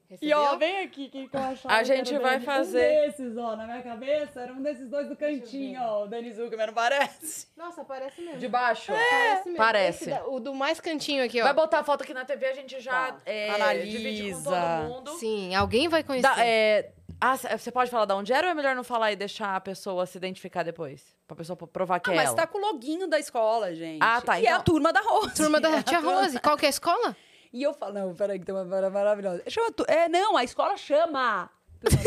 Recebeu? 0.09 0.39
ó, 0.39 0.57
vem 0.57 0.85
aqui, 0.85 1.09
quem 1.09 1.29
que 1.29 1.37
eu 1.37 1.41
achava 1.41 1.75
A 1.75 1.79
que 1.81 1.85
gente 1.85 2.15
era 2.15 2.21
o 2.21 2.23
vai 2.23 2.39
fazer- 2.41 2.79
Um 2.79 3.07
desses, 3.09 3.37
ó, 3.37 3.57
na 3.57 3.67
minha 3.67 3.83
cabeça, 3.83 4.41
era 4.41 4.53
um 4.53 4.63
desses 4.63 4.89
dois 4.89 5.09
do 5.09 5.17
cantinho, 5.17 5.81
ó. 5.83 6.05
O 6.05 6.07
Dani 6.07 6.33
Zuckerman, 6.33 6.69
não 6.69 6.75
parece? 6.75 7.49
Nossa, 7.57 7.85
parece 7.85 8.21
mesmo. 8.23 8.39
de 8.39 8.47
baixo. 8.49 8.87
Parece 8.93 9.45
mesmo. 9.47 9.57
Parece. 9.59 10.11
Da- 10.11 10.27
o 10.29 10.39
do 10.39 10.55
mais 10.55 10.81
cantinho 10.81 11.25
aqui, 11.25 11.41
ó. 11.41 11.45
Vai 11.45 11.53
botar 11.55 11.81
a 11.81 11.85
foto 11.85 12.03
aqui 12.05 12.15
na 12.15 12.25
TV, 12.25 12.47
a 12.47 12.55
gente 12.55 12.79
já 12.81 13.13
Tá. 13.13 13.21
é, 13.27 13.51
Analisa. 13.51 13.85
divide 13.99 14.33
com 14.33 14.43
todo 14.45 14.89
mundo. 14.95 15.11
Sim, 15.19 15.55
alguém 15.57 15.89
vai 15.89 16.05
conhecer. 16.05 16.23
Dá- 16.29 16.37
é, 16.47 16.93
ah, 17.21 17.37
você 17.37 17.71
pode 17.73 17.91
falar 17.91 18.05
de 18.05 18.13
onde 18.13 18.33
era 18.33 18.47
ou 18.47 18.51
é 18.51 18.55
melhor 18.55 18.75
não 18.77 18.85
falar 18.85 19.13
e 19.13 19.17
deixar 19.17 19.57
a 19.57 19.61
pessoa 19.61 20.05
se 20.07 20.17
identificar 20.19 20.63
depois? 20.63 21.03
Pra 21.27 21.37
pessoa 21.37 21.57
provar 21.57 21.99
que 22.01 22.11
Ah, 22.11 22.13
é 22.13 22.17
mas 22.17 22.27
ela. 22.29 22.37
tá 22.37 22.47
com 22.47 22.59
o 22.59 22.61
loginho 22.73 23.09
da 23.09 23.19
escola, 23.19 23.75
gente. 23.75 24.01
Ah, 24.03 24.21
tá, 24.21 24.39
E 24.39 24.45
é 24.47 24.49
então- 24.51 24.61
a 24.61 24.63
turma 24.63 24.93
da 24.93 25.01
Rose. 25.01 25.35
Turma 25.35 25.61
da 25.61 25.71
É 25.79 25.83
Tia 25.83 25.99
turma- 26.01 26.21
Rose. 26.23 26.39
Qual 26.41 26.57
que 26.57 26.67
é 26.67 26.69
a 26.69 26.71
escola? 26.71 27.17
E 27.53 27.63
eu 27.63 27.73
falo, 27.73 27.95
não, 27.95 28.15
peraí, 28.15 28.39
que 28.39 28.45
tem 28.45 28.55
uma 28.55 28.65
mara- 28.65 28.91
maravilhosa. 28.91 29.43
Chama 29.49 29.73
tu... 29.73 29.85
É, 29.89 30.09
não, 30.09 30.37
a 30.37 30.45
escola 30.45 30.77
chama. 30.77 31.49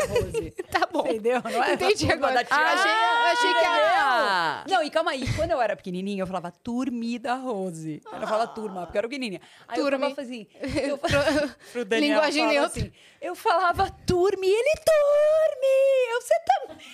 Rose. 0.07 0.53
Tá 0.69 0.88
bom. 0.91 1.01
Entendeu? 1.07 1.41
Não 1.43 1.63
é 1.63 1.73
Entendi 1.73 2.11
agora. 2.11 2.43
tia 2.43 2.55
Ah, 2.55 2.73
achei, 2.73 2.91
achei 3.32 3.53
que 3.53 3.65
era... 3.65 4.63
Não, 4.69 4.84
e 4.84 4.89
calma 4.89 5.11
aí, 5.11 5.23
quando 5.36 5.51
eu 5.51 5.61
era 5.61 5.75
pequenininha, 5.75 6.21
eu 6.23 6.27
falava 6.27 6.51
turmi 6.51 7.17
da 7.19 7.36
Rose. 7.36 8.01
Não 8.05 8.27
falava 8.27 8.47
turma, 8.47 8.86
porque 8.86 8.97
eu 8.97 8.99
era 8.99 9.07
pequenininha. 9.09 9.41
Aí 9.67 9.75
Turmi. 9.80 9.93
eu 9.93 9.99
falava 10.15 10.21
assim, 10.21 10.47
eu 10.88 10.97
falava, 10.99 11.55
pro 11.73 11.86
Daniel, 11.86 12.09
Linguagem 12.09 12.47
neutra. 12.47 12.65
assim, 12.67 12.91
eu 13.21 13.36
falava 13.36 13.89
turmi, 14.05 14.47
ele 14.47 14.75
turmi, 14.86 16.11
eu, 16.13 16.21
você 16.21 16.36
também. 16.45 16.86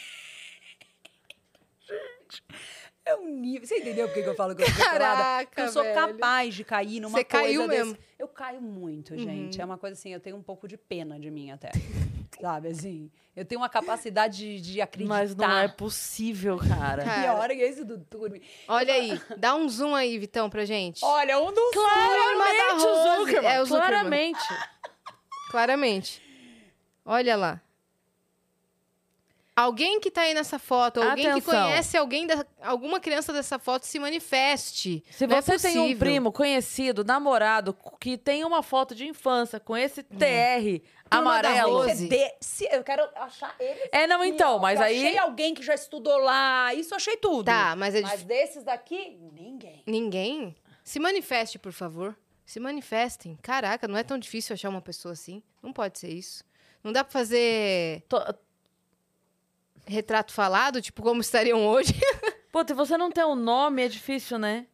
Gente, 1.88 2.43
é 3.05 3.15
um 3.15 3.27
nível, 3.29 3.67
você 3.67 3.77
entendeu 3.77 4.07
por 4.07 4.13
que 4.23 4.29
eu 4.29 4.36
falo 4.36 4.55
que 4.55 4.63
eu 4.63 4.67
sou? 4.67 4.83
Caraca, 4.86 5.45
Porque 5.47 5.61
eu 5.61 5.69
sou 5.69 5.83
velho. 5.83 5.95
capaz 5.95 6.55
de 6.55 6.63
cair 6.63 6.99
numa 6.99 7.17
Você 7.17 7.23
coisa 7.23 7.45
caiu 7.45 7.67
desse- 7.67 7.77
mesmo. 7.83 7.91
Uhum. 7.93 8.05
Eu 8.17 8.27
caio 8.29 8.61
muito, 8.61 9.15
gente. 9.17 9.61
É 9.61 9.65
uma 9.65 9.77
coisa 9.77 9.93
assim, 9.93 10.11
eu 10.13 10.19
tenho 10.19 10.38
um 10.38 10.41
pouco 10.41 10.67
de 10.67 10.77
pena 10.77 11.19
de 11.19 11.29
mim 11.29 11.51
até. 11.51 11.71
Sabe, 12.39 12.67
assim, 12.69 13.09
eu 13.36 13.45
tenho 13.45 13.61
uma 13.61 13.69
capacidade 13.69 14.38
de, 14.38 14.73
de 14.73 14.81
acreditar. 14.81 15.13
Mas 15.15 15.36
não 15.36 15.57
é 15.57 15.67
possível, 15.67 16.57
cara. 16.57 17.03
Cara. 17.05 17.21
Pior 17.21 17.51
é 17.51 17.55
esse 17.55 17.83
do 17.83 17.97
turmi. 17.97 18.41
Olha 18.67 18.93
aí, 18.93 19.19
dá 19.38 19.55
um 19.55 19.67
zoom 19.69 19.95
aí, 19.95 20.17
Vitão, 20.17 20.49
pra 20.49 20.65
gente. 20.65 21.03
Olha, 21.03 21.39
um 21.39 21.51
dos 21.51 21.71
Claramente 21.71 22.86
o. 22.86 23.17
Zuckerman. 23.19 23.51
É 23.51 23.61
o 23.61 23.65
Zuckerman. 23.65 24.33
Claramente. 24.33 24.47
Claramente. 25.49 26.21
Olha 27.05 27.36
lá. 27.36 27.61
Alguém 29.56 30.01
que 30.01 30.12
tá 30.12 30.22
aí 30.24 30.34
nessa 30.34 30.60
foto, 30.60 31.01
alguém 31.01 31.24
que 31.24 31.32
Atenção. 31.32 31.53
conhece 31.68 31.95
alguém 31.95 32.28
da, 32.28 32.45
alguma 32.62 32.99
criança 32.99 33.32
dessa 33.32 33.58
foto, 33.58 33.86
se 33.86 33.97
manifeste. 33.99 35.01
Se 35.12 35.26
Não 35.26 35.38
é 35.38 35.41
você 35.41 35.58
tem 35.58 35.80
um 35.80 35.97
primo 35.97 36.30
conhecido, 36.32 37.06
namorado, 37.06 37.74
que 37.99 38.18
tem 38.18 38.43
uma 38.43 38.62
foto 38.62 38.93
de 38.93 39.08
infância 39.08 39.58
com 39.58 39.78
esse 39.78 40.03
TR 40.03 40.82
Hum. 40.82 40.82
Amarelo. 41.10 41.86
De- 41.88 42.34
se- 42.41 42.68
eu 42.70 42.84
quero 42.84 43.08
achar 43.16 43.56
ele. 43.60 43.80
É, 43.93 44.06
não, 44.08 44.26
então, 44.26 44.60
mas 44.60 44.78
eu 44.80 44.86
aí. 44.88 45.06
Achei 45.06 45.18
alguém 45.20 45.53
que 45.53 45.64
já 45.64 45.74
estudou 45.74 46.18
lá, 46.18 46.74
isso 46.74 46.93
eu 46.93 46.97
achei 46.97 47.16
tudo. 47.16 47.45
Tá, 47.45 47.76
mas 47.78 47.95
é 47.95 48.01
Mas 48.01 48.24
desses 48.24 48.64
daqui, 48.64 49.18
ninguém. 49.34 49.84
Ninguém? 49.88 50.56
Se 50.84 50.99
manifeste, 50.99 51.58
por 51.58 51.72
favor. 51.72 52.14
Se 52.45 52.60
manifestem. 52.60 53.38
Caraca, 53.41 53.88
não 53.88 53.97
é 53.97 54.03
tão 54.03 54.18
difícil 54.20 54.53
achar 54.53 54.68
uma 54.70 54.82
pessoa 54.82 55.14
assim. 55.14 55.41
Não 55.64 55.72
pode 55.72 55.97
ser 55.97 56.10
isso. 56.10 56.43
Não 56.84 56.91
dá 56.91 57.03
pra 57.03 57.12
fazer 57.14 58.03
To- 58.08 58.36
retrato 59.86 60.31
falado, 60.33 60.81
tipo 60.81 61.01
como 61.01 61.21
estariam 61.21 61.65
hoje. 61.67 61.93
Puta, 62.51 62.73
e 62.73 62.75
você 62.75 62.97
não 62.97 63.11
tem 63.11 63.23
um 63.25 63.36
nome, 63.36 63.83
é 63.83 63.88
difícil, 63.88 64.38
né? 64.39 64.65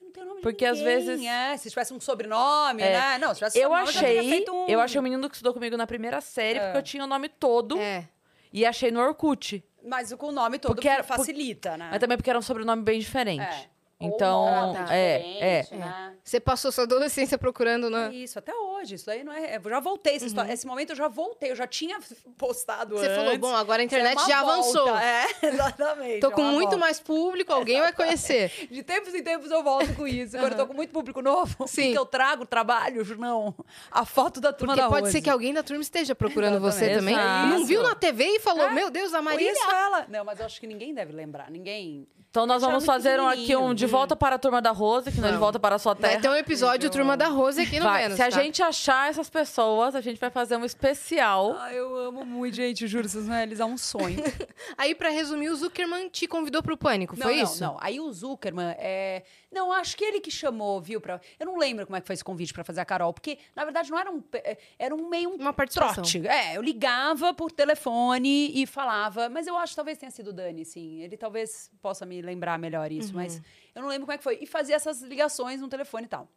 Não 0.00 0.10
tem 0.10 0.22
nome 0.24 0.36
de 0.36 0.42
Porque 0.42 0.64
às 0.64 0.78
ninguém, 0.78 0.96
vezes- 1.06 1.24
É, 1.26 1.56
se 1.56 1.70
tivesse 1.70 1.92
um 1.94 2.00
sobrenome, 2.00 2.82
É. 2.82 2.92
né? 2.92 3.18
Não, 3.18 3.28
se 3.30 3.36
tivesse 3.36 3.58
Eu 3.58 3.68
sobrenome, 3.68 3.92
já 3.92 4.00
teria 4.00 4.20
achei. 4.20 4.30
feito 4.30 4.52
um... 4.52 4.66
Eu 4.68 4.80
achei 4.80 4.98
o 5.00 5.02
menino 5.02 5.28
que 5.28 5.34
estudou 5.36 5.54
comigo 5.54 5.76
na 5.76 5.86
primeira 5.86 6.20
série, 6.20 6.58
É. 6.58 6.62
porque 6.64 6.78
eu 6.78 6.82
tinha 6.82 7.04
o 7.04 7.06
nome 7.06 7.28
todo. 7.28 7.78
É. 7.78 8.06
E 8.52 8.64
achei 8.66 8.90
no 8.90 9.00
Orkut. 9.00 9.64
Mas 9.84 10.12
com 10.14 10.26
o 10.28 10.32
nome 10.32 10.58
todo 10.58 10.74
Porque 10.74 10.88
era- 10.88 11.02
facilita, 11.02 11.76
né? 11.76 11.88
Mas 11.90 12.00
também 12.00 12.16
porque 12.16 12.28
era 12.30 12.38
um 12.38 12.42
sobrenome 12.42 12.82
bem 12.82 12.98
diferente. 12.98 13.42
É. 13.42 13.66
Ou 13.98 14.08
Então, 14.08 14.44
um 14.44 14.72
nome 14.74 14.78
é, 14.90 15.18
diferente, 15.18 15.74
é. 15.74 15.76
né? 15.78 16.14
Você 16.22 16.38
passou 16.38 16.70
sua 16.70 16.84
adolescência 16.84 17.38
procurando 17.38 17.88
na. 17.88 18.10
Isso, 18.12 18.38
até 18.38 18.52
hoje. 18.54 18.75
Isso 18.82 19.10
aí 19.10 19.24
não 19.24 19.32
é. 19.32 19.56
Eu 19.56 19.70
já 19.70 19.80
voltei 19.80 20.16
essa 20.16 20.26
história. 20.26 20.52
Esse 20.52 20.66
momento 20.66 20.90
eu 20.90 20.96
já 20.96 21.08
voltei. 21.08 21.50
Eu 21.50 21.56
já 21.56 21.66
tinha 21.66 21.98
postado 22.36 22.94
Uhum. 22.94 23.00
Você 23.00 23.06
antes. 23.06 23.16
falou, 23.16 23.38
bom, 23.38 23.54
agora 23.56 23.82
a 23.82 23.84
Isso 23.84 23.94
é 23.94 23.98
internet 23.98 24.18
uma 24.18 24.28
já 24.28 24.40
avançou. 24.40 24.86
volta. 24.86 25.02
É, 25.04 25.26
exatamente. 25.48 26.20
Tô 26.20 26.28
é 26.28 26.30
com 26.30 26.42
muito 26.42 26.62
volta. 26.70 26.76
mais 26.78 27.00
público, 27.00 27.52
alguém 27.52 27.80
vai 27.80 27.92
conhecer. 27.92 28.52
De 28.70 28.82
tempos 28.82 29.14
em 29.14 29.22
tempos 29.22 29.50
eu 29.50 29.62
volto 29.62 29.94
com 29.94 30.06
isso. 30.06 30.36
Quando 30.36 30.52
eu 30.52 30.58
tô 30.58 30.66
com 30.66 30.74
muito 30.74 30.90
público 30.92 31.20
novo, 31.22 31.66
Sim. 31.66 31.92
que 31.92 31.98
eu 31.98 32.06
trago 32.06 32.44
trabalho, 32.46 33.04
não. 33.16 33.54
A 33.90 34.04
foto 34.04 34.40
da 34.40 34.52
turma 34.52 34.74
Porque 34.74 34.82
da 34.82 34.88
pode 34.88 35.00
Rose. 35.02 35.12
ser 35.12 35.22
que 35.22 35.30
alguém 35.30 35.52
da 35.52 35.62
turma 35.62 35.82
esteja 35.82 36.14
procurando 36.14 36.60
você 36.60 36.86
Exatamente. 36.90 36.98
também. 36.98 37.14
Exato. 37.14 37.46
Não 37.48 37.66
viu 37.66 37.82
na 37.82 37.94
TV 37.94 38.24
e 38.24 38.40
falou, 38.40 38.70
meu 38.72 38.90
Deus, 38.90 39.12
a 39.14 39.22
Marília. 39.22 39.52
Conheço 39.54 39.70
ela. 39.70 40.06
Não, 40.08 40.24
mas 40.24 40.40
eu 40.40 40.46
acho 40.46 40.60
que 40.60 40.66
ninguém 40.66 40.92
deve 40.94 41.12
lembrar. 41.12 41.50
Ninguém. 41.50 42.06
Então 42.30 42.44
nós 42.46 42.60
vamos 42.60 42.84
fazer 42.84 43.18
um, 43.18 43.26
aqui 43.28 43.56
um. 43.56 43.72
De 43.72 43.86
Volta 43.86 44.14
para 44.14 44.36
a 44.36 44.38
Turma 44.38 44.60
da 44.60 44.70
Rose, 44.70 45.10
que 45.10 45.20
não 45.22 45.28
é 45.28 45.32
De. 45.32 45.38
Volta 45.38 45.58
para 45.58 45.76
a 45.76 45.78
Sua 45.78 45.94
Terra. 45.96 46.12
Vai 46.14 46.20
ter 46.20 46.28
um 46.28 46.34
episódio 46.34 46.90
Turma 46.90 47.16
da 47.16 47.28
Rose 47.28 47.62
aqui 47.62 47.78
no 47.78 47.86
Vai. 47.86 48.02
Vênus. 48.02 48.16
Se 48.16 48.22
a 48.22 48.28
tá? 48.30 48.30
gente 48.42 48.62
achar 48.66 49.08
essas 49.10 49.28
pessoas, 49.30 49.94
a 49.94 50.00
gente 50.00 50.18
vai 50.18 50.30
fazer 50.30 50.56
um 50.56 50.64
especial. 50.64 51.56
Ah, 51.58 51.72
eu 51.72 51.96
amo 51.96 52.24
muito, 52.24 52.54
gente. 52.54 52.86
Juro, 52.86 53.08
vocês 53.08 53.26
vão 53.26 53.34
realizar 53.36 53.66
um 53.66 53.76
sonho. 53.78 54.18
Aí, 54.76 54.94
pra 54.94 55.08
resumir, 55.10 55.48
o 55.48 55.56
Zuckerman 55.56 56.08
te 56.08 56.26
convidou 56.26 56.62
pro 56.62 56.76
pânico, 56.76 57.16
Não, 57.16 57.22
foi 57.26 57.36
não, 57.36 57.42
isso? 57.44 57.62
Não, 57.62 57.76
aí 57.80 57.98
o 58.00 58.12
Zuckerman 58.12 58.74
é. 58.78 59.22
Não, 59.52 59.72
acho 59.72 59.96
que 59.96 60.04
ele 60.04 60.20
que 60.20 60.30
chamou, 60.30 60.80
viu? 60.80 61.00
Pra... 61.00 61.20
Eu 61.38 61.46
não 61.46 61.56
lembro 61.56 61.86
como 61.86 61.96
é 61.96 62.00
que 62.00 62.06
foi 62.06 62.14
esse 62.14 62.24
convite 62.24 62.52
pra 62.52 62.62
fazer 62.64 62.80
a 62.80 62.84
Carol, 62.84 63.12
porque, 63.12 63.38
na 63.54 63.64
verdade, 63.64 63.90
não 63.90 63.98
era 63.98 64.10
um. 64.10 64.22
é, 64.34 64.58
Era 64.78 64.94
um 64.94 65.08
meio 65.08 65.30
um 65.30 65.34
Uma 65.36 65.52
participação. 65.52 66.02
trote. 66.04 66.26
É, 66.26 66.56
eu 66.56 66.62
ligava 66.62 67.32
por 67.32 67.50
telefone 67.50 68.50
e 68.54 68.66
falava, 68.66 69.28
mas 69.28 69.46
eu 69.46 69.56
acho 69.56 69.72
que 69.72 69.76
talvez 69.76 69.96
tenha 69.98 70.10
sido 70.10 70.28
o 70.28 70.32
Dani, 70.32 70.64
sim. 70.64 71.00
Ele 71.02 71.16
talvez 71.16 71.70
possa 71.80 72.04
me 72.04 72.20
lembrar 72.20 72.58
melhor 72.58 72.90
isso, 72.92 73.08
Uhum. 73.10 73.16
mas 73.22 73.40
eu 73.74 73.82
não 73.82 73.88
lembro 73.88 74.06
como 74.06 74.12
é 74.14 74.18
que 74.18 74.24
foi. 74.24 74.38
E 74.40 74.46
fazia 74.46 74.74
essas 74.76 75.00
ligações 75.02 75.60
no 75.60 75.68
telefone 75.68 76.04
e 76.04 76.08
tal. 76.08 76.28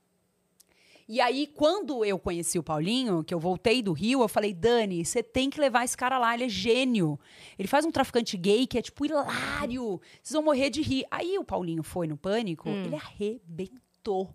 E 1.11 1.19
aí, 1.19 1.47
quando 1.47 2.05
eu 2.05 2.19
conheci 2.19 2.59
o 2.59 2.63
Paulinho, 2.63 3.23
que 3.23 3.33
eu 3.33 3.39
voltei 3.39 3.81
do 3.81 3.93
Rio, 3.93 4.21
eu 4.21 4.27
falei, 4.27 4.53
Dani, 4.53 5.03
você 5.03 5.23
tem 5.23 5.49
que 5.49 5.59
levar 5.59 5.83
esse 5.83 5.97
cara 5.97 6.19
lá, 6.19 6.35
ele 6.35 6.43
é 6.43 6.49
gênio. 6.49 7.19
Ele 7.57 7.67
faz 7.67 7.83
um 7.83 7.89
traficante 7.89 8.37
gay 8.37 8.67
que 8.67 8.77
é, 8.77 8.81
tipo, 8.83 9.03
hilário. 9.07 9.99
Vocês 10.21 10.33
vão 10.33 10.43
morrer 10.43 10.69
de 10.69 10.83
rir. 10.83 11.03
Aí 11.09 11.35
o 11.39 11.43
Paulinho 11.43 11.81
foi 11.81 12.05
no 12.05 12.15
Pânico, 12.15 12.69
Hum. 12.69 12.85
ele 12.85 12.95
arrebentou. 12.95 14.29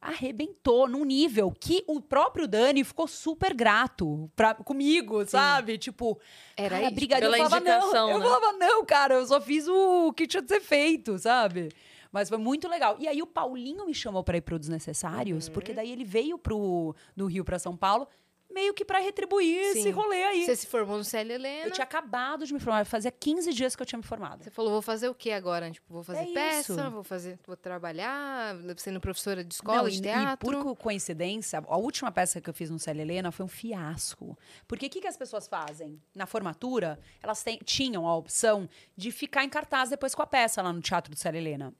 Arrebentou 0.00 0.86
num 0.86 1.04
nível 1.04 1.52
que 1.58 1.82
o 1.88 2.00
próprio 2.00 2.46
Dani 2.46 2.84
ficou 2.84 3.08
super 3.08 3.52
grato 3.52 4.30
pra, 4.36 4.54
comigo, 4.54 5.26
sabe? 5.26 5.78
Tipo, 5.78 6.16
Era 6.56 6.78
cara, 6.78 6.90
brigadeiro. 6.92 7.32
Pela 7.32 7.44
eu 7.44 7.50
falava, 7.50 7.68
indicação, 7.68 8.06
não. 8.06 8.10
Eu 8.12 8.18
né? 8.20 8.24
falava, 8.24 8.52
não, 8.52 8.84
cara, 8.84 9.14
eu 9.14 9.26
só 9.26 9.40
fiz 9.40 9.66
o 9.66 10.12
que 10.12 10.28
tinha 10.28 10.42
de 10.42 10.48
ser 10.48 10.60
feito, 10.60 11.18
sabe? 11.18 11.70
Mas 12.16 12.30
foi 12.30 12.38
muito 12.38 12.66
legal. 12.66 12.96
E 12.98 13.06
aí 13.06 13.20
o 13.20 13.26
Paulinho 13.26 13.84
me 13.84 13.92
chamou 13.94 14.24
pra 14.24 14.38
ir 14.38 14.40
pro 14.40 14.58
Desnecessários, 14.58 15.48
Uhum. 15.48 15.52
porque 15.52 15.74
daí 15.74 15.92
ele 15.92 16.02
veio 16.02 16.38
pro, 16.38 16.96
do 17.14 17.26
Rio 17.26 17.44
pra 17.44 17.58
São 17.58 17.76
Paulo, 17.76 18.08
meio 18.50 18.72
que 18.72 18.86
pra 18.86 19.00
retribuir 19.00 19.54
esse 19.58 19.82
Sim. 19.82 19.90
rolê 19.90 20.22
aí. 20.22 20.46
Você 20.46 20.56
se 20.56 20.66
formou 20.66 20.96
no 20.96 21.04
CL 21.04 21.30
Helena. 21.30 21.66
Eu 21.66 21.72
tinha 21.72 21.84
acabado 21.84 22.46
de 22.46 22.54
me 22.54 22.60
formar, 22.60 22.86
fazia 22.86 23.10
15 23.10 23.52
dias 23.52 23.76
que 23.76 23.82
eu 23.82 23.86
tinha 23.86 23.98
me 23.98 24.02
formado. 24.04 24.42
Você 24.42 24.50
falou, 24.50 24.70
vou 24.70 24.80
fazer 24.80 25.10
o 25.10 25.14
que 25.14 25.30
agora? 25.30 25.70
Tipo, 25.70 25.92
vou 25.92 26.02
fazer 26.02 26.20
É 26.20 26.32
peça, 26.32 26.72
isso. 26.72 26.90
vou 26.90 27.04
fazer, 27.04 27.38
vou 27.46 27.54
trabalhar, 27.54 28.56
sendo 28.78 28.98
professora 28.98 29.44
de 29.44 29.52
escola, 29.52 29.82
Não, 29.82 29.88
de 29.90 29.98
e- 29.98 30.00
teatro. 30.00 30.48
E 30.48 30.54
por 30.54 30.62
co- 30.64 30.74
coincidência, 30.76 31.62
a 31.68 31.76
última 31.76 32.10
peça 32.10 32.40
que 32.40 32.48
eu 32.48 32.54
fiz 32.54 32.70
no 32.70 32.78
Célia 32.78 33.02
Helena 33.02 33.30
foi 33.30 33.44
um 33.44 33.48
fiasco. 33.48 34.38
Porque 34.66 34.86
o 34.86 34.90
que, 34.90 35.02
que 35.02 35.08
as 35.08 35.18
pessoas 35.18 35.46
fazem? 35.46 36.00
Na 36.14 36.24
formatura, 36.24 36.98
elas 37.22 37.42
têm- 37.42 37.58
tinham 37.62 38.06
a 38.06 38.16
opção 38.16 38.66
de 38.96 39.10
ficar 39.12 39.44
em 39.44 39.50
cartaz 39.50 39.90
depois 39.90 40.14
com 40.14 40.22
a 40.22 40.26
peça 40.26 40.62
lá 40.62 40.72
no 40.72 40.80
Teatro 40.80 41.10
do 41.12 41.18
Célia 41.18 41.38
Helena. 41.38 41.74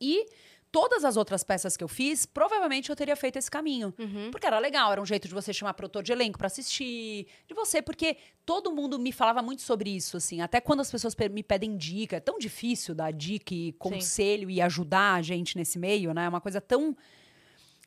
E 0.00 0.26
todas 0.70 1.04
as 1.04 1.16
outras 1.16 1.42
peças 1.42 1.74
que 1.76 1.82
eu 1.82 1.88
fiz, 1.88 2.26
provavelmente 2.26 2.90
eu 2.90 2.96
teria 2.96 3.16
feito 3.16 3.36
esse 3.38 3.50
caminho. 3.50 3.94
Uhum. 3.98 4.30
Porque 4.30 4.46
era 4.46 4.58
legal, 4.58 4.92
era 4.92 5.00
um 5.00 5.06
jeito 5.06 5.26
de 5.26 5.32
você 5.32 5.52
chamar 5.52 5.72
produtor 5.74 6.02
de 6.02 6.12
elenco 6.12 6.36
pra 6.36 6.48
assistir, 6.48 7.26
de 7.46 7.54
você, 7.54 7.80
porque 7.80 8.16
todo 8.44 8.70
mundo 8.72 8.98
me 8.98 9.10
falava 9.10 9.40
muito 9.40 9.62
sobre 9.62 9.88
isso, 9.88 10.18
assim. 10.18 10.42
Até 10.42 10.60
quando 10.60 10.80
as 10.80 10.90
pessoas 10.90 11.14
pe- 11.14 11.30
me 11.30 11.42
pedem 11.42 11.76
dica, 11.78 12.16
é 12.16 12.20
tão 12.20 12.38
difícil 12.38 12.94
dar 12.94 13.10
dica 13.12 13.54
e 13.54 13.72
conselho 13.72 14.50
e 14.50 14.60
ajudar 14.60 15.14
a 15.14 15.22
gente 15.22 15.56
nesse 15.56 15.78
meio, 15.78 16.12
né? 16.12 16.26
É 16.26 16.28
uma 16.28 16.40
coisa 16.42 16.60
tão 16.60 16.94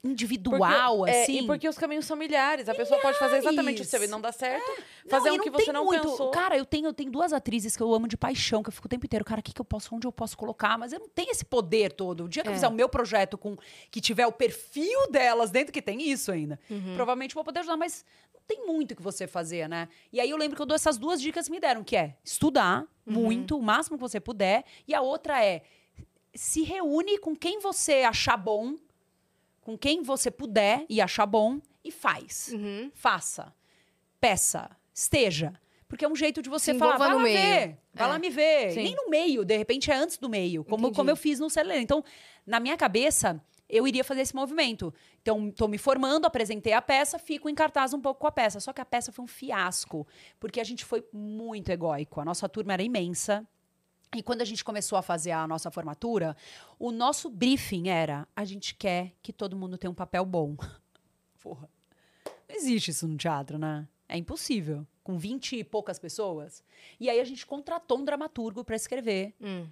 individual, 0.03 0.97
Porque- 0.99 1.11
é, 1.11 1.23
assim. 1.23 1.39
e 1.39 1.45
porque 1.45 1.67
os 1.67 1.77
caminhos 1.77 2.05
são 2.05 2.15
milhares. 2.15 2.69
A 2.69 2.75
pessoa 2.75 2.99
pode 3.01 3.17
fazer 3.19 3.37
exatamente 3.37 3.81
o 3.81 3.85
seu 3.85 4.03
e 4.03 4.07
não 4.07 4.21
dá 4.21 4.31
certo. 4.31 4.65
fazer 5.09 5.29
e 5.29 5.31
um 5.33 5.39
que 5.39 5.49
você 5.49 5.71
não 5.73 5.85
muito. 5.85 6.01
pensou. 6.09 6.31
Cara, 6.31 6.57
eu 6.57 6.65
tenho, 6.65 6.87
eu 6.87 6.93
tenho 6.93 7.11
duas 7.11 7.33
atrizes 7.33 7.75
que 7.75 7.83
eu 7.83 7.93
amo 7.93 8.07
de 8.07 8.15
paixão, 8.15 8.63
que 8.63 8.69
eu 8.69 8.73
fico 8.73 8.87
o 8.87 8.89
tempo 8.89 9.05
inteiro, 9.05 9.25
cara, 9.25 9.39
o 9.39 9.43
que, 9.43 9.53
que 9.53 9.59
eu 9.59 9.65
posso, 9.65 9.93
onde 9.95 10.07
eu 10.07 10.11
posso 10.11 10.37
colocar? 10.37 10.77
Mas 10.77 10.93
eu 10.93 10.99
não 10.99 11.09
tenho 11.09 11.31
esse 11.31 11.43
poder 11.43 11.91
todo. 11.91 12.25
O 12.25 12.29
dia 12.29 12.43
que 12.43 12.49
eu 12.49 12.53
É. 12.53 12.55
fizer 12.55 12.67
o 12.67 12.71
meu 12.71 12.87
projeto 12.87 13.37
com 13.37 13.57
que 13.91 13.99
tiver 13.99 14.25
o 14.27 14.31
perfil 14.31 15.09
delas 15.11 15.51
dentro, 15.51 15.73
que 15.73 15.81
tem 15.81 16.01
isso 16.09 16.31
ainda, 16.31 16.59
Uhum. 16.69 16.93
provavelmente 16.95 17.35
vou 17.35 17.43
poder 17.43 17.59
ajudar, 17.59 17.77
mas 17.77 18.05
não 18.33 18.41
tem 18.47 18.65
muito 18.65 18.91
o 18.93 18.95
que 18.95 19.01
você 19.01 19.27
fazer, 19.27 19.67
né? 19.67 19.89
E 20.13 20.19
aí 20.21 20.29
eu 20.29 20.37
lembro 20.37 20.55
que 20.55 20.61
eu 20.61 20.65
dou 20.65 20.75
essas 20.75 20.97
duas 20.97 21.21
dicas 21.21 21.45
que 21.47 21.51
me 21.51 21.59
deram, 21.59 21.83
que 21.83 21.95
é 21.95 22.15
estudar 22.23 22.81
Uhum. 23.05 23.13
muito, 23.13 23.57
o 23.57 23.61
máximo 23.61 23.97
que 23.97 24.01
você 24.01 24.19
puder, 24.19 24.63
e 24.87 24.93
a 24.93 25.01
outra 25.01 25.43
é 25.43 25.61
se 26.33 26.61
reúne 26.61 27.17
com 27.17 27.35
quem 27.35 27.59
você 27.59 28.03
achar 28.03 28.37
bom, 28.37 28.75
com 29.69 29.77
quem 29.77 30.01
você 30.01 30.31
puder 30.31 30.83
e 30.89 30.99
achar 30.99 31.27
bom, 31.27 31.59
e 31.83 31.91
faz 31.91 32.49
Uhum. 32.51 32.89
faça, 32.95 33.53
peça, 34.19 34.69
esteja. 34.91 35.53
Porque 35.87 36.03
é 36.03 36.09
um 36.09 36.15
jeito 36.15 36.41
de 36.41 36.49
você 36.49 36.73
Se 36.73 36.79
falar, 36.79 36.97
vai 36.97 37.13
lá 37.13 37.19
meio. 37.19 37.37
ver, 37.37 37.77
vai 37.93 38.07
É. 38.07 38.09
lá 38.11 38.17
me 38.19 38.29
ver. 38.31 38.71
Sim. 38.71 38.83
Nem 38.83 38.95
no 38.95 39.09
meio, 39.09 39.45
de 39.45 39.55
repente 39.57 39.91
é 39.91 39.95
antes 39.95 40.17
do 40.17 40.27
meio, 40.29 40.63
como, 40.63 40.85
Entendi. 40.85 40.95
como 40.95 41.09
eu 41.11 41.15
fiz 41.15 41.39
no 41.39 41.49
Celera. 41.51 41.79
Então, 41.81 42.03
na 42.47 42.59
minha 42.59 42.75
cabeça, 42.75 43.39
eu 43.67 43.87
iria 43.87 44.03
fazer 44.03 44.21
esse 44.21 44.35
movimento. 44.35 44.91
Então, 45.21 45.51
tô 45.51 45.67
me 45.67 45.77
formando, 45.77 46.25
apresentei 46.25 46.73
a 46.73 46.81
peça, 46.81 47.19
fico 47.19 47.47
em 47.49 47.53
cartaz 47.55 47.93
um 47.93 48.01
pouco 48.01 48.21
com 48.21 48.27
a 48.27 48.31
peça. 48.31 48.59
Só 48.59 48.73
que 48.73 48.81
a 48.81 48.85
peça 48.85 49.11
foi 49.11 49.23
um 49.23 49.27
fiasco, 49.27 50.07
porque 50.39 50.59
a 50.59 50.63
gente 50.63 50.83
foi 50.83 51.03
muito 51.13 51.69
egóico. 51.71 52.19
A 52.19 52.25
nossa 52.25 52.49
turma 52.49 52.73
era 52.73 52.81
imensa. 52.83 53.47
E 54.15 54.23
quando 54.23 54.41
a 54.41 54.45
gente 54.45 54.63
começou 54.63 54.97
a 54.97 55.01
fazer 55.01 55.31
a 55.31 55.47
nossa 55.47 55.69
formatura, 55.69 56.35
o 56.79 56.91
nosso 56.91 57.29
briefing 57.29 57.89
era: 57.89 58.27
a 58.35 58.43
gente 58.43 58.73
quer 58.75 59.13
que 59.21 59.31
todo 59.31 59.55
mundo 59.55 59.77
tenha 59.77 59.91
um 59.91 59.95
papel 59.95 60.25
bom. 60.25 60.55
Porra. 61.41 61.69
Não 62.47 62.55
existe 62.55 62.89
isso 62.89 63.07
no 63.07 63.15
teatro, 63.15 63.59
né? 63.59 63.87
É 64.07 64.17
impossível. 64.17 64.85
Com 65.03 65.17
20 65.17 65.57
e 65.57 65.63
poucas 65.63 65.99
pessoas. 65.99 66.63
E 66.99 67.09
aí 67.09 67.19
a 67.19 67.23
gente 67.23 67.45
contratou 67.45 67.99
um 67.99 68.05
dramaturgo 68.05 68.63
para 68.63 68.75
escrever. 68.75 69.35
Hum. 69.39 69.67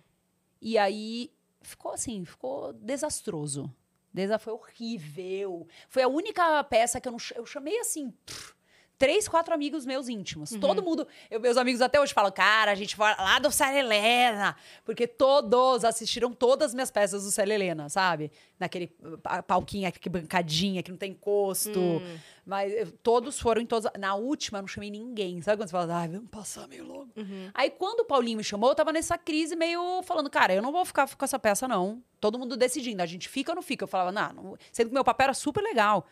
E 0.62 0.78
aí 0.78 1.32
ficou 1.62 1.92
assim, 1.92 2.24
ficou 2.24 2.72
desastroso. 2.74 3.74
Desa 4.14 4.40
foi 4.40 4.54
horrível. 4.54 5.68
Foi 5.90 6.04
a 6.04 6.08
única 6.08 6.64
peça 6.64 7.02
que 7.02 7.08
eu 7.08 7.12
não 7.12 7.20
eu 7.36 7.46
chamei 7.46 7.80
assim. 7.80 8.12
pff, 8.26 8.54
Três, 8.98 9.28
quatro 9.28 9.54
amigos 9.54 9.86
meus 9.86 10.10
íntimos. 10.10 10.50
Todo 10.60 10.82
mundo. 10.82 11.08
eu- 11.30 11.40
meus 11.40 11.56
amigos 11.56 11.82
até 11.82 12.02
hoje 12.02 12.14
falam, 12.14 12.32
cara, 12.32 12.72
a 12.72 12.76
gente 12.76 12.96
foi 12.96 13.06
lá 13.06 13.38
do 13.38 13.52
Célia 13.52 13.80
Helena. 13.82 14.56
Porque 14.84 15.06
todos 15.06 15.86
assistiram 15.86 16.34
todas 16.34 16.70
as 16.70 16.74
minhas 16.74 16.90
peças 16.90 17.24
do 17.24 17.30
Célia 17.30 17.54
Helena, 17.54 17.90
sabe? 17.90 18.32
Naquele 18.60 18.88
pa- 19.22 19.44
palquinho, 19.44 19.88
aquele 19.88 20.20
bancadinha 20.22 20.82
que 20.82 20.90
não 20.90 20.98
tem 20.98 21.12
encosto. 21.12 21.80
Hum. 21.80 22.18
Mas 22.44 22.74
eu- 22.74 22.92
todos 23.04 23.40
foram 23.40 23.62
em 23.62 23.66
todas. 23.68 23.92
Na 24.00 24.16
última, 24.16 24.58
eu 24.58 24.62
não 24.64 24.68
chamei 24.68 24.90
ninguém. 24.90 25.42
Sabe 25.44 25.58
quando 25.62 25.68
você 25.70 25.74
fala, 25.74 25.96
ai, 25.96 26.08
vamos 26.08 26.30
passar 26.32 26.68
meio 26.68 26.86
logo. 26.88 27.10
Aí, 27.54 27.70
quando 27.70 28.00
o 28.00 28.06
Paulinho 28.06 28.38
me 28.38 28.44
chamou, 28.44 28.70
eu 28.70 28.76
tava 28.76 28.92
nessa 28.92 29.16
crise 29.18 29.56
meio 29.56 30.02
falando, 30.04 30.30
cara, 30.30 30.54
eu 30.56 30.62
não 30.62 30.72
vou 30.72 30.84
ficar 30.86 31.08
com 31.14 31.24
essa 31.26 31.38
peça, 31.38 31.68
não. 31.68 32.02
Todo 32.20 32.40
mundo 32.40 32.58
decidindo, 32.58 33.04
a 33.04 33.06
gente 33.06 33.30
fica 33.30 33.52
ou 33.52 33.56
não 33.56 33.62
fica? 33.62 33.84
Eu 33.84 33.88
falava, 33.88 34.12
não, 34.12 34.34
não. 34.34 34.58
Sendo 34.72 34.88
que 34.88 34.94
meu 34.94 35.04
papel 35.04 35.26
era 35.26 35.34
super 35.36 35.62
legal. 35.62 36.08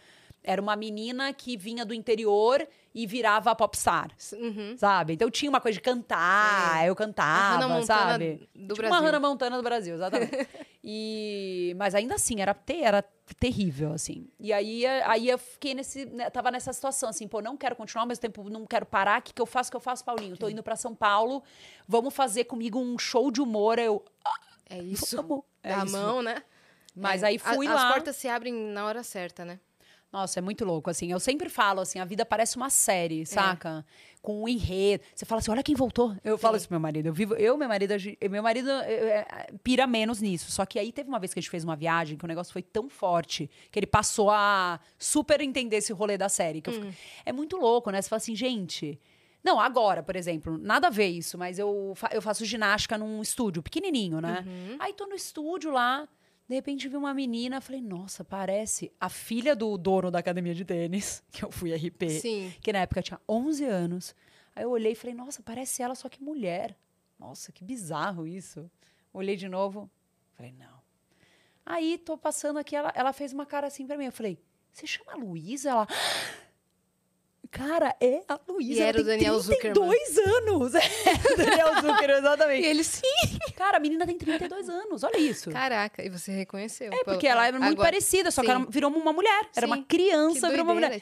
Era 0.48 0.62
uma 0.62 0.76
menina 0.76 1.34
que 1.34 1.58
vinha 1.58 1.84
do 1.84 1.92
interior 1.94 2.66
e 2.94 3.08
virava 3.08 3.54
popstar. 3.56 4.12
Uhum. 4.34 4.76
Sabe? 4.78 5.14
Então 5.14 5.30
tinha 5.32 5.50
uma 5.50 5.60
coisa 5.60 5.76
de 5.76 5.82
cantar, 5.82 6.86
eu 6.86 6.96
cantava, 6.96 7.82
sabe? 7.84 8.48
do 8.54 8.74
tipo 8.74 8.76
Brasil. 8.76 8.88
uma 8.96 9.00
Hannah 9.02 9.20
Montana 9.20 9.58
do 9.58 9.64
Brasil, 9.64 9.96
exatamente. 9.96 10.48
e, 10.84 11.74
mas 11.78 11.96
ainda 11.96 12.14
assim, 12.16 12.42
era, 12.42 12.54
te, 12.54 12.82
era 12.84 13.04
terrível, 13.40 13.92
assim. 13.92 14.28
E 14.40 14.54
aí, 14.54 14.86
aí 14.86 15.28
eu 15.28 15.38
fiquei 15.40 15.74
nesse. 15.74 16.06
né, 16.06 16.30
tava 16.30 16.52
nessa 16.52 16.72
situação, 16.72 17.10
assim, 17.10 17.28
pô, 17.28 17.42
não 17.42 17.58
quero 17.58 17.76
continuar, 17.76 18.04
ao 18.04 18.08
mesmo 18.08 18.22
tempo 18.22 18.48
não 18.50 18.66
quero 18.68 18.86
parar. 18.86 19.20
O 19.20 19.24
que, 19.24 19.34
que 19.34 19.42
eu 19.42 19.48
faço? 19.48 19.70
O 19.70 19.72
que 19.72 19.78
eu 19.78 19.82
faço, 19.82 20.06
Paulinho? 20.06 20.38
Tô 20.38 20.48
indo 20.48 20.62
pra 20.62 20.76
São 20.76 20.94
Paulo, 20.94 21.44
vamos 21.88 22.14
fazer 22.14 22.44
comigo 22.46 22.80
um 22.80 22.98
show 23.00 23.32
de 23.32 23.42
humor. 23.42 23.80
Eu. 23.80 24.06
É 24.70 24.78
isso. 24.78 25.16
Vamos. 25.18 25.44
É 25.64 25.70
Dá 25.70 25.82
a 25.82 25.86
isso. 25.86 25.98
mão, 25.98 26.22
né? 26.22 26.44
Mas 26.96 27.24
É. 27.24 27.28
aí 27.28 27.40
fui 27.40 27.68
A- 27.68 27.74
lá. 27.74 27.88
As 27.88 27.94
portas 27.96 28.16
se 28.16 28.28
abrem 28.28 28.54
na 28.54 28.86
hora 28.86 29.02
certa, 29.04 29.44
né? 29.44 29.60
Nossa, 30.12 30.40
é 30.40 30.42
muito 30.42 30.64
louco, 30.64 30.90
assim. 30.90 31.12
Eu 31.12 31.20
sempre 31.20 31.50
falo, 31.50 31.82
assim, 31.82 32.00
a 32.00 32.06
vida 32.06 32.26
parece 32.26 32.56
uma 32.56 32.70
série, 32.70 33.26
saca? 33.26 33.86
Com 34.22 34.44
um 34.44 34.48
enredo. 34.48 35.04
Você 35.14 35.26
fala 35.26 35.40
assim, 35.40 35.52
olha 35.52 35.62
quem 35.62 35.76
voltou. 35.76 36.16
Eu 36.24 36.38
falo 36.38 36.56
isso 36.56 36.68
pro 36.68 36.74
meu 36.76 36.80
marido. 36.80 37.08
Eu 37.08 37.14
vivo, 37.14 37.36
eu, 37.36 37.58
meu 37.58 37.68
marido, 37.68 37.94
meu 38.32 38.42
marido 38.42 38.70
é, 38.72 38.94
é, 38.94 39.48
pira 39.62 39.86
menos 39.86 40.22
nisso. 40.22 40.50
Só 40.52 40.66
que 40.66 40.80
aí 40.80 40.92
teve 40.94 41.10
uma 41.10 41.20
vez 41.20 41.34
que 41.34 41.40
a 41.40 41.42
gente 41.42 41.50
fez 41.50 41.64
uma 41.66 41.76
viagem 41.76 42.18
que 42.18 42.24
o 42.24 42.28
negócio 42.28 42.54
foi 42.54 42.62
tão 42.62 42.90
forte 42.90 43.50
que 43.70 43.78
ele 43.78 43.86
passou 43.86 44.32
a 44.32 44.80
super 44.98 45.42
entender 45.42 45.78
esse 45.78 45.92
rolê 45.92 46.18
da 46.18 46.30
série. 46.30 46.62
Que 46.62 46.70
eu 46.70 46.74
fico- 46.74 46.88
É 47.26 47.34
muito 47.34 47.58
louco, 47.58 47.92
né? 47.92 48.02
Você 48.02 48.08
fala 48.08 48.18
assim, 48.18 48.36
gente. 48.36 48.98
Não, 49.44 49.60
agora, 49.60 50.02
por 50.02 50.16
exemplo, 50.16 50.58
nada 50.58 50.88
a 50.88 50.90
ver 50.90 51.08
isso, 51.08 51.38
mas 51.38 51.60
eu, 51.60 51.92
fa- 51.96 52.10
eu 52.12 52.22
faço 52.22 52.44
ginástica 52.46 52.98
num 52.98 53.22
estúdio 53.22 53.62
pequenininho, 53.62 54.20
né? 54.22 54.44
Aí 54.80 54.92
tô 54.94 55.06
no 55.06 55.14
estúdio 55.14 55.70
lá, 55.72 56.08
de 56.48 56.56
repente 56.56 56.88
vi 56.88 56.96
uma 56.96 57.14
menina, 57.14 57.60
falei, 57.60 57.82
nossa, 57.82 58.24
parece 58.24 58.92
a 59.00 59.10
filha 59.10 59.56
do 59.56 59.78
dono 59.78 60.12
da 60.12 60.20
academia 60.20 60.54
de 60.54 60.64
tênis, 60.64 61.24
que 61.32 61.44
eu 61.44 61.52
fui 61.52 61.74
RP, 61.74 62.10
Sim. 62.22 62.54
que 62.62 62.72
na 62.72 62.80
época 62.80 63.02
tinha 63.02 63.20
11 63.28 63.66
anos. 63.66 64.16
Aí 64.56 64.64
eu 64.64 64.70
olhei 64.70 64.92
e 64.94 64.96
falei, 64.96 65.16
nossa, 65.16 65.42
parece 65.42 65.82
ela, 65.82 65.96
só 65.96 66.08
que 66.08 66.22
mulher. 66.22 66.78
Nossa, 67.20 67.52
que 67.52 67.64
bizarro 67.64 68.28
isso. 68.28 68.70
Olhei 69.14 69.36
de 69.36 69.50
novo, 69.50 69.90
falei, 70.34 70.54
não. 70.54 70.76
Aí 71.66 71.98
tô 71.98 72.18
passando 72.18 72.60
aqui, 72.60 72.76
ela, 72.76 72.92
ela 72.96 73.12
fez 73.12 73.34
uma 73.34 73.46
cara 73.46 73.68
assim 73.68 73.88
pra 73.88 73.98
mim. 73.98 74.06
Eu 74.06 74.12
falei, 74.12 74.38
você 74.72 74.86
chama 74.86 75.16
Luísa? 75.16 75.70
Ela. 75.70 75.88
Cara, 77.50 77.96
é 78.00 78.22
a 78.28 78.40
Luísa. 78.48 78.74
E 78.74 78.80
ela 78.80 78.90
era 78.90 79.02
o 79.02 79.06
tem 79.06 79.18
Daniel 79.18 79.42
32 79.42 80.18
anos. 80.18 80.74
É, 81.06 81.34
o 81.34 81.38
Daniel 81.38 81.74
Zuckerman, 81.82 82.18
exatamente. 82.20 82.64
E 82.64 82.70
ele 82.70 82.84
sim. 82.84 83.02
Cara, 83.56 83.78
a 83.78 83.80
menina 83.80 84.06
tem 84.06 84.18
32 84.18 84.70
anos, 84.70 85.04
olha 85.04 85.18
isso. 85.18 85.50
Caraca, 85.50 86.04
e 86.04 86.10
você 86.10 86.32
reconheceu. 86.32 86.92
É, 86.94 87.04
porque 87.04 87.26
ela 87.28 87.48
era 87.48 87.58
muito 87.58 87.72
agora- 87.74 87.88
parecida, 87.90 88.30
só 88.32 88.42
que 88.42 88.48
Sim. 88.48 88.54
ela 88.54 88.66
virou 88.70 88.92
uma 88.92 89.14
mulher. 89.14 89.50
Era 89.56 89.66
Sim. 89.66 89.74
uma 89.74 89.78
Que 89.78 89.86
criança, 89.86 90.50
virou 90.50 90.66
uma 90.66 90.74
mulher. 90.74 91.00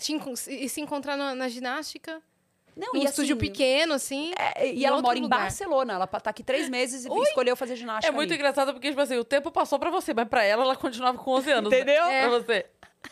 E 0.48 0.70
se 0.70 0.82
encontrar 0.82 1.18
na, 1.18 1.34
na 1.36 1.50
ginástica, 1.50 2.22
Não, 2.76 2.94
num 2.94 3.02
e 3.02 3.06
estúdio 3.06 3.36
assim, 3.36 3.46
pequeno, 3.48 3.94
assim. 3.94 4.32
é, 4.38 4.68
em 4.68 4.80
e 4.80 4.86
ela 4.86 5.02
mora 5.02 5.18
em 5.18 5.22
lugar. 5.22 5.42
Barcelona. 5.42 5.94
Ela 5.94 6.08
tá 6.08 6.30
aqui 6.30 6.44
três 6.44 6.70
meses 6.70 7.06
e 7.06 7.10
escolheu 7.24 7.56
fazer 7.56 7.76
ginástica. 7.76 8.08
É 8.08 8.16
muito 8.16 8.30
ali. 8.32 8.40
engraçado 8.40 8.74
porque, 8.74 8.90
tipo 8.90 9.02
assim, 9.02 9.18
o 9.18 9.24
tempo 9.24 9.52
passou 9.52 9.78
pra 9.80 9.90
você, 9.90 10.14
mas 10.14 10.28
pra 10.28 10.44
ela, 10.44 10.64
ela 10.64 10.76
continuava 10.76 11.18
com 11.18 11.32
11 11.32 11.52
anos. 11.52 11.74
Entendeu? 11.74 12.06
Né? 12.06 12.28
Pra 12.28 12.40
você. 12.40 12.66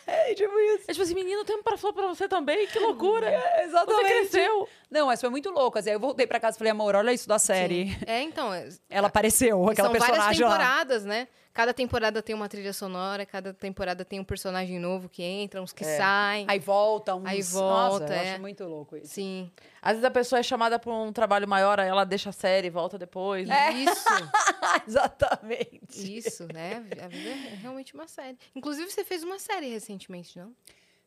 É, 0.06 0.32
tipo 0.34 0.58
isso. 0.58 0.84
É 0.88 0.92
tipo 0.92 1.02
assim, 1.02 1.14
menino, 1.14 1.42
o 1.42 1.44
tempo 1.44 1.62
passou 1.62 1.92
pra 1.92 2.06
você 2.06 2.26
também, 2.26 2.66
que 2.66 2.78
loucura. 2.78 3.30
Você 3.30 3.62
Exatamente. 3.64 4.06
cresceu. 4.30 4.68
Não, 4.90 5.06
mas 5.06 5.20
foi 5.20 5.28
muito 5.28 5.50
louco. 5.50 5.78
Assim, 5.78 5.90
aí 5.90 5.96
eu 5.96 6.00
voltei 6.00 6.26
pra 6.26 6.40
casa 6.40 6.56
e 6.56 6.58
falei, 6.58 6.70
amor, 6.70 6.94
olha 6.96 7.12
isso 7.12 7.28
da 7.28 7.38
série. 7.38 7.88
Sim. 7.90 7.96
É, 8.06 8.22
então. 8.22 8.52
é- 8.54 8.68
Ela 8.88 9.08
apareceu, 9.08 9.68
aquela 9.68 9.90
são 9.90 9.98
várias 9.98 10.08
personagem 10.16 10.44
lá. 10.46 10.50
temporadas, 10.50 11.04
né? 11.04 11.28
Cada 11.52 11.74
temporada 11.74 12.22
tem 12.22 12.34
uma 12.34 12.48
trilha 12.48 12.72
sonora, 12.72 13.26
cada 13.26 13.52
temporada 13.52 14.06
tem 14.06 14.18
um 14.18 14.24
personagem 14.24 14.78
novo 14.78 15.06
que 15.06 15.22
entra, 15.22 15.60
uns 15.60 15.72
que 15.72 15.84
saem. 15.84 16.46
Aí 16.48 16.58
volta, 16.58 17.14
uns... 17.14 17.26
Aí 17.26 17.38
Nossa, 17.38 17.58
volta, 17.58 18.06
eu 18.06 18.12
é. 18.12 18.30
acho 18.32 18.40
muito 18.40 18.64
louco 18.64 18.96
isso. 18.96 19.08
Sim. 19.08 19.50
Às 19.82 19.92
vezes 19.92 20.04
a 20.04 20.10
pessoa 20.10 20.38
é 20.38 20.42
chamada 20.42 20.78
pra 20.78 20.90
um 20.90 21.12
trabalho 21.12 21.46
maior, 21.46 21.78
aí 21.78 21.88
ela 21.88 22.04
deixa 22.04 22.30
a 22.30 22.32
série, 22.32 22.70
volta 22.70 22.96
depois. 22.98 23.50
É. 23.50 23.70
Isso, 23.70 24.08
Exatamente. 24.88 26.16
isso, 26.16 26.46
né? 26.52 26.76
A 27.02 27.08
vida 27.08 27.30
é 27.30 27.54
realmente 27.60 27.92
uma 27.92 28.08
série. 28.08 28.38
Inclusive, 28.54 28.90
você 28.90 29.04
fez 29.04 29.22
uma 29.22 29.38
série 29.38 29.68
recentemente, 29.68 30.38
não? 30.38 30.54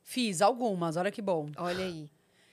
Fiz 0.03 0.43
algumas, 0.43 0.95
olha 0.95 1.09
que 1.09 1.23
bom. 1.23 1.49
Olha 1.57 1.83
aí. 1.83 2.07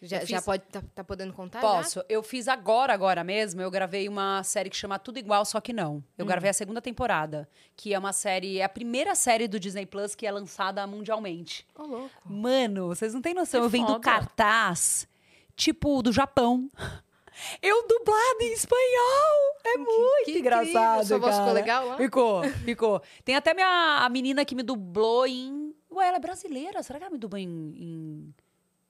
Já, 0.05 0.17
Eu 0.19 0.27
já 0.27 0.37
fiz- 0.39 0.45
pode, 0.45 0.65
tá, 0.65 0.83
tá 0.95 1.05
podendo 1.05 1.33
contar? 1.33 1.61
Posso. 1.61 2.05
Eu 2.09 2.23
fiz 2.25 2.49
agora, 2.49 2.93
agora 2.93 3.23
mesmo, 3.23 3.61
eu 3.63 3.71
gravei 3.71 4.09
uma 4.09 4.43
série 4.43 4.69
que 4.69 4.77
chama 4.77 4.99
Tudo 4.99 5.19
Igual, 5.19 5.45
só 5.45 5.61
que 5.61 5.73
não. 5.73 6.03
Eu 6.19 6.27
gravei 6.27 6.51
a 6.51 6.53
segunda 6.53 6.83
temporada, 6.83 7.49
que 7.77 7.95
é 7.95 7.99
uma 7.99 8.13
série, 8.13 8.59
é 8.59 8.65
a 8.65 8.69
primeira 8.69 9.15
série 9.15 9.47
do 9.47 9.61
Disney 9.61 9.87
Plus 9.87 10.15
que 10.17 10.27
é 10.27 10.33
lançada 10.33 10.85
mundialmente. 10.89 11.65
Já? 11.77 11.83
Ô, 11.85 11.87
louco. 11.87 12.11
Mano, 12.25 12.89
vocês 12.89 13.15
não 13.15 13.23
têm 13.23 13.33
noção, 13.33 13.61
Que 13.61 13.67
eu 13.67 13.71
venho 13.71 13.87
do 13.87 13.93
foda. 13.93 14.05
cartaz, 14.05 15.07
tipo, 15.55 16.03
do 16.03 16.13
Japão. 16.13 16.69
Eu 17.63 17.89
dublado 17.89 18.43
em 18.43 18.53
espanhol! 18.53 19.57
É 19.65 19.79
muito 19.79 20.25
que 20.27 20.39
engraçado. 20.39 21.07
Sua 21.07 21.19
voz 21.19 21.35
ficou 21.39 21.53
legal 21.53 21.87
lá? 21.87 21.97
Ficou, 21.97 22.43
ficou. 22.65 23.03
Tem 23.25 23.35
até 23.35 23.55
minha, 23.55 24.01
a 24.05 24.09
menina 24.11 24.45
que 24.45 24.55
me 24.55 24.63
dublou 24.63 25.27
em... 25.27 25.75
Ué, 25.91 26.09
ela 26.09 26.19
é 26.19 26.21
brasileira, 26.21 26.83
será 26.83 26.99
que 26.99 27.05
ela 27.07 27.13
me 27.13 27.19
dublou 27.19 27.39
em, 27.41 27.49
em 27.49 28.35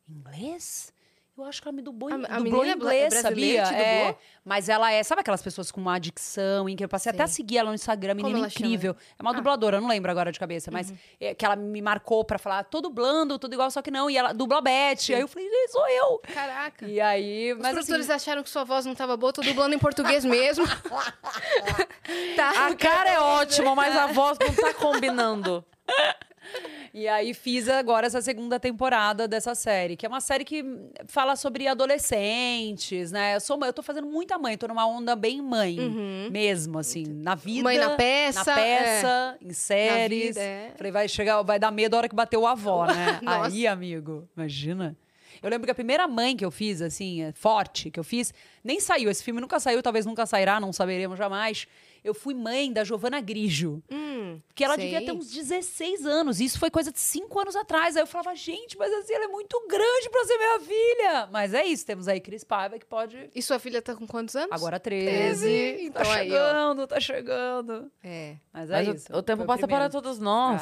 inglês? 0.09 0.93
Eu 1.36 1.44
acho 1.44 1.62
que 1.62 1.66
ela 1.68 1.74
me 1.74 1.80
dublou 1.80 2.10
em, 2.10 2.12
A- 2.26 2.36
a 2.36 2.38
dublou 2.38 2.62
em 2.62 2.68
é 2.70 2.72
inglês, 2.74 3.14
é 3.14 3.22
sabia? 3.22 3.62
É, 3.62 4.14
mas 4.44 4.68
ela 4.68 4.92
é, 4.92 5.02
sabe 5.02 5.22
aquelas 5.22 5.40
pessoas 5.40 5.72
com 5.72 5.80
uma 5.80 5.94
adicção, 5.94 6.68
em 6.68 6.76
que 6.76 6.84
eu 6.84 6.88
passei 6.88 7.10
até 7.10 7.22
a 7.22 7.26
seguir 7.26 7.56
ela 7.56 7.70
no 7.70 7.74
Instagram, 7.74 8.12
menina 8.14 8.38
ela 8.40 8.50
chama? 8.50 8.66
incrível. 8.66 8.94
É 9.18 9.22
uma 9.22 9.30
Ah. 9.30 9.32
Uhum. 9.32 9.36
dubladora, 9.38 9.80
não 9.80 9.88
lembro 9.88 10.10
agora 10.10 10.30
de 10.30 10.38
cabeça, 10.38 10.70
mas 10.70 10.92
é, 11.18 11.34
que 11.34 11.42
ela 11.42 11.56
me 11.56 11.80
marcou 11.80 12.22
pra 12.22 12.38
falar, 12.38 12.64
tô 12.64 12.82
dublando, 12.82 13.38
tudo 13.38 13.54
igual, 13.54 13.70
só 13.70 13.80
que 13.80 13.90
não. 13.90 14.10
E 14.10 14.16
ela 14.16 14.34
dubla 14.34 14.59
a 14.59 14.60
Beth. 14.60 15.09
Aí 15.09 15.20
eu 15.20 15.26
falei, 15.26 15.48
"Ih, 15.48 15.68
sou 15.68 15.88
eu. 15.88 16.18
Caraca. 16.34 16.86
E 16.86 17.00
aí, 17.00 17.54
Os 17.54 17.59
mas 17.60 17.72
produtores 17.72 18.10
assim, 18.10 18.12
acharam 18.30 18.42
que 18.42 18.50
sua 18.50 18.64
voz 18.64 18.84
não 18.84 18.94
tava 18.94 19.16
boa, 19.16 19.32
tô 19.32 19.40
dublando 19.40 19.74
em 19.74 19.78
português 19.78 20.24
mesmo. 20.26 20.66
tá. 22.36 22.66
A 22.68 22.74
cara 22.76 23.09
é 23.10 23.18
ótima, 23.18 23.74
mas 23.74 23.96
a 23.96 24.06
voz 24.09 24.36
não 24.38 24.54
tá 24.54 24.74
combinando. 24.74 25.64
E 26.94 27.09
aí 27.09 27.32
fiz 27.32 27.70
agora 27.70 28.06
essa 28.06 28.20
segunda 28.20 28.60
temporada 28.60 29.27
dessa 29.27 29.55
série, 29.55 29.97
que 29.97 30.05
é 30.05 30.09
uma 30.09 30.20
série 30.20 30.44
que 30.44 30.62
fala 31.06 31.36
sobre 31.36 31.66
adolescentes, 31.66 33.10
né? 33.10 33.36
Eu 33.36 33.40
sou 33.40 33.56
mãe, 33.56 33.69
eu 33.69 33.73
tô 33.73 33.82
fazendo 33.82 34.06
muita 34.06 34.39
mãe, 34.39 34.59
tô 34.59 34.69
numa 34.69 34.86
onda 34.86 35.16
bem 35.16 35.40
mãe, 35.40 35.78
mesmo, 36.31 36.78
assim, 36.78 37.05
na 37.06 37.35
vida. 37.35 37.59
Uhum. 37.59 37.62
Mãe 37.64 37.78
na 37.78 37.90
peça, 37.97 38.44
Na 38.44 38.55
peça, 38.55 39.39
em 39.40 39.52
séries. 39.55 40.28
vida, 40.28 40.40
é. 40.40 40.73
Falei, 40.77 40.93
vai 40.93 41.09
chegar, 41.09 41.40
vai 41.43 41.59
dar 41.59 41.70
medo 41.70 41.94
a 41.94 41.98
hora 41.98 42.09
que 42.10 42.14
bater 42.14 42.36
o 42.36 42.47
avó, 42.47 42.85
né? 42.93 43.20
Aí, 43.24 43.66
amigo, 43.66 44.28
imagina. 44.36 44.94
Eu 45.43 45.51
lembro 45.51 45.64
que 45.66 45.73
a 45.73 45.74
primeira 45.74 46.06
mãe 46.06 46.36
que 46.36 46.44
eu 46.44 46.51
fiz, 46.51 46.82
assim, 46.82 47.23
é, 47.23 47.32
forte, 47.32 47.90
que 47.90 47.98
eu 47.98 48.05
fiz, 48.05 48.32
nem 48.62 48.78
saiu. 48.78 49.10
Esse 49.10 49.24
filme 49.24 49.40
nunca 49.40 49.59
saiu, 49.59 49.82
talvez 49.82 50.05
nunca 50.06 50.24
sairá, 50.27 50.60
não 50.60 50.73
saberemos 50.73 51.19
jamais. 51.19 51.66
Eu 52.04 52.14
fui 52.14 52.34
mãe 52.34 52.72
da 52.72 52.82
Giovana 52.82 53.20
Grigio. 53.20 53.82
Hum, 53.90 54.40
Que 54.54 54.64
ela 54.64 54.74
sei. 54.74 54.84
devia 54.90 55.04
ter 55.06 55.12
uns 55.12 55.30
16 55.30 56.04
anos. 56.04 56.40
Isso 56.40 56.58
foi 56.58 56.68
coisa 56.70 56.90
de 56.90 56.98
5 56.98 57.38
anos 57.40 57.54
atrás. 57.54 57.96
Aí 57.96 58.02
eu 58.02 58.06
falava, 58.08 58.34
gente, 58.34 58.76
mas 58.76 58.92
assim, 58.92 59.12
ela 59.14 59.26
é 59.26 59.28
muito 59.28 59.64
grande 59.68 60.10
pra 60.10 60.24
ser 60.24 60.36
minha 60.36 60.60
filha. 60.60 61.28
Mas 61.30 61.54
é 61.54 61.64
isso, 61.64 61.86
temos 61.86 62.08
aí 62.08 62.20
Cris 62.20 62.42
Paiva 62.42 62.76
que 62.78 62.84
pode. 62.86 63.30
E 63.34 63.40
sua 63.40 63.58
filha 63.60 63.80
tá 63.80 63.94
com 63.94 64.06
quantos 64.06 64.34
anos? 64.34 64.50
Agora 64.52 64.80
13. 64.80 65.46
13, 65.46 65.90
Tá 65.92 66.00
então 66.00 66.12
aí, 66.12 66.18
ó. 66.18 66.34
chegando, 66.34 66.86
tá 66.88 67.00
chegando. 67.00 67.92
É. 68.02 68.36
Mas 68.52 68.70
é 68.70 68.72
Mas 68.72 68.88
o- 68.88 68.94
isso. 68.94 69.16
o, 69.16 69.22
tempo 69.22 69.38
foi 69.38 69.46
passa 69.46 69.60
para 69.68 69.68
primeiro. 69.68 69.92
todos 69.92 70.18
nós. 70.18 70.60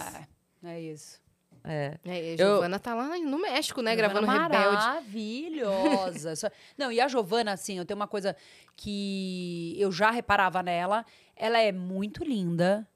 É, 0.62 0.72
é 0.74 0.80
isso. 0.80 1.18
É. 1.62 1.98
É, 2.06 2.10
e 2.10 2.28
a 2.30 2.32
Eu- 2.32 2.36
Giovana 2.54 2.78
tá 2.78 2.94
lá 2.94 3.18
no 3.18 3.38
México, 3.38 3.82
né? 3.82 3.94
Gravando 3.94 4.26
Giovana 4.26 4.44
Rebelde. 4.44 4.76
Maravilhosa. 4.76 6.52
Não, 6.76 6.90
e 6.90 7.00
a 7.00 7.06
Giovana, 7.08 7.52
assim, 7.52 7.76
eu 7.78 7.84
tenho 7.84 7.96
uma 7.96 8.06
coisa 8.08 8.34
que 8.76 9.76
eu 9.78 9.92
já 9.92 10.10
reparava 10.10 10.62
nela. 10.62 11.04
Ela 11.40 11.58
é 11.58 11.72
muito 11.72 12.22
linda. 12.22 12.86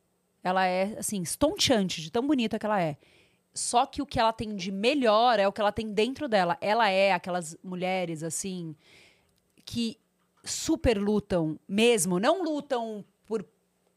Ela 0.43 0.67
é, 0.67 0.97
assim, 0.99 1.23
estonteante 1.23 2.03
de 2.03 2.13
tão 2.13 2.27
bonita 2.27 2.59
que 2.59 2.67
ela 2.67 2.81
é. 2.81 2.99
Só 3.55 3.87
que 3.87 4.03
o 4.03 4.07
que 4.07 4.21
ela 4.21 4.33
tem 4.33 4.55
de 4.55 4.71
melhor 4.71 5.39
é 5.39 5.49
o 5.49 5.53
que 5.53 5.61
ela 5.61 5.73
tem 5.73 5.91
dentro 5.91 6.29
dela. 6.29 6.59
Ela 6.61 6.91
é 6.91 7.13
aquelas 7.13 7.57
mulheres, 7.65 8.23
assim, 8.23 8.77
que 9.65 9.97
super 10.45 10.99
lutam 10.99 11.59
mesmo. 11.67 12.21
Não 12.21 12.43
lutam 12.43 13.03
por 13.25 13.43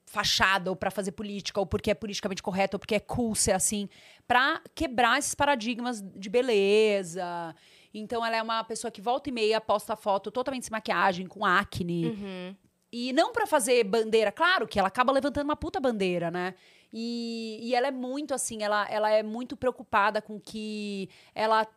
fachada 0.05 0.69
ou 0.69 0.75
pra 0.75 0.89
fazer 0.89 1.11
política 1.11 1.59
ou 1.59 1.65
porque 1.65 1.91
é 1.91 1.93
politicamente 1.93 2.41
correto 2.41 2.75
ou 2.75 2.79
porque 2.79 2.95
é 2.95 2.99
cool 2.99 3.35
ser 3.35 3.51
assim, 3.51 3.89
Pra 4.25 4.61
quebrar 4.75 5.19
esses 5.19 5.35
paradigmas 5.35 6.01
de 6.01 6.29
beleza. 6.29 7.55
Então 7.93 8.25
ela 8.25 8.35
é 8.35 8.41
uma 8.41 8.63
pessoa 8.63 8.91
que 8.91 9.01
volta 9.01 9.29
e 9.29 9.31
meia 9.31 9.59
posta 9.59 9.95
foto 9.95 10.29
totalmente 10.29 10.65
sem 10.65 10.71
maquiagem, 10.71 11.27
com 11.27 11.45
acne. 11.45 12.07
Uhum. 12.07 12.55
E 12.91 13.11
não 13.11 13.34
pra 13.34 13.45
fazer 13.45 13.84
bandeira, 13.84 14.31
claro 14.31 14.68
que 14.68 14.80
ela 14.80 14.88
acaba 14.88 15.11
levantando 15.11 15.45
uma 15.45 15.55
puta 15.55 15.80
bandeira, 15.80 16.31
né? 16.31 16.53
E, 16.91 17.59
e 17.61 17.76
ela 17.76 17.88
é 17.88 17.91
muito 17.91 18.34
assim, 18.34 18.64
ela, 18.64 18.88
ela 18.89 19.09
é 19.11 19.22
muito 19.22 19.57
preocupada 19.57 20.22
com 20.22 20.39
que 20.39 21.09
ela 21.35 21.68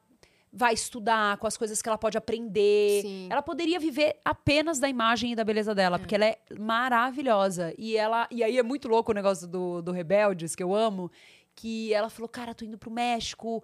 vai 0.53 0.75
estudar, 0.75 1.37
com 1.39 1.47
as 1.47 1.57
coisas 1.57 1.81
que 1.81 1.89
ela 1.89 1.99
pode 1.99 2.19
aprender. 2.19 3.03
Sim. 3.03 3.29
Ela 3.31 3.43
poderia 3.43 3.79
viver 3.79 4.19
apenas 4.25 4.79
da 4.79 4.89
imagem 4.89 5.33
e 5.33 5.37
da 5.37 5.45
beleza 5.45 5.75
dela, 5.75 5.99
porque 5.99 6.15
ela 6.15 6.27
é 6.27 6.39
maravilhosa. 6.59 7.73
E 7.79 7.97
ela 7.97 8.27
e 8.31 8.43
aí 8.43 8.59
é 8.59 8.63
muito 8.63 8.89
louco 8.89 9.13
o 9.13 9.15
negócio 9.15 9.47
do, 9.47 9.81
do 9.81 9.93
Rebeldes, 9.93 10.57
que 10.57 10.63
eu 10.63 10.75
amo, 10.75 11.11
que 11.55 11.93
ela 11.95 12.11
falou, 12.11 12.29
cara, 12.29 12.55
tô 12.55 12.65
indo 12.65 12.79
pro 12.79 12.91
México. 12.91 13.63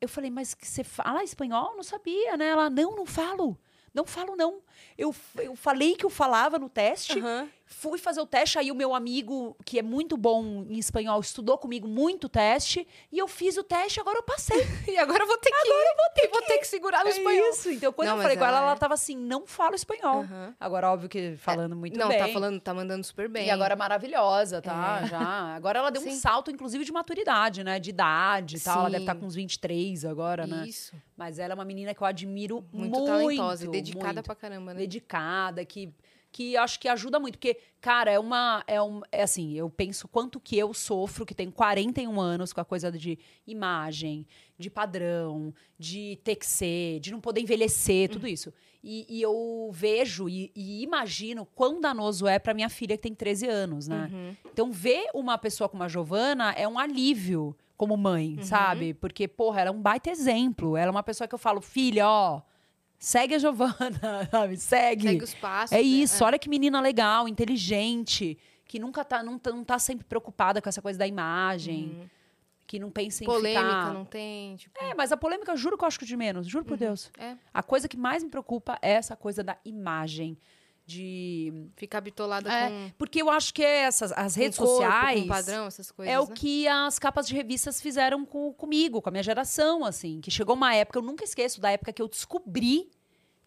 Eu 0.00 0.08
falei, 0.08 0.30
mas 0.30 0.56
você 0.60 0.82
fala 0.82 1.22
espanhol? 1.22 1.74
Não 1.76 1.82
sabia, 1.82 2.36
né? 2.36 2.48
Ela, 2.48 2.68
não, 2.68 2.96
não 2.96 3.06
falo. 3.06 3.56
Não 3.94 4.04
falo, 4.04 4.34
não. 4.34 4.60
Eu, 4.98 5.14
eu 5.36 5.54
falei 5.54 5.94
que 5.94 6.04
eu 6.04 6.10
falava 6.10 6.58
no 6.58 6.68
teste, 6.68 7.18
Aham. 7.20 7.48
Fui 7.66 7.98
fazer 7.98 8.20
o 8.20 8.26
teste, 8.26 8.58
aí 8.58 8.70
o 8.70 8.74
meu 8.74 8.94
amigo, 8.94 9.56
que 9.64 9.78
é 9.78 9.82
muito 9.82 10.16
bom 10.16 10.64
em 10.68 10.78
espanhol, 10.78 11.18
estudou 11.20 11.56
comigo 11.58 11.88
muito 11.88 12.24
o 12.24 12.28
teste, 12.28 12.86
e 13.10 13.18
eu 13.18 13.26
fiz 13.26 13.56
o 13.56 13.64
teste, 13.64 13.98
agora 14.00 14.18
eu 14.18 14.22
passei. 14.22 14.56
E 14.86 14.98
agora 14.98 15.22
eu 15.24 15.26
vou 15.26 15.38
ter 15.38 15.50
que. 15.50 15.56
Agora 15.56 15.88
eu 15.90 15.96
vou 15.96 16.14
ter, 16.14 16.28
vou 16.28 16.42
ter 16.42 16.58
que 16.58 16.66
segurar 16.66 17.02
no 17.02 17.08
É 17.08 17.12
espanhol. 17.12 17.50
isso. 17.50 17.70
Então, 17.70 17.92
quando 17.92 18.08
Não, 18.08 18.16
eu 18.16 18.22
falei 18.22 18.36
com 18.36 18.44
ela, 18.44 18.56
ela 18.58 18.66
ela 18.66 18.76
é- 18.76 18.78
tava 18.78 18.94
assim, 18.94 19.16
não 19.16 19.46
falo 19.46 19.74
espanhol. 19.74 20.20
Aham. 20.22 20.54
Agora, 20.60 20.90
óbvio 20.92 21.08
que 21.08 21.36
falando 21.36 21.74
muito 21.74 21.98
Não, 21.98 22.08
bem. 22.08 22.18
tá 22.18 22.28
falando, 22.28 22.60
tá 22.60 22.72
mandando 22.74 23.02
super 23.04 23.28
bem. 23.28 23.46
E 23.46 23.50
agora 23.50 23.72
é 23.72 23.76
maravilhosa, 23.76 24.60
tá? 24.62 25.00
É. 25.02 25.06
Já. 25.08 25.20
Agora 25.56 25.78
ela 25.78 25.90
deu 25.90 26.02
um 26.02 26.04
Sim. 26.04 26.16
salto, 26.16 26.50
inclusive, 26.50 26.84
de 26.84 26.92
maturidade, 26.92 27.64
né? 27.64 27.80
De 27.80 27.90
idade 27.90 28.56
e 28.56 28.60
tal. 28.60 28.80
Ela 28.80 28.90
deve 28.90 29.02
estar 29.04 29.14
Sim. 29.14 29.20
com 29.20 29.26
uns 29.26 29.34
23 29.34 30.04
agora, 30.04 30.46
né? 30.46 30.66
Isso. 30.68 30.94
Mas 31.16 31.38
ela 31.38 31.52
é 31.52 31.56
uma 31.56 31.64
menina 31.64 31.94
que 31.94 32.02
eu 32.02 32.06
admiro 32.06 32.64
muito. 32.72 32.94
Muito, 32.98 33.06
talentosa 33.06 33.64
e 33.64 33.68
dedicada 33.68 34.12
muito. 34.14 34.26
pra 34.26 34.34
caramba, 34.34 34.74
né? 34.74 34.80
dedicada, 34.80 35.64
que, 35.64 35.92
que 36.34 36.56
acho 36.56 36.80
que 36.80 36.88
ajuda 36.88 37.20
muito. 37.20 37.38
Porque, 37.38 37.56
cara, 37.80 38.10
é 38.10 38.18
uma. 38.18 38.64
É, 38.66 38.82
um, 38.82 39.02
é 39.12 39.22
assim, 39.22 39.54
eu 39.54 39.70
penso 39.70 40.08
quanto 40.08 40.40
que 40.40 40.58
eu 40.58 40.74
sofro, 40.74 41.24
que 41.24 41.32
tenho 41.32 41.52
41 41.52 42.20
anos 42.20 42.52
com 42.52 42.60
a 42.60 42.64
coisa 42.64 42.90
de 42.90 43.16
imagem, 43.46 44.26
de 44.58 44.68
padrão, 44.68 45.54
de 45.78 46.18
ter 46.24 46.34
que 46.34 46.44
ser, 46.44 46.98
de 46.98 47.12
não 47.12 47.20
poder 47.20 47.40
envelhecer, 47.40 48.10
tudo 48.10 48.26
isso. 48.26 48.52
E, 48.82 49.06
e 49.08 49.22
eu 49.22 49.70
vejo 49.72 50.28
e, 50.28 50.50
e 50.56 50.82
imagino 50.82 51.46
quão 51.54 51.80
danoso 51.80 52.26
é 52.26 52.40
pra 52.40 52.52
minha 52.52 52.68
filha, 52.68 52.96
que 52.96 53.04
tem 53.04 53.14
13 53.14 53.46
anos, 53.46 53.86
né? 53.86 54.10
Uhum. 54.12 54.36
Então, 54.52 54.72
ver 54.72 55.06
uma 55.14 55.38
pessoa 55.38 55.68
como 55.68 55.84
a 55.84 55.88
Giovana 55.88 56.50
é 56.50 56.66
um 56.66 56.80
alívio 56.80 57.56
como 57.76 57.96
mãe, 57.96 58.42
sabe? 58.42 58.92
Porque, 58.92 59.28
porra, 59.28 59.60
ela 59.60 59.70
é 59.70 59.72
um 59.72 59.80
baita 59.80 60.10
exemplo. 60.10 60.76
Ela 60.76 60.88
é 60.88 60.90
uma 60.90 61.02
pessoa 61.04 61.28
que 61.28 61.34
eu 61.34 61.38
falo, 61.38 61.60
filha, 61.60 62.08
ó, 62.08 62.42
segue 62.98 63.34
a 63.34 63.38
Giovana, 63.38 64.28
sabe? 64.30 64.56
Segue. 64.56 65.08
Segue 65.08 65.24
os 65.24 65.34
passos. 65.34 65.72
É 65.72 65.76
né? 65.76 65.82
isso, 65.82 66.24
olha 66.24 66.38
que 66.38 66.48
menina 66.48 66.80
legal, 66.80 67.28
inteligente, 67.28 68.38
que 68.66 68.78
nunca 68.78 69.04
tá, 69.04 69.22
não, 69.22 69.38
tá- 69.38 69.50
não 69.50 69.64
tá 69.64 69.78
sempre 69.78 70.04
preocupada 70.04 70.60
com 70.60 70.68
essa 70.68 70.82
coisa 70.82 70.98
da 70.98 71.06
imagem, 71.06 72.10
que 72.66 72.78
não 72.78 72.90
pensa 72.90 73.22
em 73.22 73.26
Polêmica 73.26 73.60
ficar... 73.60 73.92
não 73.92 74.04
tem, 74.04 74.56
tipo. 74.56 74.82
É, 74.82 74.94
mas 74.94 75.12
a 75.12 75.16
polêmica, 75.16 75.52
eu 75.52 75.56
juro 75.56 75.76
que 75.76 75.84
eu 75.84 75.88
acho 75.88 75.98
que 75.98 76.06
de 76.06 76.16
menos, 76.16 76.46
juro 76.46 76.64
por 76.64 76.76
Deus. 76.76 77.10
É, 77.18 77.36
A 77.52 77.62
coisa 77.62 77.86
que 77.88 77.96
mais 77.96 78.22
me 78.22 78.30
preocupa 78.30 78.78
é 78.80 78.92
essa 78.92 79.14
coisa 79.14 79.44
da 79.44 79.56
imagem, 79.64 80.36
de... 80.86 81.68
ficar 81.76 82.00
bitolada 82.00 82.52
É, 82.52 82.68
com. 82.68 82.90
porque 82.98 83.22
eu 83.22 83.30
acho 83.30 83.52
que 83.54 83.62
essas, 83.62 84.12
as 84.12 84.34
redes 84.34 84.58
corpo, 84.58 84.72
sociais... 84.72 85.26
Padrão, 85.26 85.66
essas 85.66 85.90
coisas. 85.90 86.12
É 86.12 86.20
o 86.20 86.28
né? 86.28 86.34
que 86.34 86.68
as 86.68 86.98
capas 86.98 87.26
de 87.26 87.34
revistas 87.34 87.80
fizeram 87.80 88.24
com, 88.24 88.52
comigo, 88.52 89.00
com 89.00 89.08
a 89.08 89.12
minha 89.12 89.22
geração, 89.22 89.84
assim. 89.84 90.20
Que 90.20 90.30
chegou 90.30 90.54
uma 90.54 90.74
época, 90.74 90.98
eu 90.98 91.02
nunca 91.02 91.24
esqueço 91.24 91.60
da 91.60 91.70
época 91.70 91.92
que 91.92 92.02
eu 92.02 92.08
descobri 92.08 92.90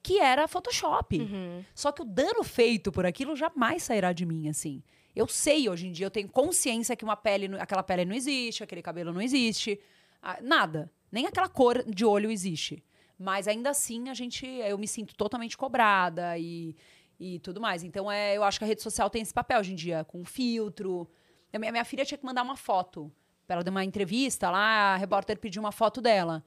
que 0.01 0.19
era 0.19 0.47
Photoshop. 0.47 1.19
Uhum. 1.19 1.63
Só 1.75 1.91
que 1.91 2.01
o 2.01 2.05
dano 2.05 2.43
feito 2.43 2.91
por 2.91 3.05
aquilo 3.05 3.35
jamais 3.35 3.83
sairá 3.83 4.13
de 4.13 4.25
mim, 4.25 4.47
assim. 4.47 4.81
Eu 5.15 5.27
sei, 5.27 5.67
hoje 5.67 5.87
em 5.87 5.91
dia, 5.91 6.05
eu 6.05 6.11
tenho 6.11 6.29
consciência 6.29 6.95
que 6.95 7.03
uma 7.03 7.17
pele, 7.17 7.49
aquela 7.59 7.83
pele 7.83 8.05
não 8.05 8.15
existe, 8.15 8.63
aquele 8.63 8.81
cabelo 8.81 9.11
não 9.11 9.21
existe. 9.21 9.79
ah, 10.21 10.37
nada. 10.41 10.91
Nem 11.11 11.25
aquela 11.25 11.49
cor 11.49 11.83
de 11.83 12.05
olho 12.05 12.29
existe. 12.29 12.83
Mas 13.19 13.47
ainda 13.47 13.71
assim, 13.71 14.09
a 14.09 14.13
gente, 14.13 14.45
eu 14.45 14.77
me 14.77 14.87
sinto 14.87 15.15
totalmente 15.15 15.57
cobrada 15.57 16.37
e, 16.37 16.75
e 17.19 17.39
tudo 17.39 17.59
mais. 17.59 17.83
Então, 17.83 18.11
é, 18.11 18.35
eu 18.35 18.43
acho 18.43 18.59
que 18.59 18.65
a 18.65 18.67
rede 18.67 18.81
social 18.81 19.09
tem 19.09 19.21
esse 19.21 19.33
papel 19.33 19.59
hoje 19.59 19.73
em 19.73 19.75
dia, 19.75 20.03
com 20.03 20.23
filtro. 20.23 21.09
A 21.53 21.59
minha, 21.59 21.71
minha 21.71 21.85
filha 21.85 22.05
tinha 22.05 22.17
que 22.17 22.25
mandar 22.25 22.43
uma 22.43 22.55
foto. 22.55 23.11
Pra 23.45 23.55
ela 23.55 23.63
dar 23.63 23.71
uma 23.71 23.83
entrevista 23.83 24.49
lá, 24.51 24.93
a 24.93 24.97
repórter 24.97 25.37
pediu 25.39 25.61
uma 25.61 25.71
foto 25.71 26.01
dela. 26.01 26.43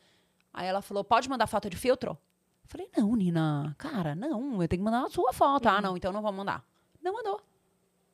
Aí 0.52 0.66
ela 0.66 0.82
falou: 0.82 1.02
pode 1.02 1.28
mandar 1.28 1.46
foto 1.46 1.70
de 1.70 1.76
filtro? 1.76 2.10
Eu 2.10 2.68
falei, 2.68 2.88
não, 2.96 3.16
Nina, 3.16 3.74
cara, 3.78 4.14
não, 4.14 4.62
eu 4.62 4.68
tenho 4.68 4.80
que 4.80 4.84
mandar 4.84 5.04
a 5.04 5.08
sua 5.08 5.32
foto. 5.32 5.66
Ah, 5.66 5.80
não, 5.80 5.96
então 5.96 6.12
não 6.12 6.22
vou 6.22 6.32
mandar. 6.32 6.64
Não 7.02 7.14
mandou. 7.14 7.40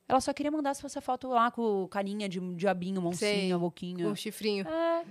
Ela 0.09 0.21
só 0.21 0.33
queria 0.33 0.53
mandar 0.53 0.73
se 0.75 0.81
fosse 0.81 0.99
a 0.99 1.03
foto 1.03 1.29
lá 1.29 1.51
com 1.51 1.87
carinha 1.89 2.29
de 2.29 2.39
diabinho, 2.55 3.13
Sei, 3.13 3.53
boquinha. 3.55 4.05
Com 4.05 4.13
o 4.13 4.17
chifrinho. 4.17 4.67
É. 4.67 5.05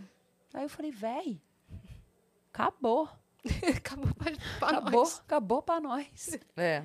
Aí 0.54 0.64
eu 0.64 0.70
falei, 0.70 0.90
véi, 0.92 1.42
acabou. 2.52 3.10
Acabou 3.78 4.12
pra, 4.16 4.32
pra 4.58 4.70
acabou, 4.70 4.92
nós. 5.02 5.20
acabou 5.20 5.62
pra 5.62 5.80
nós. 5.80 6.40
É. 6.58 6.84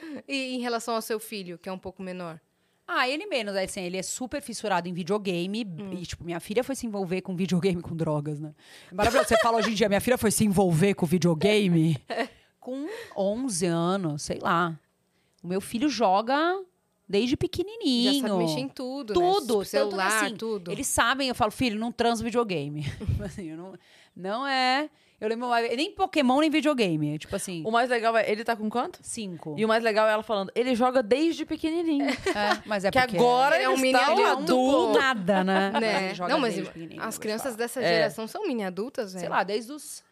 E 0.28 0.54
em 0.54 0.60
relação 0.60 0.94
ao 0.94 1.02
seu 1.02 1.20
filho, 1.20 1.58
que 1.58 1.68
é 1.68 1.72
um 1.72 1.78
pouco 1.78 2.02
menor? 2.02 2.40
Ah, 2.88 3.08
ele 3.08 3.26
menos, 3.26 3.56
assim, 3.56 3.80
ele 3.80 3.96
é 3.96 4.02
super 4.02 4.40
fissurado 4.40 4.88
em 4.88 4.92
videogame. 4.92 5.64
Hum. 5.64 5.92
E, 5.92 6.06
tipo, 6.06 6.24
minha 6.24 6.38
filha 6.38 6.62
foi 6.62 6.76
se 6.76 6.86
envolver 6.86 7.20
com 7.20 7.34
videogame 7.34 7.82
com 7.82 7.96
drogas, 7.96 8.38
né? 8.38 8.54
É 8.90 8.94
maravilhoso. 8.94 9.28
Você 9.28 9.36
fala 9.38 9.58
hoje 9.58 9.70
em 9.70 9.74
dia, 9.74 9.88
minha 9.88 10.00
filha 10.00 10.16
foi 10.16 10.30
se 10.30 10.44
envolver 10.44 10.94
com 10.94 11.04
videogame 11.04 11.98
com 12.60 12.88
11 13.16 13.66
anos, 13.66 14.22
sei 14.22 14.38
lá. 14.40 14.78
O 15.42 15.48
meu 15.48 15.60
filho 15.60 15.88
joga 15.88 16.60
desde 17.08 17.36
pequenininho. 17.36 18.14
Já 18.14 18.28
sabe 18.28 18.38
mexer 18.38 18.60
em 18.60 18.68
tudo, 18.68 19.14
né? 19.14 19.20
Tudo, 19.20 19.46
tanto 19.58 19.64
celular, 19.64 20.24
assim, 20.24 20.36
tudo. 20.36 20.70
Eles 20.70 20.86
sabem, 20.86 21.28
eu 21.28 21.34
falo, 21.34 21.50
filho, 21.50 21.78
não 21.78 21.92
transa 21.92 22.22
videogame. 22.24 22.84
assim, 23.24 23.54
não, 23.54 23.74
Não 24.14 24.46
é. 24.46 24.88
Eu 25.20 25.28
lembro, 25.28 25.48
nem 25.74 25.90
Pokémon, 25.92 26.40
nem 26.40 26.50
videogame. 26.50 27.18
Tipo 27.18 27.36
assim, 27.36 27.62
O 27.66 27.70
mais 27.70 27.88
legal 27.88 28.16
é, 28.16 28.30
ele 28.30 28.44
tá 28.44 28.54
com 28.54 28.68
quanto? 28.68 28.98
cinco. 29.02 29.54
E 29.56 29.64
o 29.64 29.68
mais 29.68 29.82
legal 29.82 30.06
é 30.08 30.12
ela 30.12 30.22
falando, 30.22 30.52
ele 30.54 30.74
joga 30.74 31.02
desde 31.02 31.46
pequenininho. 31.46 32.06
É, 32.10 32.62
mas 32.66 32.84
é 32.84 32.90
que 32.90 32.98
porque... 33.00 33.16
agora 33.16 33.56
Ele 33.56 33.64
é 33.64 33.68
um 33.70 33.76
mini 33.78 33.98
está 33.98 34.12
um 34.14 34.26
adulto, 34.26 34.98
nada, 34.98 35.42
né? 35.42 35.72
Né? 35.80 36.04
Ele 36.06 36.14
joga 36.14 36.32
Não, 36.32 36.38
mas 36.40 36.54
desde 36.54 36.70
pequenininho, 36.72 37.02
as 37.02 37.16
crianças 37.18 37.56
dessa 37.56 37.80
É. 37.82 37.88
geração 37.88 38.26
são 38.28 38.46
mini 38.46 38.62
adultas, 38.64 39.12
velho. 39.14 39.20
Sei 39.20 39.28
lá, 39.28 39.42
desde 39.42 39.72
os 39.72 40.04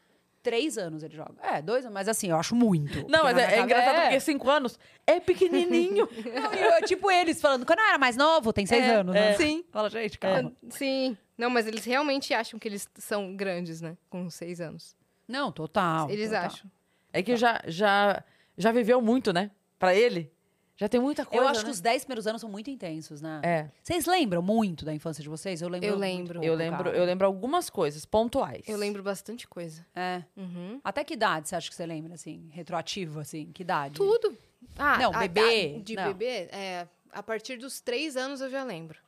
três 0.43 0.77
anos 0.79 1.03
ele 1.03 1.15
joga. 1.17 1.35
É, 1.43 1.61
dois, 1.63 1.85
mas 1.91 2.07
assim, 2.09 2.31
eu 2.31 2.37
acho 2.39 2.55
muito. 2.55 3.07
Não, 3.09 3.25
mas 3.25 3.37
é, 3.37 3.57
é 3.57 3.61
engraçado 3.61 3.87
cabeça- 3.87 4.03
porque 4.05 4.21
cinco 4.21 4.51
anos 4.51 4.79
é 5.07 5.19
pequenininho. 5.21 6.07
Não, 6.35 6.53
eu, 6.53 6.83
tipo 6.87 7.11
eles 7.11 7.41
falando, 7.41 7.65
quando 7.67 7.79
eu 7.79 7.85
era 7.87 7.99
mais 7.99 8.17
novo, 8.17 8.53
tem 8.53 8.65
seis 8.67 8.85
É, 8.85 8.95
anos, 8.97 9.15
né? 9.15 9.35
Sim. 9.35 9.65
Fala, 9.71 9.89
gente, 9.91 10.19
calma. 10.19 10.53
Sim. 10.71 11.17
Não, 11.37 11.51
mas 11.51 11.67
eles 11.67 11.85
realmente 11.85 12.33
acham 12.33 12.59
que 12.59 12.69
eles 12.69 12.89
são 12.97 13.35
grandes, 13.37 13.81
né? 13.81 13.97
Com 14.09 14.29
seis 14.31 14.61
anos. 14.61 14.97
Não, 15.27 15.51
total. 15.51 16.11
eles 16.11 16.29
total. 16.31 16.45
acham. 16.47 16.71
É 17.13 17.23
que 17.23 17.37
já, 17.37 17.61
já, 17.67 18.23
já 18.57 18.73
viveu 18.73 19.01
muito, 19.01 19.33
né? 19.33 19.51
Pra 19.79 19.95
ele. 19.95 20.33
Já 20.77 20.89
tem 20.89 21.01
muita 21.01 21.25
coisa, 21.25 21.45
Eu 21.45 21.49
acho 21.49 21.61
né? 21.61 21.67
que 21.67 21.71
os 21.71 21.81
dez 21.81 22.03
primeiros 22.05 22.27
anos 22.27 22.41
são 22.41 22.51
muito 22.51 22.69
intensos, 22.69 23.21
né? 23.23 23.41
É, 23.45 23.71
Vocês 23.81 24.07
lembram 24.07 24.43
muito 24.43 24.85
da 24.85 24.93
infância 24.93 25.23
de 25.23 25.29
vocês? 25.29 25.63
Eu 25.63 25.69
lembro. 25.69 25.87
Eu 25.87 25.93
muito 25.93 26.01
lembro. 26.01 26.43
eu 26.45 26.55
lembro, 26.57 26.89
eu 26.91 27.05
lembro 27.05 27.27
algumas 27.27 27.71
coisas 27.71 28.05
pontuais. 28.05 28.67
Eu 28.69 28.77
lembro 28.77 29.01
bastante 29.01 29.47
coisa. 29.47 29.87
É. 29.95 30.25
Uhum. 30.37 30.81
Até 30.83 31.05
que 31.05 31.15
idade 31.15 31.49
você 31.49 31.55
acha 31.55 31.69
que 31.71 31.77
você 31.77 31.87
lembra, 31.87 32.15
assim? 32.15 32.49
Retroativo, 32.51 33.21
assim? 33.21 33.53
Que 33.53 33.63
idade? 33.63 33.95
Tudo. 33.95 34.37
Ah, 34.77 34.99
Não, 34.99 35.15
a- 35.15 35.19
bebê, 35.21 35.77
a- 35.77 35.81
de 35.81 35.95
não. 35.95 36.05
bebê, 36.13 36.49
é, 36.51 36.89
a 37.13 37.23
partir 37.23 37.57
dos 37.57 37.81
três 37.81 38.17
anos 38.17 38.41
eu 38.41 38.51
já 38.51 38.65
lembro. 38.65 38.99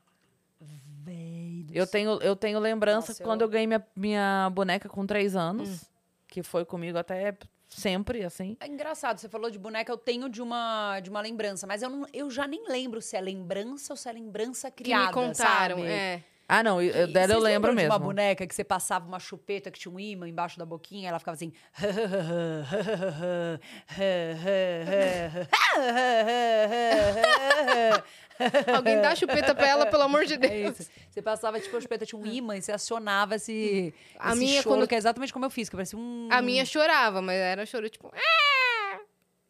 Eu 1.76 1.86
tenho, 1.86 2.18
eu 2.22 2.34
tenho 2.34 2.58
lembrança 2.58 3.12
Nossa, 3.12 3.22
quando 3.24 3.42
eu- 3.42 3.46
eu 3.46 3.50
ganhei 3.50 3.66
minha, 3.66 3.86
minha 3.94 4.50
boneca 4.52 4.88
com 4.88 5.06
três 5.06 5.36
anos, 5.36 5.84
que 6.26 6.42
foi 6.42 6.64
comigo 6.64 6.96
até 6.96 7.36
sempre, 7.68 8.24
assim. 8.24 8.56
É 8.60 8.66
engraçado, 8.66 9.18
você 9.18 9.28
falou 9.28 9.50
de 9.50 9.58
boneca, 9.58 9.92
eu 9.92 9.98
tenho 9.98 10.28
de 10.28 10.40
uma, 10.40 10.98
de 11.00 11.10
uma 11.10 11.20
lembrança, 11.20 11.66
mas 11.66 11.82
eu, 11.82 11.90
não, 11.90 12.06
eu 12.12 12.30
já 12.30 12.46
nem 12.46 12.66
lembro 12.68 13.02
se 13.02 13.16
é 13.16 13.20
lembrança 13.20 13.92
ou 13.92 13.96
se 13.96 14.08
é 14.08 14.12
lembrança 14.12 14.70
Que 14.70 14.84
criada, 14.84 15.06
me 15.06 15.12
contaram, 15.12 15.76
sabe? 15.78 15.88
é. 15.90 16.22
Ah, 16.48 16.62
não, 16.62 16.80
eu- 16.80 17.08
E 17.08 17.12
dela 17.12 17.32
eu 17.34 17.40
lembro 17.40 17.72
mesmo. 17.74 17.90
de 17.90 17.94
uma 17.94 17.98
boneca 17.98 18.46
que 18.46 18.54
você 18.54 18.62
passava 18.62 19.04
uma 19.06 19.18
chupeta 19.18 19.68
que 19.70 19.78
tinha 19.80 19.92
um 19.92 19.98
imã 19.98 20.28
embaixo 20.28 20.56
da 20.58 20.64
boquinha, 20.64 21.08
ela 21.08 21.18
ficava 21.18 21.34
assim. 21.34 21.52
Alguém 28.74 29.00
dá 29.00 29.10
a 29.10 29.16
chupeta 29.16 29.54
pra 29.54 29.66
ela, 29.66 29.86
pelo 29.86 30.02
amor 30.02 30.24
de 30.26 30.34
É 30.34 30.36
Deus. 30.36 30.80
isso. 30.80 30.90
Você 31.10 31.22
passava, 31.22 31.58
tipo, 31.58 31.76
a 31.76 31.80
chupeta 31.80 32.04
tinha 32.04 32.20
um 32.20 32.26
imã 32.26 32.56
e 32.56 32.62
você 32.62 32.72
acionava 32.72 33.36
esse, 33.36 33.94
A 34.18 34.30
esse 34.30 34.38
minha, 34.38 34.62
choro, 34.62 34.76
quando- 34.76 34.88
que 34.88 34.94
é 34.94 34.98
exatamente 34.98 35.32
como 35.32 35.44
eu 35.46 35.50
fiz, 35.50 35.68
que 35.68 35.76
parecia 35.76 35.98
um... 35.98 36.28
A 36.30 36.42
minha 36.42 36.64
chorava, 36.64 37.22
mas 37.22 37.36
era 37.36 37.64
choro 37.64 37.88
tipo. 37.88 38.12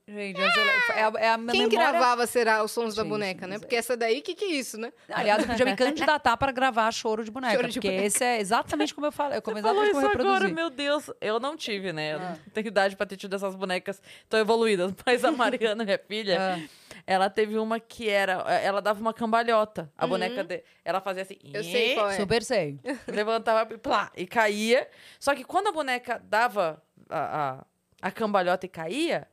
Gente, 0.09 0.41
essa 0.41 0.93
é 0.93 1.03
a, 1.03 1.12
é 1.19 1.28
a 1.31 1.37
Quem 1.37 1.45
memória- 1.66 1.69
gravava 1.69 2.27
será 2.28 2.62
os 2.62 2.70
sons 2.70 2.95
da 2.95 3.03
Gente, 3.03 3.11
boneca, 3.11 3.47
né? 3.49 3.57
é. 3.57 3.59
Porque 3.59 3.74
essa 3.74 3.97
daí, 3.97 4.20
que 4.20 4.37
que 4.37 4.45
é 4.45 4.49
isso, 4.53 4.78
né? 4.78 4.93
Aliás, 5.11 5.43
eu 5.43 5.49
podia 5.49 5.66
me 5.66 5.74
candidatar 5.77 6.37
para 6.37 6.53
gravar 6.53 6.93
choro 6.93 7.24
de 7.24 7.31
boneca, 7.33 7.55
Choro 7.57 7.66
de 7.69 7.74
porque 7.74 7.89
boneca. 7.89 8.07
esse 8.07 8.23
é 8.23 8.39
exatamente 8.41 8.95
como 8.95 9.09
eu 9.09 9.11
falei. 9.12 9.41
Como 9.41 9.57
Você 9.57 9.62
falou 9.62 9.83
isso 9.83 9.93
como 9.95 10.07
eu 10.07 10.11
agora, 10.12 10.49
meu 10.49 10.70
Deus. 10.70 11.11
Eu 11.20 11.41
não 11.41 11.57
tive, 11.57 11.93
né? 11.93 12.15
Eu 12.15 12.19
Ah. 12.20 12.31
não 12.45 12.53
tenho 12.53 12.69
idade 12.69 12.95
pra 12.95 13.05
ter 13.05 13.16
tido 13.16 13.35
essas 13.35 13.57
bonecas 13.57 14.01
tão 14.28 14.39
evoluídas. 14.39 14.95
Mas 15.05 15.24
a 15.24 15.33
Mariana, 15.33 15.83
minha 15.85 15.99
filha, 15.99 16.39
Ah. 16.57 16.69
ela 17.05 17.28
teve 17.28 17.59
uma 17.59 17.81
que 17.81 18.09
era... 18.09 18.35
Ela 18.62 18.81
dava 18.81 19.01
uma 19.01 19.12
cambalhota. 19.12 19.91
A 19.99 20.07
boneca 20.07 20.45
de, 20.45 20.62
Ela 20.85 21.01
fazia 21.01 21.23
assim... 21.23 21.37
Eu 21.53 21.65
sei 21.65 21.95
qual 21.95 22.11
é. 22.11 22.16
Super 22.16 22.45
sei. 22.45 22.78
levantava 23.09 23.74
e 23.74 23.77
plá, 23.77 24.12
e 24.16 24.24
caía. 24.24 24.89
Só 25.19 25.35
que 25.35 25.43
quando 25.43 25.66
a 25.66 25.73
boneca 25.73 26.23
dava 26.24 26.81
a, 27.11 27.65
a, 28.03 28.09
a 28.09 28.11
cambalhota 28.12 28.66
e 28.66 28.69
caía, 28.69 29.27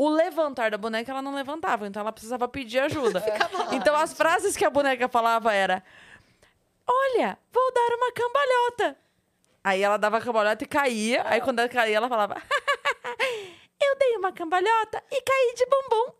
o 0.00 0.08
levantar 0.08 0.70
da 0.70 0.78
boneca 0.78 1.12
ela 1.12 1.20
não 1.20 1.34
levantava, 1.34 1.86
então 1.86 2.00
ela 2.00 2.10
precisava 2.10 2.48
pedir 2.48 2.78
ajuda. 2.78 3.22
então 3.70 3.94
as 3.94 4.14
frases 4.14 4.56
que 4.56 4.64
a 4.64 4.70
boneca 4.70 5.06
falava 5.10 5.52
era: 5.52 5.84
Olha, 6.86 7.36
vou 7.52 7.72
dar 7.74 7.94
uma 7.96 8.10
cambalhota. 8.10 8.96
Aí 9.62 9.82
ela 9.82 9.98
dava 9.98 10.16
a 10.16 10.20
cambalhota 10.22 10.64
e 10.64 10.66
caía. 10.66 11.22
Aí 11.26 11.42
quando 11.42 11.58
ela 11.58 11.68
caía, 11.68 11.98
ela 11.98 12.08
falava: 12.08 12.40
Eu 13.78 13.98
dei 13.98 14.16
uma 14.16 14.32
cambalhota 14.32 15.04
e 15.12 15.20
caí 15.20 15.54
de 15.54 15.66
bumbum. 15.66 16.14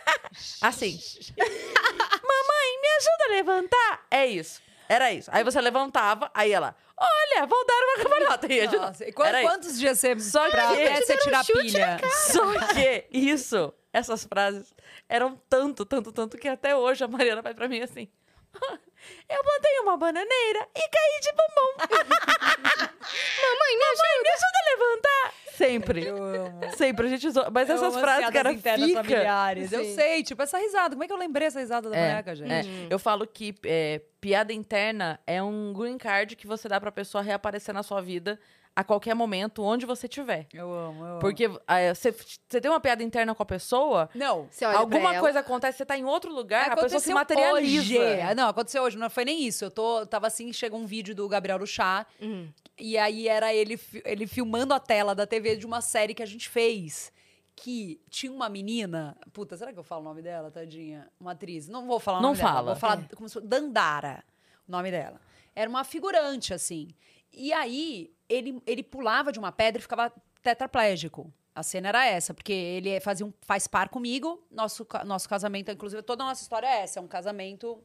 assim. 0.62 0.98
Mamãe, 1.36 2.80
me 2.80 2.88
ajuda 2.88 3.24
a 3.26 3.32
levantar. 3.32 4.06
É 4.10 4.26
isso. 4.26 4.62
Era 4.88 5.12
isso. 5.12 5.30
Aí 5.32 5.42
você 5.44 5.60
levantava, 5.60 6.30
aí 6.34 6.52
ela, 6.52 6.74
olha, 6.96 7.46
vou 7.46 7.64
dar 7.66 7.74
uma 7.74 8.02
cambalhota. 8.04 8.52
E. 8.52 8.66
Nossa, 8.68 9.04
e 9.04 9.12
Era 9.24 9.42
quantos 9.42 9.78
dias 9.78 9.98
você 9.98 10.18
Só 10.18 10.48
pra 10.50 10.68
que- 10.74 10.82
até 10.84 11.02
você 11.02 11.16
tirar 11.18 11.40
a 11.40 11.44
pilha? 11.44 12.00
Só 12.32 12.52
que 12.74 13.06
isso, 13.10 13.72
essas 13.92 14.24
frases, 14.24 14.74
eram 15.08 15.40
tanto, 15.48 15.84
tanto, 15.84 16.12
tanto 16.12 16.36
que 16.38 16.48
até 16.48 16.74
hoje 16.76 17.04
a 17.04 17.08
Mariana 17.08 17.42
faz 17.42 17.54
pra 17.54 17.68
mim 17.68 17.80
assim. 17.80 18.08
Eu 19.28 19.42
plantei 19.42 19.78
uma 19.80 19.96
bananeira 19.96 20.68
e 20.74 20.80
caí 20.88 21.20
de 21.22 21.30
bumbum. 21.32 21.96
Mamãe, 23.42 23.76
me 23.76 23.84
ajuda. 23.84 24.22
Me 24.22 24.30
ajuda 24.30 24.58
a 24.58 24.70
levantar. 24.70 25.34
Sempre. 25.56 26.04
Eu 26.06 26.22
amo. 26.22 26.76
Sempre 26.76 27.06
a 27.06 27.10
gente 27.10 27.26
usou. 27.28 27.50
Mas 27.50 27.68
Eu 27.68 27.76
essas 27.76 27.96
frases, 27.96 28.30
cara, 28.30 28.52
internas 28.52 28.88
fica. 28.88 29.02
familiares. 29.02 29.72
Eu 29.72 29.84
Sim. 29.84 29.94
sei, 29.94 30.22
tipo, 30.22 30.42
essa 30.42 30.58
risada. 30.58 30.90
Como 30.90 31.04
é 31.04 31.06
que 31.06 31.12
eu 31.12 31.16
lembrei 31.16 31.48
essa 31.48 31.60
risada 31.60 31.88
da 31.88 31.96
É, 31.96 32.08
boneca, 32.10 32.34
gente? 32.36 32.52
é. 32.52 32.62
Eu 32.90 32.98
falo 32.98 33.26
que 33.26 33.54
é, 33.64 34.02
piada 34.20 34.52
interna 34.52 35.18
é 35.26 35.42
um 35.42 35.72
green 35.72 35.96
card 35.98 36.36
que 36.36 36.46
você 36.46 36.68
dá 36.68 36.80
pra 36.80 36.92
pessoa 36.92 37.22
reaparecer 37.22 37.74
na 37.74 37.82
sua 37.82 38.02
vida 38.02 38.38
a 38.76 38.84
qualquer 38.84 39.14
momento, 39.14 39.62
onde 39.62 39.86
você 39.86 40.06
estiver. 40.06 40.46
Eu 40.52 40.70
amo, 40.70 41.00
eu 41.02 41.10
amo. 41.12 41.20
Porque 41.20 41.48
é, 41.66 41.94
você 41.94 42.12
você 42.12 42.60
tem 42.60 42.70
uma 42.70 42.78
piada 42.78 43.02
interna 43.02 43.34
com 43.34 43.42
a 43.42 43.46
pessoa, 43.46 44.10
Não. 44.14 44.46
Você 44.50 44.66
olha 44.66 44.74
pra 44.74 44.80
alguma 44.82 45.10
ela, 45.14 45.20
coisa 45.20 45.40
acontece, 45.40 45.78
você 45.78 45.86
tá 45.86 45.96
em 45.96 46.04
outro 46.04 46.30
lugar, 46.30 46.70
a 46.72 46.76
pessoa 46.76 47.00
se 47.00 47.10
Aconteceu 47.10 47.14
materializa. 47.14 47.98
Hoje. 47.98 48.20
Ah, 48.20 48.34
Não, 48.34 48.48
aconteceu 48.48 48.82
hoje. 48.82 48.98
Não 48.98 49.08
foi 49.08 49.24
nem 49.24 49.42
isso. 49.46 49.64
Eu 49.64 49.70
tô, 49.70 50.04
tava 50.06 50.26
assim, 50.26 50.52
chegou 50.52 50.78
um 50.78 50.84
vídeo 50.86 51.14
do 51.14 51.26
Gabriel 51.26 51.58
do 51.58 51.66
Chá. 51.66 52.06
Uhum. 52.20 52.48
E 52.78 52.98
aí 52.98 53.26
era 53.26 53.54
ele, 53.54 53.80
ele 54.04 54.26
filmando 54.26 54.74
a 54.74 54.78
tela 54.78 55.14
da 55.14 55.26
TV 55.26 55.56
de 55.56 55.64
uma 55.64 55.80
série 55.80 56.12
que 56.14 56.22
a 56.22 56.26
gente 56.26 56.46
fez. 56.48 57.10
Que 57.58 57.98
tinha 58.10 58.30
uma 58.30 58.50
menina. 58.50 59.16
Puta, 59.32 59.56
será 59.56 59.72
que 59.72 59.78
eu 59.78 59.82
falo 59.82 60.02
o 60.02 60.04
nome 60.04 60.20
dela, 60.20 60.50
tadinha? 60.50 61.08
Uma 61.18 61.32
atriz. 61.32 61.66
Não 61.66 61.86
vou 61.86 61.98
falar 61.98 62.18
o 62.18 62.20
Não 62.20 62.28
nome 62.30 62.38
dela. 62.42 62.52
fala. 62.52 62.66
Vou 62.72 62.76
falar 62.76 63.02
É. 63.10 63.16
como 63.16 63.26
se 63.26 63.32
fosse 63.32 63.46
Dandara, 63.46 64.22
o 64.68 64.70
nome 64.72 64.90
dela. 64.90 65.18
Era 65.54 65.70
uma 65.70 65.82
figurante, 65.82 66.52
assim. 66.52 66.88
E 67.36 67.52
aí 67.52 68.10
ele, 68.28 68.60
ele 68.66 68.82
pulava 68.82 69.30
de 69.30 69.38
uma 69.38 69.52
pedra 69.52 69.78
e 69.78 69.82
ficava 69.82 70.12
tetraplégico. 70.42 71.32
A 71.54 71.62
cena 71.62 71.88
era 71.88 72.06
essa, 72.06 72.34
porque 72.34 72.52
ele 72.52 72.98
fazia 73.00 73.24
um, 73.24 73.32
faz 73.42 73.66
par 73.66 73.88
comigo. 73.88 74.44
Nosso, 74.50 74.86
nosso 75.04 75.28
casamento, 75.28 75.70
inclusive, 75.70 76.02
toda 76.02 76.24
a 76.24 76.26
nossa 76.26 76.42
história 76.42 76.66
é 76.66 76.82
essa. 76.82 76.98
É 76.98 77.02
um 77.02 77.06
casamento 77.06 77.78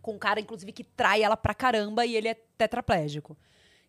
com 0.00 0.14
um 0.14 0.18
cara, 0.18 0.40
inclusive, 0.40 0.72
que 0.72 0.84
trai 0.84 1.22
ela 1.22 1.36
pra 1.36 1.54
caramba 1.54 2.04
e 2.04 2.16
ele 2.16 2.28
é 2.28 2.34
tetraplégico. 2.34 3.36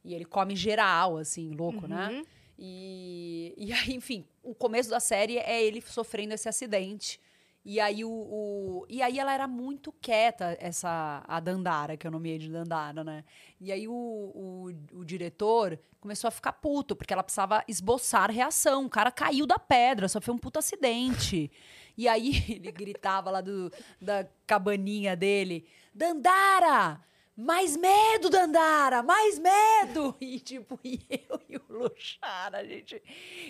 E 0.04 0.14
ele 0.14 0.26
come 0.26 0.56
geral, 0.56 1.18
assim, 1.18 1.52
louco, 1.52 1.88
né? 1.88 2.10
Uhum. 2.10 2.26
E, 2.58 3.54
e 3.58 3.74
aí, 3.74 3.94
enfim, 3.94 4.26
o 4.42 4.54
começo 4.54 4.90
da 4.90 5.00
série 5.00 5.38
é 5.38 5.62
ele 5.64 5.82
sofrendo 5.82 6.34
esse 6.34 6.48
acidente. 6.48 7.20
E 7.66 7.80
aí, 7.80 8.04
o, 8.04 8.10
o- 8.12 8.86
e 8.90 9.02
aí 9.02 9.18
ela 9.18 9.34
era 9.34 9.48
muito 9.48 9.92
quieta, 9.94 10.58
essa 10.60 11.24
a 11.28 11.40
Dandara, 11.40 11.96
que 11.96 12.06
eu 12.06 12.12
nomeei 12.12 12.38
de 12.38 12.50
Dandara, 12.50 13.04
né? 13.04 13.24
E 13.60 13.72
aí 13.72 13.88
o, 13.88 13.94
o, 13.94 15.00
o 15.00 15.06
diretor 15.06 15.80
começou 16.02 16.28
a 16.28 16.32
ficar 16.32 16.52
puto, 16.54 16.94
porque 16.96 17.14
ela 17.14 17.24
precisava 17.24 17.64
esboçar 17.66 18.30
reação. 18.30 18.86
O 18.86 18.90
cara 18.90 19.10
caiu 19.12 19.46
da 19.46 19.58
pedra, 19.58 20.10
sofreu 20.10 20.34
um 20.36 20.38
puto 20.38 20.60
acidente. 20.60 21.50
E 21.98 22.08
aí 22.08 22.44
ele 22.52 22.70
gritava 22.72 23.32
lá 23.32 23.40
do, 23.40 23.72
da 24.02 24.28
cabaninha 24.46 25.16
dele: 25.16 25.66
Dandara! 25.96 27.00
Mais 27.36 27.76
medo, 27.76 28.30
Dandara! 28.30 29.02
Mais 29.02 29.40
medo! 29.40 30.16
E 30.22 30.40
tipo, 30.40 30.80
e 30.84 31.00
eu 31.10 31.40
e 31.50 31.58
o 31.58 31.62
Luxara, 31.70 32.60
a 32.60 32.64
gente. 32.64 33.02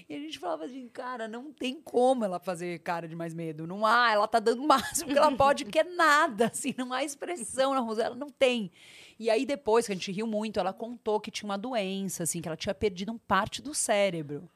E 0.07 0.15
a 0.15 0.19
gente 0.19 0.39
falava 0.39 0.65
assim, 0.65 0.87
cara, 0.87 1.27
não 1.27 1.51
tem 1.51 1.81
como 1.81 2.23
ela 2.23 2.39
fazer 2.39 2.79
cara 2.79 3.07
de 3.07 3.15
mais 3.15 3.33
medo. 3.33 3.67
Não 3.67 3.85
há, 3.85 4.11
ela 4.11 4.27
tá 4.27 4.39
dando 4.39 4.63
o 4.63 4.67
máximo 4.67 5.11
que 5.11 5.17
ela 5.17 5.31
pode, 5.35 5.65
porque 5.65 5.79
é 5.79 5.83
nada, 5.83 6.47
assim, 6.47 6.73
não 6.77 6.93
há 6.93 7.03
expressão 7.03 7.73
na 7.73 7.79
Rosela, 7.81 8.15
não 8.15 8.29
tem. 8.29 8.71
E 9.19 9.29
aí, 9.29 9.45
depois, 9.45 9.85
que 9.85 9.91
a 9.91 9.95
gente 9.95 10.11
riu 10.11 10.25
muito, 10.27 10.59
ela 10.59 10.73
contou 10.73 11.19
que 11.19 11.29
tinha 11.29 11.47
uma 11.47 11.57
doença, 11.57 12.23
assim, 12.23 12.41
que 12.41 12.47
ela 12.47 12.57
tinha 12.57 12.73
perdido 12.73 13.11
um 13.11 13.17
parte 13.17 13.61
do 13.61 13.73
cérebro. 13.73 14.49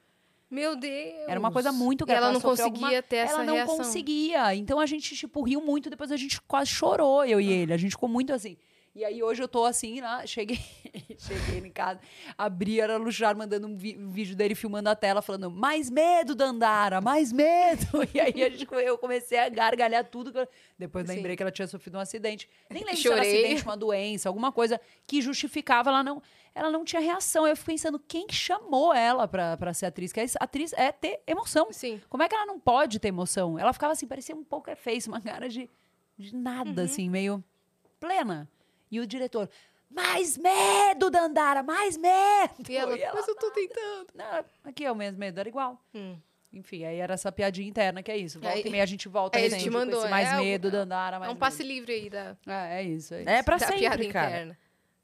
Meu 0.49 0.75
Deus. 0.77 1.27
Era 1.27 1.39
uma 1.39 1.51
coisa 1.51 1.71
muito 1.73 2.05
grave. 2.05 2.23
ela 2.23 2.33
não 2.33 2.39
sofreu 2.39 2.69
conseguia 2.71 3.03
ter 3.03 3.17
essa 3.17 3.33
Ela 3.33 3.43
não 3.43 3.53
reação. 3.53 3.77
conseguia. 3.77 4.55
Então 4.55 4.79
a 4.79 4.85
gente, 4.85 5.13
tipo, 5.15 5.41
riu 5.43 5.59
muito, 5.61 5.89
depois 5.89 6.11
a 6.11 6.17
gente 6.17 6.41
quase 6.41 6.69
chorou, 6.71 7.25
eu 7.25 7.39
e 7.41 7.51
ele. 7.51 7.73
A 7.73 7.77
gente 7.77 7.91
ficou 7.91 8.07
muito 8.07 8.31
assim. 8.33 8.57
E 8.97 9.05
aí 9.05 9.21
hoje 9.21 9.43
eu 9.43 9.47
tô 9.47 9.63
assim, 9.63 10.01
lá, 10.01 10.25
cheguei, 10.25 10.59
cheguei 11.19 11.59
em 11.59 11.69
casa, 11.71 11.99
abri, 12.35 12.81
era 12.81 12.97
Lujar 12.97 13.37
mandando 13.37 13.67
um, 13.67 13.77
vi- 13.77 13.95
um 13.95 14.09
vídeo 14.09 14.35
dele 14.35 14.55
filmando 14.55 14.89
a 14.89 14.95
tela, 14.95 15.21
falando, 15.21 15.51
mais 15.51 15.87
medo, 15.87 16.33
Dandara, 16.33 16.99
mais 16.99 17.31
medo. 17.31 17.85
E 18.11 18.19
aí 18.19 18.43
a 18.43 18.49
gente, 18.49 18.67
eu 18.71 18.97
comecei 18.97 19.37
a 19.37 19.49
gargalhar 19.49 20.03
tudo. 20.03 20.35
eu- 20.35 20.47
Depois 20.79 21.05
Sim. 21.07 21.17
lembrei 21.17 21.35
que 21.35 21.43
ela 21.43 21.51
tinha 21.51 21.67
sofrido 21.67 21.95
um 21.95 21.99
acidente. 22.01 22.49
Nem 22.71 22.83
lembro 22.83 22.97
se 22.99 23.07
era 23.07 23.17
Chorei. 23.17 23.43
acidente, 23.43 23.63
uma 23.63 23.77
doença, 23.77 24.29
alguma 24.29 24.51
coisa 24.51 24.81
que 25.05 25.21
justificava, 25.21 25.91
ela 25.91 26.01
não, 26.03 26.19
ela 26.55 26.71
não 26.71 26.83
tinha 26.83 26.99
reação. 26.99 27.45
Eu 27.45 27.55
fico 27.55 27.67
pensando, 27.67 27.99
quem 27.99 28.25
que 28.25 28.33
chamou 28.33 28.91
ela 28.95 29.27
pra, 29.27 29.55
pra 29.57 29.75
ser 29.75 29.85
atriz? 29.85 30.11
Que 30.11 30.21
a 30.21 30.25
atriz 30.39 30.73
é 30.73 30.91
ter 30.91 31.21
emoção. 31.27 31.67
Sim. 31.71 32.01
Como 32.09 32.23
é 32.23 32.27
que 32.27 32.33
ela 32.33 32.47
não 32.47 32.59
pode 32.59 32.97
ter 32.97 33.09
emoção? 33.09 33.59
Ela 33.59 33.71
ficava 33.73 33.93
assim, 33.93 34.07
parecia 34.07 34.35
um 34.35 34.43
pouco 34.43 34.75
face, 34.75 35.07
uma 35.07 35.21
cara 35.21 35.47
de, 35.47 35.69
de 36.17 36.33
Uhum. 36.35 36.41
nada, 36.41 36.81
assim, 36.81 37.07
meio 37.11 37.43
plena. 37.99 38.49
E 38.91 38.99
o 38.99 39.07
diretor, 39.07 39.49
mais 39.89 40.37
medo, 40.37 41.09
Dandara, 41.09 41.63
mais 41.63 41.97
medo! 41.97 42.53
E 42.69 42.75
ela, 42.77 42.95
mas 43.13 43.27
eu 43.27 43.35
tô 43.35 43.51
tentando. 43.51 44.07
Não, 44.15 44.45
aqui 44.63 44.85
é 44.85 44.91
o 44.91 44.95
mesmo 44.95 45.19
medo, 45.19 45.39
era 45.39 45.47
igual. 45.49 45.81
Hum. 45.93 46.17
Enfim, 46.53 46.85
aí 46.85 46.97
era 46.97 47.13
essa 47.13 47.31
piadinha 47.31 47.67
interna 47.67 48.01
que 48.01 48.09
é 48.11 48.17
isso. 48.17 48.39
Volta 48.39 48.55
Aí- 48.57 48.63
e 48.65 48.69
meia 48.69 48.83
a 48.83 48.87
gente 48.87 49.07
volta 49.09 49.37
aí 49.37 49.43
ele 49.45 49.49
sempre 49.51 49.65
te 49.65 49.69
com 49.71 49.77
mandou, 49.77 49.99
esse 49.99 50.09
mais 50.09 50.29
é, 50.29 50.37
medo, 50.37 50.67
é 50.69 50.71
Dandara, 50.71 51.19
mais 51.19 51.27
É 51.27 51.31
um 51.31 51.33
medo. 51.35 51.39
passe 51.39 51.61
livre 51.61 51.91
aí 51.91 52.09
da, 52.09 52.35
É, 52.47 52.79
é 52.79 52.83
isso, 52.83 53.13
é 53.13 53.21
isso. 53.21 53.29
É 53.29 53.43
pra 53.43 53.57
da 53.57 53.67
piada 53.67 53.77
sempre, 53.97 54.07
cara. 54.13 54.27
interna. 54.29 54.57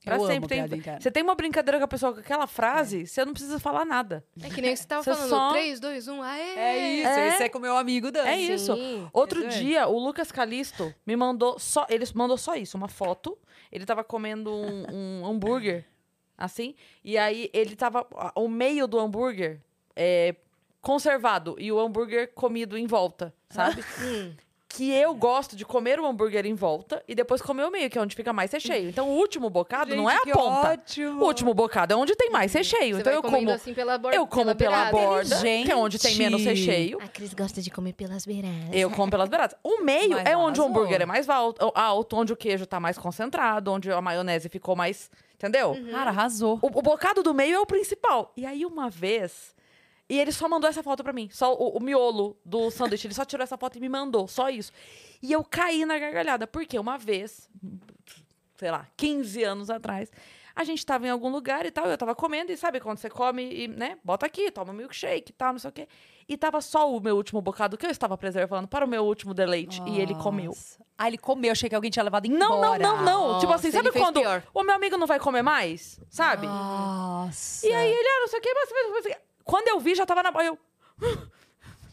Pra 0.03 0.15
Eu 0.17 0.27
sempre. 0.27 0.49
Tem, 0.49 0.67
piada 0.67 0.99
você 1.01 1.11
tem 1.11 1.23
uma 1.23 1.35
brincadeira 1.35 1.77
com 1.77 1.85
a 1.85 1.87
pessoa 1.87 2.13
com 2.13 2.19
aquela 2.19 2.45
frase, 2.47 3.07
você 3.07 3.23
não 3.23 3.31
precisa 3.31 3.57
falar 3.59 3.85
nada. 3.85 4.25
É 4.41 4.49
que 4.49 4.61
nem 4.61 4.75
você 4.75 4.85
tava 4.85 5.01
Você 5.03 5.11
falando, 5.13 5.29
só- 5.29 5.51
3, 5.51 5.79
2, 5.79 6.07
1, 6.09 6.21
aê! 6.21 6.41
É 6.57 6.89
isso, 6.99 7.07
É. 7.07 7.27
esse 7.29 7.43
é 7.43 7.49
com 7.49 7.57
o 7.57 7.61
meu 7.61 7.77
amigo 7.77 8.11
Dan. 8.11 8.25
É 8.25 8.35
isso. 8.37 8.75
Sim. 8.75 9.07
Outro 9.13 9.39
Exatamente. 9.39 9.65
dia, 9.65 9.87
o 9.87 9.97
Lucas 9.97 10.29
Calisto 10.31 10.93
me 11.05 11.15
mandou 11.15 11.57
só. 11.57 11.85
Ele 11.89 12.03
mandou 12.15 12.37
só 12.37 12.55
isso, 12.55 12.75
uma 12.75 12.89
foto. 12.89 13.37
Ele 13.73 13.87
tava 13.87 14.03
comendo 14.03 14.53
um, 14.53 14.85
um 15.21 15.25
hambúrguer, 15.25 15.83
assim. 16.37 16.75
E 17.03 17.17
aí 17.17 17.49
ele 17.51 17.75
tava. 17.75 18.05
O 18.35 18.47
meio 18.47 18.85
do 18.85 18.99
hambúrguer 18.99 19.59
é 19.95 20.35
conservado 20.79 21.55
e 21.57 21.71
o 21.71 21.79
hambúrguer 21.79 22.31
comido 22.35 22.77
em 22.77 22.85
volta, 22.85 23.33
sabe? 23.49 23.83
Hum. 23.99 24.35
Que 24.75 24.91
eu 24.91 25.13
gosto 25.13 25.55
de 25.55 25.63
comer 25.63 25.99
o 25.99 26.05
hambúrguer 26.05 26.47
em 26.47 26.55
volta 26.55 27.03
e 27.07 27.13
depois 27.13 27.43
comer 27.43 27.63
o 27.63 27.69
meio, 27.69 27.89
que 27.91 27.97
é 27.97 28.01
onde 28.01 28.15
fica 28.15 28.33
mais 28.33 28.51
recheio. 28.51 28.89
Então 28.89 29.07
o 29.07 29.13
último 29.13 29.47
bocado 29.47 29.95
não 29.95 30.09
é 30.09 30.15
a 30.15 30.25
Gente, 30.25 30.33
ponta. 30.33 30.71
ótimo. 30.71 31.21
O 31.21 31.25
último 31.25 31.53
bocado 31.53 31.93
é 31.93 31.95
onde 31.95 32.15
tem 32.15 32.31
mais 32.31 32.51
recheio. 32.51 32.95
Você 32.95 33.01
então 33.01 33.13
vai 33.13 33.17
eu 33.17 33.21
como. 33.21 33.51
assim 33.51 33.73
pela 33.73 33.97
borda. 33.99 34.17
Eu 34.17 34.25
como 34.25 34.55
pela, 34.55 34.89
beirada. 34.89 34.91
borda, 34.91 35.41
que 35.41 35.71
é 35.71 35.75
onde 35.75 35.99
tem 35.99 36.15
menos 36.15 36.41
Gente. 36.41 36.59
recheio. 36.59 36.97
A 37.01 37.07
Cris 37.07 37.35
gosta 37.35 37.61
de 37.61 37.69
comer 37.69 37.93
pelas 37.93 38.25
beiradas. 38.25 38.69
Eu 38.71 38.89
como 38.89 39.11
pelas 39.11 39.29
beiradas. 39.29 39.55
O 39.63 39.83
meio 39.83 40.11
Mas 40.11 40.25
é 40.25 40.35
onde 40.35 40.59
o 40.59 40.65
hambúrguer 40.65 41.01
é 41.01 41.05
mais 41.05 41.29
alto, 41.29 41.71
alto, 41.75 42.15
onde 42.15 42.33
o 42.33 42.35
queijo 42.35 42.65
tá 42.65 42.79
mais 42.79 42.97
concentrado, 42.97 43.71
onde 43.71 43.91
a 43.91 44.01
maionese 44.01 44.49
ficou 44.49 44.75
mais. 44.75 45.11
Entendeu? 45.35 45.77
Cara, 45.91 46.09
arrasou. 46.09 46.57
O, 46.61 46.67
o 46.67 46.81
bocado 46.81 47.21
do 47.21 47.33
meio 47.33 47.55
é 47.55 47.59
o 47.59 47.65
principal. 47.65 48.31
E 48.35 48.45
aí, 48.45 48.65
uma 48.65 48.89
vez. 48.89 49.53
E 50.09 50.19
ele 50.19 50.31
só 50.31 50.47
mandou 50.49 50.69
essa 50.69 50.83
foto 50.83 51.03
pra 51.03 51.13
mim. 51.13 51.29
Só 51.31 51.53
o, 51.53 51.77
o 51.77 51.79
miolo 51.81 52.37
do 52.45 52.69
sanduíche. 52.69 53.07
Ele 53.07 53.13
só 53.13 53.25
tirou 53.25 53.43
essa 53.43 53.57
foto 53.57 53.77
e 53.77 53.81
me 53.81 53.89
mandou. 53.89 54.27
Só 54.27 54.49
isso. 54.49 54.71
E 55.21 55.31
eu 55.31 55.43
caí 55.43 55.85
na 55.85 55.97
gargalhada. 55.97 56.45
Porque 56.45 56.77
uma 56.77 56.97
vez, 56.97 57.49
sei 58.57 58.69
lá, 58.69 58.87
15 58.97 59.43
anos 59.43 59.69
atrás, 59.69 60.11
a 60.55 60.63
gente 60.63 60.85
tava 60.85 61.07
em 61.07 61.09
algum 61.09 61.29
lugar 61.29 61.65
e 61.65 61.71
tal. 61.71 61.85
Eu 61.87 61.97
tava 61.97 62.13
comendo. 62.13 62.51
E 62.51 62.57
sabe 62.57 62.79
quando 62.79 62.97
você 62.97 63.09
come 63.09 63.63
e, 63.63 63.67
né? 63.67 63.97
Bota 64.03 64.25
aqui, 64.25 64.51
toma 64.51 64.71
um 64.71 64.75
milkshake 64.75 65.31
e 65.31 65.33
tal, 65.33 65.53
não 65.53 65.59
sei 65.59 65.69
o 65.69 65.73
quê. 65.73 65.87
E 66.27 66.37
tava 66.37 66.61
só 66.61 66.91
o 66.91 66.99
meu 66.99 67.15
último 67.15 67.41
bocado 67.41 67.77
que 67.77 67.85
eu 67.85 67.89
estava 67.89 68.17
preservando 68.17 68.67
para 68.67 68.85
o 68.85 68.87
meu 68.87 69.03
último 69.05 69.33
deleite. 69.33 69.81
E 69.87 69.99
ele 69.99 70.15
comeu. 70.15 70.47
Nossa. 70.47 70.83
Ah, 70.97 71.07
ele 71.07 71.17
comeu. 71.17 71.51
Achei 71.53 71.69
que 71.69 71.75
alguém 71.75 71.89
tinha 71.89 72.03
levado 72.03 72.25
embora. 72.25 72.39
Não, 72.45 72.61
não, 72.61 72.77
não, 72.77 73.03
não. 73.03 73.27
Nossa, 73.29 73.39
tipo 73.39 73.53
assim, 73.53 73.71
sabe 73.71 73.91
quando 73.91 74.19
pior. 74.19 74.43
o 74.53 74.63
meu 74.63 74.75
amigo 74.75 74.97
não 74.97 75.07
vai 75.07 75.19
comer 75.19 75.41
mais? 75.41 75.99
Sabe? 76.09 76.45
Nossa. 76.45 77.65
E 77.65 77.73
aí 77.73 77.91
ele, 77.91 78.07
ah, 78.07 78.19
não 78.21 78.27
sei 78.27 78.39
o 78.39 78.43
mas, 78.53 78.69
mas, 78.71 79.05
mas- 79.05 79.17
Quando 79.43 79.67
eu 79.67 79.79
vi, 79.79 79.95
já 79.95 80.05
tava 80.05 80.23
na 80.23 80.31
boia. 80.31 80.47
Eu. 80.47 80.59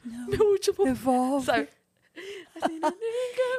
Meu 0.04 0.46
último. 0.50 0.84
Devolve. 0.84 1.46
Sabe? 1.46 1.68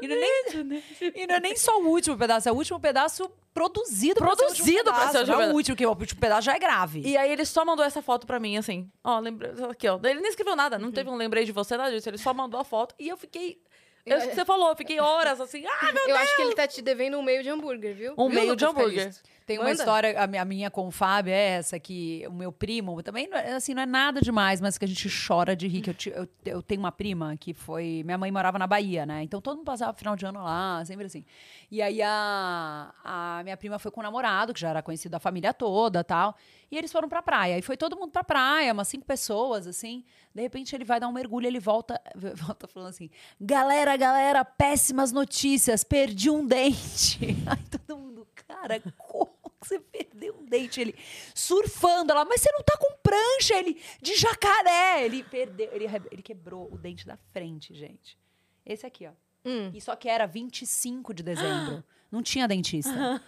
E 0.02 0.08
não, 0.08 0.16
é 0.16 0.20
nem, 0.20 0.84
e 1.16 1.28
não 1.28 1.36
é 1.36 1.40
nem 1.40 1.56
só 1.56 1.80
o 1.82 1.88
último 1.88 2.16
pedaço, 2.18 2.48
é 2.48 2.52
o 2.52 2.56
último 2.56 2.80
pedaço 2.80 3.32
produzido 3.54 4.16
pra 4.20 4.36
ser 4.36 4.44
o 4.44 4.48
último 4.48 4.66
Produzido 4.66 4.84
pra 4.84 4.94
ser 4.94 5.00
o 5.00 5.08
pedaço, 5.12 5.18
último 5.20 5.36
não 5.38 5.42
é 5.44 5.48
o 5.48 5.56
último, 5.56 5.76
que 5.78 5.86
o 5.86 5.90
último 5.90 6.20
pedaço 6.22 6.42
já 6.44 6.56
é 6.56 6.60
grave. 6.60 7.02
E 7.02 7.18
aí 7.18 7.32
ele 7.32 7.46
só 7.46 7.66
mandou 7.66 7.84
essa 7.84 8.02
foto 8.02 8.28
pra 8.28 8.40
mim, 8.40 8.58
assim. 8.58 8.90
Ó, 9.04 9.20
lembrei. 9.20 9.52
Aqui, 9.70 9.88
ó. 9.88 10.00
Ele 10.04 10.20
nem 10.20 10.30
escreveu 10.30 10.56
nada, 10.56 10.78
não 10.78 10.92
teve 10.92 11.10
um 11.10 11.16
lembrei 11.16 11.46
de 11.46 11.52
você, 11.52 11.76
nada 11.78 11.92
disso. 11.92 12.08
Ele 12.10 12.18
só 12.18 12.34
mandou 12.34 12.60
a 12.60 12.64
foto 12.64 12.94
e 13.00 13.08
eu 13.10 13.18
fiquei. 13.18 13.60
Eu, 14.06 14.18
Eu- 14.18 14.34
você 14.36 14.46
falou, 14.46 14.70
eu 14.70 14.76
fiquei 14.76 15.00
horas 15.00 15.40
assim. 15.42 15.64
Ah, 15.66 15.92
meu 15.92 16.08
Eu 16.10 16.16
acho 16.18 16.36
que 16.36 16.42
ele 16.44 16.54
tá 16.56 16.68
te 16.68 16.82
devendo 16.82 17.18
um 17.18 17.24
meio 17.24 17.42
de 17.44 17.50
hambúrguer, 17.50 17.96
viu? 17.96 18.14
Um 18.18 18.28
Viu, 18.30 18.36
meio 18.42 18.56
de 18.56 18.66
Lucas 18.66 18.82
hambúrguer. 18.82 19.04
Calisto? 19.04 19.30
Tem 19.46 19.58
uma 19.58 19.66
Manda. 19.66 19.80
história, 19.80 20.22
a 20.22 20.28
minha, 20.28 20.42
a 20.42 20.46
minha 20.46 20.72
com 20.72 20.88
o 20.88 20.92
Fábio 20.92 21.34
é 21.34 21.58
essa, 21.58 21.80
que 21.80 22.24
o 22.28 22.32
meu 22.32 22.52
primo, 22.52 23.02
também, 23.02 23.28
não 23.28 23.38
é, 23.38 23.54
assim, 23.54 23.74
não 23.74 23.82
é 23.82 23.86
nada 23.86 24.22
demais, 24.22 24.62
mas 24.62 24.78
que 24.78 24.86
a 24.86 24.88
gente 24.88 25.10
chora 25.10 25.56
de 25.56 25.68
rir. 25.68 25.82
Que 25.82 25.90
eu, 25.90 26.14
eu, 26.14 26.28
eu 26.46 26.62
tenho 26.62 26.80
uma 26.80 26.92
prima 26.92 27.36
que 27.38 27.54
foi. 27.54 28.02
Minha 28.06 28.18
mãe 28.18 28.32
morava 28.32 28.60
na 28.60 28.68
Bahia, 28.68 29.06
né? 29.06 29.24
Então 29.24 29.42
todo 29.42 29.58
mundo 29.58 29.66
passava 29.66 29.94
final 29.94 30.16
de 30.16 30.26
ano 30.26 30.44
lá, 30.44 30.84
sempre 30.86 31.06
assim. 31.06 31.26
E 31.70 31.82
aí 31.82 32.02
a, 32.02 32.94
a 33.04 33.42
minha 33.44 33.58
prima 33.58 33.80
foi 33.80 33.92
com 33.92 34.00
o 34.00 34.04
namorado, 34.04 34.54
que 34.54 34.60
já 34.60 34.70
era 34.70 34.82
conhecido 34.82 35.12
da 35.12 35.20
família 35.20 35.54
toda 35.54 36.04
tal. 36.04 36.36
E 36.72 36.78
eles 36.78 36.92
foram 36.92 37.10
pra 37.10 37.22
praia. 37.22 37.58
E 37.58 37.62
foi 37.62 37.76
todo 37.76 37.98
mundo 37.98 38.12
pra 38.12 38.24
praia, 38.24 38.72
umas 38.72 38.88
cinco 38.88 39.06
pessoas, 39.06 39.68
assim. 39.68 40.06
De 40.34 40.42
repente 40.42 40.74
ele 40.74 40.86
vai 40.86 41.00
dar 41.00 41.10
um 41.10 41.12
mergulho, 41.12 41.46
ele 41.46 41.60
volta, 41.60 42.00
volta 42.16 42.68
falando 42.68 42.90
assim: 42.90 43.10
Galera, 43.40 43.98
galera, 43.98 44.46
péssimas 44.46 45.12
notícias, 45.12 45.84
perdi 45.84 46.30
um 46.30 46.46
dente. 46.46 47.20
Aí 47.46 47.58
todo 47.92 48.00
mundo, 48.00 48.28
cara, 48.48 48.80
como 48.98 49.32
que 49.60 49.68
você 49.68 49.80
perdeu 49.80 50.36
um 50.40 50.46
dente? 50.46 50.80
Ele 50.80 50.96
surfando 51.36 52.14
lá, 52.14 52.26
mas 52.26 52.42
você 52.42 52.52
não 52.52 52.64
tá 52.64 52.78
com 52.78 52.96
prancha, 53.04 53.56
ele 53.56 53.82
de 54.02 54.16
jacaré. 54.16 55.06
Ele 55.06 55.24
perdeu, 55.24 55.70
ele, 55.74 55.86
ele 56.12 56.22
quebrou 56.22 56.72
o 56.72 56.78
dente 56.78 57.06
da 57.06 57.18
frente, 57.18 57.74
gente. 57.74 58.18
Esse 58.66 58.86
aqui, 58.86 59.08
ó. 59.08 59.12
Hum. 59.44 59.72
E 59.74 59.82
só 59.82 59.96
que 59.96 60.08
era 60.08 60.26
25 60.26 61.14
de 61.14 61.24
dezembro. 61.24 61.84
Não 62.12 62.22
tinha 62.22 62.48
dentista. 62.48 63.22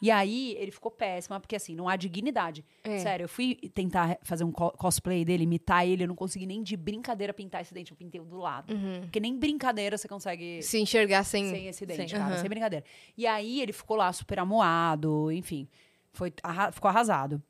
E 0.00 0.10
aí 0.10 0.56
ele 0.58 0.72
ficou 0.72 0.90
péssimo, 0.90 1.38
porque 1.38 1.54
assim, 1.54 1.76
não 1.76 1.88
há 1.88 1.94
dignidade. 1.94 2.64
É. 2.82 2.98
Sério, 2.98 3.24
eu 3.24 3.28
fui 3.28 3.54
tentar 3.72 4.18
fazer 4.22 4.42
um 4.42 4.50
co- 4.50 4.72
cosplay 4.72 5.24
dele, 5.24 5.44
imitar 5.44 5.86
ele, 5.86 6.02
eu 6.02 6.08
não 6.08 6.16
consegui 6.16 6.44
nem 6.44 6.60
de 6.60 6.76
brincadeira 6.76 7.32
pintar 7.32 7.62
esse 7.62 7.72
dente, 7.72 7.92
eu 7.92 7.96
pintei 7.96 8.20
o 8.20 8.24
do 8.24 8.38
lado. 8.38 8.74
Porque 9.02 9.20
nem 9.20 9.38
brincadeira 9.38 9.96
você 9.96 10.08
consegue 10.08 10.60
Se 10.60 10.76
enxergar 10.80 11.22
sem... 11.22 11.48
sem 11.50 11.68
esse 11.68 11.86
dente, 11.86 12.10
Sim. 12.10 12.16
cara, 12.16 12.32
Aham. 12.34 12.40
sem 12.40 12.48
brincadeira. 12.48 12.84
E 13.16 13.28
aí 13.28 13.60
ele 13.60 13.72
ficou 13.72 13.96
lá 13.96 14.12
super 14.12 14.40
amoado, 14.40 15.30
enfim, 15.30 15.68
foi, 16.12 16.32
arra- 16.42 16.72
ficou 16.72 16.88
arrasado. 16.88 17.40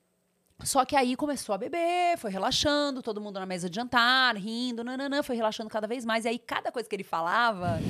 Só 0.63 0.85
que 0.85 0.95
aí 0.95 1.17
começou 1.17 1.55
a 1.55 1.59
beber, 1.59 2.19
foi 2.19 2.31
relaxando, 2.31 3.03
todo 3.03 3.21
mundo 3.21 3.41
na 3.41 3.47
mesa 3.47 3.69
de 3.71 3.75
jantar, 3.77 4.37
rindo, 4.37 4.85
nananã, 4.85 5.23
foi 5.23 5.35
relaxando 5.37 5.71
cada 5.71 5.87
vez 5.89 6.05
mais. 6.05 6.25
E 6.25 6.29
aí, 6.29 6.39
cada 6.39 6.71
coisa 6.71 6.87
que 6.89 6.95
ele 6.95 7.03
falava, 7.03 7.81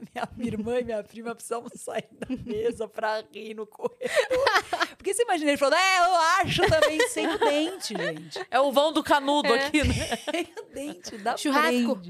minha, 0.14 0.28
minha 0.36 0.48
irmã 0.52 0.78
e 0.80 0.84
minha 0.84 1.02
prima 1.02 1.34
precisavam 1.34 1.68
sair 1.74 2.08
da 2.12 2.26
mesa 2.44 2.88
pra 2.88 3.22
rir 3.32 3.54
no 3.54 3.66
corredor. 3.66 3.98
Porque 4.96 5.14
você 5.14 5.22
imagina 5.22 5.50
ele 5.50 5.58
falando, 5.58 5.76
é, 5.76 5.98
eu 5.98 6.14
acho 6.42 6.62
também, 6.68 7.08
sem 7.08 7.26
o 7.28 7.38
dente, 7.38 7.94
gente. 7.96 8.46
É 8.50 8.60
o 8.60 8.72
vão 8.72 8.92
do 8.92 9.02
canudo 9.02 9.54
É. 9.54 9.66
aqui, 9.66 9.84
né? 9.84 9.94
Sem 10.30 10.48
o 10.58 10.74
dente 10.74 11.18
da 11.18 11.36
Churrasco. 11.36 12.00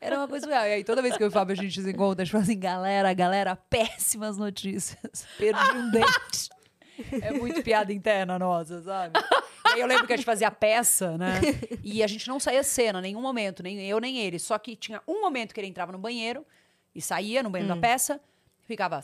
Era 0.00 0.18
uma 0.18 0.28
coisa 0.28 0.46
real. 0.46 0.66
E 0.66 0.72
aí, 0.72 0.84
toda 0.84 1.00
vez 1.00 1.16
que 1.16 1.22
eu 1.22 1.26
e 1.26 1.28
o 1.28 1.32
Fábio 1.32 1.52
a 1.52 1.56
gente 1.56 1.80
se 1.80 1.90
encontra, 1.90 2.22
a 2.22 2.24
gente 2.24 2.32
fala 2.32 2.44
assim, 2.44 2.58
galera, 2.58 3.12
galera, 3.14 3.56
péssimas 3.56 4.36
notícias. 4.36 5.26
Perdi 5.38 5.70
um 5.76 5.90
dente. 5.90 6.50
É 7.22 7.32
muito 7.32 7.62
piada 7.62 7.92
interna 7.92 8.38
nossa, 8.38 8.82
sabe? 8.82 9.18
E 9.68 9.72
aí 9.72 9.80
eu 9.80 9.86
lembro 9.86 10.06
que 10.06 10.12
a 10.12 10.16
gente 10.16 10.26
fazia 10.26 10.50
peça, 10.50 11.16
né? 11.18 11.40
E 11.82 12.02
a 12.02 12.06
gente 12.06 12.28
não 12.28 12.38
saía 12.38 12.62
cena, 12.62 13.00
nenhum 13.00 13.20
momento, 13.20 13.62
nem 13.62 13.80
eu 13.82 13.98
nem 13.98 14.18
ele. 14.18 14.38
Só 14.38 14.56
que 14.58 14.76
tinha 14.76 15.02
um 15.08 15.20
momento 15.20 15.52
que 15.54 15.60
ele 15.60 15.66
entrava 15.68 15.90
no 15.90 15.98
banheiro 15.98 16.46
e 16.94 17.00
saía 17.02 17.42
no 17.42 17.50
banheiro 17.50 17.74
da 17.74 17.80
peça, 17.80 18.20
ficava 18.62 19.00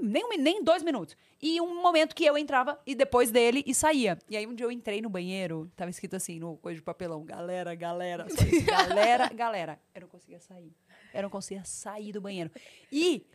nem, 0.00 0.24
um 0.24 0.28
nem 0.38 0.62
dois 0.62 0.82
minutos. 0.82 1.16
E 1.42 1.60
um 1.60 1.82
momento 1.82 2.14
que 2.14 2.24
eu 2.24 2.38
entrava 2.38 2.80
e 2.86 2.94
depois 2.94 3.30
dele 3.30 3.62
e 3.66 3.74
saía. 3.74 4.18
E 4.30 4.36
aí 4.36 4.46
um 4.46 4.54
dia 4.54 4.64
eu 4.66 4.72
entrei 4.72 5.02
no 5.02 5.10
banheiro, 5.10 5.70
tava 5.76 5.90
escrito 5.90 6.16
assim, 6.16 6.38
no 6.38 6.56
coisa 6.56 6.76
de 6.76 6.82
papelão, 6.82 7.22
galera, 7.24 7.74
galera, 7.74 8.26
isso, 8.28 8.64
galera, 8.64 9.28
galera. 9.28 9.80
Eu 9.94 10.02
não 10.02 10.08
conseguia 10.08 10.40
sair. 10.40 10.72
Eu 11.12 11.22
não 11.22 11.30
conseguia 11.30 11.64
sair 11.64 12.12
do 12.12 12.20
banheiro. 12.20 12.50
E 12.90 13.26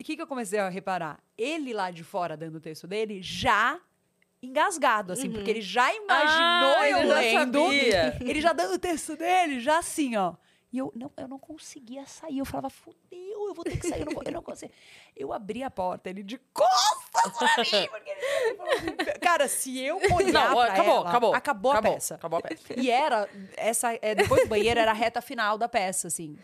o 0.00 0.04
que, 0.04 0.16
que 0.16 0.22
eu 0.22 0.26
comecei 0.26 0.58
a 0.58 0.68
reparar? 0.68 1.22
Ele 1.36 1.72
lá 1.74 1.90
de 1.90 2.02
fora 2.02 2.36
dando 2.36 2.56
o 2.56 2.60
texto 2.60 2.86
dele 2.86 3.20
já 3.22 3.78
engasgado, 4.42 5.12
assim, 5.12 5.30
porque 5.30 5.50
ele 5.50 5.60
já 5.60 5.94
imaginou 5.94 6.76
Ah, 6.78 6.88
eu 6.90 6.98
ele 6.98 7.08
já 7.08 7.14
lendo. 7.14 7.62
sabia. 7.62 8.16
Ele 8.20 8.40
já 8.40 8.52
dando 8.52 8.74
o 8.74 8.78
texto 8.78 9.16
dele, 9.16 9.60
já 9.60 9.78
assim, 9.78 10.16
ó. 10.16 10.34
E 10.72 10.78
eu 10.78 10.90
não, 10.96 11.12
eu 11.18 11.28
não 11.28 11.38
conseguia 11.38 12.06
sair. 12.06 12.38
Eu 12.38 12.46
falava, 12.46 12.70
fudeu, 12.70 13.48
eu 13.48 13.52
vou 13.54 13.62
ter 13.62 13.78
que 13.78 13.86
sair. 13.86 14.00
Eu 14.00 14.06
não, 14.06 14.12
vou- 14.14 14.22
eu 14.24 14.32
não 14.32 14.42
consigo. 14.42 14.72
Eu 15.14 15.32
abri 15.32 15.62
a 15.62 15.70
porta, 15.70 16.08
ele 16.08 16.22
de 16.22 16.38
costas 16.54 17.32
pra 17.36 17.58
mim. 17.80 17.88
Porque 17.88 18.10
ele 18.10 18.56
falou 18.56 18.72
assim, 18.72 19.20
Cara, 19.20 19.48
se 19.48 19.78
eu 19.78 19.96
olhar 20.14 20.50
Não, 20.50 20.60
acabou, 20.60 20.94
ela, 20.94 21.08
acabou. 21.08 21.34
Acabou 21.34 21.72
a 21.72 21.82
peça. 21.82 22.14
Acabou 22.14 22.38
a 22.38 22.42
peça. 22.42 22.62
E 22.74 22.90
era, 22.90 23.28
essa, 23.56 23.92
é, 24.00 24.14
depois 24.14 24.44
do 24.44 24.48
banheiro, 24.48 24.80
era 24.80 24.92
a 24.92 24.94
reta 24.94 25.20
final 25.20 25.58
da 25.58 25.68
peça, 25.68 26.08
assim. 26.08 26.38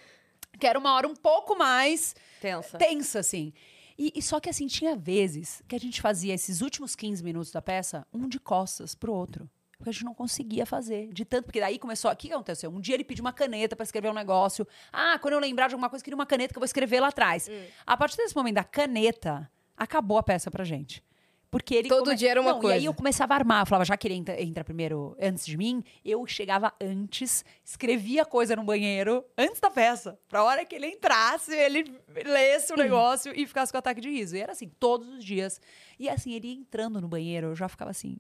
Que 0.60 0.66
era 0.66 0.78
uma 0.78 0.92
hora 0.94 1.09
um 1.09 1.16
pouco 1.16 1.56
mais 1.56 2.14
Tensa. 2.40 2.76
tensa, 2.76 3.20
assim. 3.20 3.52
E, 3.96 4.12
e 4.14 4.22
só 4.22 4.38
que 4.38 4.48
assim, 4.50 4.66
tinha 4.66 4.94
vezes 4.94 5.62
que 5.66 5.74
a 5.74 5.78
gente 5.80 6.00
fazia 6.02 6.34
esses 6.34 6.60
últimos 6.60 6.94
15 6.94 7.24
minutos 7.24 7.50
da 7.50 7.62
peça, 7.62 8.06
um 8.12 8.28
de 8.28 8.38
costas 8.38 8.94
pro 8.94 9.12
outro. 9.12 9.48
Porque 9.78 9.90
a 9.90 9.92
gente 9.92 10.05
não 10.05 10.12
conseguia 10.14 10.66
fazer. 10.66 11.09
De 11.12 11.24
tanto, 11.24 11.44
porque 11.44 11.60
daí 11.60 11.78
começou. 11.78 12.10
O 12.10 12.16
que 12.16 12.32
aconteceu? 12.32 12.68
Um 12.70 12.80
dia 12.80 12.94
ele 12.96 13.05
pediu 13.05 13.24
uma 13.24 13.32
caneta 13.32 13.76
para 13.76 13.84
escrever 13.84 14.10
um 14.10 14.14
negócio. 14.14 14.66
Ah, 14.92 15.18
quando 15.20 15.34
eu 15.34 15.40
lembrar 15.40 15.68
de 15.68 15.74
alguma 15.74 15.88
coisa, 15.88 16.02
eu 16.02 16.05
queria 16.05 16.16
uma 16.16 16.26
caneta 16.26 16.52
que 16.52 16.59
eu 16.59 16.60
vou 16.60 16.66
escrever 16.66 16.98
lá 17.00 17.09
atrás. 17.09 17.48
A 17.86 17.96
partir 17.96 18.16
desse 18.16 18.34
momento 18.34 18.56
da 18.56 18.64
caneta, 18.64 19.48
acabou 19.76 20.18
a 20.18 20.22
peça 20.22 20.50
pra 20.50 20.64
gente. 20.64 21.02
Porque 21.50 21.74
ele 21.74 21.88
Todo 21.88 22.14
dia 22.14 22.32
era 22.32 22.40
uma 22.42 22.50
Não, 22.50 22.59
E 22.59 22.60
coisa. 22.60 22.76
aí 22.76 22.84
eu 22.84 22.92
começava 22.92 23.32
a 23.32 23.36
armar. 23.38 23.62
Eu 23.62 23.66
falava, 23.66 23.84
já 23.86 23.96
que 23.96 24.06
ele 24.06 24.14
entra, 24.16 24.38
entra 24.42 24.62
primeiro 24.62 25.16
antes 25.18 25.46
de 25.46 25.56
mim, 25.56 25.82
eu 26.05 26.26
chegava 26.26 26.74
antes, 26.78 27.42
escrevia 27.64 28.26
coisa 28.26 28.55
no 28.55 28.62
banheiro 28.64 29.24
antes 29.36 29.59
da 29.59 29.70
peça. 29.70 30.18
Pra 30.28 30.44
hora 30.44 30.62
que 30.66 30.74
ele 30.74 30.88
entrasse, 30.88 31.55
ele 31.56 31.98
lesse 32.26 32.70
o 32.72 32.76
negócio 32.76 33.32
e 33.34 33.46
ficasse 33.46 33.72
com 33.72 33.78
ataque 33.78 33.98
de 33.98 34.10
riso. 34.10 34.36
E 34.36 34.40
era 34.40 34.52
assim, 34.52 34.68
todos 34.78 35.09
os 35.09 35.24
dias. 35.24 35.59
E 35.98 36.06
assim, 36.06 36.34
ele 36.34 36.48
ia 36.48 36.55
entrando 36.55 37.00
no 37.00 37.09
banheiro, 37.09 37.46
eu 37.46 37.56
já 37.56 37.66
ficava 37.66 37.92
assim, 37.92 38.18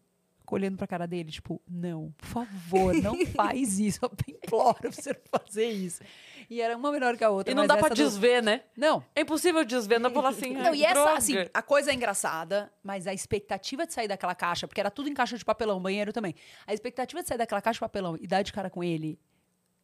olhando 0.54 0.76
pra 0.76 0.86
cara 0.86 1.06
dele, 1.06 1.30
tipo, 1.30 1.60
não, 1.68 2.12
por 2.16 2.26
favor, 2.26 2.94
não 2.94 3.24
faz 3.34 3.78
isso. 3.78 3.98
Eu 4.02 4.10
imploro 4.28 4.92
você 4.92 5.10
não 5.12 5.40
fazer 5.40 5.66
isso. 5.70 6.02
E 6.50 6.60
era 6.62 6.76
uma 6.76 6.90
melhor 6.90 7.16
que 7.16 7.24
a 7.24 7.30
outra. 7.30 7.52
E 7.52 7.54
não 7.54 7.66
dá 7.66 7.76
pra 7.76 7.88
do- 7.90 7.94
desver, 7.94 8.42
né? 8.42 8.62
Não, 8.76 9.04
É 9.14 9.20
impossível 9.20 9.64
desver, 9.64 9.98
não 9.98 10.10
pra 10.10 10.22
falar 10.22 10.34
assim. 10.34 10.54
não, 10.56 10.70
"Ai, 10.70 10.76
e 10.78 10.84
essa, 10.84 10.94
droga." 10.94 11.12
assim, 11.18 11.34
a 11.52 11.62
coisa 11.62 11.90
é 11.90 11.94
engraçada, 11.94 12.72
mas 12.82 13.06
a 13.06 13.12
expectativa 13.12 13.86
de 13.86 13.92
sair 13.92 14.08
daquela 14.08 14.34
caixa, 14.34 14.66
porque 14.66 14.80
era 14.80 14.90
tudo 14.90 15.08
em 15.08 15.14
caixa 15.14 15.36
de 15.36 15.44
papelão, 15.44 15.80
banheiro 15.80 16.12
também. 16.12 16.34
A 16.66 16.72
expectativa 16.72 17.22
de 17.22 17.28
sair 17.28 17.38
daquela 17.38 17.60
caixa 17.60 17.76
de 17.76 17.80
papelão 17.80 18.16
e 18.20 18.26
dar 18.26 18.42
de 18.42 18.52
cara 18.52 18.70
com 18.70 18.82
ele, 18.82 19.18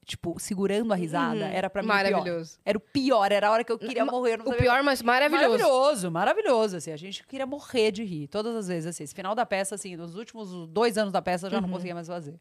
tipo, 0.04 0.38
segurando 0.38 0.92
a 0.92 0.96
risada, 0.96 1.46
era 1.46 1.68
pra 1.70 1.82
mim. 1.82 1.88
Maravilhoso. 1.88 2.58
Era 2.64 2.78
o 2.78 2.80
pior, 2.80 3.32
era 3.32 3.48
a 3.48 3.50
hora 3.50 3.64
que 3.64 3.72
eu 3.72 3.78
queria 3.78 4.04
Ma- 4.04 4.12
morrer. 4.12 4.36
não 4.38 4.46
O 4.46 4.54
pior, 4.54 4.82
mas 4.82 5.02
maravilhoso. 5.02 5.48
Maravilhoso, 5.50 6.10
maravilhoso, 6.10 6.76
assim. 6.76 6.92
A 6.92 6.96
gente 6.96 7.26
queria 7.26 7.46
morrer 7.46 7.90
de 7.90 8.04
rir, 8.04 8.28
todas 8.28 8.54
as 8.54 8.68
vezes, 8.68 8.86
assim. 8.86 9.04
Esse 9.04 9.14
final 9.14 9.34
da 9.34 9.44
peça, 9.46 9.74
assim, 9.74 9.96
nos 9.96 10.14
últimos 10.14 10.66
dois 10.68 10.96
anos 10.98 11.12
da 11.12 11.20
peça, 11.22 11.46
eu 11.46 11.50
já 11.50 11.60
não 11.60 11.68
Uhum. 11.68 11.74
conseguia 11.74 11.94
mais 11.94 12.06
fazer. 12.06 12.34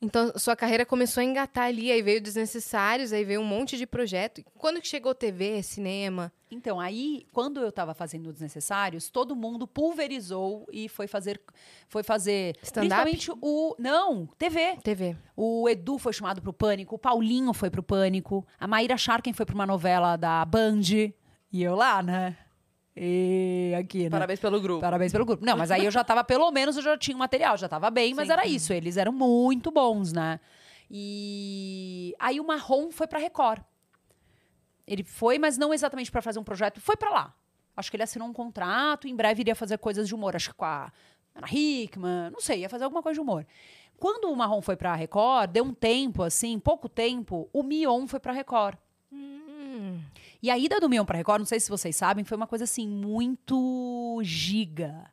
Então, 0.00 0.30
sua 0.36 0.54
carreira 0.54 0.84
começou 0.84 1.22
a 1.22 1.24
engatar 1.24 1.64
ali, 1.64 1.90
aí 1.90 2.02
veio 2.02 2.20
Desnecessários, 2.20 3.12
aí 3.12 3.24
veio 3.24 3.40
um 3.40 3.44
monte 3.44 3.78
de 3.78 3.86
projeto. 3.86 4.42
Quando 4.58 4.80
que 4.80 4.86
chegou 4.86 5.14
TV, 5.14 5.62
cinema? 5.62 6.30
Então, 6.50 6.78
aí, 6.78 7.26
quando 7.32 7.60
eu 7.60 7.72
tava 7.72 7.94
fazendo 7.94 8.30
Desnecessários, 8.30 9.08
todo 9.10 9.34
mundo 9.34 9.66
pulverizou 9.66 10.66
e 10.70 10.88
foi 10.88 11.06
fazer. 11.06 11.40
Foi 11.88 12.02
fazer. 12.02 12.56
Principalmente 12.60 13.32
o. 13.40 13.74
Não, 13.78 14.26
TV. 14.38 14.76
TV. 14.82 15.16
O 15.34 15.68
Edu 15.68 15.98
foi 15.98 16.12
chamado 16.12 16.42
pro 16.42 16.52
Pânico, 16.52 16.94
o 16.94 16.98
Paulinho 16.98 17.52
foi 17.54 17.70
pro 17.70 17.82
Pânico, 17.82 18.46
a 18.60 18.66
Maíra 18.66 18.98
Sharken 18.98 19.32
foi 19.32 19.46
pra 19.46 19.54
uma 19.54 19.66
novela 19.66 20.16
da 20.16 20.44
Band. 20.44 20.82
E 21.52 21.62
eu 21.62 21.74
lá, 21.74 22.02
né? 22.02 22.36
E 22.96 23.74
aqui, 23.78 24.04
né? 24.04 24.10
Parabéns 24.10 24.40
pelo 24.40 24.60
grupo. 24.60 24.80
Parabéns 24.80 25.12
pelo 25.12 25.26
grupo. 25.26 25.44
Não, 25.44 25.56
mas 25.56 25.70
aí 25.70 25.84
eu 25.84 25.90
já 25.90 26.02
tava, 26.02 26.24
pelo 26.24 26.50
menos, 26.50 26.76
eu 26.76 26.82
já 26.82 26.96
tinha 26.96 27.14
um 27.14 27.18
material, 27.18 27.56
já 27.56 27.68
tava 27.68 27.90
bem, 27.90 28.14
mas 28.14 28.26
Sim. 28.26 28.32
era 28.32 28.46
isso. 28.46 28.72
Eles 28.72 28.96
eram 28.96 29.12
muito 29.12 29.70
bons, 29.70 30.12
né? 30.12 30.40
E 30.90 32.14
aí 32.18 32.40
o 32.40 32.46
Marrom 32.46 32.90
foi 32.90 33.06
pra 33.06 33.18
Record. 33.18 33.62
Ele 34.86 35.04
foi, 35.04 35.38
mas 35.38 35.58
não 35.58 35.74
exatamente 35.74 36.10
pra 36.10 36.22
fazer 36.22 36.38
um 36.38 36.44
projeto, 36.44 36.80
foi 36.80 36.96
pra 36.96 37.10
lá. 37.10 37.34
Acho 37.76 37.90
que 37.90 37.96
ele 37.96 38.04
assinou 38.04 38.26
um 38.28 38.32
contrato, 38.32 39.06
em 39.06 39.14
breve 39.14 39.42
iria 39.42 39.54
fazer 39.54 39.76
coisas 39.78 40.08
de 40.08 40.14
humor, 40.14 40.34
acho 40.34 40.50
que 40.50 40.56
com 40.56 40.64
a 40.64 40.90
Ana 41.34 41.48
Hickman, 41.50 42.30
não 42.30 42.40
sei, 42.40 42.60
ia 42.60 42.68
fazer 42.68 42.84
alguma 42.84 43.02
coisa 43.02 43.14
de 43.14 43.20
humor. 43.20 43.46
Quando 43.98 44.30
o 44.30 44.36
Marrom 44.36 44.62
foi 44.62 44.76
pra 44.76 44.94
Record, 44.94 45.50
deu 45.50 45.64
um 45.64 45.74
tempo, 45.74 46.22
assim, 46.22 46.58
pouco 46.58 46.88
tempo, 46.88 47.48
o 47.52 47.62
Mion 47.62 48.06
foi 48.06 48.20
pra 48.20 48.32
Record. 48.32 48.78
Hum. 49.12 50.00
E 50.46 50.50
a 50.50 50.56
ida 50.56 50.78
do 50.78 50.88
Mion 50.88 51.04
pra 51.04 51.16
Record, 51.16 51.40
não 51.40 51.44
sei 51.44 51.58
se 51.58 51.68
vocês 51.68 51.96
sabem, 51.96 52.24
foi 52.24 52.36
uma 52.36 52.46
coisa 52.46 52.62
assim 52.62 52.86
muito 52.86 54.20
giga. 54.22 55.10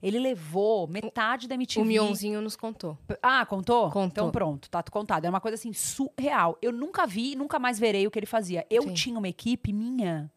Ele 0.00 0.16
levou 0.16 0.86
metade 0.86 1.48
da 1.48 1.56
MTV. 1.56 1.80
O 1.80 1.84
Mionzinho 1.84 2.40
nos 2.40 2.54
contou. 2.54 2.96
Ah, 3.20 3.44
contou? 3.44 3.90
Contou. 3.90 4.04
Então 4.04 4.30
pronto, 4.30 4.70
tá 4.70 4.80
contado. 4.84 5.24
É 5.24 5.28
uma 5.28 5.40
coisa 5.40 5.56
assim 5.56 5.72
surreal. 5.72 6.56
Eu 6.62 6.70
nunca 6.70 7.04
vi, 7.04 7.34
nunca 7.34 7.58
mais 7.58 7.80
verei 7.80 8.06
o 8.06 8.12
que 8.12 8.18
ele 8.20 8.26
fazia. 8.26 8.64
Eu 8.70 8.82
Sim. 8.82 8.94
tinha 8.94 9.18
uma 9.18 9.28
equipe 9.28 9.72
minha. 9.72 10.30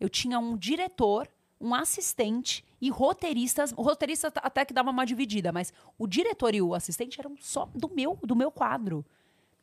Eu 0.00 0.08
tinha 0.08 0.36
um 0.40 0.56
diretor, 0.56 1.28
um 1.60 1.76
assistente 1.76 2.64
e 2.80 2.90
roteiristas. 2.90 3.72
O 3.76 3.82
roteirista 3.82 4.32
até 4.34 4.64
que 4.64 4.74
dava 4.74 4.90
uma 4.90 5.06
dividida, 5.06 5.52
mas 5.52 5.72
o 5.96 6.08
diretor 6.08 6.56
e 6.56 6.60
o 6.60 6.74
assistente 6.74 7.20
eram 7.20 7.36
só 7.38 7.70
do 7.72 7.88
meu, 7.88 8.18
do 8.20 8.34
meu 8.34 8.50
quadro. 8.50 9.06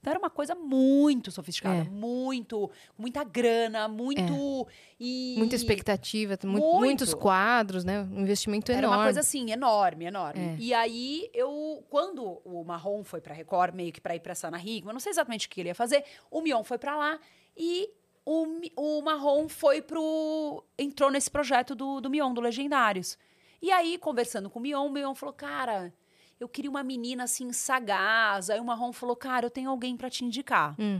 Então 0.01 0.09
era 0.11 0.19
uma 0.19 0.31
coisa 0.31 0.55
muito 0.55 1.29
sofisticada, 1.31 1.81
É. 1.81 1.89
muito, 1.89 2.71
muita 2.97 3.23
grana, 3.23 3.87
muito 3.87 4.67
e 4.99 5.35
Muita 5.37 5.55
expectativa, 5.55 6.35
mu- 6.43 6.53
Muito. 6.53 6.75
muitos 6.79 7.13
quadros, 7.13 7.83
né? 7.83 8.01
Um 8.01 8.21
investimento 8.21 8.71
Era 8.71 8.79
enorme. 8.81 8.97
uma 8.97 9.03
coisa 9.05 9.19
assim, 9.19 9.51
enorme, 9.51 10.05
enorme. 10.05 10.41
É. 10.41 10.55
E 10.57 10.73
aí, 10.73 11.29
eu, 11.35 11.85
quando 11.87 12.41
o 12.43 12.63
Marrom 12.63 13.03
foi 13.03 13.21
pra 13.21 13.31
Record, 13.35 13.75
meio 13.75 13.93
que 13.93 14.01
pra 14.01 14.15
ir 14.15 14.21
pra 14.21 14.33
Sana 14.33 14.57
Hickman, 14.59 14.91
não 14.91 14.99
sei 14.99 15.11
exatamente 15.11 15.45
o 15.45 15.49
que 15.51 15.61
ele 15.61 15.69
ia 15.69 15.75
fazer, 15.75 16.03
o 16.31 16.41
Mion 16.41 16.63
foi 16.63 16.79
pra 16.79 16.97
lá 16.97 17.19
e 17.55 17.87
o, 18.25 18.47
o 18.75 19.01
Marrom 19.03 19.47
foi 19.47 19.83
pro. 19.83 20.63
entrou 20.79 21.11
nesse 21.11 21.29
projeto 21.29 21.75
do, 21.75 22.01
do 22.01 22.09
Mion, 22.09 22.33
do 22.33 22.41
Legendários. 22.41 23.19
E 23.61 23.71
aí, 23.71 23.99
conversando 23.99 24.49
com 24.49 24.57
o 24.57 24.61
Mion, 24.63 24.87
o 24.87 24.91
Mion 24.91 25.13
falou, 25.13 25.33
cara. 25.35 25.93
Eu 26.41 26.49
queria 26.49 26.71
uma 26.71 26.83
menina 26.83 27.25
assim, 27.25 27.53
sagaz. 27.53 28.49
Aí 28.49 28.59
o 28.59 28.65
Marrom 28.65 28.91
falou: 28.91 29.15
Cara, 29.15 29.45
eu 29.45 29.49
tenho 29.51 29.69
alguém 29.69 29.95
pra 29.95 30.09
te 30.09 30.25
indicar. 30.25 30.75
Hum. 30.79 30.99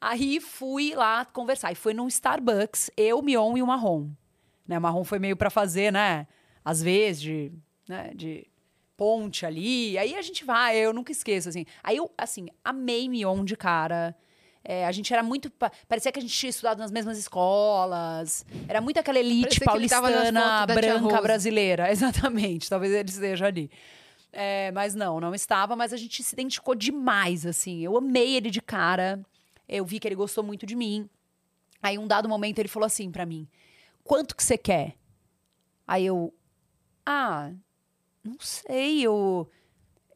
Aí 0.00 0.40
fui 0.40 0.94
lá 0.94 1.22
conversar. 1.26 1.70
E 1.70 1.74
foi 1.74 1.92
num 1.92 2.08
Starbucks, 2.08 2.90
eu, 2.96 3.20
Mion 3.20 3.58
e 3.58 3.62
o 3.62 3.66
Marrom. 3.66 4.08
Né? 4.66 4.78
O 4.78 4.80
Marrom 4.80 5.04
foi 5.04 5.18
meio 5.18 5.36
pra 5.36 5.50
fazer, 5.50 5.92
né? 5.92 6.26
Às 6.64 6.82
vezes, 6.82 7.20
de, 7.20 7.52
né? 7.86 8.10
de 8.14 8.46
ponte 8.96 9.44
ali. 9.44 9.98
Aí 9.98 10.14
a 10.14 10.22
gente 10.22 10.46
vai, 10.46 10.78
eu 10.78 10.94
nunca 10.94 11.12
esqueço, 11.12 11.50
assim. 11.50 11.66
Aí 11.82 11.98
eu, 11.98 12.10
assim, 12.16 12.46
amei 12.64 13.06
Mion 13.06 13.44
de 13.44 13.56
cara. 13.56 14.16
É, 14.64 14.86
a 14.86 14.92
gente 14.92 15.12
era 15.12 15.22
muito. 15.22 15.50
pa- 15.50 15.70
Parecia 15.86 16.10
que 16.10 16.18
a 16.18 16.22
gente 16.22 16.34
tinha 16.34 16.48
estudado 16.48 16.78
nas 16.78 16.90
mesmas 16.90 17.18
escolas. 17.18 18.46
Era 18.66 18.80
muito 18.80 18.96
aquela 18.98 19.18
elite 19.18 19.60
Parecia 19.60 19.66
paulistana 20.00 20.66
branca 20.66 21.20
brasileira. 21.20 21.90
Exatamente. 21.92 22.70
Talvez 22.70 22.90
ele 22.94 23.10
esteja 23.10 23.44
ali. 23.46 23.70
É, 24.36 24.72
mas 24.72 24.96
não, 24.96 25.20
não 25.20 25.32
estava, 25.32 25.76
mas 25.76 25.92
a 25.92 25.96
gente 25.96 26.22
se 26.22 26.34
identificou 26.34 26.74
demais, 26.74 27.46
assim. 27.46 27.80
Eu 27.80 27.96
amei 27.96 28.34
ele 28.34 28.50
de 28.50 28.60
cara. 28.60 29.24
Eu 29.68 29.84
vi 29.84 30.00
que 30.00 30.08
ele 30.08 30.16
gostou 30.16 30.42
muito 30.42 30.66
de 30.66 30.74
mim. 30.74 31.08
Aí, 31.80 31.96
um 31.98 32.06
dado 32.06 32.28
momento, 32.28 32.58
ele 32.58 32.68
falou 32.68 32.86
assim 32.86 33.10
pra 33.12 33.24
mim: 33.24 33.48
Quanto 34.02 34.34
que 34.34 34.42
você 34.42 34.58
quer? 34.58 34.96
Aí 35.86 36.04
eu. 36.04 36.34
Ah, 37.06 37.52
não 38.24 38.36
sei, 38.40 39.02
eu. 39.02 39.48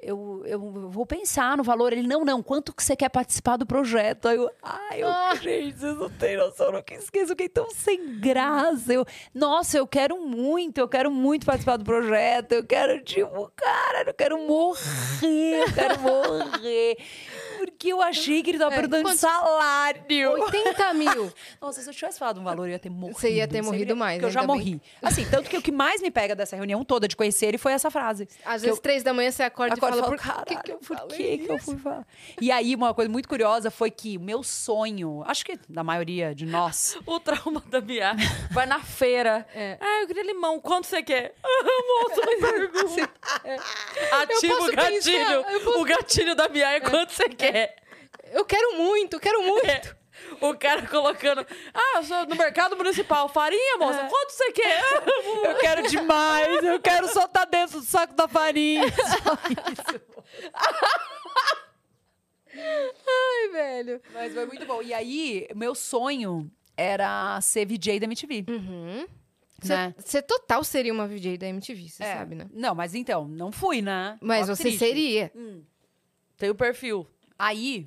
Eu, 0.00 0.44
eu 0.46 0.60
vou 0.88 1.04
pensar 1.04 1.56
no 1.56 1.64
valor. 1.64 1.92
Ele, 1.92 2.06
não, 2.06 2.24
não, 2.24 2.40
quanto 2.40 2.72
que 2.72 2.82
você 2.82 2.94
quer 2.94 3.08
participar 3.08 3.56
do 3.56 3.66
projeto? 3.66 4.28
Aí 4.28 4.36
eu, 4.36 4.50
ai, 4.62 5.02
eu, 5.02 5.36
gente, 5.42 5.76
vocês 5.76 5.96
não 5.96 6.08
têm 6.08 6.36
noção, 6.36 6.66
eu 6.66 6.72
nunca 6.72 6.94
esqueço, 6.94 7.24
eu 7.24 7.28
fiquei 7.30 7.48
tão 7.48 7.68
sem 7.70 8.20
graça. 8.20 8.92
Eu, 8.92 9.04
nossa, 9.34 9.76
eu 9.76 9.86
quero 9.88 10.16
muito, 10.24 10.78
eu 10.78 10.88
quero 10.88 11.10
muito 11.10 11.44
participar 11.44 11.78
do 11.78 11.84
projeto, 11.84 12.52
eu 12.52 12.64
quero, 12.64 13.02
tipo, 13.02 13.50
cara, 13.56 14.08
eu 14.08 14.14
quero 14.14 14.38
morrer, 14.46 15.62
eu 15.62 15.74
quero 15.74 16.00
morrer. 16.00 16.96
Porque 17.70 17.88
eu 17.92 18.00
achei 18.02 18.42
que 18.42 18.50
ele 18.50 18.58
tava 18.58 18.74
É, 18.74 18.76
perguntando 18.76 19.08
salário. 19.16 20.02
80 20.08 20.94
mil. 20.94 21.32
Nossa, 21.60 21.80
se 21.82 21.88
eu 21.88 21.94
tivesse 21.94 22.18
falado 22.18 22.40
um 22.40 22.44
valor, 22.44 22.66
eu 22.66 22.72
ia 22.72 22.78
ter 22.78 22.90
morrido. 22.90 23.18
Você 23.18 23.30
ia 23.30 23.46
ter 23.48 23.62
morrido 23.62 23.94
mais, 23.96 24.14
Porque 24.16 24.26
eu 24.26 24.30
já 24.30 24.40
ainda 24.40 24.52
bem. 24.54 24.60
morri. 24.64 24.82
Assim, 25.02 25.24
tanto 25.30 25.48
que 25.48 25.56
o 25.56 25.62
que 25.62 25.70
mais 25.72 26.00
me 26.02 26.10
pega 26.10 26.34
dessa 26.34 26.56
reunião 26.56 26.84
toda 26.84 27.06
de 27.08 27.14
conhecer 27.16 27.46
ele 27.46 27.58
foi 27.58 27.72
essa 27.72 27.90
frase. 27.90 28.28
Às 28.44 28.62
vezes, 28.62 28.76
eu- 28.76 28.82
três 28.82 29.02
da 29.02 29.12
manhã, 29.14 29.30
você 29.30 29.42
acorda, 29.42 29.74
Acordo 29.74 29.96
e 29.96 30.00
fala, 30.00 30.14
e 30.14 30.18
falo, 30.18 30.18
por 30.18 30.44
que, 30.46 30.54
"Caralho, 30.54 30.62
que 30.64 30.72
eu 30.72 30.78
por 30.78 31.08
que 31.16 31.38
que 31.38 31.50
eu 31.52 31.56
isso?" 31.56 31.64
fui 31.66 31.76
falar? 31.78 32.06
E 32.40 32.50
aí, 32.50 32.74
uma 32.74 32.92
coisa 32.94 33.10
muito 33.10 33.28
curiosa 33.28 33.70
foi 33.70 33.90
que 33.90 34.16
o 34.16 34.20
meu 34.20 34.42
sonho, 34.42 35.22
acho 35.26 35.44
que 35.44 35.58
da 35.68 35.82
maioria 35.84 36.34
de 36.34 36.46
nós, 36.46 36.98
O 37.06 37.20
trauma 37.20 37.62
da 37.68 37.80
Bia 37.80 38.12
vai 38.50 38.66
na 38.66 38.80
feira. 38.80 39.46
É. 39.54 39.76
Ah, 39.80 40.02
eu 40.02 40.06
queria 40.06 40.22
limão. 40.24 40.58
Quanto 40.60 40.86
você 40.86 41.02
quer? 41.02 41.34
Ah, 41.44 42.08
moço, 42.08 42.20
me 42.26 42.36
pergunta. 42.36 43.10
Ativa 44.12 44.56
posso 44.56 44.70
o 44.72 44.76
gatilho. 44.76 45.02
pensar, 45.44 45.60
posso- 45.64 45.80
O 45.80 45.84
gatilho 45.84 46.34
da 46.34 46.48
Bia 46.48 46.70
é 46.70 46.80
quanto 46.80 47.12
você 47.12 47.28
quer. 47.28 47.57
Eu 48.32 48.44
quero 48.44 48.76
muito, 48.76 49.18
quero 49.20 49.42
muito. 49.42 49.66
É. 49.66 49.80
O 50.40 50.52
cara 50.54 50.86
colocando. 50.86 51.46
Ah, 51.72 51.98
eu 51.98 52.02
sou 52.04 52.26
no 52.26 52.34
mercado 52.36 52.76
municipal. 52.76 53.28
Farinha, 53.28 53.76
moça? 53.78 54.00
É. 54.00 54.08
Quanto 54.08 54.30
você 54.32 54.52
quer? 54.52 54.82
eu 55.48 55.54
quero 55.58 55.82
demais, 55.88 56.62
eu 56.64 56.80
quero 56.80 57.08
só 57.08 57.24
estar 57.24 57.44
dentro 57.44 57.80
do 57.80 57.86
saco 57.86 58.14
da 58.14 58.26
farinha. 58.28 58.82
Ai, 62.54 63.48
velho. 63.52 64.00
Mas 64.12 64.32
foi 64.34 64.46
muito 64.46 64.66
bom. 64.66 64.82
E 64.82 64.92
aí, 64.92 65.46
meu 65.54 65.74
sonho 65.74 66.50
era 66.76 67.40
ser 67.40 67.66
VJ 67.66 68.00
da 68.00 68.04
MTV. 68.06 68.44
Uhum. 68.48 69.06
Né? 69.64 69.94
Você 69.98 70.22
total 70.22 70.62
seria 70.62 70.92
uma 70.92 71.06
VJ 71.06 71.36
da 71.36 71.46
MTV, 71.48 71.88
você 71.88 72.04
É. 72.04 72.16
sabe, 72.16 72.34
né? 72.36 72.46
Não, 72.52 72.74
mas 72.74 72.94
então, 72.94 73.26
não 73.26 73.50
fui, 73.50 73.82
né? 73.82 74.16
Mas 74.20 74.48
Ó, 74.48 74.54
você 74.54 74.62
triste. 74.64 74.78
seria. 74.78 75.32
Tem 76.36 76.50
o 76.50 76.54
perfil. 76.54 77.06
Aí, 77.38 77.86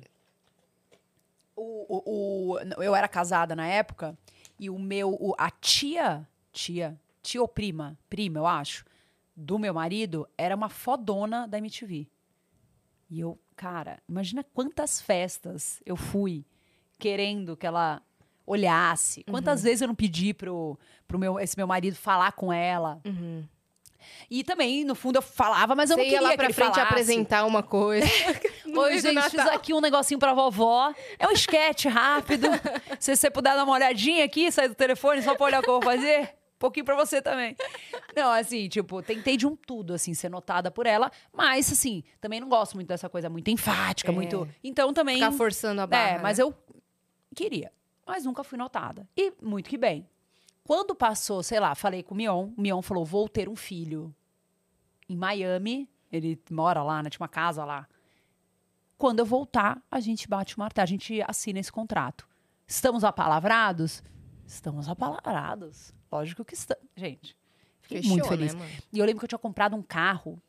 o, 1.56 1.86
o- 1.88 2.52
o- 2.54 2.82
eu 2.82 2.94
era 2.94 3.08
casada 3.08 3.54
na 3.56 3.66
época 3.66 4.16
e 4.58 4.68
o 4.70 4.78
meu, 4.78 5.10
o- 5.20 5.34
a 5.38 5.50
tia 5.50 6.26
tia, 6.52 7.00
tia 7.22 7.40
ou 7.40 7.48
prima, 7.48 7.96
prima, 8.10 8.38
eu 8.38 8.46
acho, 8.46 8.84
do 9.34 9.58
meu 9.58 9.72
marido, 9.72 10.28
era 10.36 10.54
uma 10.54 10.68
fodona 10.68 11.48
da 11.48 11.56
MTV. 11.58 12.06
E 13.08 13.20
eu, 13.20 13.38
cara, 13.56 13.98
imagina 14.08 14.44
quantas 14.44 15.00
festas 15.00 15.80
eu 15.86 15.96
fui 15.96 16.44
querendo 16.98 17.56
que 17.56 17.66
ela 17.66 18.02
olhasse. 18.46 19.24
Quantas 19.24 19.60
Uhum. 19.60 19.64
vezes 19.64 19.80
eu 19.82 19.88
não 19.88 19.94
pedi 19.94 20.34
pro, 20.34 20.78
pro 21.08 21.18
meu, 21.18 21.38
esse 21.40 21.56
meu 21.56 21.66
marido 21.66 21.94
falar 21.96 22.32
com 22.32 22.52
ela. 22.52 23.00
E 24.30 24.42
também, 24.44 24.84
no 24.84 24.94
fundo, 24.94 25.16
eu 25.16 25.22
falava, 25.22 25.74
mas 25.74 25.90
eu. 25.90 25.96
Você 25.96 26.02
não 26.02 26.04
ia 26.04 26.10
queria 26.18 26.28
lá 26.28 26.34
pra 26.34 26.44
que 26.44 26.44
ele 26.46 26.52
frente 26.52 26.74
falasse. 26.74 26.92
apresentar 26.92 27.44
uma 27.44 27.62
coisa. 27.62 28.06
Oi, 28.74 28.98
gente, 28.98 29.30
fiz 29.30 29.40
aqui 29.40 29.74
um 29.74 29.80
negocinho 29.80 30.18
pra 30.18 30.32
vovó. 30.34 30.92
É 31.18 31.26
um 31.26 31.32
esquete 31.32 31.88
rápido. 31.88 32.48
Se 32.98 33.14
você 33.16 33.30
puder 33.30 33.54
dar 33.54 33.64
uma 33.64 33.72
olhadinha 33.74 34.24
aqui, 34.24 34.50
sair 34.50 34.68
do 34.68 34.74
telefone 34.74 35.22
só 35.22 35.34
pra 35.34 35.46
olhar 35.46 35.60
o 35.60 35.62
que 35.62 35.68
eu 35.68 35.74
vou 35.80 35.82
fazer. 35.82 36.22
Um 36.22 36.58
pouquinho 36.62 36.86
pra 36.86 36.94
você 36.94 37.20
também. 37.20 37.56
Não, 38.14 38.30
assim, 38.30 38.68
tipo, 38.68 39.02
tentei 39.02 39.36
de 39.36 39.46
um 39.46 39.56
tudo, 39.56 39.94
assim, 39.94 40.14
ser 40.14 40.28
notada 40.28 40.70
por 40.70 40.86
ela. 40.86 41.10
Mas, 41.32 41.72
assim, 41.72 42.04
também 42.20 42.38
não 42.40 42.48
gosto 42.48 42.74
muito 42.74 42.86
dessa 42.86 43.08
coisa 43.08 43.28
muito 43.28 43.48
enfática, 43.50 44.12
É. 44.12 44.14
muito... 44.14 44.48
Então, 44.62 44.92
também... 44.92 45.16
Ficar 45.16 45.32
forçando 45.32 45.80
a 45.80 45.86
barra. 45.88 46.10
É, 46.10 46.18
mas 46.20 46.38
né? 46.38 46.44
eu 46.44 46.54
queria. 47.34 47.72
Mas 48.06 48.24
nunca 48.24 48.44
fui 48.44 48.56
notada. 48.56 49.08
E 49.16 49.32
muito 49.42 49.68
que 49.68 49.76
bem. 49.76 50.08
Quando 50.64 50.94
passou, 50.94 51.42
sei 51.42 51.58
lá, 51.58 51.74
falei 51.74 52.02
com 52.02 52.14
o 52.14 52.16
Mion, 52.16 52.50
o 52.56 52.60
Mion 52.60 52.82
falou: 52.82 53.04
vou 53.04 53.28
ter 53.28 53.48
um 53.48 53.56
filho. 53.56 54.14
Em 55.08 55.16
Miami, 55.16 55.88
ele 56.10 56.40
mora 56.50 56.82
lá, 56.82 57.02
né? 57.02 57.10
Tinha 57.10 57.20
uma 57.22 57.28
casa 57.28 57.64
lá. 57.64 57.86
Quando 58.96 59.18
eu 59.18 59.26
voltar, 59.26 59.82
a 59.90 59.98
gente 59.98 60.28
bate 60.28 60.56
o 60.56 60.60
martelo, 60.60 60.84
a 60.84 60.86
gente 60.86 61.20
assina 61.22 61.58
esse 61.58 61.72
contrato. 61.72 62.26
Estamos 62.66 63.02
apalavrados? 63.02 64.02
Estamos 64.46 64.88
apalavrados. 64.88 65.92
Lógico 66.10 66.44
que 66.44 66.54
estamos. 66.54 66.84
Gente, 66.96 67.36
fiquei 67.80 67.98
Fechou, 67.98 68.12
muito 68.12 68.28
feliz. 68.28 68.54
né? 68.54 68.70
E 68.92 68.98
eu 68.98 69.04
lembro 69.04 69.18
que 69.20 69.24
eu 69.24 69.28
tinha 69.28 69.38
comprado 69.38 69.74
um 69.74 69.82
carro. 69.82 70.40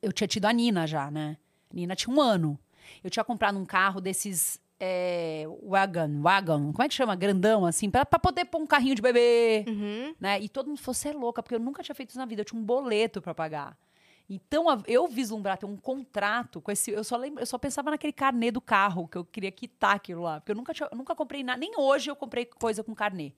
Eu 0.00 0.12
tinha 0.12 0.26
tido 0.26 0.46
a 0.46 0.52
Nina 0.52 0.86
já, 0.86 1.10
né? 1.10 1.36
Nina 1.72 1.94
tinha 1.94 2.14
um 2.14 2.20
ano. 2.20 2.58
Eu 3.02 3.10
tinha 3.10 3.24
comprado 3.24 3.56
um 3.58 3.64
carro 3.64 4.00
desses 4.00 4.60
é, 4.84 5.44
wagon, 5.62 6.20
wagon, 6.20 6.72
como 6.72 6.82
é 6.82 6.88
que 6.88 6.94
chama? 6.94 7.14
Grandão, 7.14 7.64
assim, 7.64 7.88
pra, 7.88 8.04
pra 8.04 8.18
poder 8.18 8.46
pôr 8.46 8.60
um 8.60 8.66
carrinho 8.66 8.96
de 8.96 9.00
bebê, 9.02 9.64
Uhum. 9.68 10.12
né? 10.20 10.40
E 10.40 10.48
todo 10.48 10.66
mundo 10.66 10.78
falou, 10.80 10.94
você 10.94 11.10
é 11.10 11.12
louca, 11.12 11.40
porque 11.40 11.54
eu 11.54 11.60
nunca 11.60 11.84
tinha 11.84 11.94
feito 11.94 12.08
isso 12.10 12.18
na 12.18 12.24
vida. 12.26 12.40
Eu 12.40 12.44
tinha 12.44 12.60
um 12.60 12.64
boleto 12.64 13.22
pra 13.22 13.32
pagar. 13.32 13.78
Então, 14.28 14.64
eu 14.88 15.06
vislumbrar 15.06 15.56
ter 15.58 15.66
um 15.66 15.76
contrato 15.76 16.60
com 16.60 16.72
esse. 16.72 16.90
Eu 16.90 17.04
só, 17.04 17.16
lembro, 17.16 17.40
eu 17.40 17.46
só 17.46 17.58
pensava 17.58 17.90
naquele 17.92 18.12
carnê 18.12 18.50
do 18.50 18.60
carro, 18.60 19.06
que 19.06 19.16
eu 19.18 19.24
queria 19.24 19.52
quitar 19.52 19.94
aquilo 19.94 20.22
lá. 20.22 20.40
Porque 20.40 20.50
eu 20.50 20.56
nunca, 20.56 20.74
tinha, 20.74 20.88
eu 20.90 20.96
nunca 20.98 21.14
comprei 21.14 21.44
nada. 21.44 21.58
Nem 21.60 21.72
hoje 21.78 22.10
eu 22.10 22.16
comprei 22.16 22.44
coisa 22.44 22.82
com 22.82 22.92
carnê. 22.94 23.32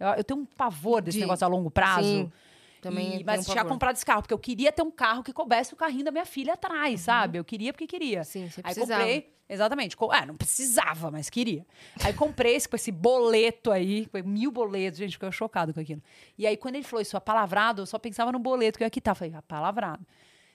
Eu, 0.00 0.08
eu 0.08 0.24
tenho 0.24 0.40
um 0.40 0.44
pavor 0.46 1.02
desse 1.02 1.18
De- 1.18 1.24
negócio 1.24 1.44
a 1.44 1.48
longo 1.48 1.70
prazo. 1.70 2.02
Sim, 2.08 2.32
também 2.80 3.20
E- 3.20 3.24
mas 3.24 3.40
um 3.48 3.52
tinha 3.52 3.64
comprado 3.64 3.96
esse 3.96 4.04
carro, 4.06 4.22
porque 4.22 4.34
eu 4.34 4.38
queria 4.38 4.70
ter 4.72 4.82
um 4.82 4.90
carro 4.90 5.22
que 5.22 5.32
coubesse 5.32 5.72
o 5.74 5.76
carrinho 5.76 6.04
da 6.04 6.10
minha 6.10 6.24
filha 6.26 6.54
atrás, 6.54 7.00
sabe? 7.00 7.38
Eu 7.38 7.44
queria 7.44 7.72
porque 7.72 7.86
queria. 7.86 8.24
Sim, 8.24 8.48
você 8.50 8.60
Aí 8.60 8.74
precisava. 8.74 9.00
comprei, 9.02 9.32
exatamente. 9.48 9.96
Ah, 10.10 10.26
não 10.26 10.36
precisava, 10.36 11.10
mas 11.10 11.28
queria. 11.30 11.66
Aí 12.04 12.12
comprei 12.12 12.54
esse, 12.54 12.68
com 12.68 12.76
esse 12.76 12.92
boleto 12.92 13.70
aí, 13.70 14.06
foi 14.10 14.22
mil 14.22 14.50
boletos, 14.50 14.98
gente, 14.98 15.12
fiquei 15.12 15.30
chocado 15.32 15.72
com 15.74 15.80
aquilo. 15.80 16.02
E 16.38 16.46
aí, 16.46 16.56
quando 16.56 16.74
ele 16.76 16.84
falou 16.84 17.02
isso, 17.02 17.16
apalavrado, 17.16 17.82
eu 17.82 17.86
só 17.86 17.98
pensava 17.98 18.30
no 18.32 18.38
boleto 18.38 18.78
que 18.78 18.84
eu 18.84 18.86
ia 18.86 18.90
quitar. 18.90 19.14
Falei, 19.14 19.34
apalavrado. 19.34 20.06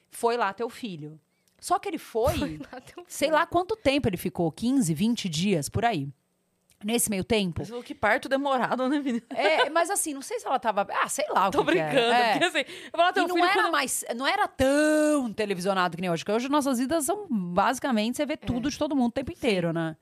Foi 0.10 0.38
lá 0.38 0.54
teu 0.54 0.70
filho. 0.70 1.20
Só 1.60 1.78
que 1.78 1.88
ele 1.88 2.00
foi, 2.00 2.60
sei 3.08 3.30
lá 3.30 3.46
quanto 3.46 3.76
tempo 3.76 4.08
ele 4.10 4.18
ficou, 4.18 4.52
15, 4.52 4.94
20 4.96 5.30
dias, 5.30 5.70
por 5.70 5.86
aí. 5.86 6.10
Nesse 6.84 7.10
meio 7.10 7.24
tempo. 7.24 7.62
Mas 7.68 7.84
que 7.84 7.94
parto 7.96 8.28
demorado, 8.30 8.88
né, 8.90 9.00
menina? 9.00 9.24
É, 9.32 9.70
mas 9.70 9.90
assim, 9.90 10.14
não 10.14 10.22
sei 10.22 10.40
se 10.40 10.48
ela 10.48 10.58
tava. 10.60 10.88
Ah, 10.92 11.08
sei 11.08 11.26
lá 11.30 11.50
Tô 11.52 11.60
que 11.64 11.72
que 11.72 11.72
brincando. 11.80 12.14
É. 12.14 12.32
Porque 12.40 12.46
assim, 12.46 12.74
eu 12.86 12.92
falo, 12.98 13.10
E 13.10 13.14
teu 13.14 13.28
não 13.28 13.38
era 13.38 13.54
cuida- 13.54 13.72
mais, 13.72 14.06
não 14.16 14.28
era 14.28 14.48
tão 14.48 15.32
televisionado 15.34 15.96
que 15.96 16.02
nem 16.02 16.10
hoje, 16.10 16.24
porque 16.24 16.36
hoje 16.36 16.50
nossas 16.50 16.80
vidas 16.80 17.06
são 17.06 17.28
basicamente 17.30 18.18
você 18.18 18.26
vê 18.26 18.36
tudo 18.38 18.70
de 18.70 18.78
todo 18.78 18.96
mundo 18.96 19.10
o 19.10 19.14
tempo 19.14 19.32
inteiro, 19.32 19.72
né? 19.72 19.96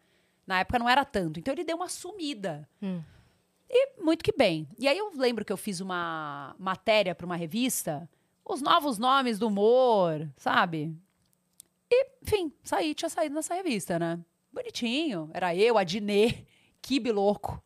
Na 0.48 0.60
época 0.62 0.80
não 0.80 0.90
era 0.90 1.04
tanto. 1.06 1.40
Então 1.40 1.54
ele 1.54 1.64
deu 1.64 1.76
uma 1.78 1.88
sumida. 1.90 2.68
Hum. 2.82 3.02
E 3.70 4.02
muito 4.02 4.24
que 4.24 4.32
bem. 4.36 4.68
E 4.80 4.88
aí 4.88 4.98
eu 4.98 5.12
lembro 5.16 5.46
que 5.46 5.54
eu 5.54 5.58
fiz 5.58 5.80
uma 5.80 6.56
matéria 6.58 7.14
para 7.14 7.26
uma 7.26 7.36
revista, 7.36 8.10
os 8.44 8.62
novos 8.62 8.98
nomes 8.98 9.38
do 9.38 9.48
humor, 9.48 10.28
sabe? 10.38 10.96
E, 11.92 12.08
enfim, 12.24 12.52
saí, 12.64 12.94
tinha 12.96 13.10
saído 13.10 13.36
nessa 13.36 13.54
revista, 13.54 14.00
né? 14.00 14.20
Bonitinho. 14.52 15.30
Era 15.34 15.56
eu, 15.56 15.78
a 15.78 15.84
Dinê, 15.84 16.46
Kibe 16.82 17.12
louco. 17.12 17.62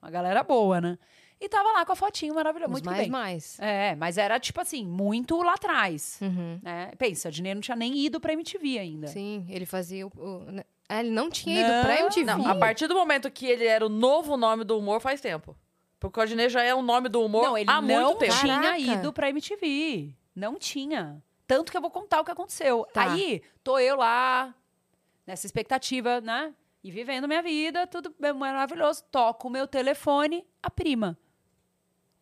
Uma 0.00 0.10
galera 0.10 0.42
boa, 0.42 0.80
né? 0.80 0.98
E 1.40 1.48
tava 1.48 1.70
lá 1.72 1.84
com 1.84 1.92
a 1.92 1.96
fotinho 1.96 2.34
maravilhosa. 2.34 2.68
Os 2.72 2.80
Muito 2.80 2.86
mais, 2.86 2.98
bem. 3.02 3.10
mais. 3.10 3.58
É, 3.60 3.94
mas 3.96 4.16
era 4.16 4.40
tipo 4.40 4.58
assim, 4.60 4.86
muito 4.86 5.36
lá 5.42 5.52
atrás. 5.54 6.18
Uhum. 6.22 6.58
Né? 6.62 6.92
Pensa, 6.96 7.30
Dinê 7.30 7.52
não 7.54 7.60
tinha 7.60 7.76
nem 7.76 7.94
ido 7.98 8.18
pra 8.18 8.32
MTV 8.32 8.78
ainda. 8.78 9.06
Sim, 9.08 9.44
ele 9.50 9.66
fazia 9.66 10.06
o... 10.06 10.12
o- 10.16 10.50
né? 10.50 10.64
Ah, 10.88 11.00
ele 11.00 11.10
não 11.10 11.28
tinha 11.28 11.60
ido 11.62 11.68
Não, 11.72 11.82
pra 11.82 12.00
MTV. 12.00 12.24
Não, 12.24 12.46
a 12.48 12.54
partir 12.54 12.86
do 12.86 12.94
momento 12.94 13.28
que 13.30 13.44
ele 13.44 13.66
era 13.66 13.84
o 13.84 13.88
novo 13.88 14.36
nome 14.36 14.62
do 14.64 14.78
humor, 14.78 15.00
faz 15.00 15.20
tempo. 15.20 15.56
Porque 15.98 16.20
o 16.20 16.22
Adnê 16.22 16.48
já 16.48 16.62
é 16.62 16.72
o 16.74 16.80
nome 16.80 17.08
do 17.08 17.20
humor 17.24 17.42
Não, 17.42 17.58
ele 17.58 17.68
há 17.68 17.80
não 17.82 18.04
muito 18.04 18.18
tempo. 18.20 18.34
tinha 18.38 18.60
Caraca. 18.60 18.78
ido 18.78 19.12
pra 19.12 19.28
MTV. 19.28 20.14
Não 20.34 20.54
tinha. 20.56 21.20
Tanto 21.46 21.72
que 21.72 21.76
eu 21.76 21.80
vou 21.82 21.90
contar 21.90 22.20
o 22.20 22.24
que 22.24 22.30
aconteceu. 22.30 22.86
Tá. 22.94 23.10
Aí, 23.12 23.42
tô 23.64 23.78
eu 23.80 23.96
lá, 23.96 24.54
nessa 25.26 25.44
expectativa, 25.46 26.20
né? 26.20 26.54
E 26.86 26.90
vivendo 26.92 27.26
minha 27.26 27.42
vida, 27.42 27.84
tudo 27.84 28.14
bem, 28.16 28.32
maravilhoso. 28.32 29.02
Toco 29.10 29.48
o 29.48 29.50
meu 29.50 29.66
telefone, 29.66 30.46
a 30.62 30.70
prima. 30.70 31.18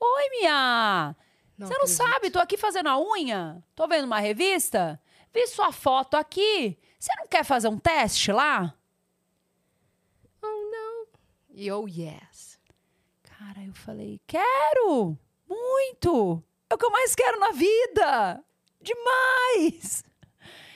Oi, 0.01 0.31
Mia! 0.31 1.15
Não 1.59 1.66
Você 1.66 1.74
não 1.74 1.82
acredito. 1.82 1.97
sabe, 1.99 2.31
tô 2.31 2.39
aqui 2.39 2.57
fazendo 2.57 2.89
a 2.89 2.99
unha. 2.99 3.62
Tô 3.74 3.86
vendo 3.86 4.07
uma 4.07 4.20
revista. 4.20 4.99
Vi 5.35 5.47
sua 5.49 5.70
foto 5.70 6.15
aqui. 6.15 6.78
Você 6.99 7.12
não 7.19 7.27
quer 7.27 7.45
fazer 7.45 7.69
um 7.69 7.78
teste 7.78 8.32
lá? 8.32 8.74
E 11.51 11.70
oh, 11.70 11.86
yes. 11.86 12.59
Cara, 13.23 13.62
eu 13.62 13.74
falei, 13.74 14.19
quero! 14.27 15.19
Muito! 15.47 16.43
É 16.70 16.74
o 16.74 16.78
que 16.78 16.86
eu 16.86 16.91
mais 16.91 17.15
quero 17.15 17.39
na 17.39 17.51
vida! 17.51 18.43
Demais! 18.81 20.03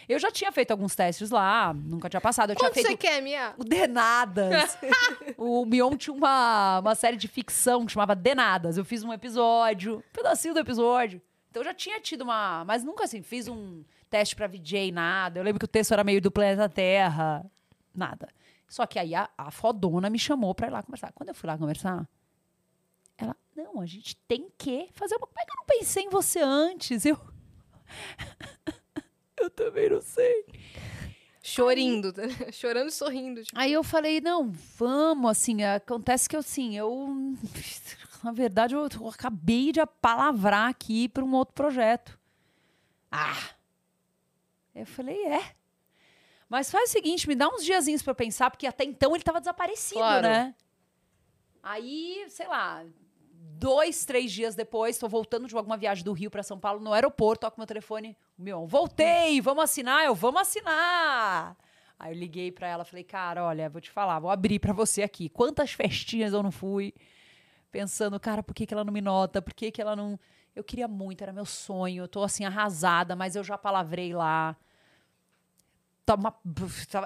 Eu 0.09 0.19
já 0.19 0.31
tinha 0.31 0.51
feito 0.51 0.71
alguns 0.71 0.95
testes 0.97 1.31
lá, 1.31 1.75
nunca 1.75 2.09
tinha 2.09 2.21
passado. 2.21 2.51
Eu 2.51 2.57
Quanto 2.57 2.73
tinha 2.73 2.83
você 2.83 2.89
feito 2.89 3.01
quer, 3.01 3.21
Mia? 3.21 3.55
o 3.59 3.65
Denadas. 3.65 4.79
o 5.37 5.67
Mion 5.67 5.97
tinha 5.97 6.15
uma, 6.15 6.79
uma 6.81 6.95
série 6.95 7.17
de 7.17 7.29
ficção 7.29 7.85
que 7.85 7.93
chamava 7.93 8.17
Denadas. 8.17 8.79
Eu 8.79 8.85
fiz 8.85 9.05
um 9.05 9.13
episódio, 9.13 9.99
um 9.99 10.13
pedacinho 10.13 10.55
do 10.55 10.61
episódio. 10.61 11.21
Então 11.51 11.61
eu 11.61 11.65
já 11.65 11.75
tinha 11.75 12.01
tido 12.01 12.23
uma. 12.23 12.65
Mas 12.65 12.83
nunca 12.83 13.05
assim, 13.05 13.23
fiz 13.23 13.49
um 13.49 13.85
teste 14.09 14.35
pra 14.35 14.47
VJ, 14.47 14.91
nada. 14.93 15.41
Eu 15.41 15.45
lembro 15.45 15.59
que 15.59 15.67
o 15.67 15.69
texto 15.69 15.93
era 15.93 16.03
meio 16.03 16.23
do 16.23 16.31
planeta 16.31 16.69
Terra. 16.71 17.45
Nada. 17.95 18.29
Só 18.67 18.87
que 18.87 18.99
aí 18.99 19.15
a, 19.15 19.29
a 19.37 19.51
fodona 19.51 20.09
me 20.09 20.19
chamou 20.19 20.55
pra 20.55 20.69
ir 20.69 20.71
lá 20.71 20.83
conversar. 20.83 21.13
Quando 21.13 21.31
eu 21.31 21.35
fui 21.35 21.47
lá 21.47 21.59
conversar, 21.59 22.09
ela, 23.17 23.37
não, 23.55 23.81
a 23.81 23.87
gente 23.87 24.17
tem 24.29 24.49
que 24.57 24.89
fazer 24.93 25.17
uma. 25.17 25.27
Como 25.27 25.41
é 25.41 25.45
que 25.45 25.51
eu 25.51 25.57
não 25.57 25.67
pensei 25.67 26.05
em 26.05 26.11
você 26.11 26.41
antes? 26.41 27.05
Eu. 27.05 27.19
Eu 29.41 29.51
também 29.51 29.91
não 29.91 30.01
sei. 30.01 30.45
Chorindo, 31.43 32.13
tá? 32.13 32.23
chorando 32.53 32.89
e 32.89 32.93
sorrindo. 32.93 33.43
Tipo, 33.45 33.59
Aí 33.59 33.73
eu 33.73 33.83
falei, 33.83 34.21
não, 34.21 34.51
vamos, 34.77 35.31
assim, 35.31 35.63
acontece 35.63 36.29
que 36.29 36.37
eu, 36.37 36.41
assim, 36.41 36.77
eu, 36.77 37.35
na 38.23 38.33
verdade, 38.33 38.75
eu, 38.75 38.87
eu 39.01 39.09
acabei 39.09 39.73
de 39.73 39.81
palavrar 40.01 40.69
aqui 40.69 41.09
para 41.09 41.25
um 41.25 41.35
outro 41.35 41.55
projeto. 41.55 42.19
Ah! 43.11 43.51
Eu 44.75 44.87
falei, 44.87 45.17
é. 45.27 45.55
Mas 46.49 46.71
faz 46.71 46.91
o 46.91 46.93
seguinte, 46.93 47.27
me 47.29 47.35
dá 47.35 47.49
uns 47.49 47.65
diazinhos 47.65 48.03
para 48.03 48.15
pensar, 48.15 48.51
porque 48.51 48.67
até 48.67 48.85
então 48.85 49.11
ele 49.13 49.19
estava 49.23 49.41
desaparecido, 49.41 50.01
Claro. 50.01 50.23
né? 50.29 50.55
Aí, 51.63 52.25
sei 52.29 52.47
lá, 52.47 52.85
dois, 53.33 54.05
três 54.05 54.31
dias 54.33 54.55
depois, 54.55 54.97
estou 54.97 55.09
voltando 55.09 55.47
de 55.47 55.57
alguma 55.57 55.77
viagem 55.77 56.05
do 56.05 56.13
Rio 56.13 56.31
para 56.31 56.43
São 56.43 56.59
Paulo, 56.59 56.81
no 56.81 56.93
aeroporto, 56.93 57.43
toco 57.43 57.59
meu 57.59 57.67
telefone, 57.67 58.17
meu, 58.39 58.67
voltei, 58.67 59.41
vamos 59.41 59.65
assinar? 59.65 60.05
Eu, 60.05 60.15
vamos 60.15 60.41
assinar! 60.41 61.57
Aí 61.99 62.13
eu 62.15 62.19
liguei 62.19 62.53
pra 62.53 62.69
ela, 62.69 62.85
falei, 62.85 63.03
cara, 63.03 63.45
olha, 63.45 63.69
vou 63.69 63.81
te 63.81 63.91
falar, 63.91 64.21
vou 64.21 64.31
abrir 64.31 64.61
pra 64.61 64.73
você 64.73 65.03
aqui. 65.03 65.29
Quantas 65.29 65.73
festinhas 65.73 66.33
eu 66.33 66.43
não 66.43 66.53
fui 66.53 66.95
pensando, 67.73 68.19
cara, 68.21 68.43
por 68.43 68.55
que, 68.55 68.65
que 68.67 68.73
ela 68.73 68.85
não 68.85 68.93
me 68.93 69.01
nota? 69.01 69.43
Por 69.43 69.53
que, 69.53 69.71
que 69.73 69.83
ela 69.83 69.97
não. 69.97 70.19
Eu 70.55 70.63
queria 70.63 70.87
muito, 70.87 71.23
era 71.23 71.33
meu 71.33 71.45
sonho. 71.45 72.05
Eu 72.05 72.09
tô 72.09 72.23
assim, 72.23 72.45
arrasada, 72.45 73.17
mas 73.17 73.35
eu 73.35 73.43
já 73.43 73.59
palavrei 73.59 74.15
lá. 74.15 74.57
Tava 76.07 76.21
uma- 76.21 76.39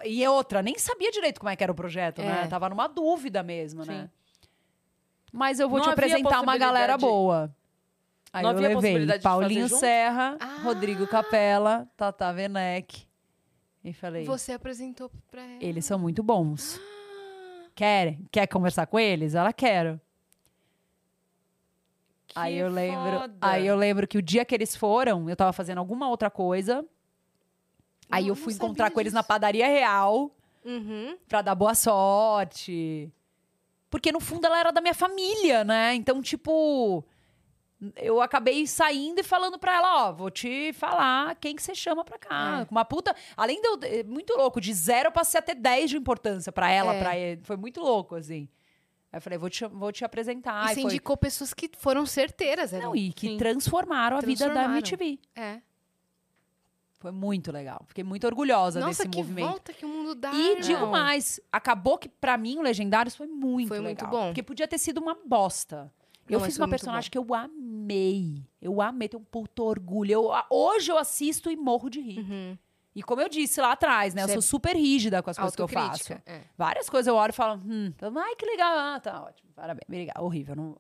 E 0.05 0.27
outra, 0.29 0.63
nem 0.63 0.79
sabia 0.79 1.11
direito 1.11 1.41
como 1.41 1.49
é 1.51 1.57
que 1.57 1.63
era 1.63 1.73
o 1.73 1.75
projeto, 1.75 2.21
né? 2.23 2.45
É. 2.45 2.47
Tava 2.47 2.69
numa 2.69 2.87
dúvida 2.87 3.43
mesmo, 3.43 3.85
né? 3.85 4.03
Sim. 4.03 4.11
Mas 5.33 5.59
eu 5.59 5.69
vou 5.69 5.79
Não 5.79 5.87
te 5.87 5.91
apresentar 5.91 6.41
uma 6.43 6.57
galera 6.59 6.99
boa. 6.99 7.55
Aí 8.33 8.43
Não 8.43 8.51
eu 8.51 8.57
havia 8.57 8.69
levei 8.69 8.75
possibilidade 8.77 9.19
de 9.19 9.23
fazer 9.25 9.39
Paulinho 9.41 9.69
junto? 9.69 9.81
Serra, 9.81 10.37
Ah! 10.41 10.61
Rodrigo 10.63 11.07
Capella, 11.07 11.87
Tata 11.97 12.31
Werneck. 12.31 13.07
E 13.85 13.93
falei, 13.93 14.25
você 14.25 14.53
apresentou 14.53 15.11
pra 15.31 15.43
ela. 15.43 15.59
eles 15.61 15.85
são 15.85 15.99
muito 15.99 16.23
bons. 16.23 16.81
Quer? 17.75 18.17
Quer 18.31 18.47
conversar 18.47 18.87
com 18.87 18.99
eles? 18.99 19.35
Ela 19.35 19.53
quer. 19.53 19.99
Aí 22.35 22.57
eu 22.57 22.69
lembro, 22.71 23.21
foda. 23.21 23.35
aí 23.43 23.67
eu 23.67 23.77
lembro 23.77 24.07
que 24.09 24.17
o 24.17 24.23
dia 24.23 24.45
que 24.45 24.55
eles 24.55 24.75
foram, 24.75 25.29
eu 25.29 25.37
tava 25.37 25.53
fazendo 25.53 25.79
alguma 25.79 26.09
outra 26.09 26.31
coisa. 26.31 26.85
Aí 28.11 28.25
eu 28.29 28.35
não 28.35 28.37
fui 28.43 28.55
encontrar 28.55 28.91
com 28.91 29.01
eles 29.01 29.13
na 29.13 29.21
disso. 29.21 29.29
padaria 29.29 29.67
real 29.67 30.31
Uhum. 30.65 31.17
pra 31.29 31.43
dar 31.43 31.55
boa 31.55 31.75
sorte. 31.75 33.13
Porque 33.91 34.11
no 34.13 34.21
fundo 34.21 34.47
ela 34.47 34.59
era 34.59 34.71
da 34.71 34.81
minha 34.81 34.95
família, 34.95 35.65
né? 35.65 35.95
Então, 35.95 36.23
tipo, 36.23 37.05
eu 37.97 38.21
acabei 38.21 38.67
saindo 38.67 39.21
e 39.21 39.23
falando 39.25 39.59
pra 39.59 39.75
ela, 39.77 40.09
ó, 40.09 40.13
vou 40.13 40.31
te 40.31 40.73
falar 40.75 41.35
quem 41.37 41.57
que 41.57 41.63
você 41.63 41.75
chama 41.75 42.05
pra 42.05 42.19
cá. 42.19 42.61
É. 42.61 42.67
Uma 42.71 42.85
puta, 42.85 43.15
além 43.37 43.61
de 43.61 43.67
eu, 43.69 43.79
é 43.83 44.03
muito 44.05 44.35
louco, 44.37 44.61
de 44.61 44.73
zero 44.73 45.09
eu 45.09 45.13
passei 45.13 45.39
a 45.39 45.43
ter 45.43 45.55
10 45.55 45.91
de 45.91 45.97
importância 45.97 46.53
pra 46.53 46.71
ela, 46.71 46.95
É. 46.95 47.01
pra 47.01 47.17
ele. 47.17 47.41
Foi 47.45 47.57
muito 47.57 47.81
louco, 47.81 48.15
assim. 48.15 48.49
Aí 49.13 49.19
eu 49.19 49.21
falei, 49.23 49.39
vou 49.39 49.51
te, 49.51 49.67
vou 49.67 49.93
te 49.93 50.05
apresentar. 50.05 50.65
e 50.65 50.69
você 50.69 50.75
foi- 50.75 50.83
indicou 50.85 51.17
pessoas 51.17 51.53
que 51.53 51.71
foram 51.77 52.07
certeiras. 52.07 52.73
Eram. 52.73 52.87
Não, 52.89 52.97
e 52.97 53.13
que 53.13 53.29
Sim. 53.29 53.37
transformaram 53.37 54.17
a 54.17 54.21
vida 54.21 54.47
da 54.49 54.53
Transformaram. 54.55 54.75
MTV. 54.79 55.19
É. 55.37 55.61
Foi 56.99 57.11
muito 57.11 57.51
legal. 57.51 57.85
Fiquei 57.89 58.05
muito 58.05 58.25
orgulhosa 58.29 58.79
Nossa, 58.79 59.03
desse 59.03 59.09
que 59.09 59.19
movimento. 59.19 59.49
volta 59.49 59.73
que 59.73 59.85
o 59.85 59.89
mundo 59.89 60.15
dá. 60.15 60.31
E 60.33 60.61
digo 60.61 60.75
irmão. 60.79 60.91
mais, 60.93 61.41
acabou 61.51 61.99
que 61.99 62.09
pra 62.09 62.37
mim 62.39 62.59
o 62.59 62.63
Legendários 62.63 63.17
foi 63.17 63.27
muito 63.27 63.69
Foi 63.69 63.79
legal. 63.81 63.89
muito 63.91 64.07
bom. 64.07 64.27
Porque 64.29 64.43
podia 64.43 64.69
ter 64.69 64.79
sido 64.79 64.99
uma 64.99 65.17
bosta. 65.27 65.93
Não, 66.33 66.39
eu 66.39 66.41
mas 66.41 66.53
fiz 66.53 66.59
uma 66.59 66.67
muito 66.67 66.79
personagem 66.79 67.11
que 67.11 67.19
eu 67.19 67.35
amei. 67.35 68.45
Eu 68.61 68.81
amei, 68.81 69.09
tenho 69.09 69.23
um 69.23 69.25
puto 69.25 69.65
orgulho. 69.65 70.13
Eu, 70.13 70.31
hoje 70.51 70.91
eu 70.91 70.99
assisto 70.99 71.51
e 71.51 71.57
morro 71.57 71.89
de 71.89 72.01
rir. 72.01 72.19
Uhum. 72.21 72.59
E 72.95 73.03
como 73.03 73.23
eu 73.23 73.29
disse 73.29 73.61
lá 73.61 73.73
atrás, 73.73 74.15
né? 74.15 74.23
Eu 74.23 74.27
Você 74.29 74.33
sou 74.35 74.43
super 74.43 74.77
rígida 74.77 75.23
com 75.23 75.31
as 75.31 75.37
coisas 75.37 75.57
que 75.57 75.63
eu 75.63 75.69
faço. 75.69 76.13
É. 76.27 76.43
Várias 76.57 76.91
coisas 76.91 77.07
eu 77.07 77.15
olho 77.15 77.31
e 77.31 77.33
falo, 77.33 77.61
hum, 77.65 77.93
ai, 78.17 78.37
que 78.37 78.45
legal. 78.45 78.79
Ah, 78.79 79.01
tá 79.01 79.23
ótimo. 79.23 79.51
Parabéns. 79.55 79.85
Obrigada. 79.89 80.23
Horrível. 80.23 80.55
Não... 80.55 80.77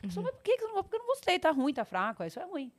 Pessoa, 0.00 0.24
Mas 0.24 0.34
por 0.34 0.42
que 0.42 0.56
que 0.56 0.64
eu 0.64 0.68
não 0.68 0.82
Porque 0.82 0.96
eu 0.96 1.00
não 1.00 1.06
gostei, 1.06 1.38
tá 1.38 1.50
ruim, 1.52 1.72
tá 1.72 1.84
fraco. 1.84 2.24
Isso 2.24 2.40
é 2.40 2.44
ruim. 2.44 2.72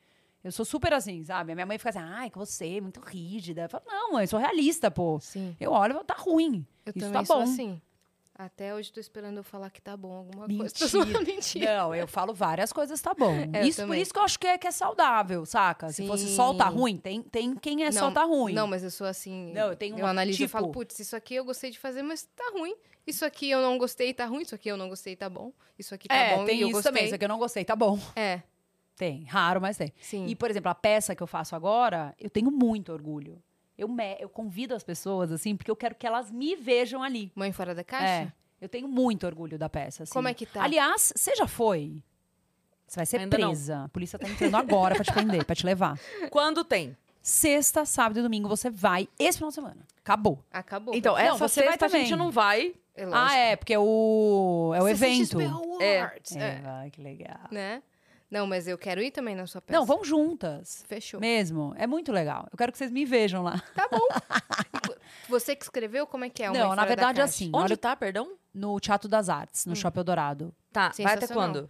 Eu 0.43 0.51
sou 0.51 0.65
super 0.65 0.91
assim, 0.91 1.23
sabe? 1.23 1.53
A 1.53 1.55
minha 1.55 1.65
mãe 1.65 1.77
fica 1.77 1.89
assim, 1.89 1.99
ai, 1.99 2.29
que 2.29 2.37
você 2.37 2.77
é 2.77 2.81
muito 2.81 2.99
rígida. 2.99 3.61
Eu 3.61 3.69
falo, 3.69 3.85
não, 3.87 4.11
mãe, 4.11 4.25
eu 4.25 4.27
sou 4.27 4.37
realista, 4.37 4.91
pô. 4.91 5.17
Sim. 5.21 5.55
Eu 5.57 5.71
olho 5.71 5.91
e 5.91 5.93
falo, 5.93 6.05
tá 6.05 6.15
ruim. 6.17 6.67
Eu 6.85 6.91
Isso 6.93 6.99
também 6.99 7.21
tá 7.21 7.25
sou 7.25 7.37
bom. 7.37 7.43
assim. 7.43 7.81
Até 8.35 8.73
hoje 8.73 8.91
tô 8.91 8.99
esperando 8.99 9.37
eu 9.37 9.43
falar 9.43 9.69
que 9.69 9.79
tá 9.79 9.95
bom 9.95 10.11
alguma 10.13 10.47
coisa. 10.47 10.63
Mentira. 10.63 10.87
Zoando, 10.89 11.21
mentira. 11.25 11.77
Não, 11.77 11.93
eu 11.95 12.07
falo 12.07 12.33
várias 12.33 12.73
coisas, 12.73 12.99
tá 12.99 13.13
bom. 13.13 13.31
É, 13.53 13.61
eu 13.61 13.67
isso, 13.67 13.85
por 13.85 13.95
isso 13.95 14.11
que 14.11 14.19
eu 14.19 14.23
acho 14.23 14.39
que 14.39 14.47
é, 14.47 14.57
que 14.57 14.65
é 14.67 14.71
saudável, 14.71 15.45
saca? 15.45 15.91
Se 15.91 16.07
fosse 16.07 16.27
Sim. 16.27 16.35
só 16.35 16.49
o 16.51 16.55
tá 16.57 16.65
ruim, 16.65 16.97
tem, 16.97 17.21
tem 17.21 17.55
quem 17.55 17.83
é 17.83 17.91
só 17.91 18.09
tá 18.09 18.23
ruim. 18.23 18.53
Não, 18.53 18.65
mas 18.65 18.83
eu 18.83 18.89
sou 18.89 19.05
assim. 19.05 19.51
Não, 19.53 19.67
eu 19.69 19.75
tenho 19.75 19.93
Eu 19.95 19.99
uma- 20.03 20.09
analiso 20.09 20.37
e 20.41 20.45
tipo- 20.47 20.49
falo, 20.51 20.71
putz, 20.71 20.97
isso 20.99 21.15
aqui 21.15 21.35
eu 21.35 21.45
gostei 21.45 21.69
de 21.69 21.77
fazer, 21.77 22.01
mas 22.01 22.23
tá 22.35 22.51
ruim. 22.57 22.75
Isso 23.05 23.23
aqui 23.23 23.49
eu 23.51 23.61
não 23.61 23.77
gostei, 23.77 24.13
tá 24.13 24.25
ruim. 24.25 24.41
Isso 24.41 24.55
aqui 24.55 24.69
eu 24.69 24.77
não 24.77 24.89
gostei, 24.89 25.15
tá 25.15 25.29
bom. 25.29 25.51
Isso 25.77 25.93
aqui 25.93 26.07
tá 26.07 26.15
é, 26.15 26.35
bom 26.35 26.45
tem 26.45 26.57
e 26.57 26.61
eu 26.61 26.67
isso 26.69 26.73
gostei. 26.77 26.91
também. 26.91 27.05
Isso 27.05 27.15
aqui 27.15 27.25
eu 27.25 27.29
não 27.29 27.37
gostei, 27.37 27.63
tá 27.65 27.75
bom. 27.75 27.99
É, 28.15 28.41
Tem, 28.95 29.25
raro, 29.25 29.59
mas 29.61 29.77
tem. 29.77 29.93
sim. 30.01 30.25
E, 30.27 30.35
por 30.35 30.49
exemplo, 30.49 30.69
a 30.71 30.75
peça 30.75 31.15
que 31.15 31.21
eu 31.21 31.27
faço 31.27 31.55
agora, 31.55 32.15
eu 32.19 32.29
tenho 32.29 32.49
muito 32.51 32.91
orgulho. 32.93 33.41
Eu, 33.77 33.87
me- 33.87 34.17
eu 34.19 34.29
convido 34.29 34.75
as 34.75 34.83
pessoas, 34.83 35.31
assim, 35.31 35.55
porque 35.55 35.69
eu 35.71 35.75
quero 35.75 35.95
que 35.95 36.05
elas 36.05 36.29
me 36.31 36.55
vejam 36.55 37.01
ali. 37.01 37.31
Mãe 37.35 37.51
fora 37.51 37.73
da 37.73 37.83
caixa? 37.83 38.05
É. 38.29 38.33
Eu 38.61 38.69
tenho 38.69 38.87
muito 38.87 39.25
orgulho 39.25 39.57
da 39.57 39.67
peça. 39.67 40.03
Assim. 40.03 40.13
Como 40.13 40.27
é 40.27 40.33
que 40.33 40.45
tá? 40.45 40.63
Aliás, 40.63 41.11
você 41.15 41.35
já 41.35 41.47
foi? 41.47 42.01
Você 42.87 42.95
vai 42.97 43.05
ser 43.05 43.19
Ainda 43.19 43.37
não. 43.37 43.47
presa. 43.49 43.83
A 43.85 43.89
polícia 43.89 44.19
tá 44.19 44.29
entrando 44.29 44.55
agora 44.55 44.95
pra 44.95 45.03
te 45.03 45.11
prender, 45.11 45.43
pra 45.45 45.55
te 45.55 45.65
levar. 45.65 45.99
Quando 46.29 46.63
tem? 46.63 46.95
Sexta, 47.21 47.85
sábado 47.85 48.19
e 48.19 48.21
domingo 48.21 48.47
você 48.47 48.69
vai 48.69 49.07
esse 49.17 49.37
final 49.37 49.49
de 49.49 49.55
semana. 49.55 49.77
Acabou. 49.97 50.43
Acabou. 50.51 50.93
Então, 50.93 51.13
Não, 51.13 51.19
essa 51.21 51.37
você 51.47 51.61
vai 51.61 51.69
sexta 51.71 51.85
a 51.85 51.89
gente 51.89 52.09
também. 52.09 52.17
não 52.25 52.31
vai. 52.31 52.75
É 52.95 53.05
Ah, 53.11 53.35
é, 53.35 53.55
porque 53.55 53.73
é 53.73 53.79
o, 53.79 54.71
é 54.75 54.81
o 54.83 54.87
evento. 54.87 55.39
É. 55.81 55.97
É, 56.35 56.37
É. 56.37 56.61
vai, 56.61 56.91
que 56.91 57.01
legal. 57.01 57.39
Né? 57.49 57.81
Não, 58.33 58.47
mas 58.47 58.67
eu 58.67 58.77
quero 58.77 58.99
ir 59.01 59.11
também 59.11 59.35
na 59.35 59.45
sua 59.45 59.61
peça. 59.61 59.77
Não, 59.79 59.85
vamos 59.85 60.07
juntas. 60.07 60.83
Fechou. 60.87 61.19
Mesmo. 61.19 61.73
É 61.77 61.85
muito 61.85 62.11
legal. 62.11 62.47
Eu 62.51 62.57
quero 62.57 62.71
que 62.71 62.77
vocês 62.79 62.89
me 62.91 63.05
vejam 63.05 63.43
lá. 63.43 63.61
Tá 63.75 63.87
bom. 63.91 64.07
Você 65.29 65.55
que 65.55 65.63
escreveu, 65.63 66.05
como 66.07 66.25
é 66.25 66.29
que 66.29 66.43
é? 66.43 66.49
o 66.49 66.53
Mãe 66.53 66.61
Não, 66.61 66.69
na 66.69 66.81
da 66.81 66.85
verdade 66.87 67.21
é 67.21 67.23
assim. 67.23 67.51
Onde 67.53 67.77
tá, 67.77 67.95
perdão? 67.95 68.33
no 68.53 68.79
Teatro 68.79 69.07
das 69.09 69.29
Artes, 69.29 69.65
no 69.65 69.75
Shopping 69.75 69.99
Eldorado. 69.99 70.53
Tá, 70.71 70.91
vai 70.99 71.13
até 71.15 71.27
quando? 71.27 71.69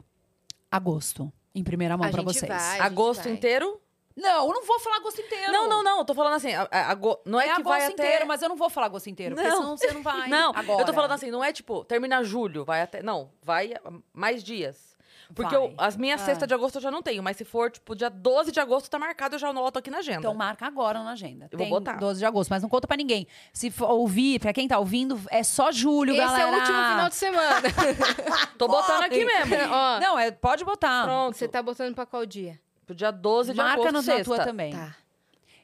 Agosto. 0.72 1.32
Em 1.56 1.64
primeira 1.64 1.96
mão 1.98 2.08
A 2.08 2.12
pra 2.12 2.22
gente 2.22 2.34
vocês. 2.34 2.50
vai. 2.50 2.58
A 2.58 2.72
gente 2.74 2.82
Agosto 2.82 3.24
vai. 3.24 3.34
inteiro? 3.34 3.80
Não, 4.16 4.48
eu 4.48 4.54
não 4.54 4.64
vou 4.66 4.80
falar 4.80 4.98
agosto 4.98 5.22
inteiro. 5.22 5.52
Não, 5.52 5.68
não, 5.68 5.84
não. 5.84 6.00
Eu 6.00 6.06
tô 6.06 6.14
falando 6.14 6.34
assim, 6.36 6.54
a- 6.54 6.68
a- 6.72 6.92
ago- 6.92 7.20
não 7.26 7.40
é, 7.40 7.46
É, 7.46 7.48
que 7.48 7.62
agosto 7.62 7.68
vai 7.68 7.84
até... 7.86 7.94
inteiro, 7.94 8.28
mas 8.28 8.42
eu 8.42 8.50
não 8.50 8.56
vou 8.56 8.70
falar 8.70 8.86
agosto 8.88 9.10
inteiro, 9.10 9.36
porque 9.36 9.48
Não. 9.50 9.58
senão 9.58 9.78
você 9.78 9.92
não 9.92 10.04
vai. 10.04 10.28
Não, 10.30 10.52
agora. 10.56 10.82
eu 10.82 10.86
tô 10.86 10.94
falando 10.94 11.12
assim, 11.14 11.32
não 11.32 11.44
é 11.44 11.52
tipo, 11.52 11.84
termina 11.86 12.24
julho, 12.24 12.64
vai 12.64 12.82
até... 12.82 13.02
Não, 13.02 13.32
vai 13.42 13.74
mais 14.14 14.44
dias. 14.44 14.93
Porque 15.36 15.56
Vai. 15.58 15.66
eu- 15.68 15.74
as 15.78 15.98
minhas 15.98 16.22
Ah. 16.22 16.26
sextas 16.26 16.48
de 16.48 16.54
agosto 16.54 16.76
eu 16.76 16.82
já 16.82 16.92
não 16.92 17.02
tenho, 17.02 17.24
mas 17.24 17.38
se 17.38 17.44
for, 17.44 17.72
tipo, 17.72 17.96
dia 17.96 18.10
12 18.10 18.52
de 18.52 18.60
agosto 18.60 18.90
tá 18.90 19.00
marcado, 19.00 19.36
eu 19.36 19.40
já 19.40 19.50
anoto 19.50 19.80
aqui 19.80 19.90
na 19.90 19.98
agenda. 19.98 20.20
Então 20.20 20.34
marca 20.34 20.66
agora 20.66 21.02
na 21.04 21.12
agenda. 21.12 21.46
Eu 21.52 21.58
vou 21.58 21.66
Tem 21.66 21.70
botar. 21.70 21.94
12 21.94 22.20
de 22.20 22.26
agosto, 22.26 22.50
mas 22.50 22.62
não 22.62 22.70
conta 22.70 22.88
pra 22.88 22.96
ninguém. 22.98 23.28
Se 23.52 23.72
for 23.72 23.90
ouvir, 23.90 24.40
pra 24.40 24.54
quem 24.54 24.68
tá 24.68 24.78
ouvindo, 24.80 25.20
é 25.32 25.42
só 25.44 25.72
julho, 25.72 26.12
Esse 26.14 26.20
galera. 26.22 26.44
é 26.44 26.46
o 26.46 26.56
último 26.60 26.78
final 26.90 27.10
de 27.10 27.16
semana. 27.16 27.62
tô 28.58 28.68
botando 28.68 29.04
aqui 29.04 29.26
mesmo. 29.26 29.56
Ó, 29.74 30.00
Não, 30.00 30.20
é, 30.20 30.32
pode 30.32 30.64
botar. 30.64 31.04
Pronto. 31.06 31.38
você 31.38 31.48
tá 31.48 31.62
botando 31.64 31.96
pra 31.96 32.06
qual 32.06 32.26
dia? 32.26 32.60
Pro 32.86 32.94
dia 32.96 33.12
12 33.12 33.52
de 33.54 33.58
Marca 33.58 33.74
agosto, 33.76 33.92
na 33.94 34.02
sexta. 34.04 34.24
tua 34.24 34.40
também. 34.44 34.74
Tá. 34.74 34.96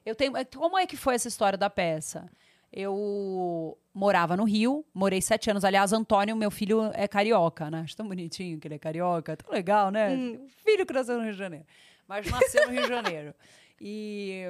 Eu 0.06 0.16
tenho, 0.16 0.36
é, 0.36 0.44
como 0.46 0.78
é 0.78 0.88
que 0.88 0.96
foi 0.98 1.16
essa 1.16 1.28
história 1.28 1.58
da 1.58 1.70
peça? 1.70 2.30
Eu 2.72 3.78
morava 3.94 4.38
no 4.38 4.44
Rio, 4.44 4.86
morei 4.94 5.22
sete 5.22 5.50
anos. 5.50 5.66
Aliás, 5.66 5.92
Antônio, 5.92 6.36
meu 6.36 6.52
filho, 6.52 6.92
é 6.94 7.08
carioca, 7.08 7.70
né? 7.72 7.82
Acho 7.82 7.98
tão 7.98 8.08
bonitinho 8.08 8.60
que 8.60 8.68
ele 8.68 8.76
é 8.76 8.80
carioca. 8.80 9.36
Tão 9.36 9.52
legal, 9.52 9.90
né? 9.90 10.10
Hum. 10.10 10.48
Filho 10.64 10.86
que 10.86 10.94
nasceu 10.94 11.18
no 11.18 11.24
Rio 11.24 11.34
de 11.34 11.38
Janeiro. 11.40 11.66
Mas 12.08 12.30
nasceu 12.30 12.68
no 12.68 12.74
Rio 12.74 12.84
de 12.84 12.88
Janeiro. 12.88 13.34
E 13.82 14.44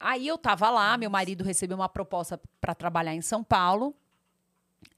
aí 0.00 0.26
eu 0.26 0.36
tava 0.36 0.68
lá, 0.68 0.98
meu 0.98 1.08
marido 1.08 1.44
recebeu 1.44 1.76
uma 1.76 1.88
proposta 1.88 2.40
para 2.60 2.74
trabalhar 2.74 3.14
em 3.14 3.20
São 3.20 3.44
Paulo. 3.44 3.94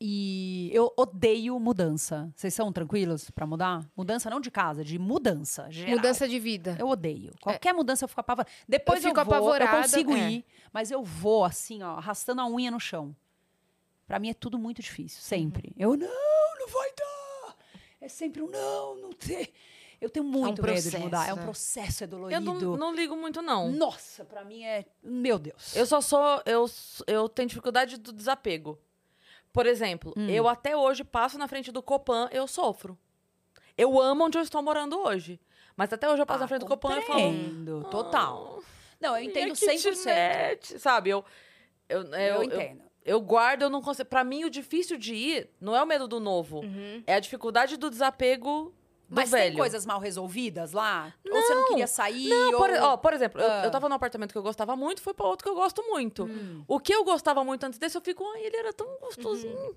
E 0.02 0.70
eu 0.72 0.90
odeio 0.96 1.60
mudança. 1.60 2.32
Vocês 2.34 2.54
são 2.54 2.72
tranquilos 2.72 3.30
para 3.30 3.46
mudar? 3.46 3.86
Mudança 3.94 4.30
não 4.30 4.40
de 4.40 4.50
casa, 4.50 4.82
de 4.82 4.98
mudança. 4.98 5.70
Geral. 5.70 5.96
Mudança 5.96 6.26
de 6.26 6.38
vida. 6.38 6.74
Eu 6.78 6.88
odeio. 6.88 7.34
Qualquer 7.38 7.74
mudança 7.74 8.04
eu 8.04 8.08
fico 8.08 8.20
apavorada. 8.20 8.50
Depois 8.66 9.04
eu, 9.04 9.10
Eu 9.10 9.14
fico 9.14 9.24
vou, 9.26 9.34
apavorada, 9.34 9.76
eu 9.76 9.82
consigo 9.82 10.12
é. 10.12 10.30
ir, 10.30 10.44
mas 10.72 10.90
eu 10.90 11.04
vou 11.04 11.44
assim, 11.44 11.82
ó, 11.82 11.96
arrastando 11.96 12.40
a 12.40 12.48
unha 12.48 12.70
no 12.70 12.80
chão. 12.80 13.14
Pra 14.06 14.18
mim 14.18 14.30
é 14.30 14.34
tudo 14.34 14.58
muito 14.58 14.80
difícil, 14.80 15.20
sempre. 15.20 15.68
Uhum. 15.68 15.74
Eu 15.76 15.96
não, 15.98 16.58
não 16.58 16.68
vai 16.68 16.90
dar. 16.96 17.56
É 18.00 18.08
sempre 18.08 18.40
um 18.40 18.48
não, 18.48 18.96
não 18.96 19.12
tem. 19.12 19.48
Eu 20.00 20.08
tenho 20.08 20.24
muito 20.24 20.62
medo 20.62 20.74
de 20.76 20.82
processo, 20.82 20.98
mudar. 20.98 21.28
É 21.28 21.34
um 21.34 21.36
né? 21.36 21.42
processo, 21.42 22.04
é 22.04 22.06
Eu 22.06 22.08
dolorido. 22.08 22.40
não, 22.40 22.76
não 22.76 22.94
ligo 22.94 23.14
muito, 23.14 23.42
não. 23.42 23.70
Nossa, 23.70 24.24
pra 24.24 24.42
mim 24.44 24.64
é, 24.64 24.86
meu 25.02 25.38
Deus. 25.38 25.76
Eu 25.76 25.84
só 25.84 26.00
sou. 26.00 26.42
Eu, 26.46 26.64
eu 27.06 27.28
tenho 27.28 27.48
dificuldade 27.48 27.98
do 27.98 28.12
desapego. 28.12 28.78
Por 29.52 29.66
exemplo, 29.66 30.12
Hum. 30.16 30.28
eu 30.28 30.48
até 30.48 30.76
hoje 30.76 31.02
passo 31.04 31.36
na 31.38 31.48
frente 31.48 31.72
do 31.72 31.82
Copan, 31.82 32.28
eu 32.32 32.46
sofro. 32.46 32.96
Eu 33.76 34.00
amo 34.00 34.24
onde 34.24 34.38
eu 34.38 34.42
estou 34.42 34.62
morando 34.62 34.98
hoje. 34.98 35.40
Mas 35.76 35.92
até 35.92 36.08
hoje 36.10 36.20
eu 36.22 36.26
passo 36.26 36.40
Ah, 36.40 36.42
na 36.42 36.48
frente 36.48 36.60
do 36.60 36.66
Copan 36.66 36.98
e 36.98 37.02
falo. 37.02 37.20
compreendo, 37.20 37.84
total. 37.90 38.62
Não, 39.00 39.16
eu 39.16 39.22
entendo 39.24 39.44
"Minha 39.44 39.54
100%. 39.56 39.94
kitnet", 39.96 40.78
Sabe? 40.78 41.10
Eu, 41.10 41.24
eu, 41.88 42.02
Eu, 42.02 42.12
eu, 42.12 42.34
eu, 42.36 42.42
entendo. 42.44 42.82
eu 43.04 43.20
guardo, 43.20 43.62
eu 43.62 43.70
não 43.70 43.80
consigo. 43.80 44.08
Pra 44.08 44.22
mim, 44.22 44.44
o 44.44 44.50
difícil 44.50 44.98
de 44.98 45.14
ir 45.14 45.50
não 45.60 45.74
é 45.74 45.82
o 45.82 45.86
medo 45.86 46.06
do 46.06 46.20
novo. 46.20 46.60
Uhum. 46.60 47.02
É 47.06 47.14
a 47.14 47.20
dificuldade 47.20 47.76
do 47.78 47.88
desapego 47.88 48.74
Mas 49.10 49.30
velho. 49.30 49.48
tem 49.50 49.56
coisas 49.58 49.84
mal 49.84 49.98
resolvidas 50.00 50.72
lá? 50.72 51.12
ou 51.28 51.32
você 51.42 51.54
não 51.54 51.66
queria 51.68 51.86
sair? 51.86 52.28
Não, 52.28 52.52
por, 52.58 52.70
ou... 52.70 52.76
ó, 52.82 52.96
por 52.96 53.12
exemplo, 53.12 53.40
eu- 53.40 53.50
Ah. 53.50 53.64
eu, 53.64 53.70
tava 53.70 53.88
num 53.88 53.94
apartamento 53.96 54.32
que 54.32 54.38
eu 54.38 54.42
gostava 54.42 54.76
muito, 54.76 55.02
fui 55.02 55.12
pra 55.12 55.26
outro 55.26 55.44
que 55.44 55.50
eu 55.50 55.54
gosto 55.54 55.82
muito. 55.82 56.24
Hum. 56.24 56.64
O 56.68 56.78
que 56.78 56.94
eu 56.94 57.02
gostava 57.04 57.42
muito 57.44 57.64
antes 57.64 57.78
desse, 57.78 57.96
eu 57.96 58.00
fico, 58.00 58.24
ai, 58.34 58.44
ele 58.46 58.56
era 58.56 58.72
tão 58.72 58.86
gostosinho. 59.00 59.74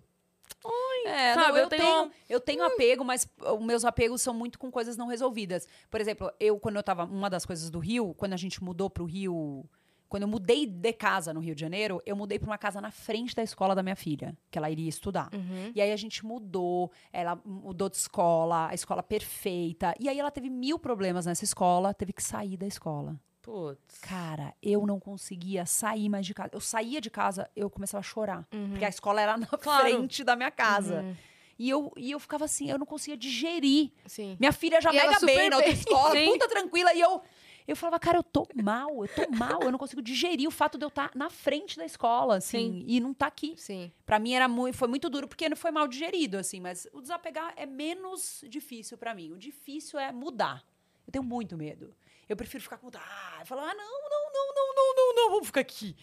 É, 1.06 1.34
Sabe, 1.34 1.48
não, 1.50 1.58
eu 1.58 1.64
eu, 1.64 1.70
tenho- 1.70 1.82
tenho, 1.82 2.12
eu 2.30 2.40
tenho 2.40 2.64
apego, 2.64 3.04
mas 3.04 3.28
os 3.40 3.60
meus 3.66 3.84
apegos 3.84 4.22
são 4.22 4.34
muito 4.34 4.58
com 4.58 4.72
coisas 4.72 4.96
não 4.96 5.08
resolvidas. 5.08 5.68
Por 5.90 6.00
exemplo, 6.00 6.32
eu, 6.40 6.58
quando 6.60 6.78
eu 6.78 6.84
tava. 6.84 7.04
Uma 7.06 7.30
das 7.30 7.46
coisas 7.46 7.70
do 7.70 7.80
Rio, 7.80 8.14
quando 8.16 8.34
a 8.34 8.38
gente 8.38 8.64
mudou 8.64 8.90
pro 8.90 9.04
Rio. 9.06 9.66
Quando 10.14 10.22
eu 10.22 10.28
mudei 10.30 10.68
de 10.68 10.94
casa 10.94 11.34
no 11.34 11.40
Rio 11.40 11.56
de 11.56 11.62
Janeiro, 11.62 12.00
eu 12.06 12.16
mudei 12.16 12.38
pra 12.38 12.48
uma 12.48 12.58
casa 12.60 12.80
na 12.80 12.92
frente 12.92 13.34
da 13.34 13.42
escola 13.42 13.74
da 13.74 13.82
minha 13.82 13.96
filha, 13.96 14.38
que 14.52 14.60
ela 14.60 14.70
iria 14.70 14.88
estudar. 14.88 15.28
Uhum. 15.34 15.72
E 15.74 15.82
aí 15.82 15.92
a 15.92 15.96
gente 15.98 16.24
mudou, 16.24 16.92
ela 17.12 17.42
mudou 17.44 17.90
de 17.90 17.98
escola, 17.98 18.68
a 18.70 18.76
escola 18.76 19.02
perfeita. 19.02 19.92
E 20.00 20.08
aí 20.08 20.20
ela 20.20 20.30
teve 20.30 20.52
mil 20.52 20.78
problemas 20.78 21.26
nessa 21.26 21.44
escola, 21.44 21.96
teve 21.96 22.14
que 22.14 22.22
sair 22.22 22.58
da 22.58 22.68
escola. 22.68 23.20
Putz. 23.42 23.98
Cara, 24.02 24.54
eu 24.62 24.86
não 24.86 25.00
conseguia 25.00 25.66
sair 25.66 26.08
mais 26.10 26.28
de 26.28 26.36
casa. 26.36 26.52
Eu 26.54 26.62
saía 26.62 27.02
de 27.02 27.10
casa, 27.10 27.50
eu 27.56 27.68
começava 27.68 28.02
a 28.02 28.04
chorar. 28.04 28.48
Porque 28.70 28.86
a 28.86 28.90
escola 28.90 29.20
era 29.20 29.36
na 29.36 29.48
Claro. 29.48 29.82
frente 29.84 30.24
da 30.24 30.36
minha 30.36 30.52
casa. 30.52 31.02
Uhum. 31.02 31.16
E, 31.58 31.70
eu, 31.70 31.92
e 31.98 32.12
eu 32.12 32.20
ficava 32.20 32.46
assim, 32.46 32.70
eu 32.70 32.78
não 32.78 32.86
conseguia 32.86 33.18
digerir. 33.18 33.92
Sim. 34.06 34.38
Minha 34.40 34.52
filha 34.52 34.80
já 34.80 34.92
E 34.92 34.96
mega 34.96 35.20
bem 35.26 35.50
na 35.50 35.58
outra 35.58 35.72
escola, 35.72 36.12
Sim. 36.12 36.32
puta 36.32 36.48
tranquila. 36.48 36.94
E 36.94 37.02
eu, 37.02 37.22
eu 37.68 37.76
falava, 37.76 38.00
cara, 38.00 38.18
eu 38.18 38.24
tô 38.24 38.48
mal, 38.62 39.06
eu 39.06 39.08
tô 39.08 39.30
mal. 39.36 39.62
Eu 39.62 39.72
não 39.72 39.80
consigo 39.80 40.02
digerir 40.02 40.48
o 40.48 40.52
fato 40.52 40.78
de 40.78 40.84
eu 40.84 40.90
estar 40.90 41.12
na 41.16 41.30
frente 41.30 41.78
da 41.78 41.86
escola, 41.86 42.38
assim, 42.38 42.80
Sim. 42.80 42.86
e 42.88 43.00
não 43.00 43.14
tá 43.14 43.28
aqui. 43.28 43.54
Sim. 43.58 43.92
Pra 44.06 44.20
mim 44.20 44.34
era 44.34 44.48
muito, 44.48 44.78
foi 44.78 44.88
muito 44.88 45.10
duro, 45.10 45.28
porque 45.28 45.48
não 45.48 45.58
foi 45.58 45.72
mal 45.72 45.88
digerido, 45.88 46.38
assim. 46.38 46.60
Mas 46.60 46.88
o 46.94 47.02
desapegar 47.02 47.54
é 47.56 47.66
menos 47.66 48.44
difícil 48.48 48.98
pra 48.98 49.14
mim. 49.14 49.32
O 49.32 49.38
difícil 49.38 50.00
é 50.00 50.12
mudar. 50.12 50.64
Eu 51.06 51.12
tenho 51.12 51.24
muito 51.24 51.58
medo. 51.58 51.94
Eu 52.28 52.36
prefiro 52.36 52.64
ficar 52.64 52.78
com. 52.78 52.90
Ah, 52.96 53.44
falar, 53.46 53.70
ah, 53.70 53.74
não, 53.74 54.10
não, 54.10 54.32
não, 54.34 54.54
não, 54.56 54.76
não, 54.76 54.96
não, 54.96 55.16
não, 55.16 55.30
vamos 55.32 55.48
ficar 55.48 55.62
aqui. 55.62 55.96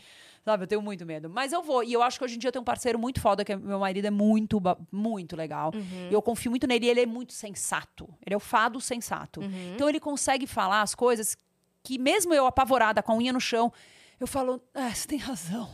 Sabe, 0.44 0.64
eu 0.64 0.66
tenho 0.66 0.80
muito 0.80 1.04
medo. 1.04 1.28
Mas 1.28 1.52
eu 1.52 1.62
vou. 1.62 1.82
E 1.84 1.92
eu 1.92 2.02
acho 2.02 2.18
que 2.18 2.24
hoje 2.24 2.36
em 2.36 2.38
dia 2.38 2.48
eu 2.48 2.52
tenho 2.52 2.62
um 2.62 2.64
parceiro 2.64 2.98
muito 2.98 3.20
foda, 3.20 3.44
que 3.44 3.52
é, 3.52 3.56
meu 3.56 3.78
marido 3.78 4.06
é 4.06 4.10
muito, 4.10 4.60
muito 4.90 5.36
legal. 5.36 5.70
E 6.10 6.14
eu 6.14 6.22
confio 6.22 6.50
muito 6.50 6.66
nele 6.66 6.86
e 6.86 6.88
ele 6.88 7.00
é 7.00 7.06
muito 7.06 7.32
sensato. 7.32 8.08
Ele 8.24 8.34
é 8.34 8.36
o 8.36 8.40
fado 8.40 8.80
sensato. 8.80 9.40
Então 9.74 9.88
ele 9.88 10.00
consegue 10.00 10.46
falar 10.46 10.80
as 10.82 10.94
coisas 10.94 11.36
que 11.82 11.98
mesmo 11.98 12.34
eu 12.34 12.46
apavorada, 12.46 13.02
com 13.02 13.12
a 13.12 13.16
unha 13.16 13.32
no 13.32 13.40
chão, 13.40 13.72
eu 14.18 14.26
falo, 14.26 14.60
ah, 14.74 14.92
você 14.94 15.08
tem 15.08 15.18
razão. 15.18 15.68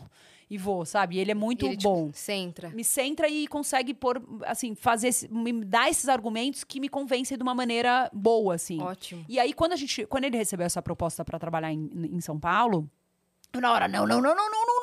E 0.48 0.56
vou, 0.56 0.86
sabe? 0.86 1.16
E 1.16 1.18
ele 1.18 1.32
é 1.32 1.34
muito 1.34 1.66
ele 1.66 1.76
bom. 1.76 2.10
Te 2.10 2.18
centra. 2.18 2.70
Me 2.70 2.84
centra 2.84 3.28
e 3.28 3.48
consegue 3.48 3.92
pôr, 3.92 4.22
assim, 4.44 4.76
fazer, 4.76 5.10
me 5.28 5.64
dar 5.64 5.90
esses 5.90 6.08
argumentos 6.08 6.62
que 6.62 6.78
me 6.78 6.88
convencem 6.88 7.36
de 7.36 7.42
uma 7.42 7.54
maneira 7.54 8.08
boa, 8.12 8.54
assim. 8.54 8.80
Ótimo. 8.80 9.24
E 9.28 9.40
aí, 9.40 9.52
quando 9.52 9.72
a 9.72 9.76
gente, 9.76 10.06
quando 10.06 10.22
ele 10.24 10.36
recebeu 10.36 10.64
essa 10.64 10.80
proposta 10.80 11.24
para 11.24 11.36
trabalhar 11.36 11.72
em, 11.72 11.90
em 12.12 12.20
São 12.20 12.38
Paulo, 12.38 12.88
eu 13.52 13.60
na 13.60 13.72
hora, 13.72 13.88
não, 13.88 14.06
não, 14.06 14.20
não, 14.20 14.34
não, 14.34 14.50
não, 14.50 14.66
não, 14.66 14.80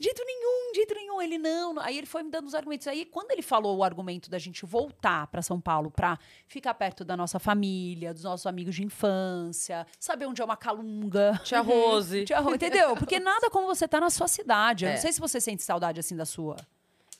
de 0.00 0.04
jeito 0.04 0.24
nenhum, 0.24 0.72
de 0.72 0.76
jeito 0.78 0.94
nenhum. 0.94 1.20
Ele 1.20 1.36
não. 1.36 1.78
Aí 1.78 1.98
ele 1.98 2.06
foi 2.06 2.22
me 2.22 2.30
dando 2.30 2.46
os 2.46 2.54
argumentos. 2.54 2.86
Aí, 2.86 3.04
quando 3.04 3.30
ele 3.32 3.42
falou 3.42 3.76
o 3.76 3.84
argumento 3.84 4.30
da 4.30 4.38
gente 4.38 4.64
voltar 4.64 5.26
para 5.26 5.42
São 5.42 5.60
Paulo 5.60 5.90
para 5.90 6.18
ficar 6.48 6.72
perto 6.72 7.04
da 7.04 7.14
nossa 7.16 7.38
família, 7.38 8.14
dos 8.14 8.24
nossos 8.24 8.46
amigos 8.46 8.74
de 8.74 8.82
infância, 8.82 9.86
saber 9.98 10.24
onde 10.24 10.40
é 10.40 10.44
uma 10.44 10.56
calunga. 10.56 11.38
Tia 11.44 11.60
Rose. 11.60 12.24
Tia 12.26 12.40
Ro- 12.40 12.54
Entendeu? 12.54 12.96
Porque 12.96 13.20
nada 13.20 13.50
como 13.50 13.66
você 13.66 13.86
tá 13.86 14.00
na 14.00 14.08
sua 14.08 14.26
cidade. 14.26 14.86
Eu 14.86 14.90
É. 14.90 14.94
não 14.94 15.00
sei 15.02 15.12
se 15.12 15.20
você 15.20 15.38
sente 15.40 15.62
saudade 15.62 16.00
assim 16.00 16.16
da 16.16 16.24
sua. 16.24 16.56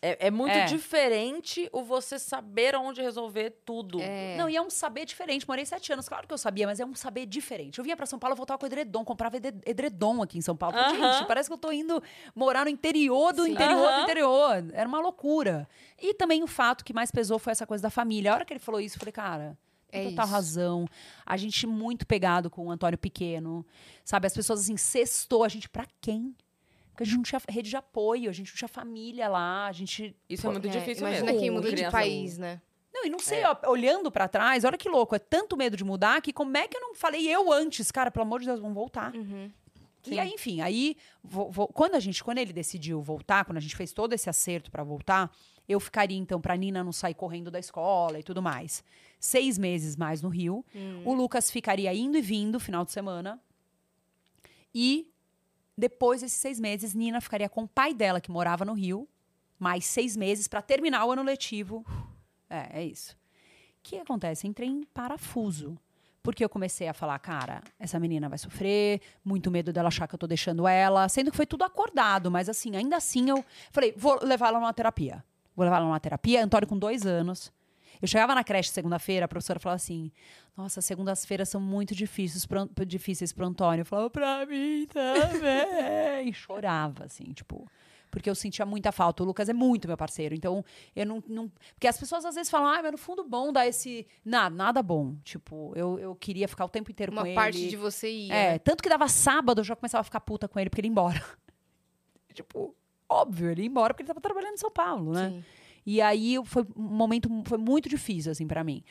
É, 0.03 0.29
é 0.29 0.31
muito 0.31 0.53
É. 0.55 0.65
diferente 0.65 1.69
o 1.73 1.83
você 1.83 2.19
saber 2.19 2.75
onde 2.75 3.03
resolver 3.03 3.51
tudo. 3.67 4.01
É. 4.01 4.35
Não, 4.39 4.49
e 4.49 4.57
é 4.57 4.63
um 4.63 4.71
saber 4.71 5.05
diferente. 5.05 5.47
Morei 5.47 5.67
sete 5.67 5.93
anos, 5.93 6.09
claro 6.09 6.27
que 6.27 6.33
eu 6.33 6.39
sabia, 6.39 6.67
mas 6.67 6.81
é 6.81 6.87
um 6.87 6.95
saber 6.95 7.27
diferente. 7.27 7.79
Eu 7.79 7.85
vinha 7.85 7.95
pra 7.97 8.07
São 8.07 8.19
Paulo, 8.19 8.33
eu 8.33 8.37
voltava 8.37 8.59
com 8.59 8.65
edredom, 8.65 9.05
comprava 9.05 9.37
edredom 9.37 10.23
aqui 10.23 10.39
em 10.39 10.41
São 10.41 10.57
Paulo. 10.57 10.75
Falei, 10.77 10.99
Aham. 11.03 11.13
Gente, 11.19 11.27
parece 11.29 11.51
que 11.51 11.53
eu 11.53 11.59
tô 11.59 11.71
indo 11.71 12.03
morar 12.35 12.65
no 12.65 12.71
interior 12.71 13.35
do 13.35 13.45
Sim. 13.45 13.53
interior 13.53 13.87
Aham. 13.87 13.97
do 13.99 14.03
interior. 14.05 14.65
Era 14.73 14.89
uma 14.89 15.01
loucura. 15.01 15.69
E 16.01 16.15
também 16.15 16.43
o 16.43 16.47
fato 16.47 16.83
que 16.83 16.95
mais 16.95 17.11
pesou 17.11 17.39
foi 17.39 17.51
essa 17.53 17.67
coisa 17.67 17.83
da 17.83 17.91
família. 17.91 18.33
A 18.33 18.35
hora 18.37 18.45
que 18.47 18.55
ele 18.55 18.61
falou 18.61 18.81
isso, 18.81 18.97
eu 18.97 19.01
falei, 19.01 19.13
cara. 19.13 19.59
É 19.93 20.03
Tem 20.03 20.11
total 20.11 20.25
isso. 20.25 20.35
razão. 20.35 20.87
A 21.27 21.37
gente 21.37 21.67
muito 21.67 22.07
pegado 22.07 22.49
com 22.49 22.69
o 22.69 22.71
Antônio 22.71 22.97
Pequeno. 22.97 23.67
Sabe? 24.05 24.27
As 24.27 24.33
pessoas 24.33 24.61
assim, 24.61 24.77
cestou 24.77 25.45
a 25.45 25.49
gente 25.49 25.69
pra 25.69 25.85
quem? 26.01 26.35
Porque 27.01 27.03
a 27.03 27.07
gente 27.07 27.17
não 27.17 27.23
tinha 27.23 27.41
rede 27.49 27.71
de 27.71 27.77
apoio, 27.77 28.29
a 28.29 28.33
gente 28.33 28.51
não 28.53 28.57
tinha 28.57 28.69
família 28.69 29.27
lá, 29.27 29.67
a 29.69 29.73
gente 29.73 30.15
Isso 30.29 30.47
é 30.47 30.51
muito 30.51 30.69
É, 30.69 30.71
difícil 30.71 30.99
imagina 31.07 31.25
mesmo. 31.27 31.41
quem 31.41 31.51
muda 31.51 31.73
de 31.73 31.91
país, 31.91 32.37
né? 32.37 32.61
Não, 32.93 33.07
e 33.07 33.09
não 33.09 33.19
sei, 33.19 33.43
ó, 33.45 33.57
olhando 33.71 34.11
pra 34.11 34.29
trás, 34.29 34.65
olha 34.65 34.77
que 34.77 34.89
louco, 34.89 35.15
é 35.15 35.19
tanto 35.19 35.57
medo 35.57 35.77
de 35.79 35.85
mudar 35.85 36.21
que 36.21 36.31
como 36.33 36.55
é 36.59 36.69
que 36.69 36.77
eu 36.77 36.81
não 36.83 36.95
falei 36.95 37.27
eu 37.27 37.51
antes? 37.51 37.91
Cara, 37.91 38.11
pelo 38.11 38.25
amor 38.27 38.41
de 38.41 38.47
Deus, 38.47 38.61
vamos 38.61 38.75
voltar. 38.75 39.15
Uhum. 39.15 39.51
E 40.07 40.19
aí, 40.19 40.31
enfim, 40.31 40.61
aí, 40.61 40.97
vo- 41.23 41.51
vo- 41.51 41.69
quando 41.69 41.95
a 41.95 42.01
gente, 42.01 42.23
quando 42.23 42.39
ele 42.39 42.53
decidiu 42.53 43.01
voltar, 43.01 43.45
quando 43.45 43.59
a 43.59 43.61
gente 43.61 43.77
fez 43.77 43.93
todo 43.93 44.13
esse 44.13 44.29
acerto 44.29 44.71
pra 44.71 44.83
voltar, 44.83 45.31
eu 45.69 45.79
ficaria, 45.81 46.19
então, 46.19 46.41
pra 46.41 46.57
Nina 46.57 46.83
não 46.85 46.93
sair 46.93 47.15
correndo 47.15 47.51
da 47.51 47.59
escola 47.59 48.19
e 48.19 48.23
tudo 48.23 48.43
mais. 48.43 48.83
Seis 49.19 49.57
meses 49.57 49.97
mais 49.97 50.21
no 50.21 50.29
Rio. 50.29 50.65
O 51.05 51.15
Lucas 51.15 51.51
ficaria 51.51 51.95
indo 51.95 52.19
e 52.19 52.21
vindo 52.23 52.59
final 52.61 52.85
de 52.85 52.93
semana. 52.93 53.41
E 54.75 55.10
depois 55.81 56.21
desses 56.21 56.39
seis 56.39 56.61
meses, 56.61 56.95
Nina 56.95 57.21
ficaria 57.21 57.49
com 57.49 57.65
o 57.65 57.69
pai 57.69 57.95
dela, 57.95 58.21
que 58.21 58.31
morava 58.31 58.65
no 58.65 58.75
Rio, 58.75 59.09
mais 59.59 59.87
seis 59.87 60.17
meses 60.17 60.47
pra 60.47 60.61
terminar 60.61 61.07
o 61.07 61.13
ano 61.13 61.23
letivo. 61.23 61.85
É, 62.49 62.81
é 62.81 62.85
isso. 62.85 63.15
O 63.15 63.17
que 63.83 63.97
acontece? 63.97 64.47
Entrei 64.47 64.69
em 64.69 64.85
parafuso. 64.85 65.79
Porque 66.23 66.45
eu 66.45 66.51
comecei 66.51 66.87
a 66.87 66.93
falar, 66.93 67.19
cara, 67.19 67.63
essa 67.79 67.99
menina 67.99 68.29
vai 68.29 68.37
sofrer, 68.37 69.01
muito 69.25 69.51
medo 69.51 69.73
dela 69.73 69.89
achar 69.89 70.07
que 70.07 70.15
eu 70.15 70.19
tô 70.19 70.27
deixando 70.27 70.69
ela, 70.69 71.09
sendo 71.09 71.31
que 71.31 71.37
foi 71.37 71.47
tudo 71.47 71.65
acordado, 71.65 72.31
mas 72.31 72.47
assim, 72.47 72.77
ainda 72.77 72.97
assim 72.99 73.31
eu 73.31 73.43
falei, 73.71 73.95
vou 73.97 74.19
levar 74.23 74.49
ela 74.49 74.61
numa 74.61 74.75
terapia. 74.75 75.25
Vou 75.57 75.65
levar 75.65 75.79
ela 75.79 75.87
numa 75.87 75.99
terapia. 75.99 76.45
Antônio 76.45 76.69
com 76.69 76.79
dois 76.79 77.07
anos. 77.07 77.51
Eu 78.01 78.09
chegava 78.09 78.35
na 78.35 78.43
creche 78.43 78.71
segunda-feira, 78.71 79.27
a 79.27 79.29
professora 79.29 79.61
falava 79.61 79.77
assim: 79.77 80.11
Nossa, 80.57 80.81
segundas-feiras 80.81 81.49
são 81.49 81.61
muito 81.61 81.95
difíceis 81.95 82.47
pro, 82.47 82.69
difíceis 82.87 83.33
pro 83.33 83.47
Antônio. 83.47 83.83
Eu 83.83 83.87
falava, 83.87 84.09
pra 84.11 84.47
mim 84.47 84.87
também. 84.87 86.29
E 86.29 86.33
chorava, 86.33 87.05
assim, 87.05 87.33
tipo. 87.33 87.69
Porque 88.11 88.29
eu 88.29 88.35
sentia 88.35 88.67
muita 88.67 88.91
falta. 88.91 89.23
O 89.23 89.27
Lucas 89.27 89.49
é 89.49 89.53
muito 89.53 89.87
meu 89.87 89.97
parceiro. 89.97 90.35
Então, 90.35 90.65
eu 90.97 91.07
não. 91.07 91.23
não 91.29 91.49
porque 91.75 91.87
as 91.87 91.97
pessoas 91.97 92.25
às 92.25 92.35
vezes 92.35 92.51
falam, 92.51 92.67
ah, 92.69 92.83
mas 92.83 92.91
no 92.91 92.99
fundo 92.99 93.23
bom 93.23 93.53
dar 93.53 93.69
esse. 93.69 94.07
Nada, 94.25 94.55
nada 94.55 94.83
bom. 94.83 95.15
Tipo, 95.23 95.73
eu, 95.77 95.99
eu 95.99 96.15
queria 96.17 96.49
ficar 96.49 96.65
o 96.65 96.69
tempo 96.69 96.91
inteiro 96.91 97.13
Uma 97.13 97.25
com 97.25 97.35
parte 97.35 97.59
ele. 97.59 97.69
de 97.69 97.77
você 97.77 98.11
ia. 98.11 98.35
É, 98.35 98.53
né? 98.53 98.59
tanto 98.59 98.83
que 98.83 98.89
dava 98.89 99.07
sábado, 99.07 99.61
eu 99.61 99.65
já 99.65 99.77
começava 99.77 100.01
a 100.01 100.05
ficar 100.05 100.21
puta 100.21 100.49
com 100.49 100.59
ele 100.59 100.69
porque 100.69 100.81
ele 100.81 100.89
ia 100.89 100.93
embora. 100.93 101.23
tipo, 102.35 102.75
óbvio, 103.09 103.51
ele 103.51 103.63
ia 103.63 103.69
embora 103.69 103.95
porque 103.95 104.03
ele 104.03 104.09
tava 104.09 104.21
trabalhando 104.21 104.55
em 104.55 104.59
São 104.59 104.73
Paulo, 104.73 105.13
né? 105.13 105.31
Sim. 105.31 105.45
E 105.87 106.01
aí 106.01 106.35
eu- 106.35 106.45
foi 106.45 106.65
um 106.77 106.83
momento 106.83 107.29
foi 107.47 107.59
muito 107.59 107.89
difícil 107.89 108.33
assim 108.33 108.47
pra 108.47 108.63
mim. 108.65 108.83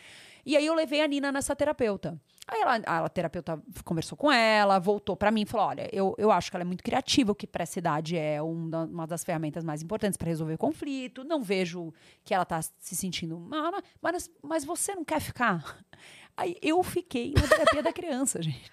E 0.46 0.56
aí 0.58 0.66
eu 0.66 0.74
levei 0.74 1.02
a 1.02 1.08
Nina 1.08 1.32
nessa 1.32 1.56
terapeuta. 1.56 2.20
Aí 2.48 2.62
ela, 2.62 2.76
a 2.78 3.10
terapeuta 3.10 3.62
conversou 3.84 4.18
com 4.18 4.32
ela, 4.32 4.80
voltou 4.80 5.16
pra 5.16 5.30
mim 5.30 5.42
e 5.42 5.46
falou: 5.46 5.68
"Olha, 5.68 5.88
eu, 5.94 6.16
eu 6.18 6.32
acho 6.32 6.50
que 6.50 6.58
ela 6.58 6.64
é 6.64 6.66
muito 6.66 6.84
criativa, 6.84 7.32
o 7.32 7.36
que 7.36 7.46
pra 7.46 7.62
essa 7.64 7.78
idade 7.78 8.18
é 8.18 8.42
um 8.42 8.70
uma 8.92 9.06
das 9.06 9.24
ferramentas 9.24 9.64
mais 9.64 9.84
importantes 9.84 10.18
pra 10.18 10.28
resolver 10.28 10.58
conflito. 10.58 11.24
Não 11.24 11.44
vejo 11.44 11.94
que 12.24 12.34
ela 12.34 12.46
tá 12.46 12.60
se 12.62 12.96
sentindo 12.96 13.38
mal, 13.40 13.72
mas, 14.02 14.32
mas 14.42 14.66
você 14.66 14.96
não 14.96 15.04
quer 15.06 15.20
ficar?" 15.20 15.78
Aí 16.36 16.56
eu 16.62 16.82
fiquei 16.82 17.34
na 17.34 17.48
terapia 17.48 17.84
da 17.84 17.92
criança, 17.94 18.42
gente. 18.42 18.72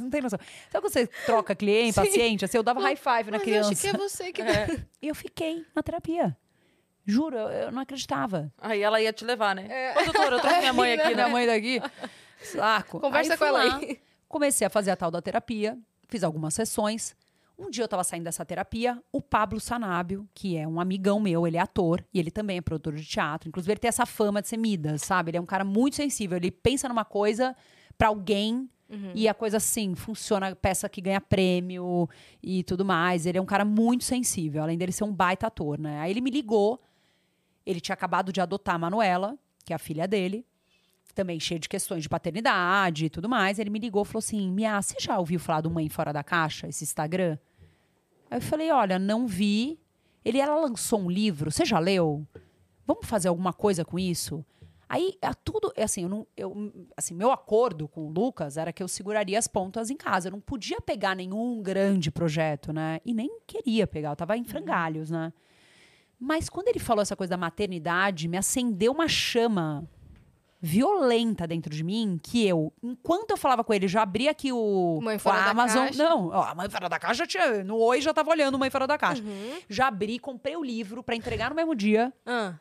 Não 0.00 0.08
tem 0.10 0.22
noção. 0.22 0.38
Sabe 0.70 0.82
quando 0.82 0.92
você 0.92 1.06
troca 1.26 1.54
cliente, 1.54 1.92
Sim. 1.92 2.00
paciente? 2.04 2.44
Assim, 2.44 2.56
eu 2.56 2.62
dava 2.62 2.80
high 2.80 2.96
five 2.96 3.30
na 3.30 3.38
criança. 3.38 3.72
acho 3.72 3.80
que 3.82 3.88
é 3.88 3.92
você 3.92 4.32
que... 4.32 4.42
E 5.02 5.06
eu 5.08 5.14
fiquei 5.14 5.64
na 5.76 5.82
terapia. 5.82 6.36
Juro, 7.10 7.36
eu, 7.38 7.48
eu 7.48 7.72
não 7.72 7.80
acreditava. 7.80 8.52
Aí 8.58 8.82
ela 8.82 9.00
ia 9.00 9.12
te 9.14 9.24
levar, 9.24 9.54
né? 9.54 9.94
Ô, 9.98 10.04
doutora, 10.04 10.36
eu 10.36 10.40
trouxe 10.40 10.58
minha 10.58 10.72
mãe 10.74 10.92
aqui, 11.00 11.08
né? 11.08 11.14
Minha 11.14 11.28
mãe 11.30 11.46
daqui. 11.46 11.80
Saco. 12.42 13.00
Conversa 13.00 13.32
Aí 13.32 13.38
com 13.38 13.44
ela 13.46 13.64
lá, 13.64 13.76
aí. 13.78 13.98
Comecei 14.28 14.66
a 14.66 14.70
fazer 14.70 14.90
a 14.90 14.96
tal 14.96 15.10
da 15.10 15.22
terapia, 15.22 15.78
fiz 16.06 16.22
algumas 16.22 16.52
sessões. 16.52 17.16
Um 17.58 17.70
dia 17.70 17.82
eu 17.82 17.88
tava 17.88 18.04
saindo 18.04 18.24
dessa 18.24 18.44
terapia, 18.44 19.02
o 19.10 19.22
Pablo 19.22 19.58
Sanábio, 19.58 20.28
que 20.34 20.56
é 20.56 20.68
um 20.68 20.78
amigão 20.78 21.18
meu, 21.18 21.46
ele 21.46 21.56
é 21.56 21.60
ator 21.60 22.04
e 22.12 22.20
ele 22.20 22.30
também 22.30 22.58
é 22.58 22.60
produtor 22.60 22.94
de 22.94 23.04
teatro. 23.04 23.48
Inclusive, 23.48 23.72
ele 23.72 23.80
tem 23.80 23.88
essa 23.88 24.04
fama 24.06 24.42
de 24.42 24.48
ser 24.48 24.58
Midas, 24.58 25.02
sabe? 25.02 25.30
Ele 25.30 25.38
é 25.38 25.40
um 25.40 25.46
cara 25.46 25.64
muito 25.64 25.96
sensível. 25.96 26.36
Ele 26.36 26.50
pensa 26.50 26.88
numa 26.88 27.04
coisa 27.06 27.56
pra 27.96 28.08
alguém 28.08 28.68
e 29.14 29.28
a 29.28 29.34
coisa 29.34 29.58
assim, 29.58 29.94
funciona, 29.94 30.54
peça 30.56 30.88
que 30.88 31.00
ganha 31.00 31.20
prêmio 31.20 32.08
e 32.42 32.62
tudo 32.62 32.84
mais. 32.84 33.26
Ele 33.26 33.38
é 33.38 33.40
um 33.40 33.46
cara 33.46 33.64
muito 33.64 34.04
sensível, 34.04 34.62
além 34.62 34.78
dele 34.78 34.92
ser 34.92 35.04
um 35.04 35.12
baita 35.12 35.46
ator, 35.48 35.78
né? 35.78 36.00
Aí 36.00 36.10
ele 36.10 36.20
me 36.20 36.30
ligou, 36.30 36.80
ele 37.70 37.80
tinha 37.80 37.94
acabado 37.94 38.32
de 38.32 38.40
adotar 38.40 38.76
a 38.76 38.78
Manuela, 38.78 39.38
que 39.64 39.72
é 39.72 39.76
a 39.76 39.78
filha 39.78 40.08
dele 40.08 40.46
também 41.18 41.40
cheio 41.40 41.58
de 41.58 41.68
questões 41.68 42.04
de 42.04 42.08
paternidade 42.08 43.06
e 43.06 43.10
tudo 43.10 43.28
mais. 43.28 43.58
Ele 43.58 43.70
me 43.70 43.80
ligou 43.80 44.02
e 44.02 44.06
falou 44.06 44.20
assim: 44.20 44.52
Mia, 44.52 44.80
você 44.80 44.94
já 45.00 45.18
ouviu 45.18 45.40
falar 45.40 45.62
do 45.62 45.70
Mãe 45.70 45.88
Fora 45.88 46.12
da 46.12 46.22
Caixa, 46.22 46.68
esse 46.68 46.84
Instagram? 46.84 47.36
Aí 48.30 48.38
eu 48.38 48.42
falei: 48.42 48.70
olha, 48.70 48.98
não 48.98 49.26
vi. 49.26 49.80
Ele, 50.24 50.38
ela 50.38 50.60
lançou 50.60 51.00
um 51.00 51.10
livro, 51.10 51.50
você 51.50 51.64
já 51.64 51.78
leu? 51.78 52.26
Vamos 52.86 53.06
fazer 53.06 53.28
alguma 53.28 53.52
coisa 53.52 53.84
com 53.84 53.98
isso? 53.98 54.44
Aí, 54.88 55.18
tudo, 55.44 55.70
é 55.76 55.82
assim, 55.82 56.04
eu 56.04 56.08
não, 56.08 56.26
eu, 56.36 56.72
assim, 56.96 57.14
meu 57.14 57.30
acordo 57.30 57.86
com 57.86 58.06
o 58.06 58.10
Lucas 58.10 58.56
era 58.56 58.72
que 58.72 58.82
eu 58.82 58.88
seguraria 58.88 59.38
as 59.38 59.46
pontas 59.46 59.90
em 59.90 59.96
casa. 59.96 60.28
Eu 60.28 60.32
não 60.32 60.40
podia 60.40 60.80
pegar 60.80 61.14
nenhum 61.14 61.62
grande 61.62 62.10
projeto, 62.10 62.72
né? 62.72 63.00
E 63.04 63.12
nem 63.12 63.40
queria 63.46 63.86
pegar, 63.86 64.10
eu 64.10 64.16
tava 64.16 64.36
em 64.36 64.44
frangalhos, 64.44 65.10
né? 65.10 65.32
Mas 66.20 66.48
quando 66.48 66.68
ele 66.68 66.78
falou 66.78 67.02
essa 67.02 67.14
coisa 67.14 67.30
da 67.30 67.36
maternidade, 67.36 68.26
me 68.28 68.36
acendeu 68.36 68.92
uma 68.92 69.08
chama 69.08 69.88
violenta 70.60 71.46
dentro 71.46 71.72
de 71.72 71.84
mim 71.84 72.18
que 72.20 72.46
eu, 72.46 72.72
enquanto 72.82 73.30
eu 73.30 73.36
falava 73.36 73.62
com 73.62 73.72
ele, 73.72 73.86
já 73.86 74.02
abri 74.02 74.28
aqui 74.28 74.52
o, 74.52 74.98
Mãe 75.00 75.18
Fora 75.18 75.42
da 75.42 75.50
Amazon. 75.50 75.86
Caixa. 75.86 76.02
Não, 76.02 76.28
ó, 76.28 76.42
a 76.42 76.54
Mãe 76.54 76.68
Fora 76.68 76.88
da 76.88 76.98
Caixa 76.98 77.26
tinha, 77.26 77.62
no 77.62 77.76
Oi 77.76 78.00
já 78.00 78.12
tava 78.12 78.30
olhando 78.30 78.58
Mãe 78.58 78.68
Fora 78.68 78.86
da 78.86 78.98
Caixa. 78.98 79.22
Uhum. 79.22 79.58
Já 79.68 79.86
abri, 79.86 80.18
comprei 80.18 80.56
o 80.56 80.64
livro 80.64 81.02
pra 81.02 81.14
entregar 81.14 81.50
no 81.50 81.56
mesmo 81.56 81.74
dia. 81.74 82.12
Ah, 82.26 82.54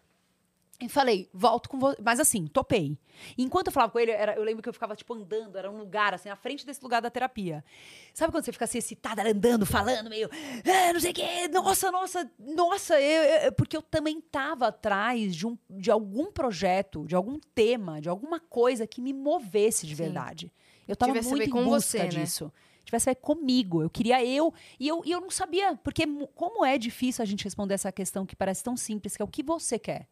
E 0.79 0.87
falei, 0.87 1.27
volto 1.33 1.69
com 1.69 1.79
você. 1.79 1.97
Mas 2.03 2.19
assim, 2.19 2.45
topei. 2.45 2.95
E 3.35 3.43
enquanto 3.43 3.67
eu 3.67 3.73
falava 3.73 3.91
com 3.91 3.97
ele, 3.99 4.11
era- 4.11 4.35
eu 4.35 4.43
lembro 4.43 4.61
que 4.61 4.69
eu 4.69 4.73
ficava, 4.73 4.95
tipo, 4.95 5.11
andando, 5.13 5.57
era 5.57 5.71
um 5.71 5.77
lugar, 5.79 6.13
assim, 6.13 6.29
na 6.29 6.35
frente 6.35 6.63
desse 6.63 6.83
lugar 6.83 7.01
da 7.01 7.09
terapia. 7.09 7.65
Sabe 8.13 8.31
quando 8.31 8.45
você 8.45 8.51
fica 8.51 8.65
assim, 8.65 8.77
excitada, 8.77 9.27
andando, 9.27 9.65
falando, 9.65 10.07
meio, 10.07 10.29
ah, 10.31 10.93
não 10.93 10.99
sei 10.99 11.09
o 11.09 11.13
quê, 11.15 11.47
nossa, 11.47 11.91
nossa, 11.91 12.31
nossa, 12.37 13.01
eu, 13.01 13.23
eu- 13.45 13.51
porque 13.53 13.75
eu 13.75 13.81
também 13.81 14.21
tava 14.21 14.67
atrás 14.67 15.35
de, 15.35 15.47
um, 15.47 15.57
de 15.67 15.89
algum 15.89 16.31
projeto, 16.31 17.07
de 17.07 17.15
algum 17.15 17.39
tema, 17.55 17.99
de 17.99 18.07
alguma 18.07 18.39
coisa 18.39 18.85
que 18.85 19.01
me 19.01 19.13
movesse 19.13 19.87
de 19.87 19.95
Sim. 19.95 20.03
verdade. 20.03 20.53
Eu 20.87 20.95
tava 20.95 21.11
Tivesse 21.13 21.27
a 21.27 21.31
muito 21.31 21.47
em 21.47 21.49
com 21.49 21.63
busca 21.63 21.79
você, 21.81 21.97
né? 21.99 22.07
disso. 22.07 22.53
Tivesse 22.85 23.09
a 23.09 23.13
ver 23.13 23.19
comigo. 23.19 23.81
Eu 23.81 23.89
queria 23.89 24.23
eu. 24.23 24.53
E 24.79 24.87
eu, 24.87 25.01
e 25.03 25.11
eu 25.11 25.19
não 25.19 25.29
sabia. 25.29 25.75
Porque 25.75 26.03
como 26.33 26.63
é 26.63 26.77
difícil 26.77 27.21
a 27.21 27.25
gente 27.25 27.43
responder 27.43 27.73
essa 27.73 27.91
questão 27.91 28.25
que 28.25 28.33
parece 28.35 28.63
tão 28.63 28.77
simples, 28.77 29.17
que 29.17 29.21
é 29.21 29.25
o 29.25 29.27
que 29.27 29.43
você 29.43 29.77
quer. 29.77 30.07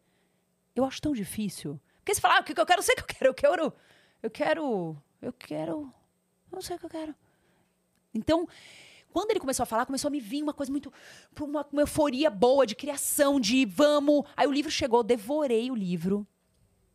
Eu 0.76 0.84
acho 0.84 1.00
tão 1.00 1.12
difícil. 1.12 1.80
Porque 1.98 2.14
você 2.14 2.20
fala, 2.20 2.36
ah, 2.36 2.40
o 2.40 2.44
que 2.44 2.52
eu 2.52 2.66
quero, 2.66 2.82
sei 2.82 2.94
que 2.94 3.00
eu 3.00 3.06
quero. 3.06 3.26
Eu 3.28 3.34
quero, 3.34 3.74
eu 4.22 4.30
quero, 4.30 5.02
eu 5.20 5.32
quero, 5.32 5.92
não 6.52 6.62
sei 6.62 6.76
o 6.76 6.78
que 6.78 6.86
eu 6.86 6.90
quero. 6.90 7.14
Então, 8.14 8.46
quando 9.12 9.30
ele 9.30 9.40
começou 9.40 9.62
a 9.62 9.66
falar, 9.66 9.86
começou 9.86 10.08
a 10.08 10.10
me 10.10 10.20
vir 10.20 10.42
uma 10.42 10.52
coisa 10.52 10.70
muito. 10.70 10.92
Uma, 11.40 11.66
uma 11.72 11.82
euforia 11.82 12.30
boa 12.30 12.66
de 12.66 12.76
criação, 12.76 13.40
de 13.40 13.64
vamos. 13.64 14.24
Aí 14.36 14.46
o 14.46 14.52
livro 14.52 14.70
chegou, 14.70 15.02
devorei 15.02 15.70
o 15.70 15.74
livro. 15.74 16.26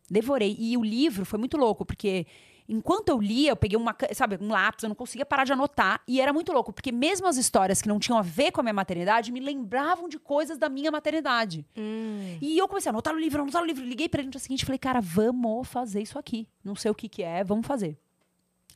Devorei. 0.10 0.56
E 0.60 0.78
o 0.78 0.84
livro 0.84 1.26
foi 1.26 1.40
muito 1.40 1.58
louco, 1.58 1.84
porque 1.84 2.28
enquanto 2.68 3.10
eu 3.10 3.20
lia, 3.20 3.52
eu 3.52 3.56
peguei 3.56 3.78
uma, 3.78 3.96
sabe, 4.14 4.38
um 4.42 4.50
lápis, 4.50 4.84
eu 4.84 4.90
não 4.90 4.96
conseguia 4.96 5.26
parar 5.26 5.44
de 5.44 5.54
anotar. 5.54 6.02
E 6.08 6.22
era 6.22 6.32
muito 6.32 6.52
louco, 6.52 6.72
porque 6.72 6.92
mesmo 6.92 7.28
as 7.28 7.38
histórias 7.38 7.82
que 7.82 7.88
não 7.88 8.00
tinham 8.00 8.18
a 8.18 8.22
ver 8.22 8.52
com 8.52 8.62
a 8.62 8.64
minha 8.64 8.74
maternidade 8.74 9.32
me 9.32 9.40
lembravam 9.40 10.08
de 10.08 10.18
coisas 10.20 10.58
da 10.58 10.70
minha 10.70 10.92
maternidade. 10.92 11.66
Hum. 11.78 12.38
E 12.42 12.58
eu 12.58 12.68
comecei 12.68 12.90
a 12.90 12.94
anotar 12.94 13.14
no 13.14 13.20
livro, 13.20 13.42
anotar 13.42 13.62
no 13.62 13.68
livro. 13.68 13.84
Liguei 13.84 14.08
pra 14.08 14.22
ele 14.22 14.28
no 14.28 14.32
dia 14.32 14.40
seguinte 14.40 14.62
e 14.62 14.66
falei, 14.66 14.80
cara, 14.80 15.02
vamos 15.02 15.68
fazer 15.68 16.02
isso 16.02 16.18
aqui. 16.18 16.48
Não 16.64 16.76
sei 16.76 16.92
o 16.92 16.96
que, 16.96 17.10
que 17.10 17.24
é, 17.24 17.44
vamos 17.44 17.66
fazer. 17.68 17.98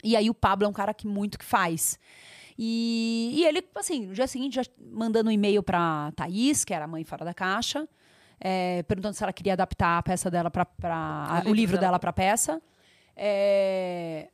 E 0.03 0.15
aí 0.15 0.29
o 0.29 0.33
Pablo 0.33 0.65
é 0.65 0.69
um 0.69 0.73
cara 0.73 0.93
que 0.93 1.07
muito 1.07 1.39
que 1.39 1.45
faz. 1.45 1.97
E, 2.57 3.31
e 3.35 3.45
ele, 3.45 3.63
assim, 3.75 4.07
no 4.07 4.13
dia 4.13 4.27
seguinte, 4.27 4.55
já 4.55 4.63
mandando 4.79 5.29
um 5.29 5.33
e-mail 5.33 5.61
pra 5.61 6.11
Thaís, 6.15 6.63
que 6.63 6.73
era 6.73 6.85
a 6.85 6.87
mãe 6.87 7.03
fora 7.03 7.25
da 7.25 7.33
caixa, 7.33 7.87
é, 8.39 8.83
perguntando 8.83 9.13
se 9.13 9.23
ela 9.23 9.33
queria 9.33 9.53
adaptar 9.53 9.97
a 9.97 10.03
peça 10.03 10.29
dela 10.31 10.49
para 10.51 10.65
O 10.65 10.69
o, 10.69 11.37
livro 11.37 11.53
livro 11.53 11.75
dela. 11.77 11.87
dela 11.87 11.99
para 11.99 12.13
peça. 12.13 12.61
É, 13.15 14.29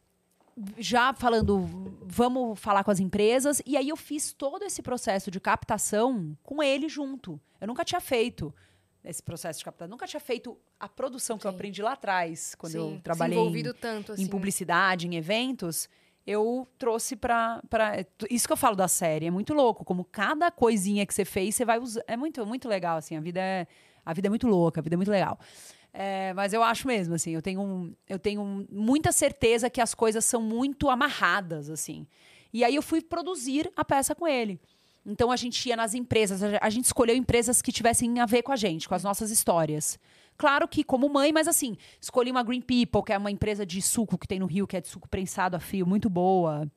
já 0.77 1.13
falando, 1.13 1.59
vamos 2.03 2.59
falar 2.59 2.83
com 2.83 2.91
as 2.91 2.99
empresas. 2.99 3.61
E 3.65 3.77
aí 3.77 3.89
eu 3.89 3.95
fiz 3.95 4.33
todo 4.33 4.63
esse 4.63 4.81
processo 4.81 5.31
de 5.31 5.39
captação 5.39 6.37
com 6.43 6.61
ele 6.61 6.89
junto. 6.89 7.39
Eu 7.59 7.67
nunca 7.67 7.83
tinha 7.85 8.01
feito 8.01 8.53
esse 9.03 9.23
processo 9.23 9.59
de 9.59 9.65
captação. 9.65 9.89
Nunca 9.89 10.05
tinha 10.07 10.19
feito 10.19 10.57
a 10.79 10.87
produção 10.89 11.37
que 11.37 11.47
eu 11.47 11.51
Sim. 11.51 11.55
aprendi 11.55 11.81
lá 11.81 11.93
atrás, 11.93 12.53
quando 12.55 12.73
Sim, 12.73 12.95
eu 12.95 13.01
trabalhei 13.01 13.37
em- 13.39 13.73
tanto 13.73 14.11
assim. 14.11 14.23
em 14.23 14.27
publicidade, 14.27 15.07
em 15.07 15.15
eventos, 15.15 15.89
eu 16.27 16.67
trouxe 16.77 17.15
pra, 17.15 17.61
pra. 17.69 18.05
Isso 18.29 18.45
que 18.45 18.53
eu 18.53 18.57
falo 18.57 18.75
da 18.75 18.87
série. 18.87 19.25
É 19.27 19.31
muito 19.31 19.53
louco. 19.53 19.83
Como 19.83 20.03
cada 20.05 20.51
coisinha 20.51 21.05
que 21.05 21.13
você 21.13 21.25
fez, 21.25 21.55
você 21.55 21.65
vai 21.65 21.79
usar. 21.79 22.03
É 22.07 22.15
muito, 22.15 22.45
muito 22.45 22.67
legal, 22.67 22.97
assim. 22.97 23.15
A 23.15 23.21
vida 23.21 23.39
é, 23.39 23.65
a 24.05 24.13
vida 24.13 24.27
é 24.27 24.29
muito 24.29 24.47
louca, 24.47 24.79
a 24.81 24.83
vida 24.83 24.95
é 24.95 24.97
muito 24.97 25.11
legal. 25.11 25.39
É, 25.93 26.33
mas 26.33 26.53
eu 26.53 26.63
acho 26.63 26.87
mesmo, 26.87 27.15
assim, 27.15 27.31
eu 27.31 27.41
tenho, 27.41 27.93
eu 28.07 28.17
tenho 28.17 28.65
muita 28.71 29.11
certeza 29.11 29.69
que 29.69 29.81
as 29.81 29.93
coisas 29.93 30.23
são 30.23 30.41
muito 30.41 30.89
amarradas, 30.89 31.69
assim. 31.69 32.07
E 32.53 32.63
aí 32.63 32.75
eu 32.75 32.81
fui 32.81 33.01
produzir 33.01 33.71
a 33.75 33.83
peça 33.83 34.15
com 34.15 34.27
ele. 34.27 34.59
Então 35.05 35.31
a 35.31 35.35
gente 35.35 35.67
ia 35.67 35.75
nas 35.75 35.93
empresas, 35.93 36.41
a 36.43 36.69
gente 36.69 36.85
escolheu 36.85 37.15
empresas 37.15 37.61
que 37.61 37.71
tivessem 37.71 38.19
a 38.19 38.25
ver 38.25 38.43
com 38.43 38.51
a 38.51 38.55
gente, 38.55 38.87
com 38.87 38.95
as 38.95 39.03
nossas 39.03 39.31
histórias. 39.31 39.99
Claro 40.37 40.67
que 40.67 40.83
como 40.83 41.09
mãe, 41.09 41.31
mas 41.31 41.47
assim, 41.47 41.75
escolhi 41.99 42.31
uma 42.31 42.43
Green 42.43 42.61
People, 42.61 43.03
que 43.05 43.13
é 43.13 43.17
uma 43.17 43.31
empresa 43.31 43.65
de 43.65 43.81
suco 43.81 44.17
que 44.17 44.27
tem 44.27 44.39
no 44.39 44.45
Rio, 44.45 44.67
que 44.67 44.77
é 44.77 44.81
de 44.81 44.87
suco 44.87 45.09
prensado 45.09 45.55
a 45.55 45.59
fio, 45.59 45.85
muito 45.85 46.09
boa. 46.09 46.71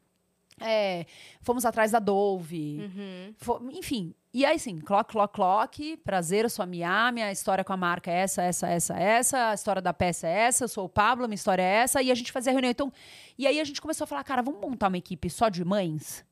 É, 0.60 1.06
fomos 1.40 1.64
atrás 1.64 1.90
da 1.90 1.98
Dove. 1.98 2.80
Uhum. 2.80 3.70
Enfim, 3.72 4.14
e 4.34 4.44
aí 4.44 4.58
sim, 4.58 4.80
clock, 4.80 5.12
clock, 5.12 5.32
clock, 5.32 5.96
prazer, 5.98 6.44
eu 6.44 6.50
sou 6.50 6.64
a 6.64 6.66
Miami, 6.66 7.22
a 7.22 7.30
história 7.30 7.62
com 7.62 7.72
a 7.72 7.76
marca 7.76 8.10
é 8.10 8.16
essa, 8.16 8.42
essa, 8.42 8.68
essa, 8.68 8.98
essa, 8.98 9.50
a 9.50 9.54
história 9.54 9.80
da 9.80 9.94
peça 9.94 10.26
é 10.26 10.32
essa, 10.32 10.64
eu 10.64 10.68
sou 10.68 10.86
o 10.86 10.88
Pablo, 10.88 11.28
minha 11.28 11.36
história 11.36 11.62
é 11.62 11.76
essa, 11.76 12.02
e 12.02 12.10
a 12.10 12.14
gente 12.16 12.32
fazia 12.32 12.50
reunião. 12.50 12.72
Então, 12.72 12.92
e 13.38 13.46
aí 13.46 13.60
a 13.60 13.64
gente 13.64 13.80
começou 13.80 14.06
a 14.06 14.08
falar, 14.08 14.24
cara, 14.24 14.42
vamos 14.42 14.60
montar 14.60 14.88
uma 14.88 14.98
equipe 14.98 15.30
só 15.30 15.48
de 15.48 15.64
mães? 15.64 16.26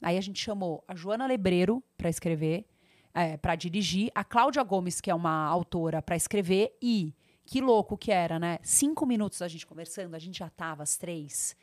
Aí 0.00 0.16
a 0.16 0.20
gente 0.20 0.40
chamou 0.40 0.84
a 0.86 0.94
Joana 0.94 1.26
Lebreiro 1.26 1.82
para 1.98 2.08
escrever, 2.08 2.64
é, 3.12 3.36
para 3.36 3.56
dirigir, 3.56 4.08
a 4.14 4.22
Cláudia 4.22 4.62
Gomes, 4.62 5.00
que 5.00 5.10
é 5.10 5.14
uma 5.14 5.46
autora, 5.46 6.00
para 6.00 6.14
escrever, 6.14 6.78
e 6.80 7.12
que 7.46 7.60
louco 7.60 7.96
que 7.96 8.10
era, 8.10 8.38
né? 8.38 8.58
Cinco 8.62 9.06
minutos 9.06 9.40
a 9.40 9.48
gente 9.48 9.64
conversando, 9.66 10.14
a 10.14 10.18
gente 10.18 10.38
já 10.40 10.50
tava 10.50 10.82
às 10.82 10.96
três. 10.96 11.56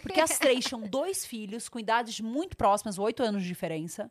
Porque 0.00 0.20
as 0.20 0.38
três 0.38 0.64
tinham 0.64 0.80
dois 0.88 1.26
filhos 1.26 1.68
com 1.68 1.78
idades 1.78 2.20
muito 2.20 2.56
próximas, 2.56 2.98
oito 2.98 3.22
anos 3.22 3.42
de 3.42 3.48
diferença, 3.48 4.10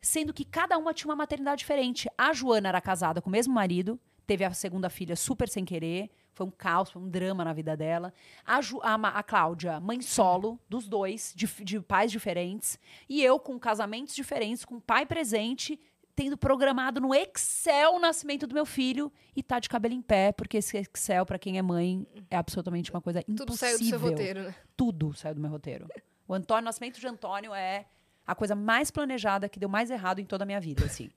sendo 0.00 0.32
que 0.32 0.44
cada 0.44 0.76
uma 0.78 0.94
tinha 0.94 1.08
uma 1.10 1.16
maternidade 1.16 1.58
diferente. 1.60 2.08
A 2.16 2.32
Joana 2.32 2.68
era 2.68 2.80
casada 2.80 3.20
com 3.20 3.28
o 3.28 3.32
mesmo 3.32 3.52
marido, 3.52 3.98
teve 4.26 4.44
a 4.44 4.52
segunda 4.52 4.88
filha 4.90 5.16
super 5.16 5.48
sem 5.48 5.64
querer, 5.64 6.10
foi 6.32 6.46
um 6.46 6.50
caos, 6.50 6.90
foi 6.90 7.02
um 7.02 7.08
drama 7.08 7.44
na 7.44 7.52
vida 7.52 7.76
dela. 7.76 8.12
A, 8.46 8.60
Ju- 8.60 8.80
a 8.82 8.94
a 8.94 9.22
Cláudia, 9.22 9.80
mãe 9.80 10.00
solo, 10.00 10.58
dos 10.68 10.86
dois, 10.88 11.32
de, 11.34 11.46
de 11.64 11.80
pais 11.80 12.12
diferentes, 12.12 12.78
e 13.08 13.22
eu 13.22 13.38
com 13.40 13.58
casamentos 13.58 14.14
diferentes, 14.14 14.64
com 14.64 14.78
pai 14.80 15.04
presente, 15.04 15.78
tendo 16.18 16.36
programado 16.36 17.00
no 17.00 17.14
Excel 17.14 17.92
o 17.94 18.00
nascimento 18.00 18.44
do 18.44 18.52
meu 18.52 18.66
filho 18.66 19.12
e 19.36 19.40
tá 19.40 19.60
de 19.60 19.68
cabelo 19.68 19.94
em 19.94 20.02
pé, 20.02 20.32
porque 20.32 20.56
esse 20.56 20.76
Excel, 20.76 21.24
pra 21.24 21.38
quem 21.38 21.58
é 21.58 21.62
mãe, 21.62 22.04
é 22.28 22.36
absolutamente 22.36 22.90
uma 22.90 23.00
coisa 23.00 23.20
impossível 23.20 23.46
Tudo 23.46 23.56
saiu 23.56 23.78
do 23.78 23.84
seu 23.84 23.98
roteiro, 24.00 24.42
né? 24.42 24.54
tudo 24.76 25.14
saiu 25.14 25.36
do 25.36 25.40
meu 25.40 25.48
roteiro. 25.50 25.86
O 26.26 26.34
Antônio, 26.34 26.62
o 26.62 26.64
nascimento 26.64 26.98
de 26.98 27.06
Antônio 27.06 27.54
é 27.54 27.84
a 28.26 28.34
coisa 28.34 28.56
mais 28.56 28.90
planejada 28.90 29.48
que 29.48 29.60
deu 29.60 29.68
mais 29.68 29.92
errado 29.92 30.18
em 30.18 30.24
toda 30.24 30.42
a 30.42 30.46
minha 30.46 30.60
vida, 30.60 30.84
assim. 30.86 31.08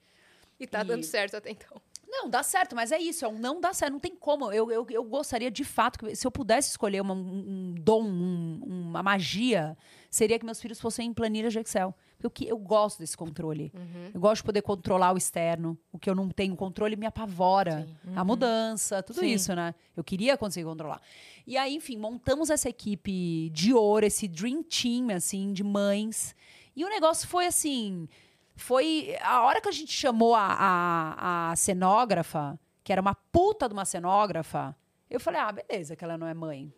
E 0.59 0.67
tá 0.67 0.81
E- 0.81 0.83
dando 0.83 1.03
certo 1.03 1.35
até 1.35 1.49
então. 1.49 1.81
Não, 2.07 2.29
dá 2.29 2.43
certo, 2.43 2.75
mas 2.75 2.91
é 2.91 2.99
isso, 2.99 3.25
é 3.25 3.27
um 3.27 3.39
não 3.39 3.59
dá 3.59 3.73
certo, 3.73 3.93
não 3.93 3.99
tem 3.99 4.15
como. 4.15 4.51
Eu, 4.53 4.69
eu, 4.71 4.85
eu 4.91 5.03
gostaria 5.03 5.49
de 5.49 5.63
fato 5.63 5.97
que, 5.97 6.15
se 6.15 6.27
eu 6.27 6.31
pudesse 6.31 6.69
escolher 6.69 7.01
uma- 7.01 7.15
um, 7.15 7.71
um 7.71 7.75
dom, 7.75 8.03
um- 8.03 8.59
uma 8.63 9.01
magia, 9.01 9.75
seria 10.11 10.37
que 10.37 10.45
meus 10.45 10.61
filhos 10.61 10.79
fossem 10.79 11.07
em 11.07 11.13
planilhas 11.13 11.53
de 11.53 11.59
Excel. 11.59 11.95
Porque 12.19 12.43
eu, 12.43 12.49
eu 12.49 12.57
gosto 12.57 12.99
desse 12.99 13.15
controle. 13.15 13.71
Uhum. 13.73 14.11
Eu 14.13 14.19
gosto 14.19 14.41
de 14.41 14.43
poder 14.43 14.61
controlar 14.61 15.13
o 15.13 15.17
externo. 15.17 15.77
O 15.91 15.97
que 15.97 16.09
eu 16.09 16.13
não 16.13 16.29
tenho 16.29 16.55
controle 16.55 16.97
me 16.97 17.05
apavora. 17.05 17.87
A 18.13 18.23
mudança, 18.23 19.01
tudo 19.01 19.21
Sim. 19.21 19.27
isso, 19.27 19.55
né? 19.55 19.73
Eu 19.95 20.03
queria 20.03 20.37
conseguir 20.37 20.65
controlar. 20.65 21.01
E 21.47 21.57
aí, 21.57 21.75
enfim, 21.75 21.97
montamos 21.97 22.49
essa 22.49 22.69
equipe 22.69 23.49
de 23.51 23.73
ouro, 23.73 24.05
esse 24.05 24.27
dream 24.27 24.61
team, 24.61 25.09
assim, 25.15 25.53
de 25.53 25.63
mães. 25.63 26.35
E 26.75 26.83
o 26.83 26.89
negócio 26.89 27.27
foi 27.27 27.47
assim. 27.47 28.07
Foi. 28.55 29.15
A 29.21 29.43
hora 29.43 29.61
que 29.61 29.69
a 29.69 29.71
gente 29.71 29.93
chamou 29.93 30.35
a, 30.35 30.45
a, 30.45 31.51
a 31.51 31.55
cenógrafa, 31.55 32.59
que 32.83 32.91
era 32.91 33.01
uma 33.01 33.15
puta 33.15 33.67
de 33.67 33.73
uma 33.73 33.85
cenógrafa, 33.85 34.75
eu 35.09 35.19
falei, 35.19 35.39
ah, 35.39 35.51
beleza, 35.51 35.95
que 35.95 36.03
ela 36.03 36.17
não 36.17 36.27
é 36.27 36.33
mãe. 36.33 36.71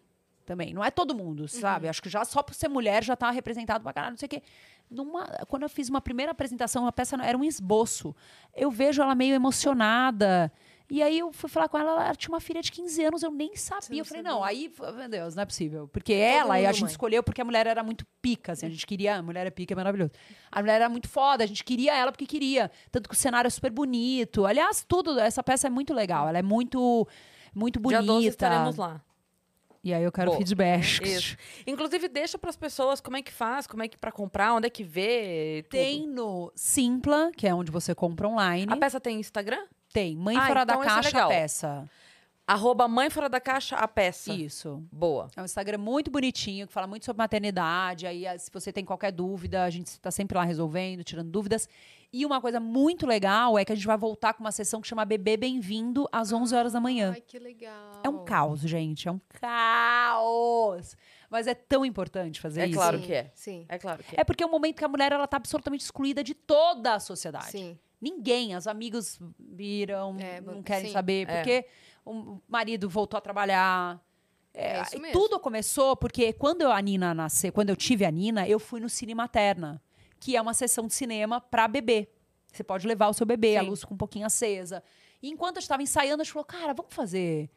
Também. 0.45 0.73
Não 0.73 0.83
é 0.83 0.91
todo 0.91 1.15
mundo, 1.15 1.47
sabe? 1.47 1.87
Acho 1.87 2.01
que 2.01 2.09
já 2.09 2.25
só 2.25 2.43
por 2.43 2.53
ser 2.53 2.67
mulher 2.67 3.03
já 3.03 3.15
tá 3.15 3.31
representado 3.31 3.83
pra 3.83 3.93
caralho, 3.93 4.11
não 4.11 4.17
sei 4.17 4.25
o 4.27 4.29
quê. 4.29 4.43
Numa, 4.91 5.25
quando 5.47 5.63
eu 5.63 5.69
fiz 5.69 5.89
uma 5.89 6.01
primeira 6.01 6.31
apresentação, 6.31 6.85
a 6.85 6.91
peça 6.91 7.15
era 7.23 7.37
um 7.37 7.43
esboço. 7.43 8.13
Eu 8.53 8.69
vejo 8.69 9.01
ela 9.01 9.15
meio 9.15 9.33
emocionada. 9.33 10.51
E 10.89 11.01
aí 11.01 11.19
eu 11.19 11.31
fui 11.31 11.49
falar 11.49 11.69
com 11.69 11.77
ela, 11.77 12.05
ela 12.05 12.15
tinha 12.15 12.31
uma 12.31 12.41
filha 12.41 12.61
de 12.61 12.71
15 12.71 13.03
anos, 13.05 13.23
eu 13.23 13.31
nem 13.31 13.55
sabia. 13.55 14.01
eu 14.01 14.05
falei, 14.05 14.21
sabia. 14.21 14.35
não, 14.35 14.43
aí, 14.43 14.71
meu 14.95 15.09
Deus, 15.09 15.33
não 15.33 15.43
é 15.43 15.45
possível. 15.45 15.87
Porque 15.87 16.13
ela, 16.13 16.59
e 16.59 16.65
a 16.65 16.71
gente 16.71 16.81
mãe. 16.81 16.91
escolheu 16.91 17.23
porque 17.23 17.41
a 17.41 17.45
mulher 17.45 17.65
era 17.65 17.81
muito 17.81 18.05
pica, 18.21 18.51
assim, 18.51 18.65
a 18.65 18.69
gente 18.69 18.85
queria, 18.85 19.15
a 19.15 19.23
mulher 19.23 19.47
é 19.47 19.49
pica, 19.49 19.73
é 19.73 19.75
maravilhoso. 19.75 20.11
A 20.51 20.59
mulher 20.59 20.75
era 20.75 20.89
muito 20.89 21.07
foda, 21.07 21.43
a 21.43 21.47
gente 21.47 21.63
queria 21.63 21.95
ela 21.95 22.11
porque 22.11 22.25
queria. 22.27 22.69
Tanto 22.91 23.09
que 23.09 23.15
o 23.15 23.17
cenário 23.17 23.47
é 23.47 23.49
super 23.49 23.71
bonito. 23.71 24.45
Aliás, 24.45 24.85
tudo, 24.87 25.17
essa 25.19 25.41
peça 25.41 25.67
é 25.67 25.69
muito 25.69 25.93
legal, 25.93 26.27
ela 26.27 26.37
é 26.37 26.43
muito, 26.43 27.07
muito 27.55 27.79
Dia 27.79 27.99
12 27.99 28.07
bonita. 28.11 28.29
estaremos 28.29 28.75
lá. 28.75 29.01
E 29.83 29.93
aí 29.93 30.01
eu 30.03 30.11
quero 30.11 30.27
Boa. 30.27 30.37
feedback. 30.37 31.01
Isso. 31.03 31.35
Inclusive, 31.67 32.07
deixa 32.07 32.37
pras 32.37 32.55
pessoas 32.55 33.01
como 33.01 33.17
é 33.17 33.21
que 33.21 33.31
faz, 33.33 33.67
como 33.67 33.83
é 33.83 33.87
que 33.87 33.97
pra 33.97 34.11
comprar, 34.13 34.53
onde 34.53 34.67
é 34.67 34.69
que 34.69 34.83
vê. 34.83 35.63
tudo. 35.63 35.71
Tem 35.71 36.07
no 36.07 36.51
Simpla, 36.55 37.31
que 37.35 37.45
é 37.45 37.53
onde 37.53 37.69
você 37.71 37.93
compra 37.93 38.27
online. 38.27 38.71
A 38.71 38.77
peça 38.77 38.99
tem 38.99 39.19
Instagram? 39.19 39.65
Tem 39.91 40.15
Mãe 40.15 40.37
Ah, 40.37 40.47
Fora 40.47 40.61
então 40.63 40.77
da 40.79 40.83
é 40.83 40.87
Caixa 40.87 41.07
legal. 41.09 41.29
Peça. 41.29 41.89
Arroba 42.47 42.87
Mãe 42.89 43.09
Fora 43.09 43.29
da 43.29 43.39
Caixa, 43.39 43.75
a 43.77 43.87
peça. 43.87 44.33
Isso. 44.33 44.81
Boa. 44.91 45.29
É 45.35 45.41
um 45.41 45.45
Instagram 45.45 45.77
muito 45.77 46.11
bonitinho, 46.11 46.65
que 46.67 46.73
fala 46.73 46.87
muito 46.87 47.05
sobre 47.05 47.17
maternidade. 47.19 48.05
Aí, 48.07 48.25
ah, 48.27 48.37
se 48.37 48.49
você 48.51 48.71
tem 48.71 48.83
qualquer 48.83 49.11
dúvida, 49.11 49.63
a 49.63 49.69
gente 49.69 49.87
está 49.87 50.11
sempre 50.11 50.37
lá 50.37 50.43
resolvendo, 50.43 51.03
tirando 51.03 51.29
dúvidas. 51.29 51.69
E 52.15 52.25
uma 52.27 52.39
coisa 52.39 52.59
muito 52.59 53.07
legal 53.07 53.57
é 53.57 53.65
que 53.65 53.71
a 53.71 53.75
gente 53.75 53.87
vai 53.87 53.97
voltar 53.97 54.33
com 54.35 54.43
uma 54.43 54.51
sessão 54.51 54.79
que 54.79 54.87
chama 54.87 55.03
Bebê 55.03 55.35
Bem-vindo 55.35 56.07
às 56.11 56.31
11 56.31 56.53
horas 56.55 56.73
da 56.73 56.79
manhã. 56.79 57.11
Ai, 57.15 57.21
que 57.21 57.39
legal. 57.39 58.01
É 58.03 58.07
um 58.07 58.23
caos, 58.23 58.61
gente. 58.61 59.07
É 59.07 59.11
um 59.11 59.19
caos. 59.29 60.95
Mas 61.29 61.47
é 61.47 61.55
tão 61.55 61.83
importante 61.83 62.39
fazer 62.39 62.61
É 62.61 62.65
isso. 62.67 62.75
claro 62.75 62.99
Sim, 62.99 63.03
que 63.05 63.13
é. 63.13 63.31
Sim. 63.33 63.65
É 63.67 63.79
claro 63.79 64.03
que 64.03 64.15
é. 64.15 64.21
É 64.21 64.23
porque 64.23 64.43
é 64.43 64.45
um 64.45 64.51
momento 64.51 64.77
que 64.77 64.85
a 64.85 64.87
mulher 64.87 65.11
ela 65.11 65.25
tá 65.25 65.37
absolutamente 65.37 65.83
excluída 65.83 66.23
de 66.23 66.35
toda 66.35 66.93
a 66.93 66.99
sociedade. 66.99 67.47
Sim. 67.49 67.79
Ninguém, 67.99 68.55
os 68.55 68.67
amigos 68.67 69.19
viram, 69.39 70.15
É, 70.19 70.39
não 70.39 70.55
sim. 70.55 70.61
querem 70.63 70.91
saber, 70.91 71.27
É. 71.27 71.35
porque 71.37 71.65
o 72.05 72.37
marido 72.47 72.87
voltou 72.87 73.17
a 73.17 73.21
trabalhar. 73.21 73.99
É 74.53 74.81
isso 74.83 74.97
e 74.97 74.99
mesmo. 74.99 75.19
tudo 75.19 75.39
começou 75.39 75.95
porque 75.97 76.31
quando 76.33 76.61
eu, 76.61 76.71
a 76.71 76.79
Nina 76.79 77.11
nasceu, 77.15 77.51
quando 77.51 77.69
eu 77.69 77.75
tive 77.75 78.05
a 78.05 78.11
Nina, 78.11 78.47
eu 78.47 78.59
fui 78.59 78.79
no 78.79 78.87
Cine 78.87 79.15
Materna, 79.15 79.81
que 80.23 80.37
é 80.37 80.41
uma 80.41 80.53
sessão 80.53 80.87
de 80.87 80.93
cinema 80.93 81.41
para 81.41 81.67
bebê. 81.67 82.07
Você 82.49 82.63
pode 82.63 82.87
levar 82.87 83.09
o 83.09 83.13
seu 83.13 83.25
bebê, 83.25 83.57
a 83.57 83.61
Sim. 83.61 83.67
luz 83.67 83.83
com 83.83 83.93
um 83.93 83.97
pouquinho 83.97 84.25
acesa. 84.25 84.81
E 85.21 85.29
enquanto 85.29 85.57
eu 85.57 85.59
estava 85.59 85.83
ensaiando, 85.83 86.21
a 86.21 86.23
gente 86.23 86.31
falou, 86.31 86.45
cara, 86.45 86.73
vamos 86.73 86.93
fazer. 86.95 87.49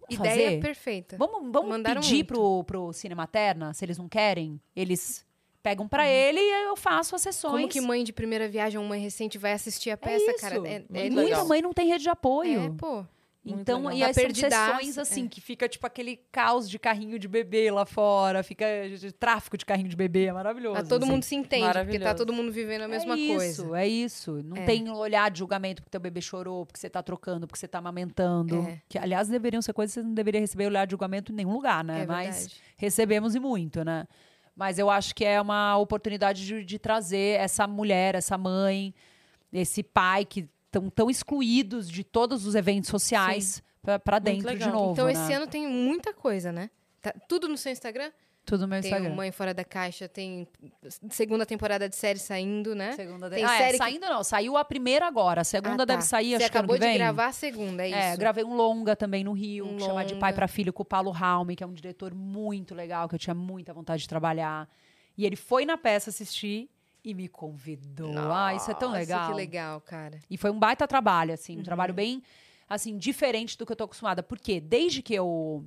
Vamos 0.00 0.16
Ideia 0.16 0.50
fazer? 0.50 0.60
perfeita. 0.60 1.16
Vamos, 1.16 1.50
vamos 1.50 1.70
Mandaram 1.70 2.02
pedir 2.02 2.16
muito. 2.16 2.26
pro, 2.26 2.64
pro 2.64 2.92
Cine 2.92 3.14
Materna, 3.14 3.72
se 3.72 3.84
eles 3.86 3.96
não 3.96 4.06
querem, 4.06 4.60
eles 4.76 5.24
pegam 5.62 5.88
pra 5.88 6.06
ele 6.06 6.38
e 6.38 6.64
eu 6.66 6.76
faço 6.76 7.14
as 7.16 7.22
sessões. 7.22 7.52
Uhum. 7.52 7.58
Como 7.60 7.68
que 7.72 7.80
mãe 7.80 8.04
de 8.04 8.12
primeira 8.12 8.46
viagem 8.48 8.78
ou 8.78 8.84
mãe 8.84 9.00
recente 9.00 9.38
vai 9.38 9.52
assistir 9.52 9.90
a 9.90 9.96
peça, 9.96 10.30
isso. 10.30 10.40
cara? 10.40 10.56
É, 10.68 10.84
é 10.92 11.10
Muita 11.10 11.22
legal. 11.22 11.46
mãe 11.48 11.62
não 11.62 11.72
tem 11.72 11.88
rede 11.88 12.02
de 12.02 12.10
apoio. 12.10 12.60
É, 12.60 12.70
pô. 12.70 13.04
Muito 13.48 13.60
Então, 13.62 13.86
legal. 13.86 13.96
e 13.96 14.00
Tá 14.00 14.20
perdidaço, 14.20 14.72
sessões 14.78 14.98
assim, 14.98 15.24
é. 15.26 15.28
que 15.28 15.40
fica 15.40 15.68
tipo 15.68 15.86
aquele 15.86 16.16
caos 16.30 16.68
de 16.68 16.78
carrinho 16.78 17.18
de 17.18 17.26
bebê 17.28 17.70
lá 17.70 17.84
fora, 17.86 18.42
fica 18.42 18.64
de 18.88 19.12
tráfico 19.12 19.56
de 19.56 19.64
carrinho 19.64 19.88
de 19.88 19.96
bebê, 19.96 20.26
é 20.26 20.32
maravilhoso. 20.32 20.78
Ah, 20.80 20.82
todo 20.84 21.02
assim. 21.02 21.12
mundo 21.12 21.22
se 21.22 21.34
entende, 21.34 21.72
porque 21.84 21.98
tá 21.98 22.14
todo 22.14 22.32
mundo 22.32 22.50
vivendo 22.52 22.82
a 22.82 22.88
mesma 22.88 23.14
é 23.14 23.18
isso, 23.18 23.34
coisa. 23.64 23.80
É 23.80 23.88
isso, 23.88 24.42
não 24.42 24.56
É. 24.56 24.64
tem 24.64 24.88
olhar 24.90 25.30
de 25.30 25.38
julgamento 25.38 25.82
porque 25.82 25.90
teu 25.90 26.00
bebê 26.00 26.20
chorou, 26.20 26.66
porque 26.66 26.78
você 26.80 26.88
tá 26.90 27.02
trocando, 27.02 27.46
porque 27.46 27.58
você 27.58 27.68
tá 27.68 27.78
amamentando. 27.78 28.60
É. 28.68 28.80
Que, 28.88 28.98
aliás, 28.98 29.28
deveriam 29.28 29.60
ser 29.62 29.72
coisas 29.72 29.94
que 29.94 30.00
você 30.00 30.06
não 30.06 30.14
deveria 30.14 30.40
receber 30.40 30.66
olhar 30.66 30.86
de 30.86 30.90
julgamento 30.92 31.32
em 31.32 31.34
nenhum 31.34 31.52
lugar, 31.52 31.82
né? 31.84 32.02
É 32.02 32.06
Mas 32.06 32.50
recebemos 32.76 33.34
e 33.34 33.40
muito, 33.40 33.84
né? 33.84 34.06
Mas 34.54 34.78
eu 34.78 34.90
acho 34.90 35.14
que 35.14 35.24
é 35.24 35.40
uma 35.40 35.76
oportunidade 35.78 36.44
de, 36.44 36.64
de 36.64 36.78
trazer 36.80 37.38
essa 37.38 37.66
mulher, 37.66 38.16
essa 38.16 38.36
mãe, 38.36 38.92
esse 39.52 39.82
pai 39.84 40.24
que 40.24 40.48
estão 40.78 40.90
tão 40.90 41.10
excluídos 41.10 41.88
de 41.90 42.02
todos 42.04 42.46
os 42.46 42.54
eventos 42.54 42.88
sociais 42.90 43.62
pra- 43.82 43.98
pra 43.98 44.18
dentro 44.18 44.56
de 44.56 44.68
novo. 44.68 44.92
Então, 44.92 45.06
né? 45.06 45.12
esse 45.12 45.32
ano 45.32 45.46
tem 45.46 45.66
muita 45.68 46.12
coisa, 46.14 46.50
né? 46.52 46.70
Tá 47.00 47.12
tudo 47.28 47.48
no 47.48 47.56
seu 47.56 47.70
Instagram? 47.72 48.10
Tudo 48.44 48.62
no 48.62 48.68
meu 48.68 48.80
Tem 48.80 48.90
Instagram. 48.90 49.12
o 49.12 49.14
Mãe 49.16 49.30
Fora 49.30 49.52
da 49.52 49.62
Caixa, 49.62 50.08
tem 50.08 50.48
segunda 51.10 51.44
temporada 51.44 51.86
de 51.86 51.94
série 51.94 52.18
saindo, 52.18 52.74
né? 52.74 52.92
Segunda 52.92 53.28
Tem 53.28 53.40
de... 53.40 53.44
ah, 53.44 53.54
é, 53.54 53.58
série 53.58 53.72
que- 53.72 53.76
saindo 53.78 54.06
não, 54.06 54.24
saiu 54.24 54.56
a 54.56 54.64
primeira 54.64 55.06
agora. 55.06 55.42
A 55.42 55.44
segunda 55.44 55.74
Ah, 55.82 55.86
tá. 55.86 55.94
deve 55.94 56.02
sair, 56.02 56.30
Você 56.30 56.36
acho 56.36 56.50
que 56.52 56.56
ano 56.56 56.64
acabou 56.64 56.74
que 56.76 56.80
vem. 56.80 56.92
de 56.92 56.98
gravar 56.98 57.26
a 57.26 57.32
segunda, 57.32 57.82
é 57.84 57.88
isso? 57.90 57.98
É, 57.98 58.16
gravei 58.16 58.44
um 58.44 58.54
longa 58.56 58.96
também 58.96 59.22
no 59.22 59.32
Rio, 59.32 59.66
Um 59.66 59.76
que 59.76 59.82
chama 59.84 60.02
De 60.02 60.14
Pai 60.14 60.32
para 60.32 60.48
Filho 60.48 60.72
com 60.72 60.82
o 60.82 60.86
Paulo 60.86 61.10
Raume, 61.10 61.54
que 61.54 61.62
é 61.62 61.66
um 61.66 61.74
diretor 61.74 62.14
muito 62.14 62.74
legal, 62.74 63.06
que 63.06 63.14
eu 63.14 63.18
tinha 63.18 63.34
muita 63.34 63.74
vontade 63.74 64.02
de 64.02 64.08
trabalhar. 64.08 64.66
E 65.16 65.26
ele 65.26 65.36
foi 65.36 65.66
na 65.66 65.76
peça 65.76 66.08
assistir 66.08 66.70
e 67.08 67.14
me 67.14 67.26
convidou. 67.28 68.12
ah, 68.18 68.54
isso 68.54 68.70
é 68.70 68.74
tão 68.74 68.88
Nossa, 68.90 69.00
legal. 69.00 69.30
que 69.30 69.34
legal, 69.36 69.80
cara. 69.80 70.18
E 70.28 70.36
foi 70.36 70.50
um 70.50 70.58
baita 70.58 70.86
trabalho, 70.86 71.32
assim, 71.32 71.54
um 71.54 71.58
Uhum. 71.58 71.62
trabalho 71.64 71.94
bem, 71.94 72.22
assim, 72.68 72.98
diferente 72.98 73.56
do 73.56 73.64
que 73.64 73.72
eu 73.72 73.76
tô 73.76 73.84
acostumada. 73.84 74.22
Porque 74.22 74.60
desde 74.60 75.00
que 75.02 75.14
eu 75.14 75.64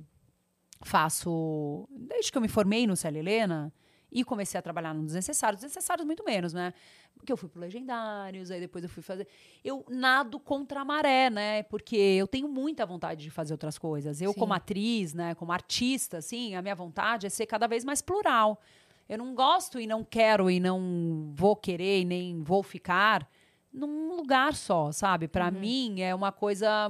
faço, 0.82 1.88
desde 1.90 2.30
que 2.30 2.38
eu 2.38 2.42
me 2.42 2.48
formei 2.48 2.86
no 2.86 2.96
Célia 2.96 3.18
Helena 3.20 3.72
e 4.10 4.22
comecei 4.24 4.58
a 4.58 4.62
trabalhar 4.62 4.92
no 4.94 5.04
Desnecessários, 5.04 5.60
Desnecessários 5.62 6.06
muito 6.06 6.22
menos, 6.24 6.52
né? 6.52 6.74
Porque 7.16 7.32
eu 7.32 7.36
fui 7.36 7.48
pro 7.48 7.60
Legendários, 7.60 8.50
aí 8.50 8.60
depois 8.60 8.84
eu 8.84 8.90
fui 8.90 9.02
fazer... 9.02 9.26
Eu 9.64 9.84
nado 9.88 10.38
contra 10.40 10.80
a 10.80 10.84
maré, 10.84 11.30
né? 11.30 11.62
Porque 11.64 11.96
eu 11.96 12.26
tenho 12.26 12.48
muita 12.48 12.84
vontade 12.84 13.22
de 13.22 13.30
fazer 13.30 13.54
outras 13.54 13.78
coisas. 13.78 14.20
Eu, 14.20 14.32
Sim. 14.32 14.38
como 14.38 14.52
atriz, 14.52 15.14
né? 15.14 15.34
Como 15.34 15.50
artista, 15.52 16.18
assim, 16.18 16.54
a 16.54 16.60
minha 16.62 16.74
vontade 16.74 17.26
é 17.26 17.30
ser 17.30 17.46
cada 17.46 17.66
vez 17.66 17.84
mais 17.84 18.02
plural. 18.02 18.60
Eu 19.08 19.18
não 19.18 19.34
gosto 19.34 19.80
e 19.80 19.86
não 19.86 20.04
quero 20.04 20.50
e 20.50 20.58
não 20.58 21.32
vou 21.34 21.54
querer 21.54 22.00
e 22.00 22.04
nem 22.04 22.42
vou 22.42 22.62
ficar 22.62 23.28
num 23.72 24.16
lugar 24.16 24.54
só, 24.54 24.92
sabe? 24.92 25.26
Para 25.28 25.50
mim 25.50 26.00
é 26.00 26.14
uma 26.14 26.30
coisa 26.30 26.88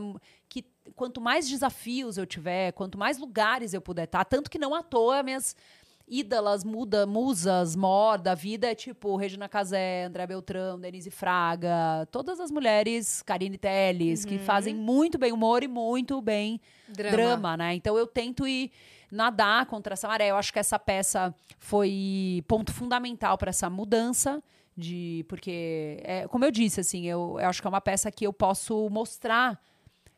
que 0.48 0.64
quanto 0.96 1.20
mais 1.20 1.48
desafios 1.48 2.18
eu 2.18 2.26
tiver, 2.26 2.72
quanto 2.72 2.98
mais 2.98 3.18
lugares 3.18 3.72
eu 3.72 3.80
puder 3.80 4.04
estar, 4.04 4.24
tanto 4.24 4.50
que 4.50 4.58
não 4.58 4.74
à 4.74 4.82
toa 4.82 5.22
minhas 5.22 5.56
ídolas, 6.08 6.64
muda, 6.64 7.06
musas, 7.06 7.76
mor 7.76 8.18
da 8.18 8.34
vida 8.34 8.70
é 8.70 8.74
tipo 8.74 9.16
Regina 9.16 9.48
Casé, 9.48 10.04
André 10.04 10.26
Beltrão, 10.26 10.78
Denise 10.78 11.10
Fraga, 11.10 12.06
todas 12.10 12.40
as 12.40 12.50
mulheres, 12.50 13.22
Karine 13.22 13.56
Telles, 13.56 14.24
que 14.24 14.38
fazem 14.38 14.74
muito 14.74 15.18
bem 15.18 15.32
humor 15.32 15.62
e 15.62 15.68
muito 15.68 16.20
bem 16.20 16.60
Drama. 16.88 17.16
drama, 17.16 17.56
né? 17.56 17.74
Então 17.74 17.96
eu 17.96 18.06
tento 18.06 18.46
ir 18.46 18.70
nadar 19.12 19.66
contra 19.66 19.92
essa 19.92 20.08
maré. 20.08 20.30
Eu 20.30 20.36
acho 20.36 20.52
que 20.52 20.58
essa 20.58 20.78
peça 20.78 21.34
foi 21.58 22.42
ponto 22.48 22.72
fundamental 22.72 23.36
para 23.36 23.50
essa 23.50 23.68
mudança 23.68 24.42
de 24.74 25.24
porque 25.28 26.00
é, 26.02 26.26
como 26.28 26.46
eu 26.46 26.50
disse 26.50 26.80
assim, 26.80 27.06
eu, 27.06 27.36
eu 27.38 27.46
acho 27.46 27.60
que 27.60 27.66
é 27.66 27.70
uma 27.70 27.80
peça 27.80 28.10
que 28.10 28.26
eu 28.26 28.32
posso 28.32 28.88
mostrar 28.88 29.60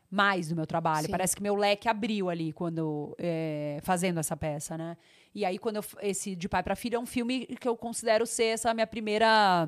mais 0.09 0.47
do 0.47 0.55
meu 0.55 0.65
trabalho. 0.65 1.07
Sim. 1.07 1.11
Parece 1.11 1.35
que 1.35 1.43
meu 1.43 1.55
leque 1.55 1.89
abriu 1.89 2.29
ali 2.29 2.53
quando 2.53 3.13
é, 3.19 3.79
fazendo 3.83 4.19
essa 4.19 4.37
peça, 4.37 4.77
né? 4.77 4.95
E 5.33 5.43
aí 5.43 5.57
quando 5.59 5.77
eu, 5.77 5.83
esse 6.01 6.33
de 6.33 6.47
pai 6.47 6.63
para 6.63 6.75
filho 6.75 6.95
é 6.95 6.99
um 6.99 7.05
filme 7.05 7.45
que 7.59 7.67
eu 7.67 7.75
considero 7.75 8.25
ser 8.25 8.45
essa 8.45 8.73
minha 8.73 8.87
primeira 8.87 9.67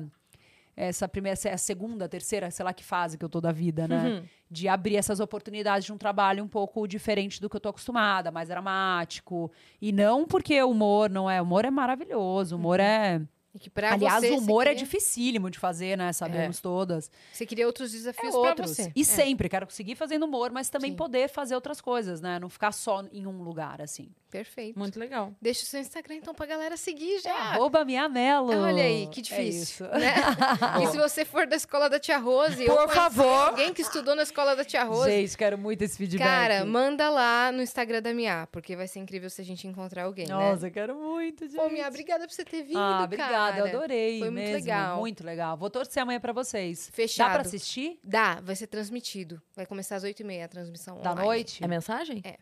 essa 0.80 1.08
primeira, 1.08 1.32
essa 1.32 1.48
é 1.48 1.52
a 1.52 1.58
segunda, 1.58 2.08
terceira, 2.08 2.50
sei 2.50 2.64
lá 2.64 2.72
que 2.72 2.84
fase 2.84 3.18
que 3.18 3.24
eu 3.24 3.28
tô 3.28 3.40
da 3.40 3.50
vida, 3.50 3.88
né? 3.88 4.22
De 4.50 4.68
abrir 4.68 4.96
essas 4.96 5.18
oportunidades 5.18 5.84
de 5.84 5.92
um 5.92 5.98
trabalho 5.98 6.42
um 6.44 6.48
pouco 6.48 6.86
diferente 6.86 7.40
do 7.40 7.50
que 7.50 7.56
eu 7.56 7.60
tô 7.60 7.68
acostumada, 7.68 8.30
mais 8.30 8.48
dramático. 8.48 9.50
E 9.80 9.90
não 9.92 10.24
porque 10.24 10.62
o 10.62 10.70
humor 10.70 11.10
não 11.10 11.28
é. 11.28 11.40
O 11.40 11.44
humor 11.44 11.64
é 11.64 11.70
maravilhoso, 11.70 12.54
o 12.54 12.58
humor 12.58 12.78
é. 12.80 13.20
Que 13.58 13.68
pra 13.68 13.94
Aliás, 13.94 14.20
você, 14.22 14.30
o 14.30 14.38
humor 14.38 14.66
é 14.68 14.70
queria, 14.70 14.84
dificílimo 14.84 15.50
de 15.50 15.58
fazer, 15.58 15.98
né? 15.98 16.12
Sabemos 16.12 16.60
todas. 16.60 17.10
Você 17.32 17.44
queria 17.44 17.66
outros 17.66 17.90
desafios 17.90 18.32
É 18.32 18.38
outros. 18.38 18.70
você. 18.70 18.92
E 18.94 19.00
É. 19.00 19.04
sempre, 19.04 19.48
quero 19.48 19.66
conseguir 19.66 19.96
fazendo 19.96 20.26
humor, 20.26 20.52
mas 20.52 20.68
também 20.70 20.90
Sim. 20.92 20.96
poder 20.96 21.28
fazer 21.28 21.56
outras 21.56 21.80
coisas, 21.80 22.20
né? 22.20 22.38
Não 22.38 22.48
ficar 22.48 22.70
só 22.70 23.02
em 23.10 23.26
um 23.26 23.42
lugar, 23.42 23.80
assim. 23.82 24.10
Perfeito. 24.30 24.78
Muito 24.78 24.98
legal. 24.98 25.32
Deixa 25.40 25.62
o 25.62 25.66
seu 25.66 25.80
Instagram, 25.80 26.16
então, 26.16 26.34
pra 26.34 26.44
galera 26.46 26.76
seguir 26.76 27.20
já. 27.20 27.32
Arroba 27.34 27.84
minha 27.84 28.08
Melo. 28.08 28.52
Olha 28.52 28.82
aí, 28.84 29.06
que 29.08 29.20
É 29.20 29.22
difícil. 29.22 29.62
isso. 29.62 29.84
né? 29.84 30.14
e 30.82 30.86
se 30.88 30.96
você 30.98 31.24
for 31.24 31.46
da 31.46 31.56
escola 31.56 31.88
da 31.88 31.98
Tia 31.98 32.18
Rose, 32.18 32.64
Por 32.66 32.88
favor. 32.90 33.48
alguém 33.48 33.72
que 33.72 33.80
estudou 33.82 34.14
na 34.14 34.22
escola 34.22 34.54
da 34.54 34.64
Tia 34.64 34.84
Rose, 34.84 35.10
Gente, 35.10 35.36
quero 35.36 35.56
muito 35.56 35.82
esse 35.82 35.96
feedback. 35.96 36.26
cara, 36.26 36.64
manda 36.64 37.08
lá 37.08 37.50
no 37.52 37.62
Instagram 37.62 38.02
da 38.02 38.12
Mia, 38.12 38.46
porque 38.52 38.76
vai 38.76 38.86
ser 38.86 38.98
incrível 38.98 39.30
se 39.30 39.40
a 39.40 39.44
gente 39.44 39.66
encontrar 39.66 40.04
alguém, 40.04 40.26
né? 40.26 40.34
Nossa, 40.34 40.70
quero 40.70 40.94
muito, 40.94 41.46
gente. 41.46 41.56
Pô, 41.56 41.68
Mia, 41.70 41.88
obrigada 41.88 42.26
por 42.26 42.32
você 42.34 42.44
ter 42.44 42.62
vindo, 42.62 42.78
Ah, 42.78 43.04
obrigada, 43.04 43.32
cara. 43.32 43.58
eu 43.60 43.66
adorei 43.66 44.18
Foi 44.18 44.30
muito 44.30 44.42
mesmo, 44.44 44.54
legal. 44.56 44.98
Muito 44.98 45.24
legal. 45.24 45.56
Vou 45.56 45.70
torcer 45.70 46.02
amanhã 46.02 46.20
pra 46.20 46.32
vocês. 46.32 46.90
Fechado. 46.92 47.28
Dá 47.28 47.32
pra 47.34 47.42
assistir? 47.42 47.98
Dá, 48.04 48.40
vai 48.42 48.54
ser 48.56 48.66
transmitido. 48.66 49.40
Vai 49.56 49.64
começar 49.64 49.96
às 49.96 50.04
8h30 50.04 50.44
a 50.44 50.48
transmissão 50.48 51.00
Da 51.00 51.12
online. 51.12 51.26
noite? 51.26 51.64
É 51.64 51.66
mensagem? 51.68 52.20
É. 52.24 52.36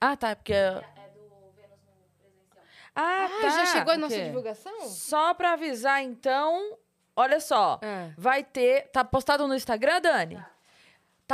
Ah, 0.00 0.16
tá, 0.16 0.36
porque... 0.36 0.52
É 0.52 0.82
Ah, 2.94 3.26
Ah, 3.26 3.28
tá. 3.42 3.48
já 3.50 3.66
chegou 3.66 3.92
a 3.92 3.98
nossa 3.98 4.16
divulgação? 4.24 4.88
Só 4.88 5.34
pra 5.34 5.52
avisar, 5.52 6.02
então, 6.02 6.78
olha 7.14 7.40
só. 7.40 7.78
Ah. 7.82 8.10
Vai 8.16 8.42
ter. 8.42 8.88
Tá 8.90 9.04
postado 9.04 9.46
no 9.46 9.54
Instagram, 9.54 10.00
Dani? 10.00 10.36
Tá 10.36 10.50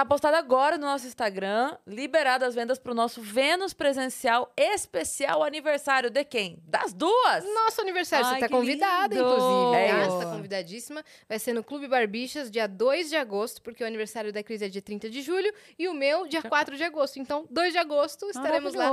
postado 0.06 0.36
agora 0.36 0.78
no 0.78 0.86
nosso 0.86 1.06
Instagram, 1.06 1.77
liberado 1.86 2.47
as 2.47 2.55
vendas 2.55 2.78
pro 2.78 2.94
nosso 2.94 3.20
Vênus 3.20 3.74
presencial 3.74 4.51
especial 4.56 5.43
aniversário 5.43 6.09
de 6.09 6.24
quem? 6.24 6.59
Das 6.66 6.94
duas! 6.94 7.44
Nosso 7.55 7.82
aniversário, 7.82 8.24
Ai, 8.27 8.35
você 8.35 8.40
tá 8.40 8.48
convidada, 8.48 9.14
lindo! 9.14 9.28
inclusive. 9.28 9.77
É 9.77 9.89
tá? 9.89 10.09
Você 10.09 10.24
tá 10.24 10.31
convidadíssima. 10.31 11.05
Vai 11.28 11.39
ser 11.39 11.52
no 11.52 11.62
Clube 11.62 11.86
Barbixas, 11.86 12.51
dia 12.51 12.66
2 12.66 13.10
de 13.10 13.16
agosto, 13.16 13.60
porque 13.60 13.85
o 13.85 13.86
aniversário 13.86 14.32
da 14.32 14.43
Cris 14.43 14.62
é 14.62 14.69
dia 14.69 14.81
30 14.81 15.10
de 15.10 15.20
julho 15.20 15.52
e 15.78 15.86
o 15.86 15.93
meu, 15.93 16.27
dia 16.27 16.43
4 16.43 16.74
de 16.77 16.85
agosto. 16.85 17.19
Então, 17.19 17.47
2 17.51 17.73
de 17.73 17.78
agosto, 17.78 18.31
estaremos 18.31 18.74
lá. 18.74 18.90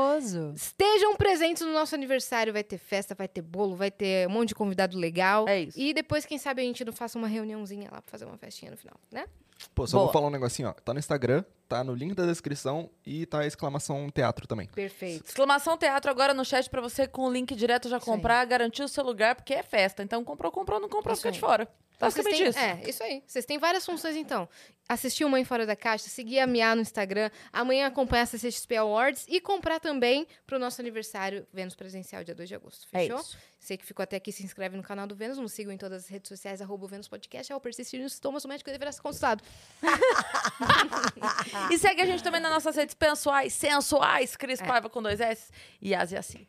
Estejam 0.54 1.16
presentes 1.16 1.64
no 1.66 1.72
nosso 1.72 1.96
aniversário. 1.96 2.52
Vai 2.52 2.64
ter 2.64 2.78
festa, 2.78 3.16
vai 3.16 3.28
ter 3.28 3.42
bolo, 3.42 3.76
vai 3.76 3.90
ter 3.90 4.28
um 4.28 4.32
monte 4.32 4.50
de 4.50 4.56
convidado 4.56 4.98
legal. 4.98 5.48
É 5.48 5.62
isso. 5.62 5.80
E 5.80 5.94
depois, 5.94 6.26
quem 6.26 6.38
sabe, 6.38 6.62
a 6.62 6.66
gente 6.66 6.84
não 6.84 6.92
faça 6.92 7.18
uma 7.18 7.28
reuniãozinha 7.28 7.90
lá 7.90 8.02
pra 8.02 8.12
fazer 8.12 8.26
uma 8.26 8.38
festinha 8.38 8.72
no 8.72 8.78
final, 8.78 9.00
né? 9.10 9.26
Pô, 9.76 9.86
só 9.86 9.98
Boa. 9.98 10.06
vou 10.06 10.14
falar 10.14 10.28
um 10.28 10.32
negocinho, 10.32 10.70
ó. 10.70 10.74
Tá 10.74 10.94
no 10.94 11.00
Instagram, 11.00 11.44
tá 11.68 11.84
no 11.84 11.94
link 11.94 12.14
da 12.14 12.26
descrição 12.26 12.90
e 13.06 13.26
tá 13.26 13.40
a 13.40 13.48
exclamação 13.48 14.10
teatro 14.10 14.48
também. 14.48 14.68
Perfeito. 14.68 15.26
Exclamação 15.26 15.78
teatro 15.78 16.10
agora 16.10 16.34
no 16.34 16.46
chat 16.46 16.70
pra 16.70 16.82
você 16.82 17.08
com 17.08 17.24
o 17.24 17.32
link 17.32 17.54
direto 17.56 17.90
já 17.90 18.00
comprar, 18.00 18.44
garantir 18.46 18.84
o 18.84 18.88
seu 18.88 19.04
lugar, 19.04 19.36
porque 19.36 19.54
é 19.54 19.64
festa. 19.64 20.02
Então 20.02 20.24
comprou, 20.24 20.52
comprou, 20.52 20.80
não 20.80 20.90
comprou, 20.90 21.14
Isso 21.14 21.22
fica 21.22 21.32
de 21.32 21.40
fora. 21.40 21.68
Basicamente 22.00 22.38
têm- 22.38 22.48
isso. 22.50 22.60
É, 22.60 22.82
isso 22.90 23.04
aí. 23.04 23.24
Vocês 23.28 23.46
têm 23.46 23.58
várias 23.58 23.86
funções, 23.86 24.16
então. 24.16 24.48
Assistir 24.88 25.24
o 25.26 25.30
Mãe 25.30 25.44
Fora 25.46 25.66
da 25.68 25.76
Caixa, 25.76 26.08
seguir 26.10 26.40
a 26.40 26.48
Mia 26.48 26.74
no 26.74 26.82
Instagram, 26.82 27.30
amanhã 27.54 27.86
acompanhar 27.86 28.24
a 28.24 28.26
CCXP 28.26 28.78
Awards 28.78 29.26
e 29.28 29.40
comprar 29.40 29.80
também 29.80 30.26
pro 30.48 30.58
nosso 30.58 30.82
aniversário 30.82 31.46
Vênus 31.54 31.76
Presencial, 31.76 32.24
dia 32.24 32.34
2 32.34 32.50
de 32.50 32.56
agosto. 32.56 32.88
É 32.94 33.02
Fechou? 33.02 33.20
isso. 33.20 33.38
Você 33.60 33.78
que 33.78 33.86
ficou 33.86 34.02
até 34.02 34.16
aqui, 34.16 34.32
se 34.32 34.44
inscreve 34.44 34.76
no 34.78 34.82
canal 34.82 35.06
do 35.06 35.14
Vênus, 35.14 35.38
nos 35.38 35.52
sigam 35.52 35.72
em 35.74 35.78
todas 35.78 36.06
as 36.06 36.10
redes 36.10 36.30
sociais, 36.30 36.62
arroba 36.62 36.88
Vênus 36.88 37.08
Podcast, 37.08 37.52
ao 37.54 37.60
persistir 37.60 38.02
nos 38.02 38.14
sintomas, 38.14 38.44
o 38.46 38.48
médico 38.48 38.72
deverá 38.72 38.92
ser 38.92 39.02
consultado. 39.02 39.44
E 41.72 41.78
segue 41.78 42.02
a 42.02 42.06
gente 42.06 42.24
também 42.24 42.42
nas 42.42 42.52
nossas 42.52 42.76
redes 42.76 42.96
pessoais, 42.96 43.54
sensuais, 43.54 44.34
É. 44.34 44.38
Cris 44.38 44.62
Paiva 44.62 44.90
com 44.90 45.02
dois 45.02 45.20
S 45.20 45.52
e 45.82 45.94
Asiacine. 45.94 46.48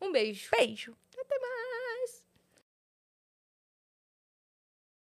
Um 0.00 0.10
beijo. 0.12 0.48
Beijo. 0.50 0.96